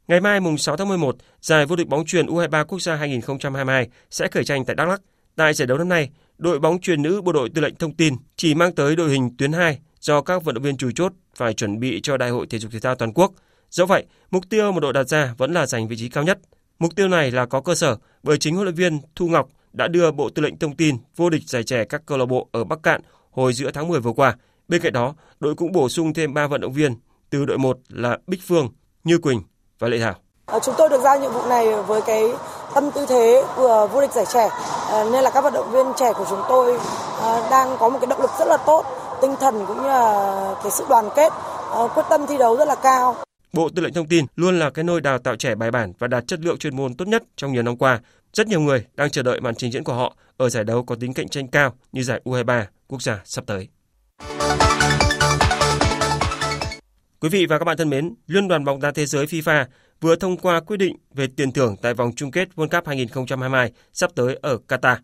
Ngày 0.08 0.22
mai 0.22 0.39
mùng 0.39 0.58
6 0.58 0.78
tháng 0.78 0.88
11, 0.88 1.16
giải 1.41 1.66
vô 1.66 1.76
địch 1.76 1.88
bóng 1.88 2.06
chuyền 2.06 2.26
U23 2.26 2.66
quốc 2.66 2.82
gia 2.82 2.95
2022 2.95 3.89
sẽ 4.10 4.28
khởi 4.28 4.43
tranh 4.43 4.66
tại 4.66 4.76
Đắk 4.76 4.88
Lắk. 4.88 5.02
Tại 5.36 5.54
giải 5.54 5.68
đấu 5.68 5.78
năm 5.78 5.89
nay, 5.89 6.10
đội 6.38 6.60
bóng 6.60 6.80
chuyền 6.80 7.02
nữ 7.02 7.22
bộ 7.22 7.32
đội 7.32 7.49
tư 7.49 7.62
lệnh 7.62 7.76
thông 7.76 7.93
tin 7.93 8.16
chỉ 8.36 8.56
mang 8.56 8.76
tới 8.76 8.95
đội 8.95 9.10
hình 9.10 9.38
tuyến 9.38 9.52
2 9.52 9.80
do 9.99 10.22
các 10.22 10.43
vận 10.43 10.56
động 10.56 10.64
viên 10.64 10.78
chủ 10.78 10.91
chốt 10.91 11.14
phải 11.36 11.54
chuẩn 11.54 11.80
bị 11.80 11.99
cho 12.04 12.18
Đại 12.18 12.30
hội 12.30 12.47
thể 12.49 12.60
dục 12.60 12.72
thể 12.72 12.80
thao 12.80 12.95
toàn 12.95 13.14
quốc. 13.14 13.32
Do 13.70 13.86
vậy, 13.86 14.06
mục 14.32 14.49
tiêu 14.49 14.72
một 14.72 14.80
đội 14.80 14.93
đặt 14.93 15.04
ra 15.04 15.34
vẫn 15.38 15.54
là 15.54 15.66
giành 15.66 15.88
vị 15.88 15.95
trí 15.97 16.10
cao 16.10 16.24
nhất. 16.24 16.39
Mục 16.80 16.95
tiêu 16.95 17.08
này 17.08 17.32
là 17.32 17.45
có 17.45 17.62
cơ 17.62 17.76
sở 17.76 17.97
bởi 18.24 18.38
chính 18.38 18.56
huấn 18.56 18.66
luyện 18.66 18.76
viên 18.76 18.99
Thu 19.16 19.28
Ngọc 19.28 19.49
đã 19.74 19.88
đưa 19.88 20.12
Bộ 20.12 20.30
Tư 20.30 20.41
lệnh 20.41 20.60
Thông 20.60 20.76
tin 20.76 20.97
vô 21.16 21.30
địch 21.30 21.43
giải 21.45 21.64
trẻ 21.64 21.86
các 21.86 22.02
câu 22.06 22.18
lạc 22.18 22.26
bộ 22.26 22.49
ở 22.52 22.64
Bắc 22.64 22.84
Cạn 22.84 23.02
hồi 23.32 23.54
giữa 23.54 23.72
tháng 23.72 23.88
10 23.88 23.99
vừa 23.99 24.14
qua. 24.14 24.36
Bên 24.68 24.82
cạnh 24.82 24.93
đó, 24.93 25.16
đội 25.39 25.56
cũng 25.56 25.72
bổ 25.72 25.89
sung 25.89 26.14
thêm 26.14 26.34
3 26.34 26.47
vận 26.47 26.62
động 26.62 26.74
viên 26.74 26.95
từ 27.30 27.45
đội 27.45 27.58
1 27.58 27.80
là 27.89 28.18
Bích 28.28 28.41
Phương, 28.47 28.70
Như 29.04 29.18
Quỳnh 29.18 29.41
và 29.82 29.88
Lệ 29.88 29.99
Thảo. 29.99 30.15
À, 30.45 30.59
chúng 30.59 30.75
tôi 30.77 30.89
được 30.89 31.01
giao 31.03 31.19
nhiệm 31.19 31.32
vụ 31.32 31.45
này 31.49 31.75
với 31.88 32.01
cái 32.01 32.23
tâm 32.73 32.91
tư 32.91 33.05
thế 33.09 33.43
vừa 33.55 33.88
vô 33.88 34.01
địch 34.01 34.11
giải 34.11 34.25
trẻ 34.34 34.49
à, 34.91 35.03
nên 35.11 35.23
là 35.23 35.29
các 35.29 35.43
vận 35.43 35.53
động 35.53 35.71
viên 35.71 35.86
trẻ 35.99 36.13
của 36.13 36.25
chúng 36.29 36.41
tôi 36.49 36.79
à, 37.21 37.47
đang 37.51 37.77
có 37.79 37.89
một 37.89 37.99
cái 38.01 38.07
động 38.07 38.21
lực 38.21 38.32
rất 38.39 38.47
là 38.47 38.57
tốt, 38.57 38.86
tinh 39.21 39.36
thần 39.39 39.65
cũng 39.67 39.82
như 39.82 39.88
là 39.88 40.55
cái 40.63 40.71
sự 40.71 40.86
đoàn 40.89 41.09
kết, 41.15 41.34
quyết 41.95 42.03
tâm 42.09 42.27
thi 42.27 42.38
đấu 42.38 42.57
rất 42.57 42.67
là 42.67 42.75
cao. 42.75 43.15
Bộ 43.53 43.69
Tư 43.75 43.82
lệnh 43.82 43.93
Thông 43.93 44.07
tin 44.07 44.25
luôn 44.36 44.59
là 44.59 44.69
cái 44.69 44.84
nôi 44.84 45.01
đào 45.01 45.17
tạo 45.17 45.36
trẻ 45.36 45.55
bài 45.55 45.71
bản 45.71 45.93
và 45.99 46.07
đạt 46.07 46.27
chất 46.27 46.39
lượng 46.39 46.57
chuyên 46.57 46.75
môn 46.75 46.93
tốt 46.93 47.07
nhất 47.07 47.23
trong 47.36 47.53
nhiều 47.53 47.63
năm 47.63 47.77
qua. 47.77 47.99
Rất 48.34 48.47
nhiều 48.47 48.59
người 48.59 48.86
đang 48.95 49.09
chờ 49.09 49.23
đợi 49.23 49.41
màn 49.41 49.55
trình 49.55 49.71
diễn 49.71 49.84
của 49.84 49.93
họ 49.93 50.15
ở 50.38 50.49
giải 50.49 50.63
đấu 50.63 50.84
có 50.84 50.95
tính 50.99 51.13
cạnh 51.13 51.29
tranh 51.29 51.47
cao 51.47 51.73
như 51.91 52.03
giải 52.03 52.21
U23 52.25 52.63
quốc 52.88 53.01
gia 53.01 53.19
sắp 53.25 53.43
tới. 53.47 53.67
Quý 57.22 57.30
vị 57.30 57.45
và 57.45 57.59
các 57.59 57.65
bạn 57.65 57.78
thân 57.78 57.89
mến, 57.89 58.15
Liên 58.28 58.47
đoàn 58.47 58.65
bóng 58.65 58.82
đá 58.82 58.91
thế 58.91 59.05
giới 59.05 59.26
FIFA 59.26 59.65
vừa 60.01 60.15
thông 60.15 60.38
qua 60.38 60.59
quyết 60.59 60.78
định 60.78 60.95
về 61.13 61.28
tiền 61.36 61.51
thưởng 61.51 61.76
tại 61.82 61.93
vòng 61.93 62.11
chung 62.15 62.32
kết 62.32 62.49
World 62.55 62.67
Cup 62.67 62.88
2022 62.88 63.72
sắp 63.93 64.11
tới 64.15 64.39
ở 64.41 64.57
Qatar. 64.67 64.95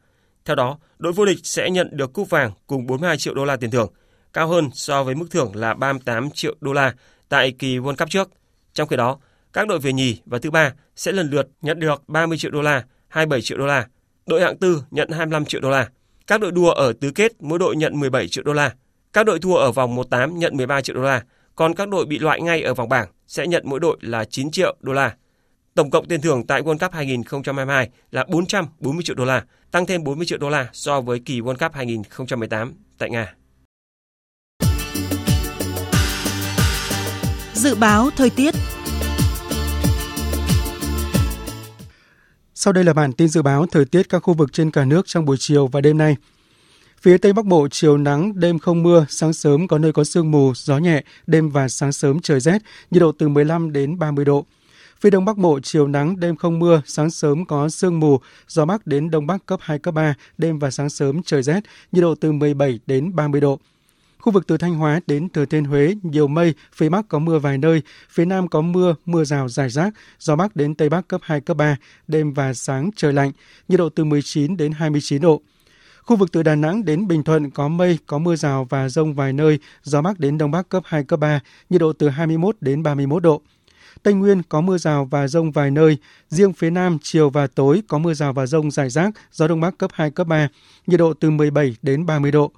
Theo 0.45 0.55
đó, 0.55 0.77
đội 0.97 1.13
vô 1.13 1.25
địch 1.25 1.37
sẽ 1.43 1.69
nhận 1.69 1.89
được 1.91 2.13
cúp 2.13 2.29
vàng 2.29 2.51
cùng 2.67 2.85
42 2.85 3.17
triệu 3.17 3.33
đô 3.33 3.45
la 3.45 3.55
tiền 3.55 3.71
thưởng, 3.71 3.91
cao 4.33 4.47
hơn 4.47 4.69
so 4.73 5.03
với 5.03 5.15
mức 5.15 5.25
thưởng 5.31 5.51
là 5.55 5.73
38 5.73 6.29
triệu 6.31 6.55
đô 6.61 6.73
la 6.73 6.93
tại 7.29 7.51
kỳ 7.59 7.77
World 7.77 7.95
Cup 7.95 8.09
trước. 8.09 8.29
Trong 8.73 8.87
khi 8.87 8.95
đó, 8.95 9.19
các 9.53 9.67
đội 9.67 9.79
về 9.79 9.93
nhì 9.93 10.17
và 10.25 10.39
thứ 10.39 10.51
ba 10.51 10.73
sẽ 10.95 11.11
lần 11.11 11.29
lượt 11.29 11.47
nhận 11.61 11.79
được 11.79 12.03
30 12.07 12.37
triệu 12.37 12.51
đô 12.51 12.61
la, 12.61 12.83
27 13.07 13.41
triệu 13.41 13.57
đô 13.57 13.65
la. 13.65 13.87
Đội 14.25 14.41
hạng 14.41 14.57
tư 14.57 14.83
nhận 14.91 15.09
25 15.09 15.45
triệu 15.45 15.61
đô 15.61 15.69
la. 15.69 15.89
Các 16.27 16.41
đội 16.41 16.51
đua 16.51 16.69
ở 16.69 16.93
tứ 17.01 17.11
kết 17.11 17.31
mỗi 17.39 17.59
đội 17.59 17.75
nhận 17.75 17.99
17 17.99 18.27
triệu 18.27 18.43
đô 18.43 18.53
la. 18.53 18.73
Các 19.13 19.25
đội 19.25 19.39
thua 19.39 19.55
ở 19.55 19.71
vòng 19.71 19.95
1/8 19.95 20.37
nhận 20.37 20.57
13 20.57 20.81
triệu 20.81 20.95
đô 20.95 21.01
la 21.01 21.23
còn 21.57 21.73
các 21.73 21.89
đội 21.89 22.05
bị 22.05 22.19
loại 22.19 22.41
ngay 22.41 22.61
ở 22.61 22.73
vòng 22.73 22.89
bảng 22.89 23.07
sẽ 23.27 23.47
nhận 23.47 23.63
mỗi 23.65 23.79
đội 23.79 23.97
là 24.01 24.25
9 24.25 24.51
triệu 24.51 24.75
đô 24.79 24.93
la. 24.93 25.15
Tổng 25.73 25.89
cộng 25.89 26.07
tiền 26.07 26.21
thưởng 26.21 26.47
tại 26.47 26.61
World 26.61 26.77
Cup 26.77 26.93
2022 26.93 27.89
là 28.11 28.25
440 28.29 29.03
triệu 29.03 29.15
đô 29.15 29.25
la, 29.25 29.43
tăng 29.71 29.85
thêm 29.85 30.03
40 30.03 30.25
triệu 30.25 30.37
đô 30.37 30.49
la 30.49 30.69
so 30.73 31.01
với 31.01 31.19
kỳ 31.19 31.41
World 31.41 31.55
Cup 31.57 31.73
2018 31.73 32.73
tại 32.97 33.09
Nga. 33.09 33.33
Dự 37.53 37.75
báo 37.75 38.09
thời 38.15 38.29
tiết 38.29 38.53
Sau 42.53 42.73
đây 42.73 42.83
là 42.83 42.93
bản 42.93 43.13
tin 43.13 43.27
dự 43.27 43.41
báo 43.41 43.65
thời 43.71 43.85
tiết 43.85 44.09
các 44.09 44.19
khu 44.19 44.33
vực 44.33 44.53
trên 44.53 44.71
cả 44.71 44.85
nước 44.85 45.07
trong 45.07 45.25
buổi 45.25 45.37
chiều 45.39 45.67
và 45.67 45.81
đêm 45.81 45.97
nay. 45.97 46.15
Phía 47.01 47.17
Tây 47.17 47.33
Bắc 47.33 47.45
Bộ 47.45 47.67
chiều 47.71 47.97
nắng, 47.97 48.39
đêm 48.39 48.59
không 48.59 48.83
mưa, 48.83 49.05
sáng 49.09 49.33
sớm 49.33 49.67
có 49.67 49.77
nơi 49.77 49.93
có 49.93 50.03
sương 50.03 50.31
mù, 50.31 50.53
gió 50.55 50.77
nhẹ, 50.77 51.03
đêm 51.27 51.49
và 51.49 51.67
sáng 51.67 51.91
sớm 51.91 52.19
trời 52.19 52.39
rét, 52.39 52.61
nhiệt 52.91 53.01
độ 53.01 53.11
từ 53.11 53.27
15 53.27 53.73
đến 53.73 53.99
30 53.99 54.25
độ. 54.25 54.45
Phía 54.99 55.09
Đông 55.09 55.25
Bắc 55.25 55.37
Bộ 55.37 55.59
chiều 55.63 55.87
nắng, 55.87 56.19
đêm 56.19 56.35
không 56.35 56.59
mưa, 56.59 56.81
sáng 56.85 57.09
sớm 57.09 57.45
có 57.45 57.69
sương 57.69 57.99
mù, 57.99 58.19
gió 58.47 58.65
Bắc 58.65 58.87
đến 58.87 59.11
Đông 59.11 59.27
Bắc 59.27 59.45
cấp 59.45 59.59
2, 59.63 59.79
cấp 59.79 59.93
3, 59.93 60.13
đêm 60.37 60.59
và 60.59 60.71
sáng 60.71 60.89
sớm 60.89 61.23
trời 61.23 61.43
rét, 61.43 61.59
nhiệt 61.91 62.01
độ 62.01 62.15
từ 62.15 62.31
17 62.31 62.79
đến 62.87 63.15
30 63.15 63.41
độ. 63.41 63.59
Khu 64.19 64.31
vực 64.31 64.47
từ 64.47 64.57
Thanh 64.57 64.75
Hóa 64.75 64.99
đến 65.07 65.29
Thừa 65.29 65.45
Thiên 65.45 65.65
Huế 65.65 65.95
nhiều 66.03 66.27
mây, 66.27 66.53
phía 66.73 66.89
Bắc 66.89 67.07
có 67.09 67.19
mưa 67.19 67.39
vài 67.39 67.57
nơi, 67.57 67.81
phía 68.09 68.25
Nam 68.25 68.47
có 68.47 68.61
mưa, 68.61 68.95
mưa 69.05 69.23
rào 69.23 69.49
rải 69.49 69.69
rác, 69.69 69.93
gió 70.19 70.35
Bắc 70.35 70.55
đến 70.55 70.75
Tây 70.75 70.89
Bắc 70.89 71.07
cấp 71.07 71.21
2, 71.23 71.41
cấp 71.41 71.57
3, 71.57 71.77
đêm 72.07 72.33
và 72.33 72.53
sáng 72.53 72.89
trời 72.95 73.13
lạnh, 73.13 73.31
nhiệt 73.67 73.79
độ 73.79 73.89
từ 73.89 74.03
19 74.03 74.57
đến 74.57 74.71
29 74.71 75.21
độ. 75.21 75.41
Khu 76.07 76.15
vực 76.15 76.31
từ 76.31 76.43
Đà 76.43 76.55
Nẵng 76.55 76.85
đến 76.85 77.07
Bình 77.07 77.23
Thuận 77.23 77.51
có 77.51 77.67
mây, 77.67 77.97
có 78.05 78.17
mưa 78.17 78.35
rào 78.35 78.67
và 78.69 78.89
rông 78.89 79.13
vài 79.13 79.33
nơi, 79.33 79.59
gió 79.83 80.01
Bắc 80.01 80.19
đến 80.19 80.37
Đông 80.37 80.51
Bắc 80.51 80.69
cấp 80.69 80.83
2, 80.85 81.03
cấp 81.03 81.19
3, 81.19 81.39
nhiệt 81.69 81.81
độ 81.81 81.93
từ 81.93 82.09
21 82.09 82.55
đến 82.61 82.83
31 82.83 83.23
độ. 83.23 83.41
Tây 84.03 84.13
Nguyên 84.13 84.43
có 84.43 84.61
mưa 84.61 84.77
rào 84.77 85.05
và 85.05 85.27
rông 85.27 85.51
vài 85.51 85.71
nơi, 85.71 85.97
riêng 86.29 86.53
phía 86.53 86.69
Nam 86.69 86.97
chiều 87.01 87.29
và 87.29 87.47
tối 87.47 87.81
có 87.87 87.97
mưa 87.97 88.13
rào 88.13 88.33
và 88.33 88.45
rông 88.45 88.71
rải 88.71 88.89
rác, 88.89 89.13
gió 89.31 89.47
Đông 89.47 89.61
Bắc 89.61 89.77
cấp 89.77 89.91
2, 89.93 90.11
cấp 90.11 90.27
3, 90.27 90.47
nhiệt 90.87 90.99
độ 90.99 91.13
từ 91.13 91.29
17 91.29 91.75
đến 91.81 92.05
30 92.05 92.31
độ. 92.31 92.51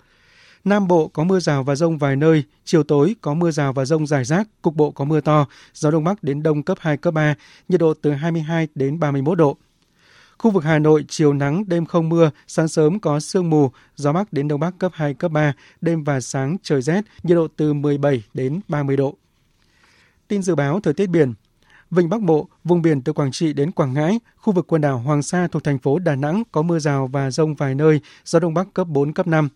Nam 0.63 0.87
Bộ 0.87 1.07
có 1.07 1.23
mưa 1.23 1.39
rào 1.39 1.63
và 1.63 1.75
rông 1.75 1.97
vài 1.97 2.15
nơi, 2.15 2.43
chiều 2.65 2.83
tối 2.83 3.15
có 3.21 3.33
mưa 3.33 3.51
rào 3.51 3.73
và 3.73 3.85
rông 3.85 4.07
rải 4.07 4.23
rác, 4.25 4.47
cục 4.61 4.75
bộ 4.75 4.91
có 4.91 5.05
mưa 5.05 5.21
to, 5.21 5.47
gió 5.73 5.91
Đông 5.91 6.03
Bắc 6.03 6.23
đến 6.23 6.43
Đông 6.43 6.63
cấp 6.63 6.77
2, 6.81 6.97
cấp 6.97 7.13
3, 7.13 7.35
nhiệt 7.69 7.79
độ 7.79 7.93
từ 8.01 8.11
22 8.11 8.67
đến 8.75 8.99
31 8.99 9.37
độ. 9.37 9.57
Khu 10.39 10.51
vực 10.51 10.63
Hà 10.63 10.79
Nội 10.79 11.05
chiều 11.07 11.33
nắng, 11.33 11.63
đêm 11.67 11.85
không 11.85 12.09
mưa, 12.09 12.31
sáng 12.47 12.67
sớm 12.67 12.99
có 12.99 13.19
sương 13.19 13.49
mù, 13.49 13.71
gió 13.95 14.13
bắc 14.13 14.33
đến 14.33 14.47
đông 14.47 14.59
bắc 14.59 14.73
cấp 14.79 14.91
2 14.95 15.13
cấp 15.13 15.31
3, 15.31 15.53
đêm 15.81 16.03
và 16.03 16.21
sáng 16.21 16.57
trời 16.63 16.81
rét, 16.81 17.01
nhiệt 17.23 17.35
độ 17.35 17.47
từ 17.55 17.73
17 17.73 18.23
đến 18.33 18.59
30 18.67 18.97
độ. 18.97 19.15
Tin 20.27 20.41
dự 20.41 20.55
báo 20.55 20.79
thời 20.79 20.93
tiết 20.93 21.07
biển, 21.07 21.33
Vịnh 21.91 22.09
Bắc 22.09 22.21
Bộ, 22.21 22.47
vùng 22.63 22.81
biển 22.81 23.01
từ 23.01 23.13
Quảng 23.13 23.31
Trị 23.31 23.53
đến 23.53 23.71
Quảng 23.71 23.93
Ngãi, 23.93 24.19
khu 24.37 24.53
vực 24.53 24.67
quần 24.67 24.81
đảo 24.81 24.97
Hoàng 24.97 25.21
Sa 25.21 25.47
thuộc 25.47 25.63
thành 25.63 25.79
phố 25.79 25.99
Đà 25.99 26.15
Nẵng 26.15 26.43
có 26.51 26.61
mưa 26.61 26.79
rào 26.79 27.07
và 27.07 27.31
rông 27.31 27.55
vài 27.55 27.75
nơi, 27.75 28.01
gió 28.25 28.39
đông 28.39 28.53
bắc 28.53 28.73
cấp 28.73 28.87
4, 28.87 29.13
cấp 29.13 29.27
5. 29.27 29.49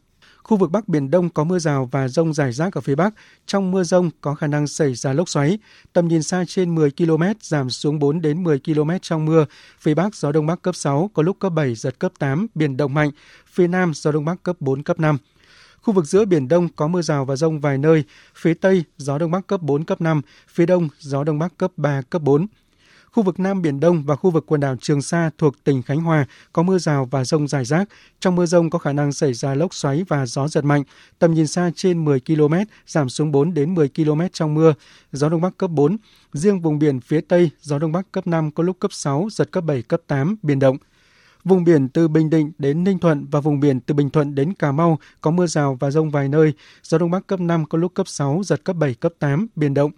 Khu 0.44 0.58
vực 0.58 0.72
Bắc 0.72 0.88
Biển 0.88 1.12
Đông 1.12 1.30
có 1.30 1.44
mưa 1.44 1.60
rào 1.60 1.90
và 1.92 2.08
rông 2.08 2.34
rải 2.34 2.52
rác 2.52 2.74
ở 2.74 2.82
phía 2.82 2.96
Bắc. 2.96 3.14
Trong 3.46 3.72
mưa 3.72 3.84
rông 3.84 4.10
có 4.22 4.36
khả 4.36 4.48
năng 4.48 4.68
xảy 4.68 4.96
ra 4.96 5.14
lốc 5.14 5.30
xoáy. 5.30 5.60
Tầm 5.94 6.08
nhìn 6.08 6.24
xa 6.24 6.44
trên 6.48 6.76
10 6.76 6.92
km, 6.92 7.24
giảm 7.42 7.70
xuống 7.70 8.00
4 8.00 8.22
đến 8.22 8.44
10 8.44 8.60
km 8.60 8.90
trong 9.02 9.26
mưa. 9.26 9.46
Phía 9.80 9.94
Bắc 9.94 10.16
gió 10.16 10.32
Đông 10.32 10.46
Bắc 10.46 10.62
cấp 10.62 10.76
6, 10.76 11.10
có 11.14 11.24
lúc 11.24 11.40
cấp 11.40 11.54
7, 11.56 11.76
giật 11.76 12.00
cấp 12.00 12.12
8, 12.20 12.48
biển 12.56 12.78
động 12.78 12.94
mạnh. 12.94 13.12
Phía 13.48 13.68
Nam 13.68 13.92
gió 13.96 14.12
Đông 14.12 14.26
Bắc 14.26 14.44
cấp 14.44 14.56
4, 14.60 14.84
cấp 14.84 15.00
5. 15.00 15.18
Khu 15.82 15.94
vực 15.94 16.06
giữa 16.06 16.26
Biển 16.26 16.48
Đông 16.48 16.70
có 16.70 16.88
mưa 16.88 17.02
rào 17.02 17.26
và 17.26 17.36
rông 17.36 17.60
vài 17.60 17.78
nơi. 17.78 18.04
Phía 18.36 18.54
Tây 18.54 18.84
gió 18.98 19.18
Đông 19.18 19.32
Bắc 19.32 19.48
cấp 19.48 19.62
4, 19.62 19.84
cấp 19.84 20.02
5. 20.02 20.22
Phía 20.48 20.66
Đông 20.66 20.90
gió 21.00 21.24
Đông 21.24 21.40
Bắc 21.40 21.58
cấp 21.58 21.72
3, 21.78 22.02
cấp 22.02 22.22
4. 22.22 22.48
Khu 23.14 23.24
vực 23.24 23.40
Nam 23.40 23.62
Biển 23.62 23.80
Đông 23.80 24.04
và 24.04 24.16
khu 24.16 24.32
vực 24.32 24.44
quần 24.48 24.62
đảo 24.62 24.76
Trường 24.82 25.02
Sa 25.02 25.30
thuộc 25.38 25.64
tỉnh 25.64 25.82
Khánh 25.82 26.02
Hòa 26.02 26.26
có 26.54 26.64
mưa 26.64 26.78
rào 26.78 27.08
và 27.12 27.24
rông 27.24 27.48
rải 27.48 27.66
rác. 27.66 27.90
Trong 28.20 28.36
mưa 28.36 28.46
rông 28.46 28.70
có 28.70 28.80
khả 28.80 28.94
năng 28.94 29.12
xảy 29.12 29.34
ra 29.34 29.56
lốc 29.56 29.74
xoáy 29.74 30.04
và 30.08 30.26
gió 30.26 30.48
giật 30.48 30.66
mạnh. 30.66 30.84
Tầm 31.20 31.34
nhìn 31.34 31.48
xa 31.48 31.72
trên 31.76 32.06
10 32.06 32.20
km, 32.20 32.54
giảm 32.88 33.10
xuống 33.10 33.32
4 33.32 33.54
đến 33.54 33.74
10 33.74 33.90
km 33.96 34.22
trong 34.34 34.54
mưa. 34.54 34.74
Gió 35.12 35.30
Đông 35.30 35.42
Bắc 35.42 35.58
cấp 35.58 35.70
4. 35.72 35.98
Riêng 36.34 36.62
vùng 36.62 36.80
biển 36.80 37.00
phía 37.00 37.22
Tây, 37.22 37.50
gió 37.62 37.80
Đông 37.80 37.92
Bắc 37.92 38.12
cấp 38.12 38.28
5 38.28 38.52
có 38.52 38.64
lúc 38.64 38.80
cấp 38.80 38.94
6, 38.94 39.28
giật 39.32 39.52
cấp 39.52 39.64
7, 39.64 39.82
cấp 39.82 40.02
8, 40.08 40.36
biển 40.44 40.60
động. 40.60 40.78
Vùng 41.44 41.64
biển 41.64 41.90
từ 41.90 42.08
Bình 42.08 42.30
Định 42.30 42.52
đến 42.58 42.84
Ninh 42.84 43.00
Thuận 43.00 43.26
và 43.32 43.40
vùng 43.40 43.60
biển 43.60 43.80
từ 43.80 43.94
Bình 43.94 44.10
Thuận 44.10 44.36
đến 44.36 44.54
Cà 44.54 44.72
Mau 44.72 45.00
có 45.22 45.32
mưa 45.32 45.48
rào 45.48 45.78
và 45.80 45.92
rông 45.92 46.10
vài 46.10 46.30
nơi. 46.30 46.54
Gió 46.84 46.98
Đông 46.98 47.12
Bắc 47.12 47.28
cấp 47.28 47.40
5 47.40 47.66
có 47.66 47.78
lúc 47.78 47.94
cấp 47.94 48.08
6, 48.08 48.42
giật 48.46 48.64
cấp 48.64 48.76
7, 48.76 48.94
cấp 48.94 49.14
8, 49.20 49.48
biển 49.56 49.74
động. 49.74 49.92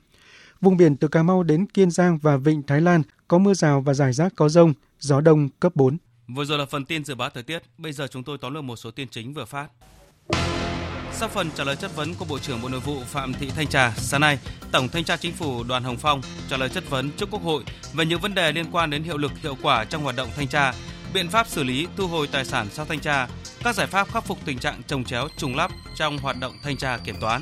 Vùng 0.62 0.78
biển 0.78 0.96
từ 0.96 1.08
Cà 1.08 1.24
Mau 1.24 1.44
đến 1.44 1.66
Kiên 1.66 1.92
Giang 1.92 2.18
và 2.18 2.38
Vịnh 2.38 2.64
Thái 2.64 2.82
Lan 2.82 3.02
có 3.28 3.38
mưa 3.38 3.54
rào 3.54 3.82
và 3.82 3.94
rải 3.94 4.14
rác 4.14 4.34
có 4.36 4.50
rông, 4.50 4.74
gió 5.00 5.22
đông 5.22 5.50
cấp 5.60 5.76
4. 5.76 5.98
Vừa 6.28 6.46
rồi 6.46 6.58
là 6.58 6.66
phần 6.66 6.86
tin 6.86 7.06
dự 7.06 7.16
báo 7.16 7.30
thời 7.30 7.44
tiết, 7.44 7.64
bây 7.78 7.92
giờ 7.94 8.08
chúng 8.08 8.24
tôi 8.24 8.38
tóm 8.38 8.54
lược 8.54 8.64
một 8.64 8.76
số 8.76 8.92
tin 8.92 9.08
chính 9.10 9.34
vừa 9.34 9.46
phát. 9.46 9.68
Sau 11.14 11.30
phần 11.30 11.50
trả 11.56 11.64
lời 11.64 11.76
chất 11.76 11.96
vấn 11.96 12.14
của 12.14 12.26
Bộ 12.26 12.40
trưởng 12.40 12.62
Bộ 12.62 12.70
Nội 12.70 12.80
vụ 12.80 13.00
Phạm 13.06 13.34
Thị 13.34 13.50
Thanh 13.56 13.68
Trà, 13.68 13.94
sáng 13.98 14.22
nay, 14.22 14.40
Tổng 14.72 14.88
Thanh 14.88 15.04
tra 15.04 15.18
Chính 15.18 15.34
phủ 15.34 15.64
Đoàn 15.64 15.84
Hồng 15.84 15.98
Phong 15.98 16.22
trả 16.50 16.58
lời 16.58 16.70
chất 16.70 16.90
vấn 16.90 17.12
trước 17.12 17.30
Quốc 17.32 17.42
hội 17.44 17.64
về 17.94 18.06
những 18.06 18.20
vấn 18.22 18.36
đề 18.36 18.52
liên 18.52 18.66
quan 18.72 18.90
đến 18.90 19.04
hiệu 19.04 19.18
lực 19.18 19.32
hiệu 19.44 19.58
quả 19.62 19.86
trong 19.86 20.04
hoạt 20.04 20.16
động 20.16 20.30
thanh 20.36 20.48
tra, 20.48 20.74
biện 21.14 21.30
pháp 21.30 21.48
xử 21.48 21.64
lý 21.64 21.88
thu 21.98 22.08
hồi 22.08 22.28
tài 22.32 22.46
sản 22.46 22.68
sau 22.72 22.86
thanh 22.86 23.00
tra, 23.00 23.28
các 23.64 23.76
giải 23.76 23.88
pháp 23.88 24.12
khắc 24.12 24.24
phục 24.24 24.38
tình 24.46 24.60
trạng 24.60 24.82
trồng 24.88 25.04
chéo 25.04 25.28
trùng 25.38 25.56
lắp 25.56 25.72
trong 25.96 26.18
hoạt 26.18 26.40
động 26.40 26.54
thanh 26.64 26.78
tra 26.78 26.98
kiểm 26.98 27.16
toán. 27.22 27.42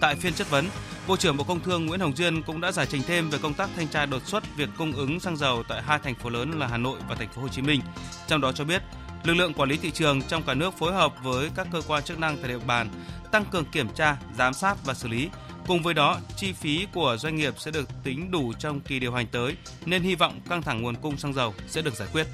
Tại 0.00 0.14
phiên 0.14 0.32
chất 0.32 0.50
vấn, 0.50 0.66
Bộ 1.10 1.16
trưởng 1.16 1.36
Bộ 1.36 1.44
Công 1.44 1.60
Thương 1.60 1.86
Nguyễn 1.86 2.00
Hồng 2.00 2.16
Diên 2.16 2.42
cũng 2.42 2.60
đã 2.60 2.72
giải 2.72 2.86
trình 2.90 3.02
thêm 3.06 3.30
về 3.30 3.38
công 3.42 3.54
tác 3.54 3.70
thanh 3.76 3.88
tra 3.88 4.06
đột 4.06 4.26
xuất 4.26 4.56
việc 4.56 4.68
cung 4.78 4.92
ứng 4.92 5.20
xăng 5.20 5.36
dầu 5.36 5.62
tại 5.68 5.82
hai 5.82 5.98
thành 5.98 6.14
phố 6.14 6.30
lớn 6.30 6.58
là 6.58 6.66
Hà 6.66 6.76
Nội 6.76 7.00
và 7.08 7.14
thành 7.14 7.28
phố 7.28 7.42
Hồ 7.42 7.48
Chí 7.48 7.62
Minh. 7.62 7.80
Trong 8.26 8.40
đó 8.40 8.52
cho 8.52 8.64
biết, 8.64 8.82
lực 9.24 9.34
lượng 9.34 9.54
quản 9.54 9.68
lý 9.68 9.76
thị 9.76 9.90
trường 9.90 10.22
trong 10.22 10.42
cả 10.42 10.54
nước 10.54 10.78
phối 10.78 10.92
hợp 10.92 11.14
với 11.22 11.50
các 11.54 11.66
cơ 11.72 11.82
quan 11.88 12.02
chức 12.02 12.18
năng 12.18 12.36
tại 12.38 12.48
địa 12.48 12.58
bàn 12.66 12.88
tăng 13.32 13.44
cường 13.44 13.64
kiểm 13.64 13.88
tra, 13.94 14.16
giám 14.38 14.54
sát 14.54 14.74
và 14.84 14.94
xử 14.94 15.08
lý. 15.08 15.28
Cùng 15.66 15.82
với 15.82 15.94
đó, 15.94 16.18
chi 16.36 16.52
phí 16.52 16.86
của 16.94 17.16
doanh 17.20 17.36
nghiệp 17.36 17.54
sẽ 17.58 17.70
được 17.70 17.88
tính 18.04 18.30
đủ 18.30 18.52
trong 18.58 18.80
kỳ 18.80 18.98
điều 18.98 19.12
hành 19.12 19.26
tới, 19.26 19.56
nên 19.86 20.02
hy 20.02 20.14
vọng 20.14 20.40
căng 20.48 20.62
thẳng 20.62 20.82
nguồn 20.82 20.96
cung 20.96 21.18
xăng 21.18 21.34
dầu 21.34 21.54
sẽ 21.68 21.82
được 21.82 21.94
giải 21.94 22.08
quyết. 22.12 22.26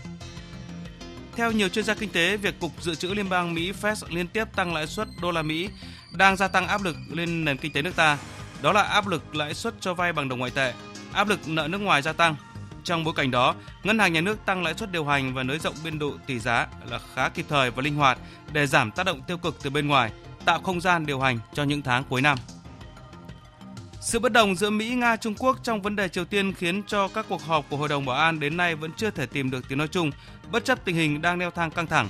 Theo 1.36 1.52
nhiều 1.52 1.68
chuyên 1.68 1.84
gia 1.84 1.94
kinh 1.94 2.10
tế, 2.10 2.36
việc 2.36 2.60
Cục 2.60 2.82
Dự 2.82 2.94
trữ 2.94 3.08
Liên 3.08 3.28
bang 3.28 3.54
Mỹ 3.54 3.72
Fed 3.82 3.94
liên 4.08 4.28
tiếp 4.28 4.44
tăng 4.56 4.74
lãi 4.74 4.86
suất 4.86 5.08
đô 5.22 5.30
la 5.30 5.42
Mỹ 5.42 5.68
đang 6.12 6.36
gia 6.36 6.48
tăng 6.48 6.68
áp 6.68 6.82
lực 6.82 6.96
lên 7.12 7.44
nền 7.44 7.56
kinh 7.56 7.72
tế 7.72 7.82
nước 7.82 7.96
ta. 7.96 8.18
Đó 8.62 8.72
là 8.72 8.82
áp 8.82 9.06
lực 9.06 9.36
lãi 9.36 9.54
suất 9.54 9.74
cho 9.80 9.94
vay 9.94 10.12
bằng 10.12 10.28
đồng 10.28 10.38
ngoại 10.38 10.50
tệ, 10.50 10.72
áp 11.12 11.28
lực 11.28 11.48
nợ 11.48 11.68
nước 11.68 11.78
ngoài 11.78 12.02
gia 12.02 12.12
tăng. 12.12 12.36
Trong 12.84 13.04
bối 13.04 13.14
cảnh 13.16 13.30
đó, 13.30 13.54
Ngân 13.82 13.98
hàng 13.98 14.12
Nhà 14.12 14.20
nước 14.20 14.46
tăng 14.46 14.62
lãi 14.62 14.74
suất 14.74 14.92
điều 14.92 15.04
hành 15.04 15.34
và 15.34 15.42
nới 15.42 15.58
rộng 15.58 15.74
biên 15.84 15.98
độ 15.98 16.12
tỷ 16.26 16.38
giá 16.38 16.66
là 16.90 17.00
khá 17.14 17.28
kịp 17.28 17.46
thời 17.48 17.70
và 17.70 17.82
linh 17.82 17.94
hoạt 17.96 18.18
để 18.52 18.66
giảm 18.66 18.90
tác 18.90 19.06
động 19.06 19.22
tiêu 19.26 19.38
cực 19.38 19.62
từ 19.62 19.70
bên 19.70 19.88
ngoài, 19.88 20.10
tạo 20.44 20.60
không 20.60 20.80
gian 20.80 21.06
điều 21.06 21.20
hành 21.20 21.38
cho 21.54 21.62
những 21.62 21.82
tháng 21.82 22.04
cuối 22.04 22.20
năm. 22.20 22.38
Sự 24.00 24.18
bất 24.18 24.32
đồng 24.32 24.56
giữa 24.56 24.70
Mỹ, 24.70 24.94
Nga, 24.94 25.16
Trung 25.16 25.34
Quốc 25.38 25.58
trong 25.62 25.82
vấn 25.82 25.96
đề 25.96 26.08
Triều 26.08 26.24
Tiên 26.24 26.52
khiến 26.52 26.82
cho 26.86 27.08
các 27.08 27.26
cuộc 27.28 27.42
họp 27.42 27.64
của 27.70 27.76
Hội 27.76 27.88
đồng 27.88 28.04
Bảo 28.04 28.16
an 28.16 28.40
đến 28.40 28.56
nay 28.56 28.74
vẫn 28.74 28.90
chưa 28.96 29.10
thể 29.10 29.26
tìm 29.26 29.50
được 29.50 29.68
tiếng 29.68 29.78
nói 29.78 29.88
chung, 29.88 30.10
bất 30.52 30.64
chấp 30.64 30.84
tình 30.84 30.96
hình 30.96 31.22
đang 31.22 31.38
leo 31.38 31.50
thang 31.50 31.70
căng 31.70 31.86
thẳng. 31.86 32.08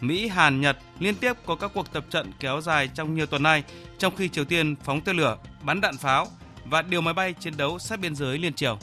Mỹ, 0.00 0.28
Hàn, 0.28 0.60
Nhật 0.60 0.78
liên 0.98 1.14
tiếp 1.14 1.32
có 1.46 1.54
các 1.54 1.70
cuộc 1.74 1.92
tập 1.92 2.04
trận 2.10 2.30
kéo 2.40 2.60
dài 2.60 2.88
trong 2.94 3.14
nhiều 3.14 3.26
tuần 3.26 3.42
nay, 3.42 3.62
trong 3.98 4.16
khi 4.16 4.28
Triều 4.28 4.44
Tiên 4.44 4.76
phóng 4.84 5.00
tên 5.00 5.16
lửa, 5.16 5.38
bắn 5.62 5.80
đạn 5.80 5.96
pháo 5.96 6.26
và 6.64 6.82
điều 6.82 7.00
máy 7.00 7.14
bay 7.14 7.32
chiến 7.32 7.56
đấu 7.56 7.78
sát 7.78 8.00
biên 8.00 8.14
giới 8.14 8.38
liên 8.38 8.54
triều. 8.54 8.78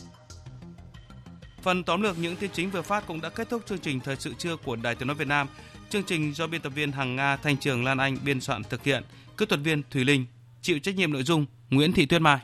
Phần 1.61 1.83
tóm 1.83 2.01
lược 2.01 2.17
những 2.17 2.35
tin 2.35 2.51
chính 2.53 2.69
vừa 2.69 2.81
phát 2.81 3.07
cũng 3.07 3.21
đã 3.21 3.29
kết 3.29 3.49
thúc 3.49 3.63
chương 3.67 3.79
trình 3.79 3.99
thời 3.99 4.15
sự 4.15 4.33
trưa 4.37 4.55
của 4.55 4.75
Đài 4.75 4.95
Tiếng 4.95 5.07
nói 5.07 5.15
Việt 5.15 5.27
Nam. 5.27 5.47
Chương 5.89 6.03
trình 6.03 6.33
do 6.33 6.47
biên 6.47 6.61
tập 6.61 6.71
viên 6.75 6.91
Hằng 6.91 7.15
Nga, 7.15 7.37
Thanh 7.37 7.57
Trường 7.57 7.83
Lan 7.83 7.97
Anh 7.97 8.17
biên 8.23 8.41
soạn 8.41 8.63
thực 8.63 8.83
hiện, 8.83 9.03
kỹ 9.37 9.45
thuật 9.45 9.61
viên 9.63 9.83
Thùy 9.91 10.03
Linh 10.03 10.25
chịu 10.61 10.79
trách 10.79 10.95
nhiệm 10.95 11.13
nội 11.13 11.23
dung 11.23 11.45
Nguyễn 11.69 11.93
Thị 11.93 12.05
Tuyết 12.05 12.21
Mai. 12.21 12.39